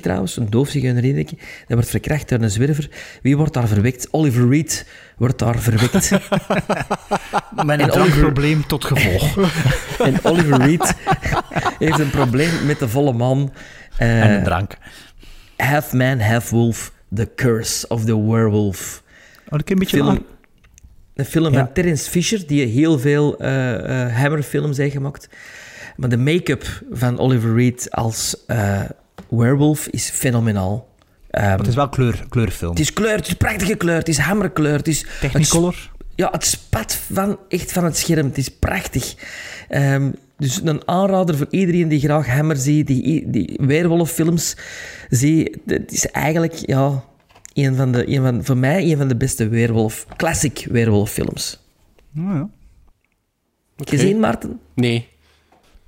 [0.00, 2.88] trouwens, een doof zigeunerinnetje, dat wordt verkracht door een zwerver.
[3.22, 4.08] Wie wordt daar verwekt?
[4.10, 4.86] Oliver Reed
[5.16, 6.10] wordt daar verwekt.
[7.66, 9.36] Met een drankprobleem tot gevolg.
[10.08, 10.94] en Oliver Reed
[11.78, 13.52] heeft een probleem met de volle man.
[13.96, 14.76] Eh, En een drank.
[15.56, 19.02] Half man, half wolf, The Curse of the Werewolf.
[19.44, 20.24] Oh, dat een beetje film.
[21.20, 21.58] Een film Ja.
[21.58, 25.28] van Terence Fisher, die heel veel eh eh Hammer-films heeft gemaakt.
[25.96, 28.80] Maar de make-up van Oliver Reed als eh,
[29.28, 30.88] werewolf is fenomenaal.
[31.30, 32.70] Ehm, het is wel kleur, kleurfilm.
[32.70, 34.76] het is kleur, het is prachtige kleur, het is hammerkleur.
[34.76, 35.72] Het is, Technicolor?
[35.72, 38.26] het ja, het spat van, echt van het scherm.
[38.26, 39.14] Het is prachtig.
[39.68, 44.56] Ehm, dus een aanrader voor iedereen die graag Hammer ziet, die, die weerwolffilms
[45.08, 45.58] ziet.
[45.66, 47.04] Het is eigenlijk, ja,
[47.52, 51.58] een van de, een van, voor mij een van de beste weerwolf, classic weerwolffilms.
[52.10, 52.48] Nou ja.
[53.84, 54.60] Gezien, Maarten?
[54.74, 55.08] Nee.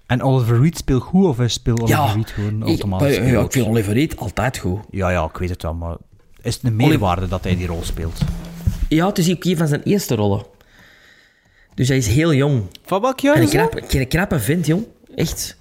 [0.06, 3.16] En Oliver Reed speelt goed of hij speelt Oliver Ja, Reed gewoon automatisch?
[3.16, 4.80] ja, ik vind Oliver Reed altijd goed.
[4.90, 5.96] Ja, ja, ik weet het wel, maar
[6.42, 8.20] is het een meerwaarde dat hij die rol speelt?
[8.88, 10.44] Ja, het is ook een van zijn eerste rollen.
[11.74, 12.62] Dus hij is heel jong.
[12.84, 13.68] Van welk jaar is dat?
[13.70, 14.86] knappe, een knappe vent, jong.
[15.14, 15.56] Echt.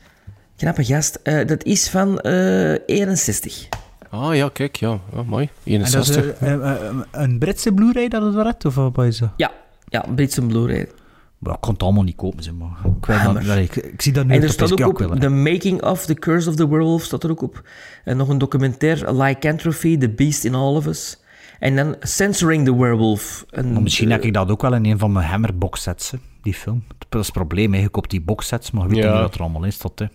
[0.57, 1.19] Knappe gast.
[1.23, 3.67] Eh, dat is van eh 61.
[4.11, 4.99] Ah ja, kijk, ja.
[5.13, 5.49] ja mooi.
[5.63, 6.25] En dat is 61.
[6.39, 9.29] eh, eh, eh, een Britse Blu-ray dat het of wat is dat?
[9.35, 9.51] Ja,
[9.89, 10.89] ja Britse Blu-ray.
[11.37, 12.77] Maar ik kon het allemaal niet kopen, zeg maar.
[12.85, 15.29] Ik, dat, ik, ik zie dat nu En er de staat ook op het.
[15.29, 17.61] Making of The Curse of the Werewolf staat er ook op.
[18.03, 21.19] En nog een documentaire, Lycanthropy, The Beast in All of Us.
[21.59, 23.45] En dan Censoring the Werewolf.
[23.49, 26.17] Een, Maar misschien heb ik dat ook wel in een van mijn Hammer boxsets, hè,
[26.41, 26.83] die film.
[27.09, 27.79] Dat is het probleem, hè.
[27.79, 29.11] je koopt die boxsets, maar je weet Ja.
[29.11, 29.99] niet wat er allemaal in staat.
[29.99, 30.05] Hè.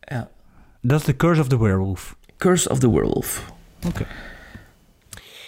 [0.00, 0.28] Ja.
[0.80, 2.16] Dat is The Curse of the Werewolf.
[2.44, 3.44] Curse of the Werewolf.
[3.86, 4.06] Oké.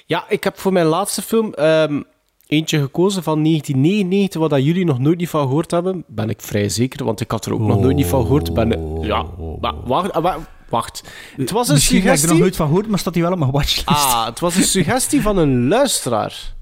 [0.07, 2.03] Ja, ik heb voor mijn laatste film ehm,
[2.47, 6.05] eentje gekozen van 1999, wat dat jullie nog nooit niet van gehoord hebben.
[6.07, 8.55] Ben ik vrij zeker, want ik had er ook nog nooit niet van gehoord.
[8.55, 9.27] Ben, ja,
[9.61, 11.03] maar wacht, ah, wa- wacht.
[11.37, 12.41] Het was een Misschien heb ik er nog suggestie...
[12.41, 13.87] nooit van gehoord, maar staat hij wel op mijn watchlist.
[13.89, 16.55] Ah, het was een suggestie van een luisteraar.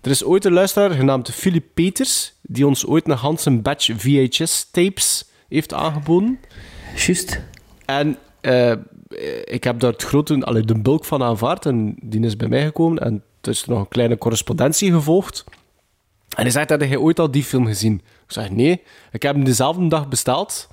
[0.00, 5.24] Er is ooit een luisteraar genaamd Philip Peters, die ons ooit een Hansen batch VHS-tapes
[5.48, 6.38] heeft aangeboden.
[7.06, 7.40] Juist.
[7.84, 8.72] En eh,
[9.44, 12.64] ik heb daar het grote, allee, de bulk van aanvaard en die is bij mij
[12.64, 13.02] gekomen.
[13.02, 15.44] En er is nog een kleine correspondentie gevolgd.
[16.36, 17.94] En hij zegt, heb jij ooit al die film gezien?
[18.26, 18.82] Ik zeg, nee.
[19.12, 20.68] Ik heb hem dezelfde dag besteld.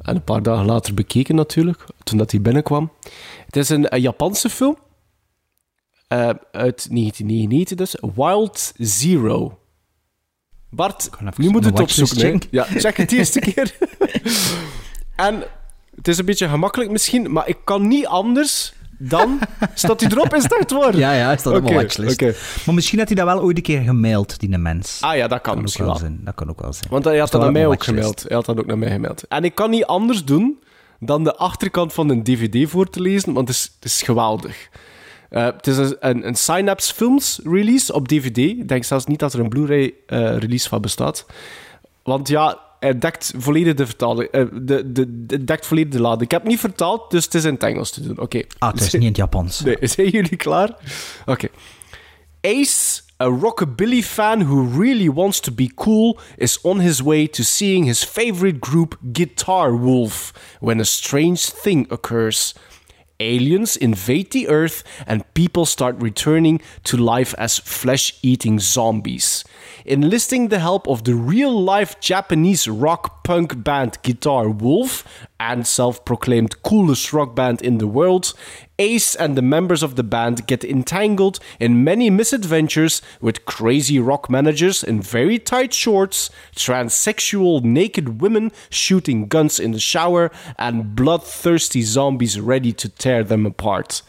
[0.00, 2.92] En een paar dagen later bekeken natuurlijk, toen dat hij binnenkwam.
[3.46, 4.76] Het is een, een Japanse film.
[6.08, 6.18] eh,
[6.52, 7.96] uit 1999 dus.
[8.14, 9.58] Wild Zero.
[10.70, 12.40] Bart, nu moet het opzoeken.
[12.50, 13.74] Ja, check het eerste keer.
[15.16, 15.42] en
[15.98, 19.38] het is een beetje gemakkelijk misschien, maar ik kan niet anders dan...
[19.74, 20.30] Staat hij erop?
[20.30, 20.96] Het waar?
[20.96, 22.22] Ja, ja, hij staat op mijn Oké, watchlist.
[22.22, 22.34] oké.
[22.66, 24.98] Maar misschien had hij dat wel ooit een keer gemaild, die mens.
[25.00, 26.20] Ah ja, dat kan, misschien wel zijn.
[26.24, 26.90] Dat kan ook wel zijn.
[26.90, 28.24] Want hij had dat naar mij ook mijn gemaild.
[28.26, 29.22] Hij had dat ook naar mij gemaild.
[29.28, 30.62] En ik kan niet anders doen
[31.00, 34.68] dan de achterkant van een dvd voor te lezen, want het is, het is geweldig.
[35.28, 38.38] Eh, het is een, een, een Synapse Films release op dvd.
[38.38, 41.26] Ik denk zelfs niet dat er een Blu-ray eh, release van bestaat.
[42.02, 44.30] Want ja, hij dekt volledig de vertaling.
[44.30, 46.22] eh, de, de, de, dekt volledig de lading.
[46.22, 48.18] Ik heb het niet vertaald, dus het is in het Engels te doen.
[48.20, 48.42] Oké.
[48.58, 49.60] Ah, het is niet in het Japans.
[49.64, 50.76] Nee, zijn jullie klaar?
[51.26, 51.48] Oké.
[52.40, 57.42] Ace, a rockabilly fan who really wants to be cool, is on his way to
[57.42, 62.54] seeing his favorite group Guitar Wolf when a strange thing occurs.
[63.20, 69.44] Aliens invade the Earth and people start returning to life as flesh eating zombies.
[69.88, 76.04] Enlisting the help of the real life Japanese rock punk band Guitar Wolf and self
[76.04, 78.34] proclaimed coolest rock band in the world,
[78.78, 84.28] Ace and the members of the band get entangled in many misadventures with crazy rock
[84.28, 91.80] managers in very tight shorts, transsexual naked women shooting guns in the shower, and bloodthirsty
[91.80, 94.02] zombies ready to tear them apart.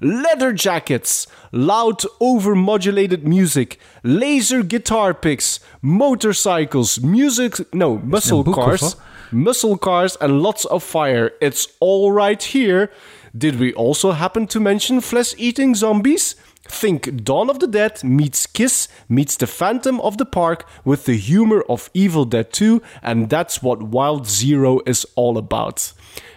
[0.00, 8.64] Leather jackets, loud overmodulated music, laser guitar picks, motorcycles, music, no, muscle een boek, of
[8.64, 8.96] cars,
[9.30, 11.32] muscle cars, and lots of fire.
[11.40, 12.90] It's all right here.
[13.36, 16.36] Did we also happen to mention flesh eating zombies?
[16.68, 21.16] Think Dawn of the Dead meets Kiss meets The Phantom of the Park with the
[21.16, 25.92] humor of Evil Dead 2, and that's what Wild Zero is all about.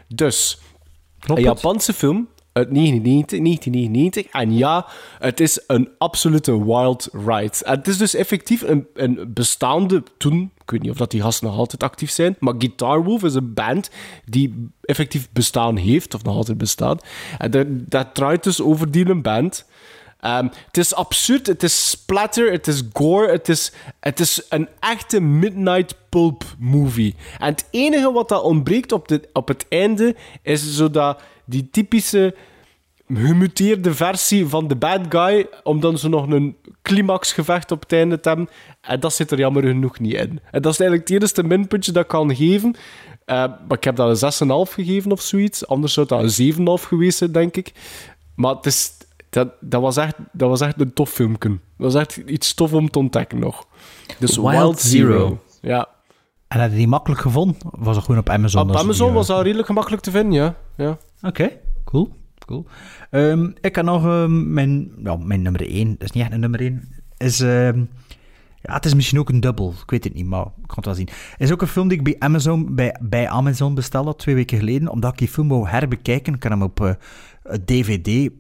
[0.10, 0.60] Dus,
[1.28, 4.26] een Japanse film uit 1990, 1999.
[4.32, 4.86] En ja,
[5.20, 7.56] het is een absolute wild ride.
[7.60, 11.48] Het is dus effectief een, een bestaande, toen Ik weet niet of dat die gasten
[11.48, 12.36] nog altijd actief zijn.
[12.40, 13.90] Maar Guitar Wolf is een band
[14.26, 17.06] die effectief bestaan heeft, of nog altijd bestaat.
[17.38, 19.66] En dat, dat draait dus over die band.
[20.24, 24.68] Ehm, het is absurd, het is splatter, het is gore, het is, het is een
[24.80, 27.16] echte midnight pulp movie.
[27.40, 31.70] En het enige wat dat ontbreekt op, de, op het einde is zo dat die
[31.72, 32.36] typische
[33.08, 38.20] gemuteerde versie van de bad guy, om dan zo nog een climaxgevecht op het einde
[38.20, 38.50] te hebben.
[38.82, 40.40] En dat zit er jammer genoeg niet in.
[40.52, 42.76] En dat is eigenlijk het enige minpuntje dat ik kan geven.
[43.26, 45.68] Eh, maar ik heb dat een 6,5 gegeven of zoiets.
[45.68, 47.72] Anders zou dat een 7,5 geweest zijn, denk ik.
[48.36, 48.92] Maar het is,
[49.30, 51.50] dat, dat, was echt, dat was echt een tof filmpje.
[51.50, 53.68] Dat was echt iets tof om te ontdekken nog.
[54.20, 55.12] Dus Wild, Wild Zero.
[55.12, 55.40] Zero.
[55.62, 55.88] Ja.
[56.48, 57.58] En had je die makkelijk gevonden?
[57.62, 58.70] Was het gewoon op Amazon?
[58.70, 60.56] Op Amazon die, was dat redelijk gemakkelijk te vinden, ja.
[60.78, 60.98] ja.
[61.24, 62.14] Oké, cool.
[62.46, 62.66] cool.
[63.10, 65.90] Ehm, ik had nog ehm, mijn, ja, mijn nummer 1.
[65.92, 66.88] Dat is niet echt een nummer 1.
[67.18, 67.80] Is, ehm,
[68.62, 69.74] ja, het is misschien ook een dubbel.
[69.84, 71.10] Ik weet het niet, maar ik kan het wel zien.
[71.38, 74.88] is ook een film die ik bij Amazon, bij, bij Amazon bestelde twee weken geleden.
[74.88, 76.34] Omdat ik die film wou herbekijken.
[76.34, 76.94] Ik had hem op eh,
[77.66, 78.32] DVD.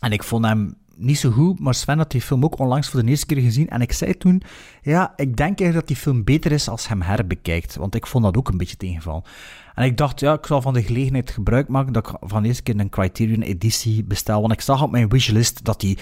[0.00, 3.02] En ik vond hem niet zo goed, maar Sven had die film ook onlangs voor
[3.02, 3.68] de eerste keer gezien.
[3.68, 4.42] En ik zei toen,
[4.82, 7.76] ja, ik denk eigenlijk dat die film beter is als hem herbekijkt.
[7.76, 9.24] Want ik vond dat ook een beetje tegenval.
[9.74, 12.48] En ik dacht, ja, ik zal van de gelegenheid gebruik maken dat ik van de
[12.48, 14.40] eerste keer een Criterion editie bestel.
[14.40, 16.00] Want ik zag op mijn wishlist dat die 60%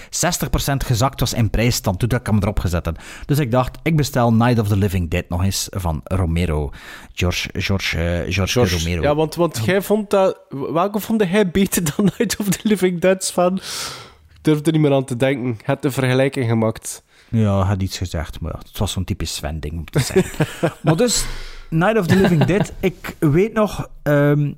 [0.77, 2.99] gezakt was in prijs dan toen ik hem erop gezet had.
[3.25, 6.71] Dus ik dacht, ik bestel Night of the Living Dead nog eens van Romero.
[7.13, 9.01] George, George, eh, George, George, Romero.
[9.01, 10.39] Ja, want, want jij vond dat...
[10.49, 13.59] Welke vond hij beter dan Night of the Living Dead van?
[14.39, 15.47] Ik durf er niet meer aan te denken.
[15.47, 17.03] Je hebt de vergelijking gemaakt.
[17.29, 20.47] Ja, had iets gezegd, maar het was zo'n typisch Sven-ding om te zeggen.
[20.83, 21.25] maar dus,
[21.69, 23.89] Night of the Living Dead, ik weet nog...
[24.03, 24.53] ehm,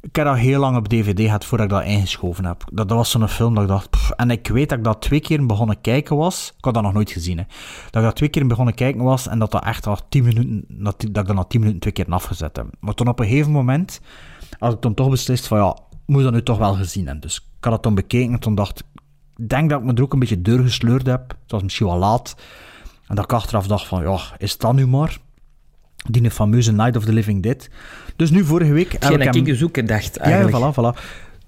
[0.00, 2.64] ik heb dat heel lang op DVD gehad voordat ik dat ingeschoven heb.
[2.72, 4.14] Dat, dat was zo'n film dat ik dacht...
[4.16, 6.52] en ik weet dat ik dat twee keer begonnen kijken was.
[6.58, 7.44] Ik had dat nog nooit gezien, hè.
[7.90, 10.64] Dat ik dat twee keer begonnen kijken was en dat dat echt al tien minuten...
[10.68, 12.66] Dat, ik dat na tien minuten twee keer afgezet heb.
[12.80, 14.00] Maar toen op een gegeven moment
[14.58, 15.76] had ik dan toch beslist van ja,
[16.06, 17.22] moet dat nu toch wel gezien hebben.
[17.22, 18.84] Dus ik had dat toen bekeken en toen dacht
[19.36, 21.28] denk dat ik me er ook een beetje doorgesleurd heb.
[21.28, 22.36] Het was misschien wel laat.
[23.06, 25.18] En dat ik achteraf dacht van, ja, is dat nu maar?
[26.10, 27.68] Die fameuze Night of the Living Dead.
[28.16, 28.92] Dus nu vorige week...
[28.92, 30.56] heb Hetgeen ik hem- ik dus ook dacht, eigenlijk.
[30.56, 31.00] ja, voilà, voilà.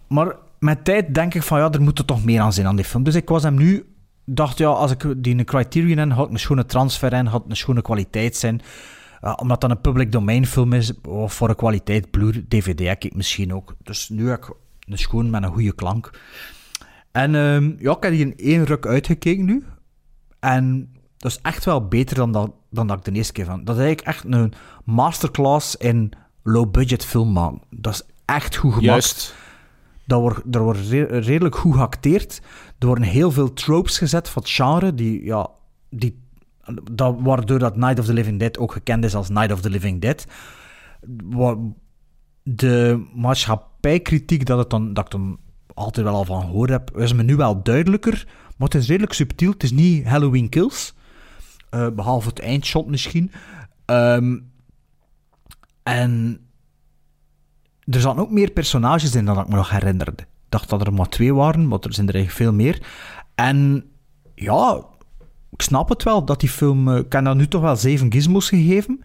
[0.08, 2.76] Maar met tijd denk ik van, ja, er moet er toch meer aan zijn aan
[2.76, 3.02] die film.
[3.02, 3.86] Dus ik was hem nu...
[4.24, 7.56] dacht, ja, als ik die een Criterion in had, een schone transfer in, had een
[7.56, 8.60] schone kwaliteit zijn.
[9.20, 13.04] Ja, omdat dat een public domain film is, of voor een kwaliteit Blu DVD heb
[13.04, 13.74] ik misschien ook.
[13.82, 14.54] Dus nu heb ik
[14.86, 16.10] een schoon met een goede klank.
[17.12, 19.64] En ehm, ja, ik heb die in één ruk uitgekeken nu.
[20.40, 23.64] En dat is echt wel beter dan dat, dan dat ik de eerste keer van.
[23.64, 24.52] Dat is eigenlijk echt een
[24.84, 26.12] masterclass in
[26.42, 27.60] low-budget film maken.
[27.70, 28.86] Dat is echt goed gemaakt.
[28.86, 29.34] Juist.
[30.06, 32.40] Dat wordt, er wordt re- redelijk goed geacteerd.
[32.78, 35.50] Er worden heel veel tropes gezet van het genre, die, ja,
[35.90, 36.18] die,
[36.92, 39.70] dat, waardoor dat Night of the Living Dead ook gekend is als Night of the
[39.70, 40.26] Living Dead.
[42.42, 45.38] De maatschappijkritiek dat, het dan, dat ik dan
[45.78, 48.26] altijd wel al van gehoord heb, is me nu wel duidelijker.
[48.56, 49.50] Maar het is redelijk subtiel.
[49.50, 50.94] Het is niet Halloween Kills.
[51.70, 53.32] eh, behalve het eindshot misschien.
[53.84, 54.38] Ehm,
[55.82, 56.40] en
[57.84, 60.22] er zaten ook meer personages in dan ik me nog herinnerde.
[60.22, 62.82] Ik dacht dat er maar twee waren, maar er zijn er eigenlijk veel meer.
[63.34, 63.84] En
[64.34, 64.84] ja,
[65.50, 66.88] ik snap het wel dat die film...
[66.88, 69.02] eh, Ik heb nu toch wel zeven gizmos gegeven.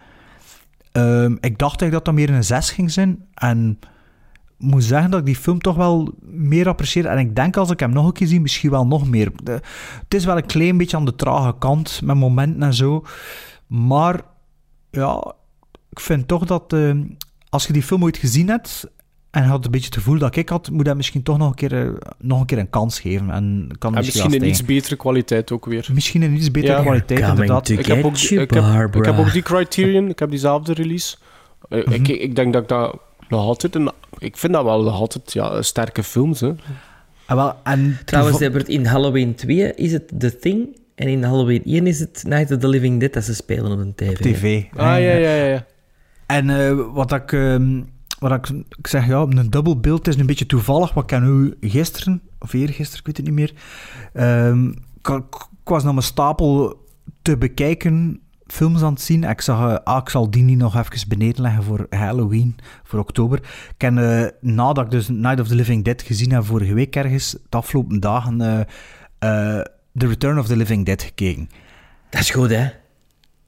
[0.92, 3.26] Ehm, ik dacht eigenlijk dat dat meer een 6 ging zijn.
[3.34, 3.80] En
[4.64, 7.06] moet zeggen dat ik die film toch wel meer apprecieer.
[7.06, 9.32] En ik denk als ik hem nog een keer zie, misschien wel nog meer.
[9.44, 9.52] De-
[10.04, 13.04] het is wel een klein beetje aan de trage kant, met momenten en zo.
[13.68, 14.22] Maar
[14.92, 15.34] ja,
[15.90, 16.92] ik vind toch dat eh,
[17.50, 18.92] als je die film ooit gezien hebt
[19.32, 21.48] en je had een beetje het gevoel dat ik had, moet je misschien toch nog
[21.50, 23.30] een keer, eh, nog een, keer een kans geven.
[23.30, 25.90] En kan En misschien, misschien iets betere kwaliteit ook weer.
[25.94, 26.82] Misschien een iets betere Ja.
[26.82, 27.70] kwaliteit, inderdaad.
[27.70, 29.00] Ik heb, ook, you, ik, heb, Barbara.
[29.00, 31.16] ik heb ook die Criterion, ik heb diezelfde release.
[31.70, 31.94] Eh, Mhm.
[31.94, 32.98] ik, ik denk dat ik dat
[33.30, 33.76] nog altijd...
[33.76, 33.92] Een,
[34.24, 36.54] ik vind dat wel altijd ja, sterke films, hè.
[37.26, 40.78] Ah, wel, en Trouwens, Ebert, in Halloween 2 is het The Thing.
[40.96, 43.80] En in Halloween 1 is het Night of the Living Dead dat ze spelen op
[43.80, 44.18] een tv.
[44.18, 44.64] tv.
[44.76, 45.46] Ah, ja, ja, ja.
[45.46, 45.66] ja.
[46.26, 47.82] En eh, wat ik, ehm,
[48.20, 50.94] wat ik, ik zeg, ja, een dubbelbeeld is een beetje toevallig.
[50.94, 53.54] Wat ik nu gisteren, of eergisteren, ik weet het niet meer.
[54.14, 54.68] ehm,
[55.02, 55.10] ik,
[55.64, 56.82] ik was naar mijn stapel
[57.22, 59.24] te bekijken, films aan het zien.
[59.24, 63.00] Ik zag, eh, ah, ik zal die niet nog even beneden leggen voor Halloween, voor
[63.00, 63.38] oktober.
[63.76, 66.96] Ik heb, eh, nadat ik dus Night of the Living Dead gezien heb vorige week
[66.96, 68.60] ergens, de afgelopen dagen, eh,
[69.60, 69.66] eh,
[69.98, 71.50] The Return of the Living Dead gekeken.
[72.10, 72.70] Dat is goed, hè?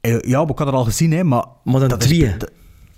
[0.02, 1.46] Ja, maar ik had het al gezien, hè, maar...
[1.64, 2.52] Maar dan dat is- dat-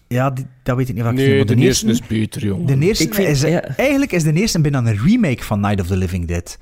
[0.08, 2.45] ja, die- dat weet ik niet wat ik Nee, heb, de, maar eerste is beter,
[2.45, 2.66] jongen.
[2.80, 3.64] de eerste Ik vind- is, ja.
[3.64, 6.58] Eigenlijk is de eerste bijna een remake van Night of the Living Dead.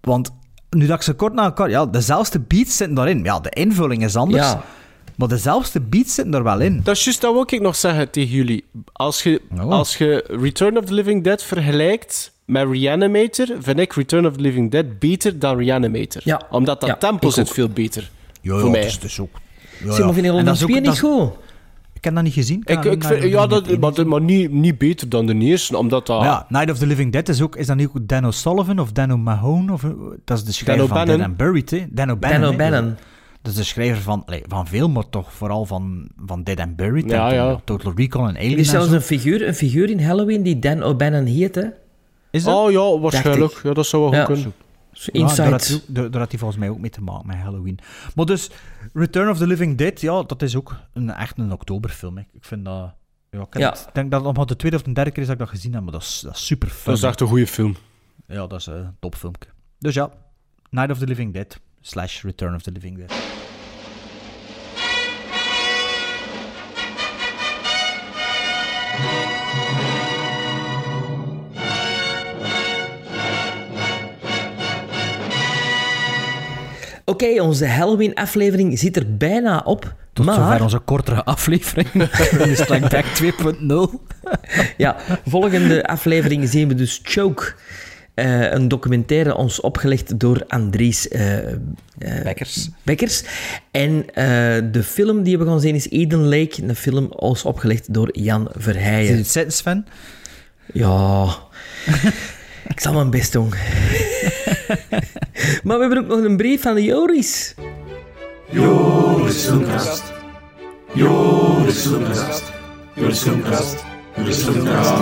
[0.00, 0.30] Want
[0.70, 1.70] nu dat ik ze kort na elkaar...
[1.70, 3.24] Ja, dezelfde beats zitten daarin.
[3.24, 4.42] Ja, de invulling is anders.
[4.46, 4.62] Ja.
[5.16, 6.80] Maar dezelfde beats zitten er wel in.
[6.84, 8.64] Dat is juist, dat wil ik nog zeggen tegen jullie.
[8.92, 9.70] Als je, Oh.
[9.70, 14.40] als je Return of the Living Dead vergelijkt met Reanimator, vind ik Return of the
[14.40, 16.20] Living Dead beter dan Reanimator.
[16.24, 16.42] Ja.
[16.50, 17.54] Omdat dat Ja, tempo zit ook.
[17.54, 18.10] veel beter.
[18.40, 18.80] Ja, voor ja, mij.
[18.80, 19.30] het is dus ook...
[19.84, 21.30] Ja, maar vind je En dat een is ook- spier dat niet is- goed?
[21.98, 22.62] Ik heb dat niet gezien.
[22.64, 26.18] Ik, ik vind, ja, dat, maar, maar niet, niet beter dan de eerste, omdat dat...
[26.18, 27.56] Maar ja, Night of the Living Dead is ook...
[27.56, 29.72] Is dat niet ook Dan O'Sullivan of Dan O'Mahone?
[29.72, 29.84] Of,
[30.24, 31.06] dat is de schrijver van.
[31.06, 31.84] Dead and Buried, hè?
[31.90, 32.40] Dan O'Bannon.
[32.40, 32.54] Dan hè.
[32.54, 32.96] O'Bannon.
[33.42, 37.10] Dat is de schrijver van, van veel, maar toch vooral van, van Dead and Buried.
[37.10, 37.60] Ja, en ja.
[37.64, 40.58] Total Recall en Er Alien is en zelfs een figuur, een figuur in Halloween die
[40.58, 41.64] Dan O'Bannon heet, hè?
[42.30, 42.54] Is dat?
[42.54, 43.60] Oh ja, waarschijnlijk.
[43.62, 44.24] Ja, dat zou wel Ja.
[44.24, 44.52] goed kunnen.
[45.04, 47.26] Ja, daar, had hij ook- daar, daar had hij volgens mij ook mee te maken
[47.26, 47.78] met Halloween.
[48.14, 48.50] Maar dus,
[48.92, 52.16] Return of the Living Dead, ja, dat is ook een, echt een oktoberfilm.
[52.16, 52.22] hè.
[52.32, 52.94] Ik vind dat...
[53.30, 53.70] Ja, ik Ja.
[53.70, 55.50] het- denk dat het nog de tweede of de derde keer is dat ik dat
[55.54, 56.84] gezien heb, maar dat is, dat is super fun.
[56.84, 57.76] Dat is echt een goede film.
[58.26, 59.48] Ja, dat is een topfilmpje.
[59.78, 60.10] Dus ja,
[60.70, 63.12] Night of the Living Dead slash Return of the Living Dead.
[77.08, 79.94] Oké, onze Halloween-aflevering zit er bijna op.
[80.12, 80.34] Tot maar...
[80.34, 81.88] zover onze kortere aflevering.
[82.62, 83.04] Strike Back
[83.58, 84.16] 2.0.
[84.76, 84.96] Ja,
[85.26, 87.54] volgende aflevering zien we dus Choke.
[88.14, 91.56] eh, een documentaire ons opgelegd door Andries eh, eh,
[92.22, 92.68] Bekkers.
[92.82, 93.22] Bekkers.
[93.70, 94.06] En
[94.72, 96.62] de film die we gaan zien is Eden Lake.
[96.62, 99.16] Een film ons opgelegd door Jan Is je Verheijen.
[99.16, 99.86] het zitten, Sven?
[100.72, 101.24] Ja,
[102.74, 103.52] ik zal mijn best doen.
[105.64, 107.54] maar we hebben ook nog een brief van de Joris.
[108.50, 110.02] Joris Filmkast.
[110.92, 112.52] Joris Filmkast.
[112.94, 113.84] Joris Filmkast.
[114.16, 114.92] Joris Filmkast.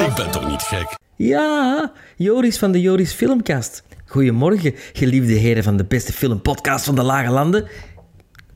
[0.00, 0.96] Ik ben toch niet gek?
[1.16, 3.82] Ja, Joris van de Joris Filmcast.
[4.06, 7.68] Goedemorgen, geliefde heren van de beste filmpodcast van de Lage Landen.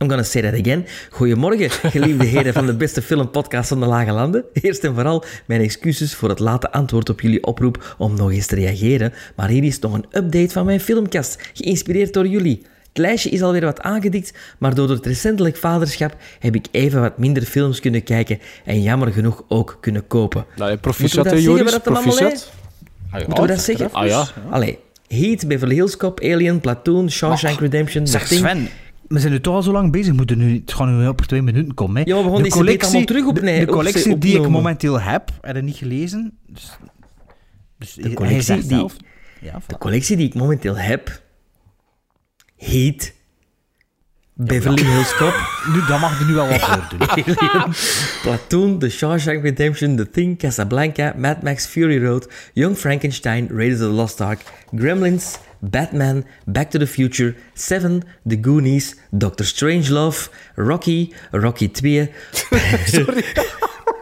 [0.03, 0.87] I'm gonna say that again.
[1.11, 4.45] Goedemorgen, geliefde heren van de beste filmpodcast van de Lage Landen.
[4.53, 8.47] Eerst en vooral mijn excuses voor het late antwoord op jullie oproep om nog eens
[8.47, 9.13] te reageren.
[9.37, 12.63] Maar hier is nog een update van mijn filmcast, geïnspireerd door jullie.
[12.89, 17.19] Het lijstje is alweer wat aangedikt, maar door het recentelijk vaderschap heb ik even wat
[17.19, 20.45] minder films kunnen kijken en jammer genoeg ook kunnen kopen.
[20.57, 21.73] Nou, Moeten proficiat, we dat zeggen, Joris?
[21.73, 22.53] allemaal Proficiat.
[23.13, 23.93] Moeten we dat zeggen?
[23.93, 24.27] Ah ja.
[24.51, 28.27] Allee, Heat, Beverly Hills Cop, Alien, Platoon, Shawshank Redemption, The Zeg.
[28.27, 28.69] Sven,
[29.11, 30.11] we zijn nu toch al zo lang bezig.
[30.11, 31.97] We moeten nu, het gaat nu op twee minuten komen.
[31.97, 32.03] Hè.
[32.11, 35.31] Ja, we gaan de allemaal terug op- de, nee, de collectie die ik momenteel heb,
[35.41, 36.39] heb je niet gelezen.
[36.47, 36.77] Dus,
[37.79, 38.97] dus De collectie, die, zelf-
[39.41, 41.23] Ja, de collectie die ik momenteel heb,
[42.57, 43.13] Heat,
[44.35, 45.35] Beverly Hills Cop,
[45.75, 47.07] nu, dat mag je nu wel wat voor doen.
[48.23, 53.87] Platoon, The Shawshank Redemption, The Thing, Casablanca, Mad Max Fury Road, Young Frankenstein, Raiders of
[53.89, 54.41] the Lost Ark,
[54.77, 62.11] Gremlins, Batman, Back to the Future, Seven, The Goonies, Doctor Strangelove, Rocky, Rocky 2,
[62.87, 63.25] Sorry.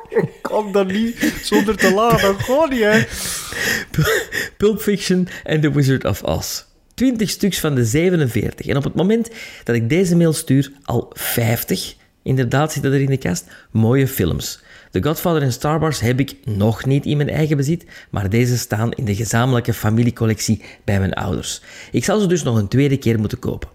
[0.09, 2.33] Ik kan dat niet zonder te lachen.
[2.33, 3.05] Dat gewoon niet, hè.
[4.57, 6.63] Pulp Fiction en The Wizard of Oz.
[6.95, 8.67] 20 stuks van de 47.
[8.67, 9.31] En op het moment
[9.65, 11.95] dat ik deze mail stuur, al 50.
[12.23, 14.61] Inderdaad zitten er in de kast mooie films.
[14.91, 18.59] The Godfather en Star Wars heb ik nog niet in mijn eigen bezit, maar deze
[18.59, 21.63] staan in de gezamenlijke familiecollectie bij mijn ouders.
[21.93, 23.69] Ik zal ze dus nog een tweede keer moeten kopen.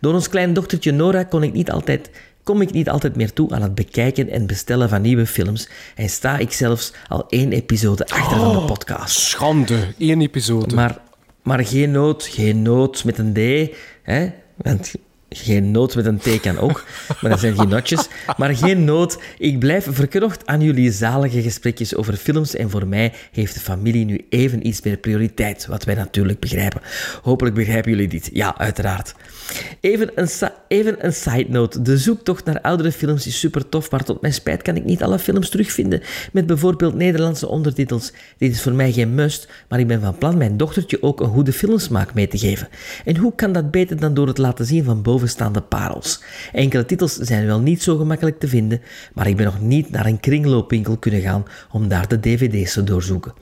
[0.00, 2.10] Door ons klein dochtertje Nora kon ik niet altijd
[2.42, 6.08] kom ik niet altijd meer toe aan het bekijken en bestellen van nieuwe films en
[6.08, 9.18] sta ik zelfs al één episode achter van de podcast.
[9.18, 9.78] Schande.
[9.98, 10.74] Eén episode.
[10.74, 10.98] Maar,
[11.42, 13.70] maar geen nood, geen nood met een D.
[14.02, 14.30] Hè?
[14.56, 14.94] Want
[15.30, 16.84] geen nood met een T kan ook,
[17.20, 18.08] maar dat zijn geen notjes.
[18.36, 19.18] Maar geen nood.
[19.38, 24.04] Ik blijf verknocht aan jullie zalige gesprekjes over films en voor mij heeft de familie
[24.04, 26.80] nu even iets meer prioriteit, wat wij natuurlijk begrijpen.
[27.22, 28.30] Hopelijk begrijpen jullie dit.
[28.32, 29.14] Ja, uiteraard.
[29.80, 30.28] Even een,
[30.70, 31.82] even een side note.
[31.82, 35.02] De zoektocht naar oudere films is super tof, maar tot mijn spijt kan ik niet
[35.02, 36.00] alle films terugvinden.
[36.32, 38.12] Met bijvoorbeeld Nederlandse ondertitels.
[38.38, 41.28] Dit is voor mij geen must, maar ik ben van plan mijn dochtertje ook een
[41.28, 42.68] goede filmsmaak mee te geven.
[43.04, 46.22] En hoe kan dat beter dan door het laten zien van bovenstaande parels?
[46.52, 48.80] Enkele titels zijn wel niet zo gemakkelijk te vinden,
[49.14, 52.84] maar ik ben nog niet naar een kringloopwinkel kunnen gaan om daar de dvd's te
[52.84, 53.34] doorzoeken.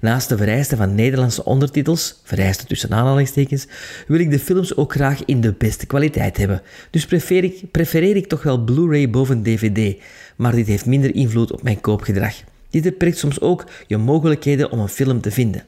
[0.00, 3.66] Naast de vereisten van Nederlandse ondertitels, vereisten tussen aanhalingstekens,
[4.06, 6.62] wil ik de films ook graag in de beste kwaliteit hebben.
[6.90, 9.96] Dus prefereer ik, prefereer ik toch wel Blu-ray boven DVD,
[10.36, 12.34] maar dit heeft minder invloed op mijn koopgedrag.
[12.70, 15.64] Dit beperkt soms ook je mogelijkheden om een film te vinden.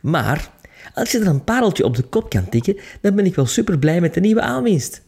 [0.00, 0.50] Maar
[0.94, 3.78] als je er een pareltje op de kop kan tikken, dan ben ik wel super
[3.78, 5.02] blij met de nieuwe aanwinst.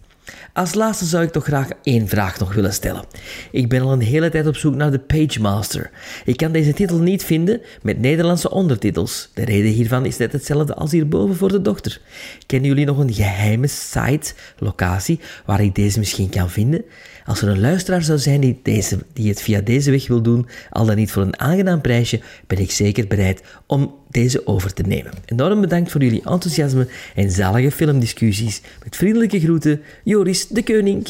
[0.52, 3.04] Als laatste zou ik toch graag één vraag nog willen stellen.
[3.50, 5.90] Ik ben al een hele tijd op zoek naar de Page Master.
[6.24, 9.30] Ik kan deze titel niet vinden met Nederlandse ondertitels.
[9.34, 12.00] De reden hiervan is net hetzelfde als hierboven voor de dochter.
[12.46, 16.84] Kennen jullie nog een geheime site, locatie, waar ik deze misschien kan vinden?
[17.30, 20.46] Als er een luisteraar zou zijn die, deze, die het via deze weg wil doen,
[20.70, 24.82] al dan niet voor een aangenaam prijsje, ben ik zeker bereid om deze over te
[24.82, 25.12] nemen.
[25.24, 28.60] Enorm bedankt voor jullie enthousiasme en zalige filmdiscussies.
[28.84, 31.06] Met vriendelijke groeten, Joris de Koning.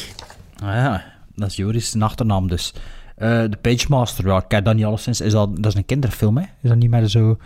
[0.63, 1.03] Ah ja,
[1.35, 2.73] dat is Joris' een achternaam dus.
[3.15, 5.21] Eh, de Page Master, ja, ik ken dat niet alleszins.
[5.21, 6.43] Is dat, dat is een kinderfilm, hè?
[6.61, 7.37] Is dat niet meer zo...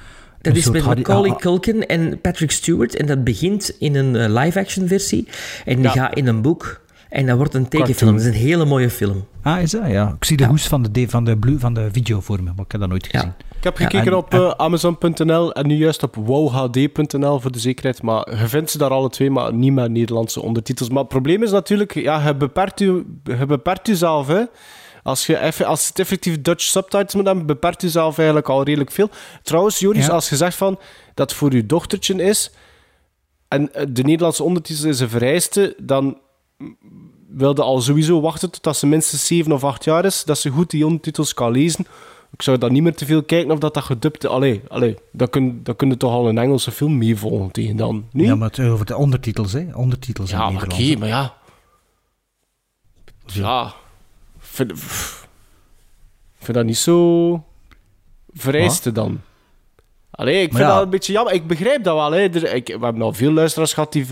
[0.42, 2.96] Dat is met Macaulay ah, ah, Culkin en Patrick Stewart.
[2.96, 5.28] En dat begint in een eh, live-action versie.
[5.66, 5.92] En die Ja.
[5.92, 6.84] gaat in een boek.
[7.16, 7.96] En dat wordt een tekenfilm.
[7.98, 8.16] Cartoon.
[8.16, 9.26] Dat is een hele mooie film.
[9.42, 9.88] Ah, is dat?
[9.88, 10.14] Ja.
[10.18, 12.66] Ik zie de hoes van de, van, de blue, van de video voor me, maar
[12.66, 13.34] ik heb dat nooit gezien.
[13.58, 17.60] Ik heb Ja, gekeken en- op eh, Amazon.nl en nu juist op wowhd.nl voor de
[17.60, 18.02] zekerheid.
[18.02, 20.90] Maar je vindt ze daar alle twee, maar niet met Nederlandse ondertitels.
[20.90, 24.28] Maar het probleem is natuurlijk, ja, je beperkt, je, je beperkt jezelf.
[24.28, 24.42] Hè.
[25.04, 28.92] Als, je eff- als het effectief Dutch subtitles moet hebben, beperkt jezelf eigenlijk al redelijk
[28.92, 29.10] veel.
[29.44, 30.12] Trouwens, Joris, Ja.
[30.12, 30.80] als je zegt van,
[31.14, 32.52] dat het voor je dochtertje is
[33.48, 36.18] en eh, de Nederlandse ondertitels is een vereiste, dan
[37.28, 40.70] wilde al sowieso wachten totdat ze minstens 7 of 8 jaar is, dat ze goed
[40.70, 41.86] die ondertitels kan lezen.
[42.32, 44.26] Ik zou dan niet meer te veel kijken of dat dat gedubt...
[44.26, 48.06] Allee, allee dan, kun, dan kun je toch al een Engelse film meevolgen tegen dan.
[48.12, 48.26] Nee?
[48.26, 49.68] Ja, maar het, over de ondertitels, hè?
[49.74, 50.90] Ondertitels in Ja, maar Nederland.
[50.90, 51.36] oké, maar ja.
[53.26, 53.74] Ja.
[54.38, 55.28] Vind, pff.
[56.38, 57.44] vind dat niet zo
[58.34, 59.22] vereiste dan.
[60.16, 60.74] Allee, ik vind ja.
[60.74, 61.34] dat een beetje jammer.
[61.34, 62.12] Ik begrijp dat wel.
[62.12, 62.20] Hè.
[62.20, 64.06] Er, ik, we hebben al veel luisteraars gehad die,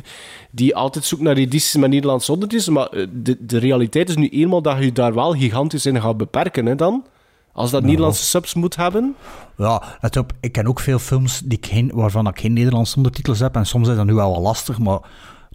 [0.52, 2.70] die altijd zoeken naar edities met Nederlandse ondertitels.
[2.70, 6.18] Maar eh, de, de realiteit is nu eenmaal dat je daar wel gigantisch in gaat
[6.18, 6.66] beperken.
[6.66, 7.06] Hè, dan.
[7.54, 9.16] Als dat Nederlandse subs moet hebben.
[9.58, 12.96] Ja, let op, ik ken ook veel films die ik geen, waarvan ik geen Nederlandse
[12.96, 13.56] ondertitels heb.
[13.56, 15.00] En soms is dat nu wel wat lastig, maar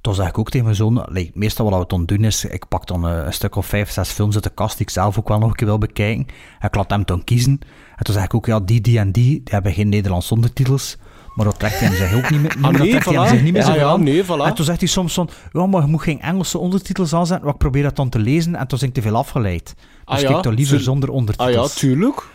[0.00, 1.06] toen zeg ik ook tegen mijn zoon...
[1.34, 4.10] meestal wat we dan doen is, ik pak dan eh, een stuk of vijf, zes
[4.10, 6.26] films uit de kast die ik zelf ook wel nog een keer wil bekijken.
[6.58, 7.60] En ik laat hem dan kiezen.
[7.98, 10.96] En toen zeg ik ook, ja, die, die en die, die hebben geen Nederlandse ondertitels.
[11.34, 13.28] Maar dat trekt hij zich ook niet meer, Ah, dat nee, hij hem voilà.
[13.28, 14.02] zich niet meer Ja, zo ja, aan.
[14.02, 14.28] nee, voilà.
[14.44, 17.44] En toen zegt hij soms van, ja, maar je moet geen Engelse ondertitels aanzetten.
[17.44, 19.74] Maar ik probeer dat dan te lezen en toen ben ik te veel afgeleid.
[19.76, 21.56] Dus Ah, ik ja, kijk toch liever zonder ondertitels.
[21.56, 22.26] Ah ja, tuurlijk.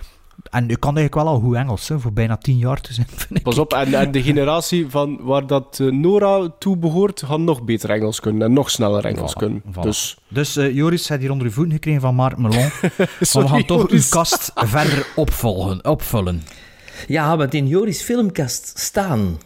[0.54, 3.08] En ik kan eigenlijk wel al goed Engels, hè, voor bijna tien jaar te zijn.
[3.16, 3.44] vind ik.
[3.44, 7.64] Pas op, en, en de generatie van waar dat eh, Nora toe behoort, gaat nog
[7.64, 9.62] beter Engels kunnen en nog sneller Engels Voilà, kunnen.
[9.72, 9.80] voilà.
[9.82, 12.58] Dus Dus eh, Joris heeft hier onder uw voeten gekregen van Mark Melon.
[12.82, 14.04] maar we Sorry, gaan toch Joris.
[14.12, 16.42] uw kast verder opvolgen, opvullen.
[17.08, 19.38] Ja, want in Joris' filmkast staan...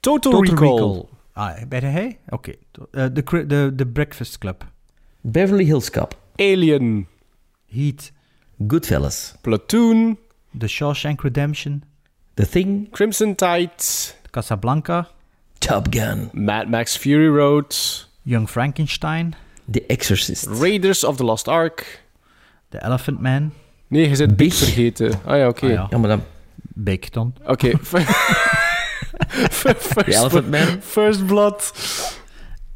[0.00, 0.68] Total, Total Recall.
[0.76, 1.04] Recall.
[1.32, 2.18] Ah, bij de hij?
[2.28, 2.52] Oké.
[2.90, 4.66] Eh, De cri- de de Breakfast Club.
[5.20, 6.18] Beverly Hills Cop.
[6.36, 7.06] Alien.
[7.68, 8.12] Heat.
[8.66, 9.34] Goodfellas.
[9.42, 10.16] Platoon.
[10.58, 11.84] The Shawshank Redemption.
[12.36, 12.88] The Thing.
[12.92, 13.70] Crimson Tide.
[14.30, 15.08] Casablanca.
[15.58, 16.30] Top Gun.
[16.32, 17.76] Mad Max Fury Road.
[18.24, 19.34] Young Frankenstein.
[19.68, 20.46] The Exorcist.
[20.48, 22.00] Raiders of the Lost Ark.
[22.70, 23.52] The Elephant Man.
[23.88, 25.20] Nee, je zit Big vergeten.
[25.24, 25.66] Ah ja, oké.
[25.66, 25.86] Ah, ja.
[25.90, 26.22] Ja, maar dan...
[26.74, 27.34] Big dan.
[27.46, 27.72] Oké.
[29.50, 30.80] First, The Elephant Man.
[30.82, 31.72] First Blood.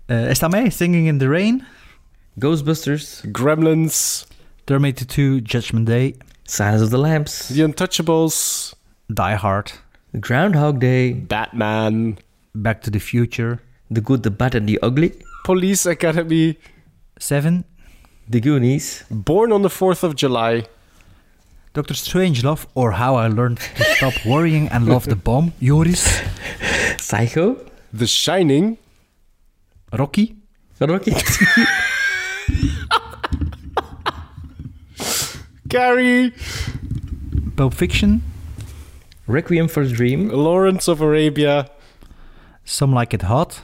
[0.07, 0.70] Eh, is dat mij?
[0.70, 1.65] Singing in the Rain.
[2.39, 3.23] Ghostbusters.
[3.33, 4.26] Gremlins.
[4.68, 6.14] Terminator 2, Judgment Day.
[6.44, 7.48] Silence of the Lambs.
[7.48, 8.74] The Untouchables.
[9.10, 9.72] Die Hard.
[10.20, 11.14] Groundhog Day.
[11.14, 12.18] Batman.
[12.55, 13.62] Back to the Future.
[13.90, 15.14] The Good, the Bad and the Ugly.
[15.44, 16.58] Police Academy.
[17.18, 17.64] Seven.
[18.28, 19.05] The Goonies.
[19.10, 20.66] Born on the 4th of July.
[21.72, 25.55] Doctor Strangelove or How I Learned to Stop Worrying and Love the Bomb.
[25.62, 26.20] Joris.
[26.98, 27.56] Psycho.
[27.94, 28.76] The Shining.
[29.94, 30.36] Rocky.
[30.78, 31.14] Rocky.
[35.68, 36.32] Carrie.
[37.55, 38.22] Pulp Fiction.
[39.26, 40.30] Requiem for a Dream.
[40.30, 41.68] Lawrence of Arabia.
[42.64, 43.60] Some Like It Hot.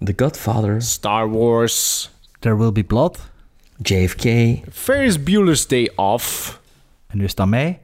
[0.00, 0.80] The Godfather.
[0.80, 2.10] Star Wars.
[2.40, 3.18] There Will Be Blood.
[3.82, 4.62] JFK.
[4.70, 6.60] Ferris Bueller's Day Off.
[7.08, 7.80] En nu is dat mij.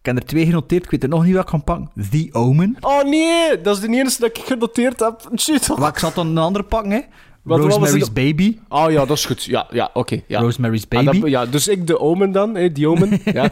[0.00, 1.90] Ik heb er twee genoteerd, ik weet er nog niet wat ik kan pakken.
[2.10, 2.76] The Omen.
[2.80, 5.30] Oh nee, dat is de enige dat ik genoteerd heb.
[5.36, 5.78] Shit.
[5.78, 7.00] Maar ik zal dan een andere pakken, hè.
[7.42, 8.12] Wat- Rosemary's?
[8.12, 8.58] Baby.
[8.68, 9.44] Oh ja, dat is goed.
[9.44, 10.22] Ja, ja oké.
[10.26, 10.40] ja.
[10.40, 11.20] Rosemary's Ah, Baby.
[11.20, 13.20] dat- ja, dus ik de Omen dan, hè, die Omen.
[13.32, 13.50] ja.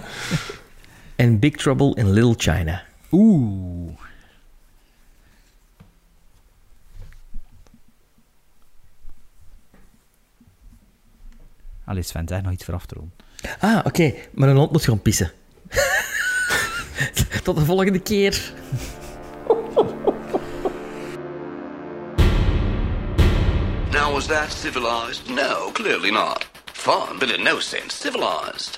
[1.16, 2.82] En Big Trouble in Little China.
[3.10, 3.92] Oeh.
[11.84, 13.14] Allee Sven, zeg nog iets voor af te ronden.
[13.60, 14.14] Ah, oké.
[14.32, 15.32] Maar een hond moet gewoon pissen.
[17.44, 18.52] Tot de volgende keer.
[24.18, 25.30] was that civilized?
[25.30, 26.42] No, clearly not.
[26.74, 28.76] Fun, but in no sense civilized.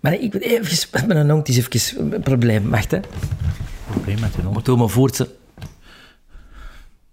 [0.00, 2.70] Maar ik ben even met mijn hond is even een probleem.
[2.70, 3.00] Wacht, hè.
[3.90, 4.64] Probleem met hond.
[4.64, 5.34] Doe maar voort, ze.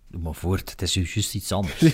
[0.07, 1.79] Doe maar voort, het is juist iets anders.